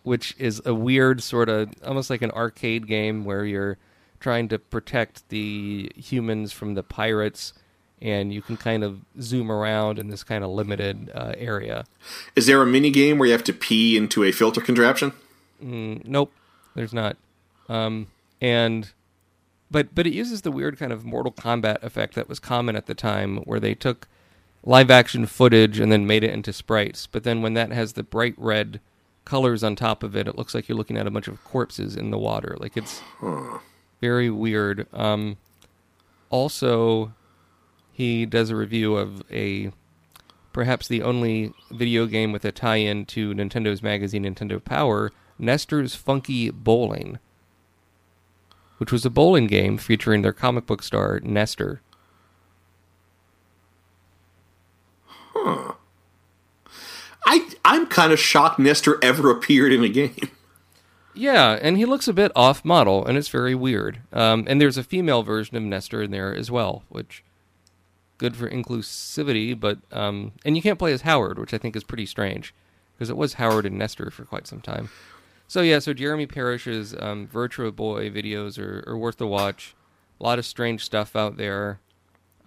which 0.04 0.36
is 0.38 0.62
a 0.66 0.74
weird 0.74 1.22
sort 1.22 1.50
of 1.50 1.70
almost 1.86 2.10
like 2.10 2.22
an 2.22 2.32
arcade 2.32 2.88
game 2.88 3.26
where 3.26 3.46
you're 3.46 3.78
trying 4.20 4.48
to 4.48 4.60
protect 4.60 5.28
the 5.30 5.92
humans 5.96 6.52
from 6.52 6.76
the 6.76 6.84
pirates 6.84 7.54
and 8.02 8.34
you 8.34 8.42
can 8.42 8.58
kind 8.58 8.84
of 8.84 9.02
zoom 9.20 9.52
around 9.52 10.00
in 10.00 10.10
this 10.10 10.24
kind 10.24 10.44
of 10.44 10.50
limited 10.50 11.12
uh, 11.14 11.34
area. 11.38 11.84
Is 12.36 12.48
there 12.48 12.62
a 12.62 12.66
mini 12.66 12.90
game 12.90 13.18
where 13.18 13.28
you 13.28 13.32
have 13.32 13.44
to 13.44 13.54
pee 13.54 13.96
into 13.96 14.24
a 14.24 14.32
filter 14.32 14.62
contraption? 14.62 15.14
Nope, 15.62 16.32
there's 16.76 16.94
not. 16.94 17.18
Um, 17.70 18.08
and 18.42 18.92
but 19.70 19.96
but 19.96 20.06
it 20.06 20.14
uses 20.14 20.42
the 20.42 20.52
weird 20.52 20.78
kind 20.78 20.92
of 20.92 21.06
Mortal 21.06 21.32
Kombat 21.32 21.82
effect 21.84 22.16
that 22.16 22.28
was 22.28 22.40
common 22.40 22.76
at 22.76 22.88
the 22.88 22.96
time, 22.96 23.38
where 23.38 23.60
they 23.60 23.74
took 23.76 24.08
live 24.64 24.92
action 24.92 25.26
footage 25.26 25.80
and 25.80 25.92
then 25.92 26.06
made 26.06 26.24
it 26.24 26.34
into 26.34 26.52
sprites. 26.52 27.08
But 27.08 27.24
then 27.24 27.42
when 27.42 27.54
that 27.54 27.72
has 27.72 27.94
the 27.94 28.04
bright 28.04 28.36
red 28.38 28.80
colors 29.24 29.64
on 29.64 29.76
top 29.76 30.04
of 30.04 30.16
it, 30.16 30.28
it 30.28 30.38
looks 30.38 30.54
like 30.54 30.68
you're 30.68 30.78
looking 30.78 30.98
at 30.98 31.08
a 31.08 31.12
bunch 31.12 31.28
of 31.28 31.44
corpses 31.44 31.96
in 31.96 32.12
the 32.12 32.18
water. 32.18 32.58
Like 32.60 32.76
it's 32.76 33.02
very 34.02 34.30
weird. 34.30 34.88
Um, 34.94 35.38
also, 36.30 37.14
he 37.92 38.26
does 38.26 38.50
a 38.50 38.56
review 38.56 38.96
of 38.96 39.24
a 39.32 39.72
perhaps 40.54 40.88
the 40.88 41.02
only 41.02 41.54
video 41.72 42.06
game 42.06 42.32
with 42.32 42.44
a 42.44 42.52
tie-in 42.52 43.06
to 43.06 43.34
Nintendo's 43.34 43.82
magazine 43.82 44.24
Nintendo 44.24 44.64
Power, 44.64 45.12
Nestor's 45.40 45.96
Funky 45.96 46.52
Bowling, 46.52 47.20
which 48.82 48.92
was 48.92 49.06
a 49.06 49.12
bowling 49.12 49.46
game 49.46 49.78
featuring 49.78 50.24
their 50.24 50.34
comic 50.34 50.66
book 50.66 50.82
star 50.82 51.20
Nestor. 51.22 51.82
Huh. 55.06 55.74
I 57.24 57.48
I'm 57.64 57.86
kind 57.86 58.12
of 58.12 58.18
shocked 58.20 58.58
Nestor 58.58 58.98
ever 59.04 59.30
appeared 59.30 59.72
in 59.72 59.84
a 59.84 59.90
game. 59.90 60.16
Yeah, 61.14 61.60
and 61.62 61.76
he 61.76 61.84
looks 61.84 62.08
a 62.08 62.14
bit 62.14 62.32
off 62.38 62.64
model, 62.64 63.06
and 63.06 63.18
it's 63.18 63.28
very 63.28 63.54
weird. 63.54 64.00
Um, 64.14 64.46
and 64.48 64.62
there's 64.62 64.78
a 64.78 64.84
female 64.84 65.24
version 65.24 65.58
of 65.58 65.64
Nestor 65.64 66.04
in 66.04 66.12
there 66.12 66.34
as 66.34 66.50
well, 66.50 66.84
which 66.88 67.22
good 68.18 68.34
for 68.34 68.50
inclusivity. 68.50 69.60
But 69.60 69.80
um, 69.92 70.32
and 70.46 70.56
you 70.56 70.62
can't 70.62 70.80
play 70.80 70.94
as 70.94 71.02
Howard, 71.02 71.38
which 71.38 71.54
I 71.54 71.58
think 71.58 71.76
is 71.76 71.84
pretty 71.84 72.06
strange 72.06 72.54
because 72.96 73.10
it 73.10 73.18
was 73.18 73.34
Howard 73.34 73.66
and 73.66 73.78
Nestor 73.78 74.10
for 74.10 74.24
quite 74.24 74.48
some 74.48 74.62
time. 74.62 74.90
So 75.52 75.60
yeah, 75.60 75.80
so 75.80 75.92
Jeremy 75.94 76.28
Parish's 76.28 76.96
um, 76.98 77.28
Virtual 77.28 77.74
Boy 77.74 78.10
videos 78.10 78.58
are, 78.58 78.86
are 78.88 78.98
worth 78.98 79.18
the 79.18 79.28
watch. 79.28 79.76
A 80.18 80.24
lot 80.24 80.40
of 80.40 80.46
strange 80.46 80.82
stuff 80.82 81.14
out 81.14 81.36
there. 81.36 81.82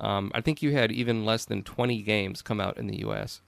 Um, 0.01 0.33
I 0.35 0.41
think 0.41 0.62
you 0.62 0.73
had 0.73 0.91
even 0.91 1.27
less 1.27 1.45
than 1.45 1.62
20 1.62 2.01
games 2.01 2.41
come 2.41 2.62
out 2.62 2.79
in 2.79 2.87
the 2.87 3.01
U.S. 3.01 3.43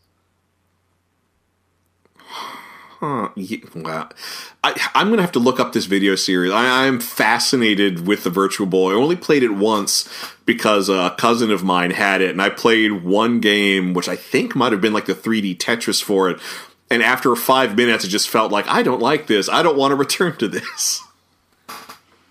Huh, 2.18 3.30
ye- 3.34 3.64
wow. 3.74 4.10
I, 4.62 4.78
I'm 4.94 5.06
going 5.06 5.16
to 5.16 5.22
have 5.22 5.32
to 5.32 5.38
look 5.38 5.58
up 5.58 5.72
this 5.72 5.86
video 5.86 6.16
series. 6.16 6.52
I, 6.52 6.86
I'm 6.86 7.00
fascinated 7.00 8.06
with 8.06 8.24
the 8.24 8.30
Virtual 8.30 8.66
Boy. 8.66 8.92
I 8.92 8.96
only 8.96 9.16
played 9.16 9.42
it 9.42 9.52
once 9.52 10.06
because 10.44 10.90
a 10.90 11.14
cousin 11.16 11.50
of 11.50 11.64
mine 11.64 11.92
had 11.92 12.20
it, 12.20 12.28
and 12.28 12.42
I 12.42 12.50
played 12.50 13.04
one 13.04 13.40
game, 13.40 13.94
which 13.94 14.06
I 14.06 14.16
think 14.16 14.54
might 14.54 14.72
have 14.72 14.82
been 14.82 14.92
like 14.92 15.06
the 15.06 15.14
3D 15.14 15.56
Tetris 15.56 16.02
for 16.02 16.28
it. 16.28 16.38
And 16.90 17.02
after 17.02 17.34
five 17.34 17.76
minutes, 17.76 18.04
it 18.04 18.08
just 18.08 18.28
felt 18.28 18.52
like, 18.52 18.66
I 18.68 18.82
don't 18.82 19.00
like 19.00 19.26
this. 19.26 19.48
I 19.48 19.62
don't 19.62 19.76
want 19.76 19.92
to 19.92 19.96
return 19.96 20.36
to 20.38 20.48
this. 20.48 21.02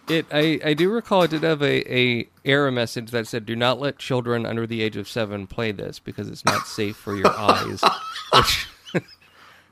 It 0.07 0.27
I, 0.31 0.59
I 0.63 0.73
do 0.75 0.91
recall 0.91 1.23
it 1.23 1.31
did 1.31 1.43
have 1.43 1.63
a, 1.63 1.93
a 1.93 2.29
error 2.43 2.71
message 2.71 3.11
that 3.11 3.27
said 3.27 3.45
do 3.45 3.55
not 3.55 3.79
let 3.79 3.97
children 3.97 4.45
under 4.45 4.67
the 4.67 4.81
age 4.81 4.97
of 4.97 5.09
seven 5.09 5.47
play 5.47 5.71
this 5.71 5.97
because 5.97 6.29
it's 6.29 6.45
not 6.45 6.67
safe 6.67 6.95
for 6.95 7.15
your 7.15 7.35
eyes. 7.35 7.81
Which 8.33 8.67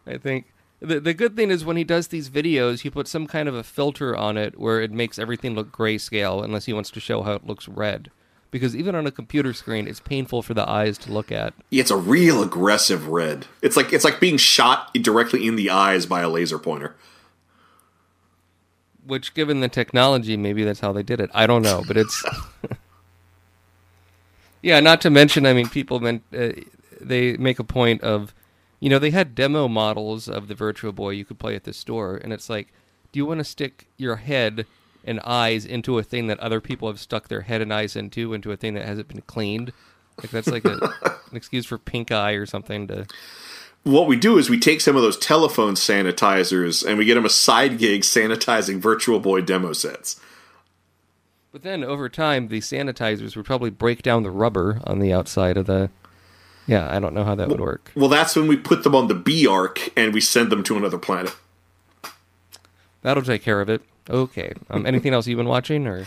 I 0.08 0.18
think 0.18 0.52
the 0.80 1.00
the 1.00 1.14
good 1.14 1.36
thing 1.36 1.52
is 1.52 1.64
when 1.64 1.78
he 1.78 1.84
does 1.84 2.08
these 2.08 2.32
videos 2.32 2.82
he 2.82 2.90
puts 2.90 3.12
some 3.12 3.28
kind 3.28 3.48
of 3.48 3.54
a 3.54 3.64
filter 3.64 4.18
on 4.18 4.38
it 4.38 4.60
where 4.60 4.82
it 4.82 4.92
makes 4.92 5.20
everything 5.20 5.54
look 5.54 5.72
grayscale 5.72 6.44
unless 6.44 6.66
he 6.66 6.74
wants 6.74 6.90
to 6.92 7.00
show 7.00 7.22
how 7.22 7.34
it 7.34 7.46
looks 7.46 7.68
red. 7.68 8.10
Because 8.54 8.76
even 8.76 8.94
on 8.94 9.08
a 9.08 9.12
computer 9.12 9.52
screen, 9.52 9.88
it's 9.88 10.00
painful 10.00 10.44
for 10.44 10.54
the 10.54 10.70
eyes 10.70 11.00
to 11.00 11.12
look 11.12 11.32
at. 11.32 11.56
It's 11.72 11.90
a 11.90 11.98
real 11.98 12.44
aggressive 12.44 13.08
red. 13.08 13.48
It's 13.64 13.76
like 13.76 13.92
it's 13.92 14.06
like 14.06 14.20
being 14.20 14.38
shot 14.38 14.94
directly 14.94 15.48
in 15.48 15.56
the 15.56 15.72
eyes 15.72 16.06
by 16.06 16.22
a 16.22 16.30
laser 16.30 16.60
pointer. 16.60 16.96
Which, 19.06 19.34
given 19.34 19.60
the 19.60 19.68
technology, 19.68 20.38
maybe 20.38 20.64
that's 20.64 20.82
how 20.82 20.94
they 20.94 21.02
did 21.02 21.20
it. 21.20 21.32
I 21.34 21.48
don't 21.48 21.64
know, 21.64 21.84
but 21.88 21.98
it's. 21.98 22.24
yeah, 24.62 24.80
not 24.80 25.02
to 25.02 25.10
mention, 25.10 25.48
I 25.48 25.54
mean, 25.54 25.68
people 25.68 26.00
meant 26.00 26.22
uh, 26.32 26.50
they 27.02 27.36
make 27.38 27.58
a 27.58 27.64
point 27.64 28.02
of, 28.02 28.36
you 28.80 28.88
know, 28.88 29.00
they 29.00 29.10
had 29.10 29.34
demo 29.34 29.68
models 29.68 30.30
of 30.30 30.48
the 30.48 30.56
Virtual 30.56 30.92
Boy 30.92 31.10
you 31.10 31.26
could 31.26 31.40
play 31.40 31.56
at 31.56 31.64
the 31.64 31.74
store, 31.74 32.18
and 32.18 32.32
it's 32.32 32.52
like, 32.52 32.72
do 33.12 33.18
you 33.18 33.26
want 33.26 33.40
to 33.40 33.44
stick 33.44 33.88
your 33.98 34.18
head 34.18 34.68
and 35.04 35.20
eyes 35.22 35.66
into 35.66 35.98
a 35.98 36.04
thing 36.04 36.28
that 36.28 36.40
other 36.40 36.62
people 36.62 36.88
have 36.88 37.00
stuck 37.00 37.28
their 37.28 37.42
head 37.42 37.62
and 37.62 37.74
eyes 37.74 37.96
into, 37.96 38.34
into 38.34 38.52
a 38.52 38.58
thing 38.58 38.74
that 38.74 38.86
hasn't 38.86 39.08
been 39.08 39.22
cleaned? 39.22 39.74
Like 40.18 40.30
that's 40.30 40.48
like 40.48 40.66
a, 40.66 40.78
an 41.32 41.36
excuse 41.36 41.66
for 41.66 41.78
pink 41.78 42.12
eye 42.12 42.34
or 42.34 42.46
something 42.46 42.88
to. 42.88 43.06
What 43.84 44.08
we 44.08 44.16
do 44.16 44.38
is 44.38 44.50
we 44.50 44.60
take 44.60 44.80
some 44.80 44.96
of 44.96 45.02
those 45.02 45.18
telephone 45.18 45.76
sanitizers 45.76 46.86
and 46.86 46.98
we 46.98 47.06
get 47.06 47.16
them 47.16 47.26
a 47.26 47.30
side 47.30 47.78
gig 47.78 48.02
sanitizing 48.02 48.80
Virtual 48.80 49.20
Boy 49.20 49.42
demo 49.42 49.74
sets. 49.74 50.20
But 51.52 51.64
then 51.64 51.84
over 51.84 52.10
time, 52.10 52.48
the 52.48 52.62
sanitizers 52.62 53.36
would 53.36 53.46
probably 53.46 53.70
break 53.70 54.02
down 54.02 54.24
the 54.24 54.32
rubber 54.32 54.82
on 54.86 55.00
the 55.00 55.14
outside 55.14 55.58
of 55.58 55.68
the. 55.68 55.90
Yeah, 56.66 56.90
I 56.90 57.00
don't 57.00 57.14
know 57.14 57.26
how 57.26 57.36
that 57.36 57.50
would 57.50 57.60
work. 57.60 57.92
Well, 57.94 58.10
that's 58.10 58.36
when 58.36 58.48
we 58.48 58.56
put 58.56 58.84
them 58.84 58.96
on 58.96 59.08
the 59.08 59.14
B 59.14 59.46
Ark 59.46 59.90
and 59.98 60.14
we 60.14 60.22
send 60.22 60.50
them 60.50 60.64
to 60.64 60.78
another 60.78 60.98
planet. 60.98 61.36
That'll 63.02 63.22
take 63.22 63.44
care 63.44 63.60
of 63.60 63.70
it. 63.70 63.82
Okay. 64.10 64.54
Um, 64.70 64.86
anything 64.86 65.14
else 65.14 65.28
you've 65.28 65.38
been 65.38 65.48
watching, 65.48 65.88
or 65.88 66.06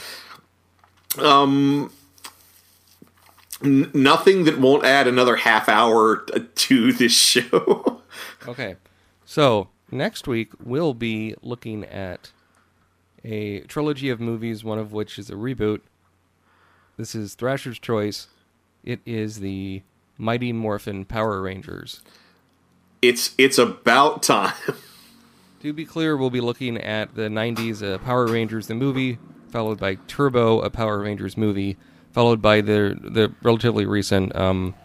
N- 3.64 3.90
nothing 3.94 4.44
that 4.44 4.58
won't 4.58 4.84
add 4.84 5.06
another 5.06 5.36
half 5.36 5.68
hour 5.68 6.26
to 6.54 6.92
this 6.92 7.12
show. 7.16 8.02
okay? 8.48 8.76
So 9.24 9.68
next 9.90 10.28
week 10.28 10.52
we'll 10.62 10.92
be 10.94 11.34
looking 11.42 11.84
at 11.84 12.32
a 13.24 13.60
trilogy 13.60 14.10
of 14.10 14.20
movies, 14.20 14.62
one 14.62 14.78
of 14.78 14.92
which 14.92 15.18
is 15.18 15.30
a 15.30 15.34
reboot. 15.34 15.80
This 16.98 17.14
is 17.14 17.34
Thrasher's 17.34 17.78
Choice. 17.78 18.28
It 18.84 19.00
is 19.06 19.40
the 19.40 19.82
Mighty 20.18 20.52
Morphin 20.52 21.04
Power 21.04 21.40
Rangers. 21.42 22.02
it's 23.02 23.34
it's 23.38 23.58
about 23.58 24.22
time. 24.22 24.54
To 25.66 25.72
be 25.72 25.84
clear, 25.84 26.16
we'll 26.16 26.30
be 26.30 26.40
looking 26.40 26.78
at 26.78 27.16
the 27.16 27.22
90s 27.22 27.82
uh, 27.82 27.98
Power 27.98 28.28
Rangers, 28.28 28.68
the 28.68 28.76
movie, 28.76 29.18
followed 29.48 29.80
by 29.80 29.96
Turbo, 30.06 30.60
a 30.60 30.70
Power 30.70 31.00
Rangers 31.00 31.36
movie, 31.36 31.76
followed 32.12 32.40
by 32.40 32.60
the 32.60 32.96
the 33.02 33.34
relatively 33.42 33.84
recent 33.84 34.32
um, 34.36 34.76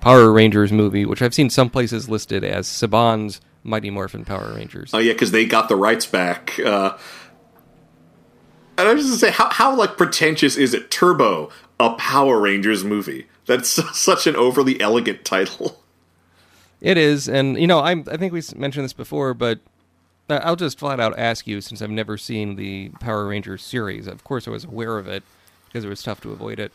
Power 0.00 0.32
Rangers 0.32 0.72
movie, 0.72 1.06
which 1.06 1.22
I've 1.22 1.34
seen 1.34 1.50
some 1.50 1.70
places 1.70 2.08
listed 2.08 2.42
as 2.42 2.66
Saban's 2.66 3.40
Mighty 3.62 3.90
Morphin 3.90 4.24
Power 4.24 4.52
Rangers. 4.56 4.90
Oh 4.92 4.98
yeah, 4.98 5.12
because 5.12 5.30
they 5.30 5.44
got 5.44 5.68
the 5.68 5.76
rights 5.76 6.04
back. 6.04 6.58
Uh, 6.58 6.98
and 8.76 8.88
I 8.88 8.92
was 8.92 9.06
just 9.06 9.20
gonna 9.20 9.32
say, 9.32 9.36
how 9.36 9.50
how 9.50 9.76
like 9.76 9.96
pretentious 9.96 10.56
is 10.56 10.74
it? 10.74 10.90
Turbo, 10.90 11.48
a 11.78 11.90
Power 11.90 12.40
Rangers 12.40 12.82
movie. 12.82 13.28
That's 13.46 13.68
such 13.96 14.26
an 14.26 14.34
overly 14.34 14.80
elegant 14.80 15.24
title. 15.24 15.80
It 16.80 16.98
is, 16.98 17.28
and 17.28 17.56
you 17.56 17.68
know, 17.68 17.78
I'm, 17.78 18.04
I 18.10 18.16
think 18.16 18.32
we 18.32 18.42
mentioned 18.56 18.84
this 18.84 18.92
before, 18.92 19.32
but 19.32 19.60
I'll 20.28 20.56
just 20.56 20.78
flat 20.78 21.00
out 21.00 21.18
ask 21.18 21.46
you, 21.46 21.60
since 21.60 21.82
I've 21.82 21.90
never 21.90 22.16
seen 22.16 22.56
the 22.56 22.88
Power 23.00 23.26
Rangers 23.26 23.62
series. 23.62 24.06
Of 24.06 24.24
course, 24.24 24.48
I 24.48 24.50
was 24.50 24.64
aware 24.64 24.98
of 24.98 25.06
it 25.06 25.22
because 25.66 25.84
it 25.84 25.88
was 25.88 26.02
tough 26.02 26.20
to 26.22 26.32
avoid 26.32 26.58
it. 26.58 26.72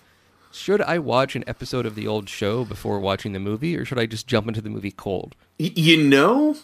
Should 0.51 0.81
I 0.81 0.99
watch 0.99 1.35
an 1.35 1.43
episode 1.47 1.85
of 1.85 1.95
the 1.95 2.07
old 2.07 2.27
show 2.29 2.65
before 2.65 2.99
watching 2.99 3.33
the 3.33 3.39
movie, 3.39 3.75
or 3.77 3.85
should 3.85 3.99
I 3.99 4.05
just 4.07 4.27
jump 4.27 4.47
into 4.47 4.61
the 4.61 4.69
movie 4.69 4.91
cold? 4.91 5.35
You 5.57 6.03
know, 6.03 6.55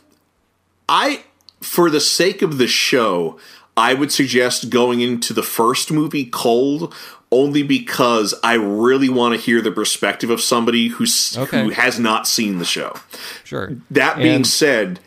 I 0.89 1.23
for 1.61 1.89
the 1.89 1.99
sake 1.99 2.41
of 2.41 2.57
the 2.57 2.67
show, 2.67 3.39
I 3.77 3.93
would 3.93 4.11
suggest 4.11 4.69
going 4.69 5.01
into 5.01 5.33
the 5.33 5.43
first 5.43 5.91
movie 5.91 6.25
cold. 6.25 6.93
Only 7.31 7.63
because 7.63 8.33
I 8.43 8.53
really 8.53 9.09
want 9.09 9.33
to 9.35 9.41
hear 9.41 9.59
the 9.59 9.71
perspective 9.71 10.29
of 10.29 10.39
somebody 10.39 10.87
who's 10.89 11.35
Okay. 11.37 11.63
who 11.63 11.71
has 11.71 11.99
not 11.99 12.27
seen 12.27 12.59
the 12.59 12.65
show. 12.65 12.95
Sure. 13.43 13.75
That 13.91 14.17
being 14.17 14.35
And- 14.35 14.47
said, 14.47 14.99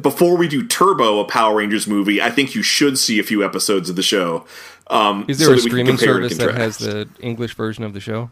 before 0.00 0.36
we 0.36 0.48
do 0.48 0.66
Turbo, 0.66 1.20
a 1.20 1.24
Power 1.24 1.56
Rangers 1.56 1.86
movie, 1.86 2.20
I 2.22 2.30
think 2.30 2.54
you 2.54 2.62
should 2.62 2.98
see 2.98 3.18
a 3.18 3.22
few 3.22 3.44
episodes 3.44 3.90
of 3.90 3.96
the 3.96 4.02
show. 4.02 4.46
Um, 4.88 5.24
Is 5.28 5.38
there 5.38 5.46
so 5.48 5.52
a 5.52 5.56
that 5.56 5.64
we 5.64 5.70
can 5.84 5.96
streaming 5.96 5.98
service 5.98 6.38
that 6.38 6.54
has 6.54 6.78
the 6.78 7.08
English 7.20 7.54
version 7.54 7.84
of 7.84 7.92
the 7.94 8.00
show? 8.00 8.30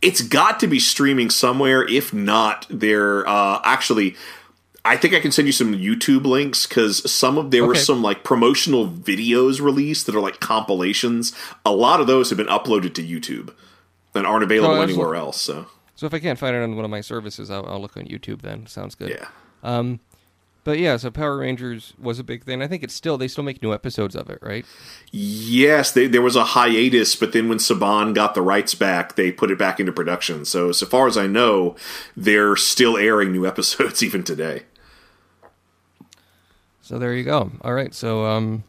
It's 0.00 0.20
got 0.20 0.58
to 0.60 0.66
be 0.66 0.80
streaming 0.80 1.30
somewhere. 1.30 1.86
If 1.88 2.12
not, 2.12 2.66
there 2.68 3.26
uh, 3.28 3.60
actually. 3.64 4.16
I 4.84 4.96
think 4.96 5.14
I 5.14 5.20
can 5.20 5.30
send 5.30 5.46
you 5.46 5.52
some 5.52 5.74
YouTube 5.74 6.24
links 6.24 6.66
because 6.66 7.08
some 7.08 7.38
of 7.38 7.52
there 7.52 7.64
were 7.64 7.76
some 7.76 8.02
like 8.02 8.24
promotional 8.24 8.88
videos 8.88 9.60
released 9.60 10.06
that 10.06 10.16
are 10.16 10.20
like 10.20 10.40
compilations. 10.40 11.32
A 11.64 11.70
lot 11.70 12.00
of 12.00 12.08
those 12.08 12.30
have 12.30 12.36
been 12.36 12.48
uploaded 12.48 12.92
to 12.94 13.02
YouTube 13.04 13.54
and 14.12 14.26
aren't 14.26 14.42
available 14.42 14.74
Oh, 14.74 14.82
anywhere 14.82 15.14
else. 15.14 15.40
So 15.40 15.66
So 15.94 16.06
if 16.06 16.12
I 16.14 16.18
can't 16.18 16.36
find 16.36 16.56
it 16.56 16.62
on 16.64 16.74
one 16.74 16.84
of 16.84 16.90
my 16.90 17.00
services, 17.00 17.48
I'll, 17.48 17.64
I'll 17.66 17.80
look 17.80 17.96
on 17.96 18.06
YouTube. 18.06 18.42
Then 18.42 18.66
sounds 18.66 18.96
good. 18.96 19.10
yeah, 19.10 19.28
But 20.64 20.78
yeah, 20.78 20.96
so 20.96 21.10
Power 21.10 21.38
Rangers 21.38 21.92
was 22.00 22.20
a 22.20 22.24
big 22.24 22.44
thing. 22.44 22.62
I 22.62 22.68
think 22.68 22.84
it's 22.84 22.94
still 22.94 23.18
they 23.18 23.26
still 23.26 23.42
make 23.42 23.62
new 23.62 23.74
episodes 23.74 24.14
of 24.14 24.30
it, 24.30 24.38
right? 24.42 24.64
Yes, 25.10 25.90
they, 25.90 26.06
there 26.06 26.22
was 26.22 26.36
a 26.36 26.44
hiatus, 26.44 27.16
but 27.16 27.32
then 27.32 27.48
when 27.48 27.58
Saban 27.58 28.14
got 28.14 28.34
the 28.34 28.42
rights 28.42 28.74
back, 28.74 29.16
they 29.16 29.32
put 29.32 29.50
it 29.50 29.58
back 29.58 29.80
into 29.80 29.90
production. 29.90 30.44
So, 30.44 30.70
so 30.70 30.86
far 30.86 31.08
as 31.08 31.16
I 31.18 31.26
know, 31.26 31.74
they're 32.16 32.54
still 32.54 32.96
airing 32.96 33.32
new 33.32 33.44
episodes 33.52 34.02
even 34.04 34.22
today. 34.22 34.62
So 36.80 36.98
there 36.98 37.14
you 37.14 37.24
go. 37.24 37.50
All 37.62 37.74
right. 37.74 37.92
So 37.92 38.26
um, 38.26 38.62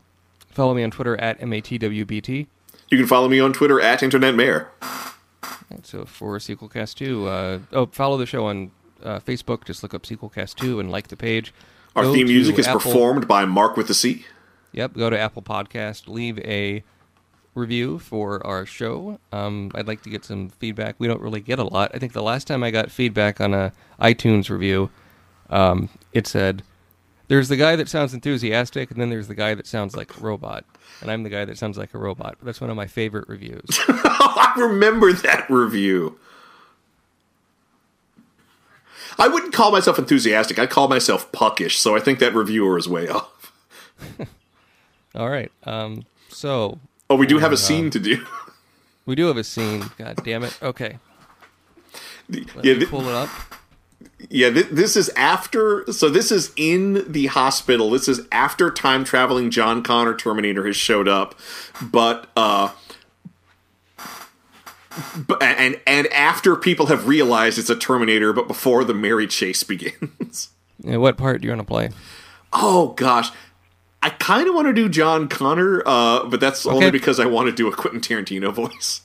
follow 0.49 0.73
me 0.73 0.83
on 0.83 0.89
Twitter 0.89 1.15
at 1.17 1.41
matwbt. 1.41 2.47
You 2.89 2.97
can 2.97 3.07
follow 3.07 3.27
me 3.27 3.39
on 3.39 3.53
Twitter 3.53 3.79
at 3.79 4.01
Internet 4.01 4.33
Mayor. 4.33 4.69
Right, 5.69 5.85
so 5.85 6.05
for 6.05 6.37
Sequelcast 6.37 6.95
two, 6.95 7.27
uh, 7.27 7.59
oh, 7.71 7.85
follow 7.87 8.17
the 8.17 8.25
show 8.25 8.45
on 8.45 8.71
uh, 9.03 9.19
Facebook. 9.19 9.65
Just 9.65 9.83
look 9.83 9.93
up 9.93 10.03
Sequelcast 10.03 10.55
two 10.55 10.79
and 10.79 10.91
like 10.91 11.07
the 11.09 11.17
page. 11.17 11.53
Our 11.95 12.03
Go 12.03 12.13
theme 12.13 12.27
music 12.27 12.57
is 12.57 12.67
Apple- 12.67 12.79
performed 12.81 13.27
by 13.27 13.45
Mark 13.45 13.77
with 13.77 13.87
the 13.87 13.93
C. 13.93 14.25
Yep. 14.71 14.93
Go 14.93 15.09
to 15.09 15.19
Apple 15.19 15.41
Podcast. 15.43 16.07
Leave 16.07 16.39
a 16.39 16.83
review 17.55 17.99
for 17.99 18.45
our 18.45 18.65
show. 18.65 19.19
Um, 19.31 19.69
I'd 19.75 19.87
like 19.87 20.01
to 20.03 20.09
get 20.09 20.25
some 20.25 20.49
feedback. 20.49 20.95
We 20.97 21.07
don't 21.07 21.21
really 21.21 21.41
get 21.41 21.59
a 21.59 21.63
lot. 21.63 21.91
I 21.93 21.99
think 21.99 22.13
the 22.13 22.23
last 22.23 22.47
time 22.47 22.63
I 22.63 22.71
got 22.71 22.89
feedback 22.89 23.39
on 23.39 23.53
a 23.53 23.71
iTunes 24.01 24.49
review, 24.49 24.89
um, 25.51 25.89
it 26.13 26.25
said, 26.25 26.63
"There's 27.27 27.49
the 27.49 27.55
guy 27.57 27.75
that 27.75 27.87
sounds 27.89 28.15
enthusiastic, 28.15 28.89
and 28.89 28.99
then 28.99 29.11
there's 29.11 29.27
the 29.27 29.35
guy 29.35 29.53
that 29.53 29.67
sounds 29.67 29.95
like 29.95 30.17
a 30.17 30.21
robot." 30.21 30.65
And 31.01 31.11
I'm 31.11 31.21
the 31.21 31.29
guy 31.29 31.45
that 31.45 31.57
sounds 31.59 31.77
like 31.77 31.93
a 31.93 31.99
robot. 31.99 32.37
That's 32.41 32.59
one 32.61 32.71
of 32.71 32.75
my 32.75 32.87
favorite 32.87 33.27
reviews. 33.27 33.61
I 33.87 34.53
remember 34.57 35.13
that 35.13 35.47
review. 35.49 36.17
I 39.17 39.27
wouldn't 39.27 39.53
call 39.53 39.71
myself 39.71 39.97
enthusiastic. 39.99 40.57
I'd 40.59 40.69
call 40.69 40.87
myself 40.87 41.31
puckish. 41.31 41.77
So 41.77 41.95
I 41.95 41.99
think 41.99 42.19
that 42.19 42.33
reviewer 42.33 42.77
is 42.77 42.87
way 42.89 43.07
off. 43.09 43.51
All 45.15 45.29
right. 45.29 45.51
Um, 45.63 46.05
so 46.29 46.79
Oh, 47.09 47.15
we 47.15 47.27
do 47.27 47.37
have 47.39 47.51
a 47.51 47.57
scene 47.57 47.89
to 47.91 47.99
do. 47.99 48.25
we 49.05 49.15
do 49.15 49.27
have 49.27 49.37
a 49.37 49.43
scene. 49.43 49.85
God 49.97 50.19
damn 50.23 50.43
it. 50.43 50.57
Okay. 50.61 50.97
Let 52.29 52.65
yeah, 52.65 52.73
th- 52.75 52.89
pull 52.89 53.07
it 53.07 53.13
up. 53.13 53.29
Yeah, 54.29 54.49
th- 54.49 54.67
this 54.71 54.95
is 54.95 55.09
after. 55.09 55.85
So 55.91 56.09
this 56.09 56.31
is 56.31 56.51
in 56.55 57.11
the 57.11 57.27
hospital. 57.27 57.89
This 57.91 58.07
is 58.07 58.21
after 58.31 58.71
time 58.71 59.03
traveling 59.03 59.51
John 59.51 59.83
Connor 59.83 60.15
Terminator 60.15 60.65
has 60.65 60.75
showed 60.77 61.07
up, 61.07 61.35
but 61.81 62.29
uh, 62.37 62.69
but 62.69 62.82
and 65.41 65.79
and 65.87 66.07
after 66.07 66.55
people 66.55 66.87
have 66.87 67.07
realized 67.07 67.57
it's 67.57 67.69
a 67.69 67.75
Terminator, 67.75 68.33
but 68.33 68.47
before 68.47 68.83
the 68.83 68.93
merry 68.93 69.27
Chase 69.27 69.63
begins. 69.63 70.49
Yeah, 70.85 70.97
what 70.97 71.15
part 71.17 71.39
do 71.39 71.45
you 71.47 71.51
want 71.51 71.61
to 71.61 71.67
play? 71.67 71.91
oh 72.51 72.89
gosh. 72.97 73.29
I 74.01 74.09
kind 74.09 74.49
of 74.49 74.55
want 74.55 74.67
to 74.67 74.73
do 74.73 74.89
John 74.89 75.29
Connor, 75.29 75.81
uh, 75.85 76.25
but 76.25 76.41
that's 76.41 76.65
only 76.65 76.91
because 76.91 77.21
I 77.21 77.25
want 77.25 77.47
to 77.47 77.53
do 77.53 77.69
a 77.69 77.71
Quentin 77.75 78.01
Tarantino 78.01 78.51
voice. 78.53 79.01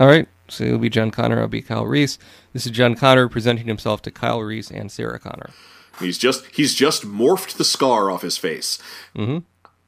All 0.00 0.08
right. 0.08 0.26
So 0.48 0.64
it'll 0.64 0.78
be 0.78 0.88
John 0.90 1.12
Connor. 1.12 1.38
I'll 1.40 1.46
be 1.46 1.62
Kyle 1.62 1.86
Reese. 1.86 2.18
This 2.52 2.66
is 2.66 2.72
John 2.72 2.96
Connor 2.96 3.28
presenting 3.28 3.68
himself 3.68 4.02
to 4.02 4.10
Kyle 4.10 4.40
Reese 4.40 4.72
and 4.72 4.90
Sarah 4.90 5.20
Connor. 5.20 5.50
He's 6.00 6.18
just 6.18 6.46
he's 6.46 6.74
just 6.74 7.04
morphed 7.06 7.56
the 7.58 7.64
scar 7.64 8.10
off 8.10 8.22
his 8.22 8.36
face. 8.38 8.78
Mm-hmm. 9.14 9.38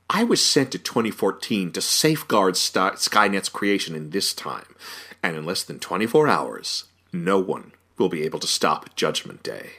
I 0.08 0.22
was 0.22 0.40
sent 0.44 0.70
to 0.72 0.78
2014 0.78 1.72
to 1.72 1.80
safeguard 1.80 2.56
St- 2.56 2.98
Skynet's 3.00 3.48
creation 3.48 3.96
in 3.96 4.10
this 4.10 4.32
time, 4.34 4.76
and 5.22 5.36
in 5.36 5.44
less 5.44 5.62
than 5.62 5.78
24 5.78 6.28
hours, 6.28 6.84
no 7.12 7.38
one 7.38 7.72
will 7.98 8.08
be 8.08 8.22
able 8.22 8.38
to 8.40 8.46
stop 8.46 8.94
Judgment 8.96 9.42
Day. 9.42 9.70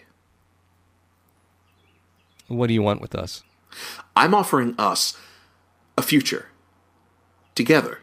What 2.48 2.68
do 2.68 2.74
you 2.74 2.82
want 2.82 3.02
with 3.02 3.16
us? 3.16 3.44
I'm 4.16 4.34
offering 4.36 4.76
us 4.78 5.18
a 5.98 6.02
future, 6.02 6.48
together, 7.56 8.00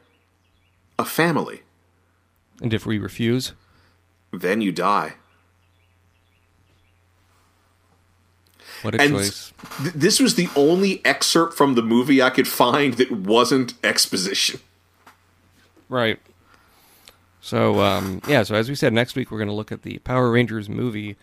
a 0.98 1.04
family, 1.04 1.62
And 2.62 2.74
if 2.74 2.84
we 2.84 2.98
refuse, 2.98 3.52
Then 4.32 4.60
you 4.60 4.70
die. 4.72 5.14
what 8.82 8.94
a 8.94 9.00
And 9.00 9.12
choice. 9.12 9.52
th- 9.82 9.94
this 9.94 10.20
was 10.20 10.34
the 10.34 10.48
only 10.56 11.04
excerpt 11.04 11.54
from 11.56 11.74
the 11.74 11.82
movie 11.82 12.20
I 12.22 12.30
could 12.30 12.48
find 12.48 12.94
that 12.94 13.10
wasn't 13.10 13.74
exposition. 13.84 14.60
Right. 15.88 16.18
So 17.40 17.80
um, 17.80 18.20
yeah, 18.28 18.42
so 18.42 18.54
as 18.54 18.68
we 18.68 18.74
said, 18.74 18.92
next 18.92 19.16
week 19.16 19.30
we're 19.30 19.38
going 19.38 19.48
to 19.48 19.54
look 19.54 19.72
at 19.72 19.82
the 19.82 19.98
Power 19.98 20.30
Rangers 20.30 20.68
movie 20.68 21.16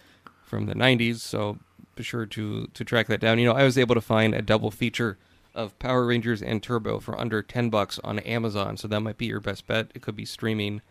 from 0.46 0.66
the 0.66 0.74
'90s. 0.74 1.18
So 1.20 1.58
be 1.96 2.04
sure 2.04 2.26
to 2.26 2.68
to 2.74 2.84
track 2.84 3.08
that 3.08 3.20
down. 3.20 3.40
You 3.40 3.46
know, 3.46 3.54
I 3.54 3.64
was 3.64 3.78
able 3.78 3.96
to 3.96 4.02
find 4.02 4.34
a 4.34 4.42
double 4.42 4.72
feature 4.72 5.18
of 5.54 5.78
Power 5.80 6.06
Rangers 6.06 6.42
and 6.42 6.62
Turbo 6.62 7.00
for 7.00 7.20
under 7.20 7.42
ten 7.42 7.70
bucks 7.70 8.00
on 8.04 8.20
Amazon. 8.20 8.78
So 8.78 8.88
that 8.88 9.00
might 9.02 9.18
be 9.18 9.26
your 9.28 9.40
best 9.40 9.68
bet. 9.68 9.92
It 9.94 10.02
could 10.02 10.16
be 10.16 10.26
streaming 10.26 10.82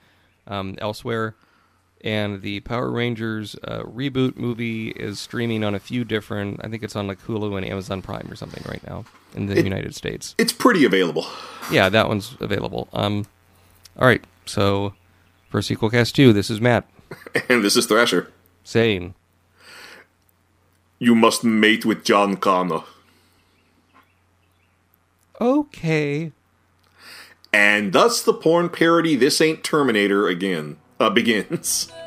um, 0.46 0.76
elsewhere. 0.78 1.34
And 2.02 2.42
the 2.42 2.60
Power 2.60 2.90
Rangers 2.90 3.56
uh, 3.64 3.82
reboot 3.82 4.36
movie 4.36 4.90
is 4.90 5.18
streaming 5.18 5.64
on 5.64 5.74
a 5.74 5.78
few 5.80 6.04
different. 6.04 6.60
I 6.62 6.68
think 6.68 6.82
it's 6.82 6.94
on 6.94 7.08
like 7.08 7.20
Hulu 7.22 7.56
and 7.56 7.66
Amazon 7.66 8.02
Prime 8.02 8.28
or 8.30 8.36
something 8.36 8.62
right 8.68 8.86
now 8.86 9.06
in 9.34 9.46
the 9.46 9.58
It- 9.58 9.64
United 9.64 9.94
States. 9.94 10.34
It's 10.38 10.52
pretty 10.52 10.84
available. 10.84 11.26
Yeah, 11.72 11.88
that 11.88 12.06
one's 12.06 12.36
available. 12.38 12.88
Um, 12.92 13.26
all 13.98 14.06
right. 14.06 14.22
So 14.44 14.94
for 15.48 15.62
Sequel 15.62 15.90
Cast 15.90 16.14
2, 16.16 16.32
this 16.32 16.50
is 16.50 16.60
Matt 16.60 16.88
And 17.48 17.62
this 17.64 17.76
is 17.76 17.86
Thrasher. 17.86 18.32
saying, 18.64 19.14
You 20.98 21.14
must 21.14 21.44
mate 21.44 21.84
with 21.84 22.04
John 22.04 22.36
Connor. 22.36 22.80
okay. 25.40 26.32
And 27.52 27.92
thus 27.92 28.22
the 28.22 28.34
porn 28.34 28.68
parody 28.68 29.16
This 29.16 29.40
Ain't 29.40 29.64
Terminator 29.64 30.28
again 30.28 30.76
uh, 31.00 31.10
begins. 31.10 31.90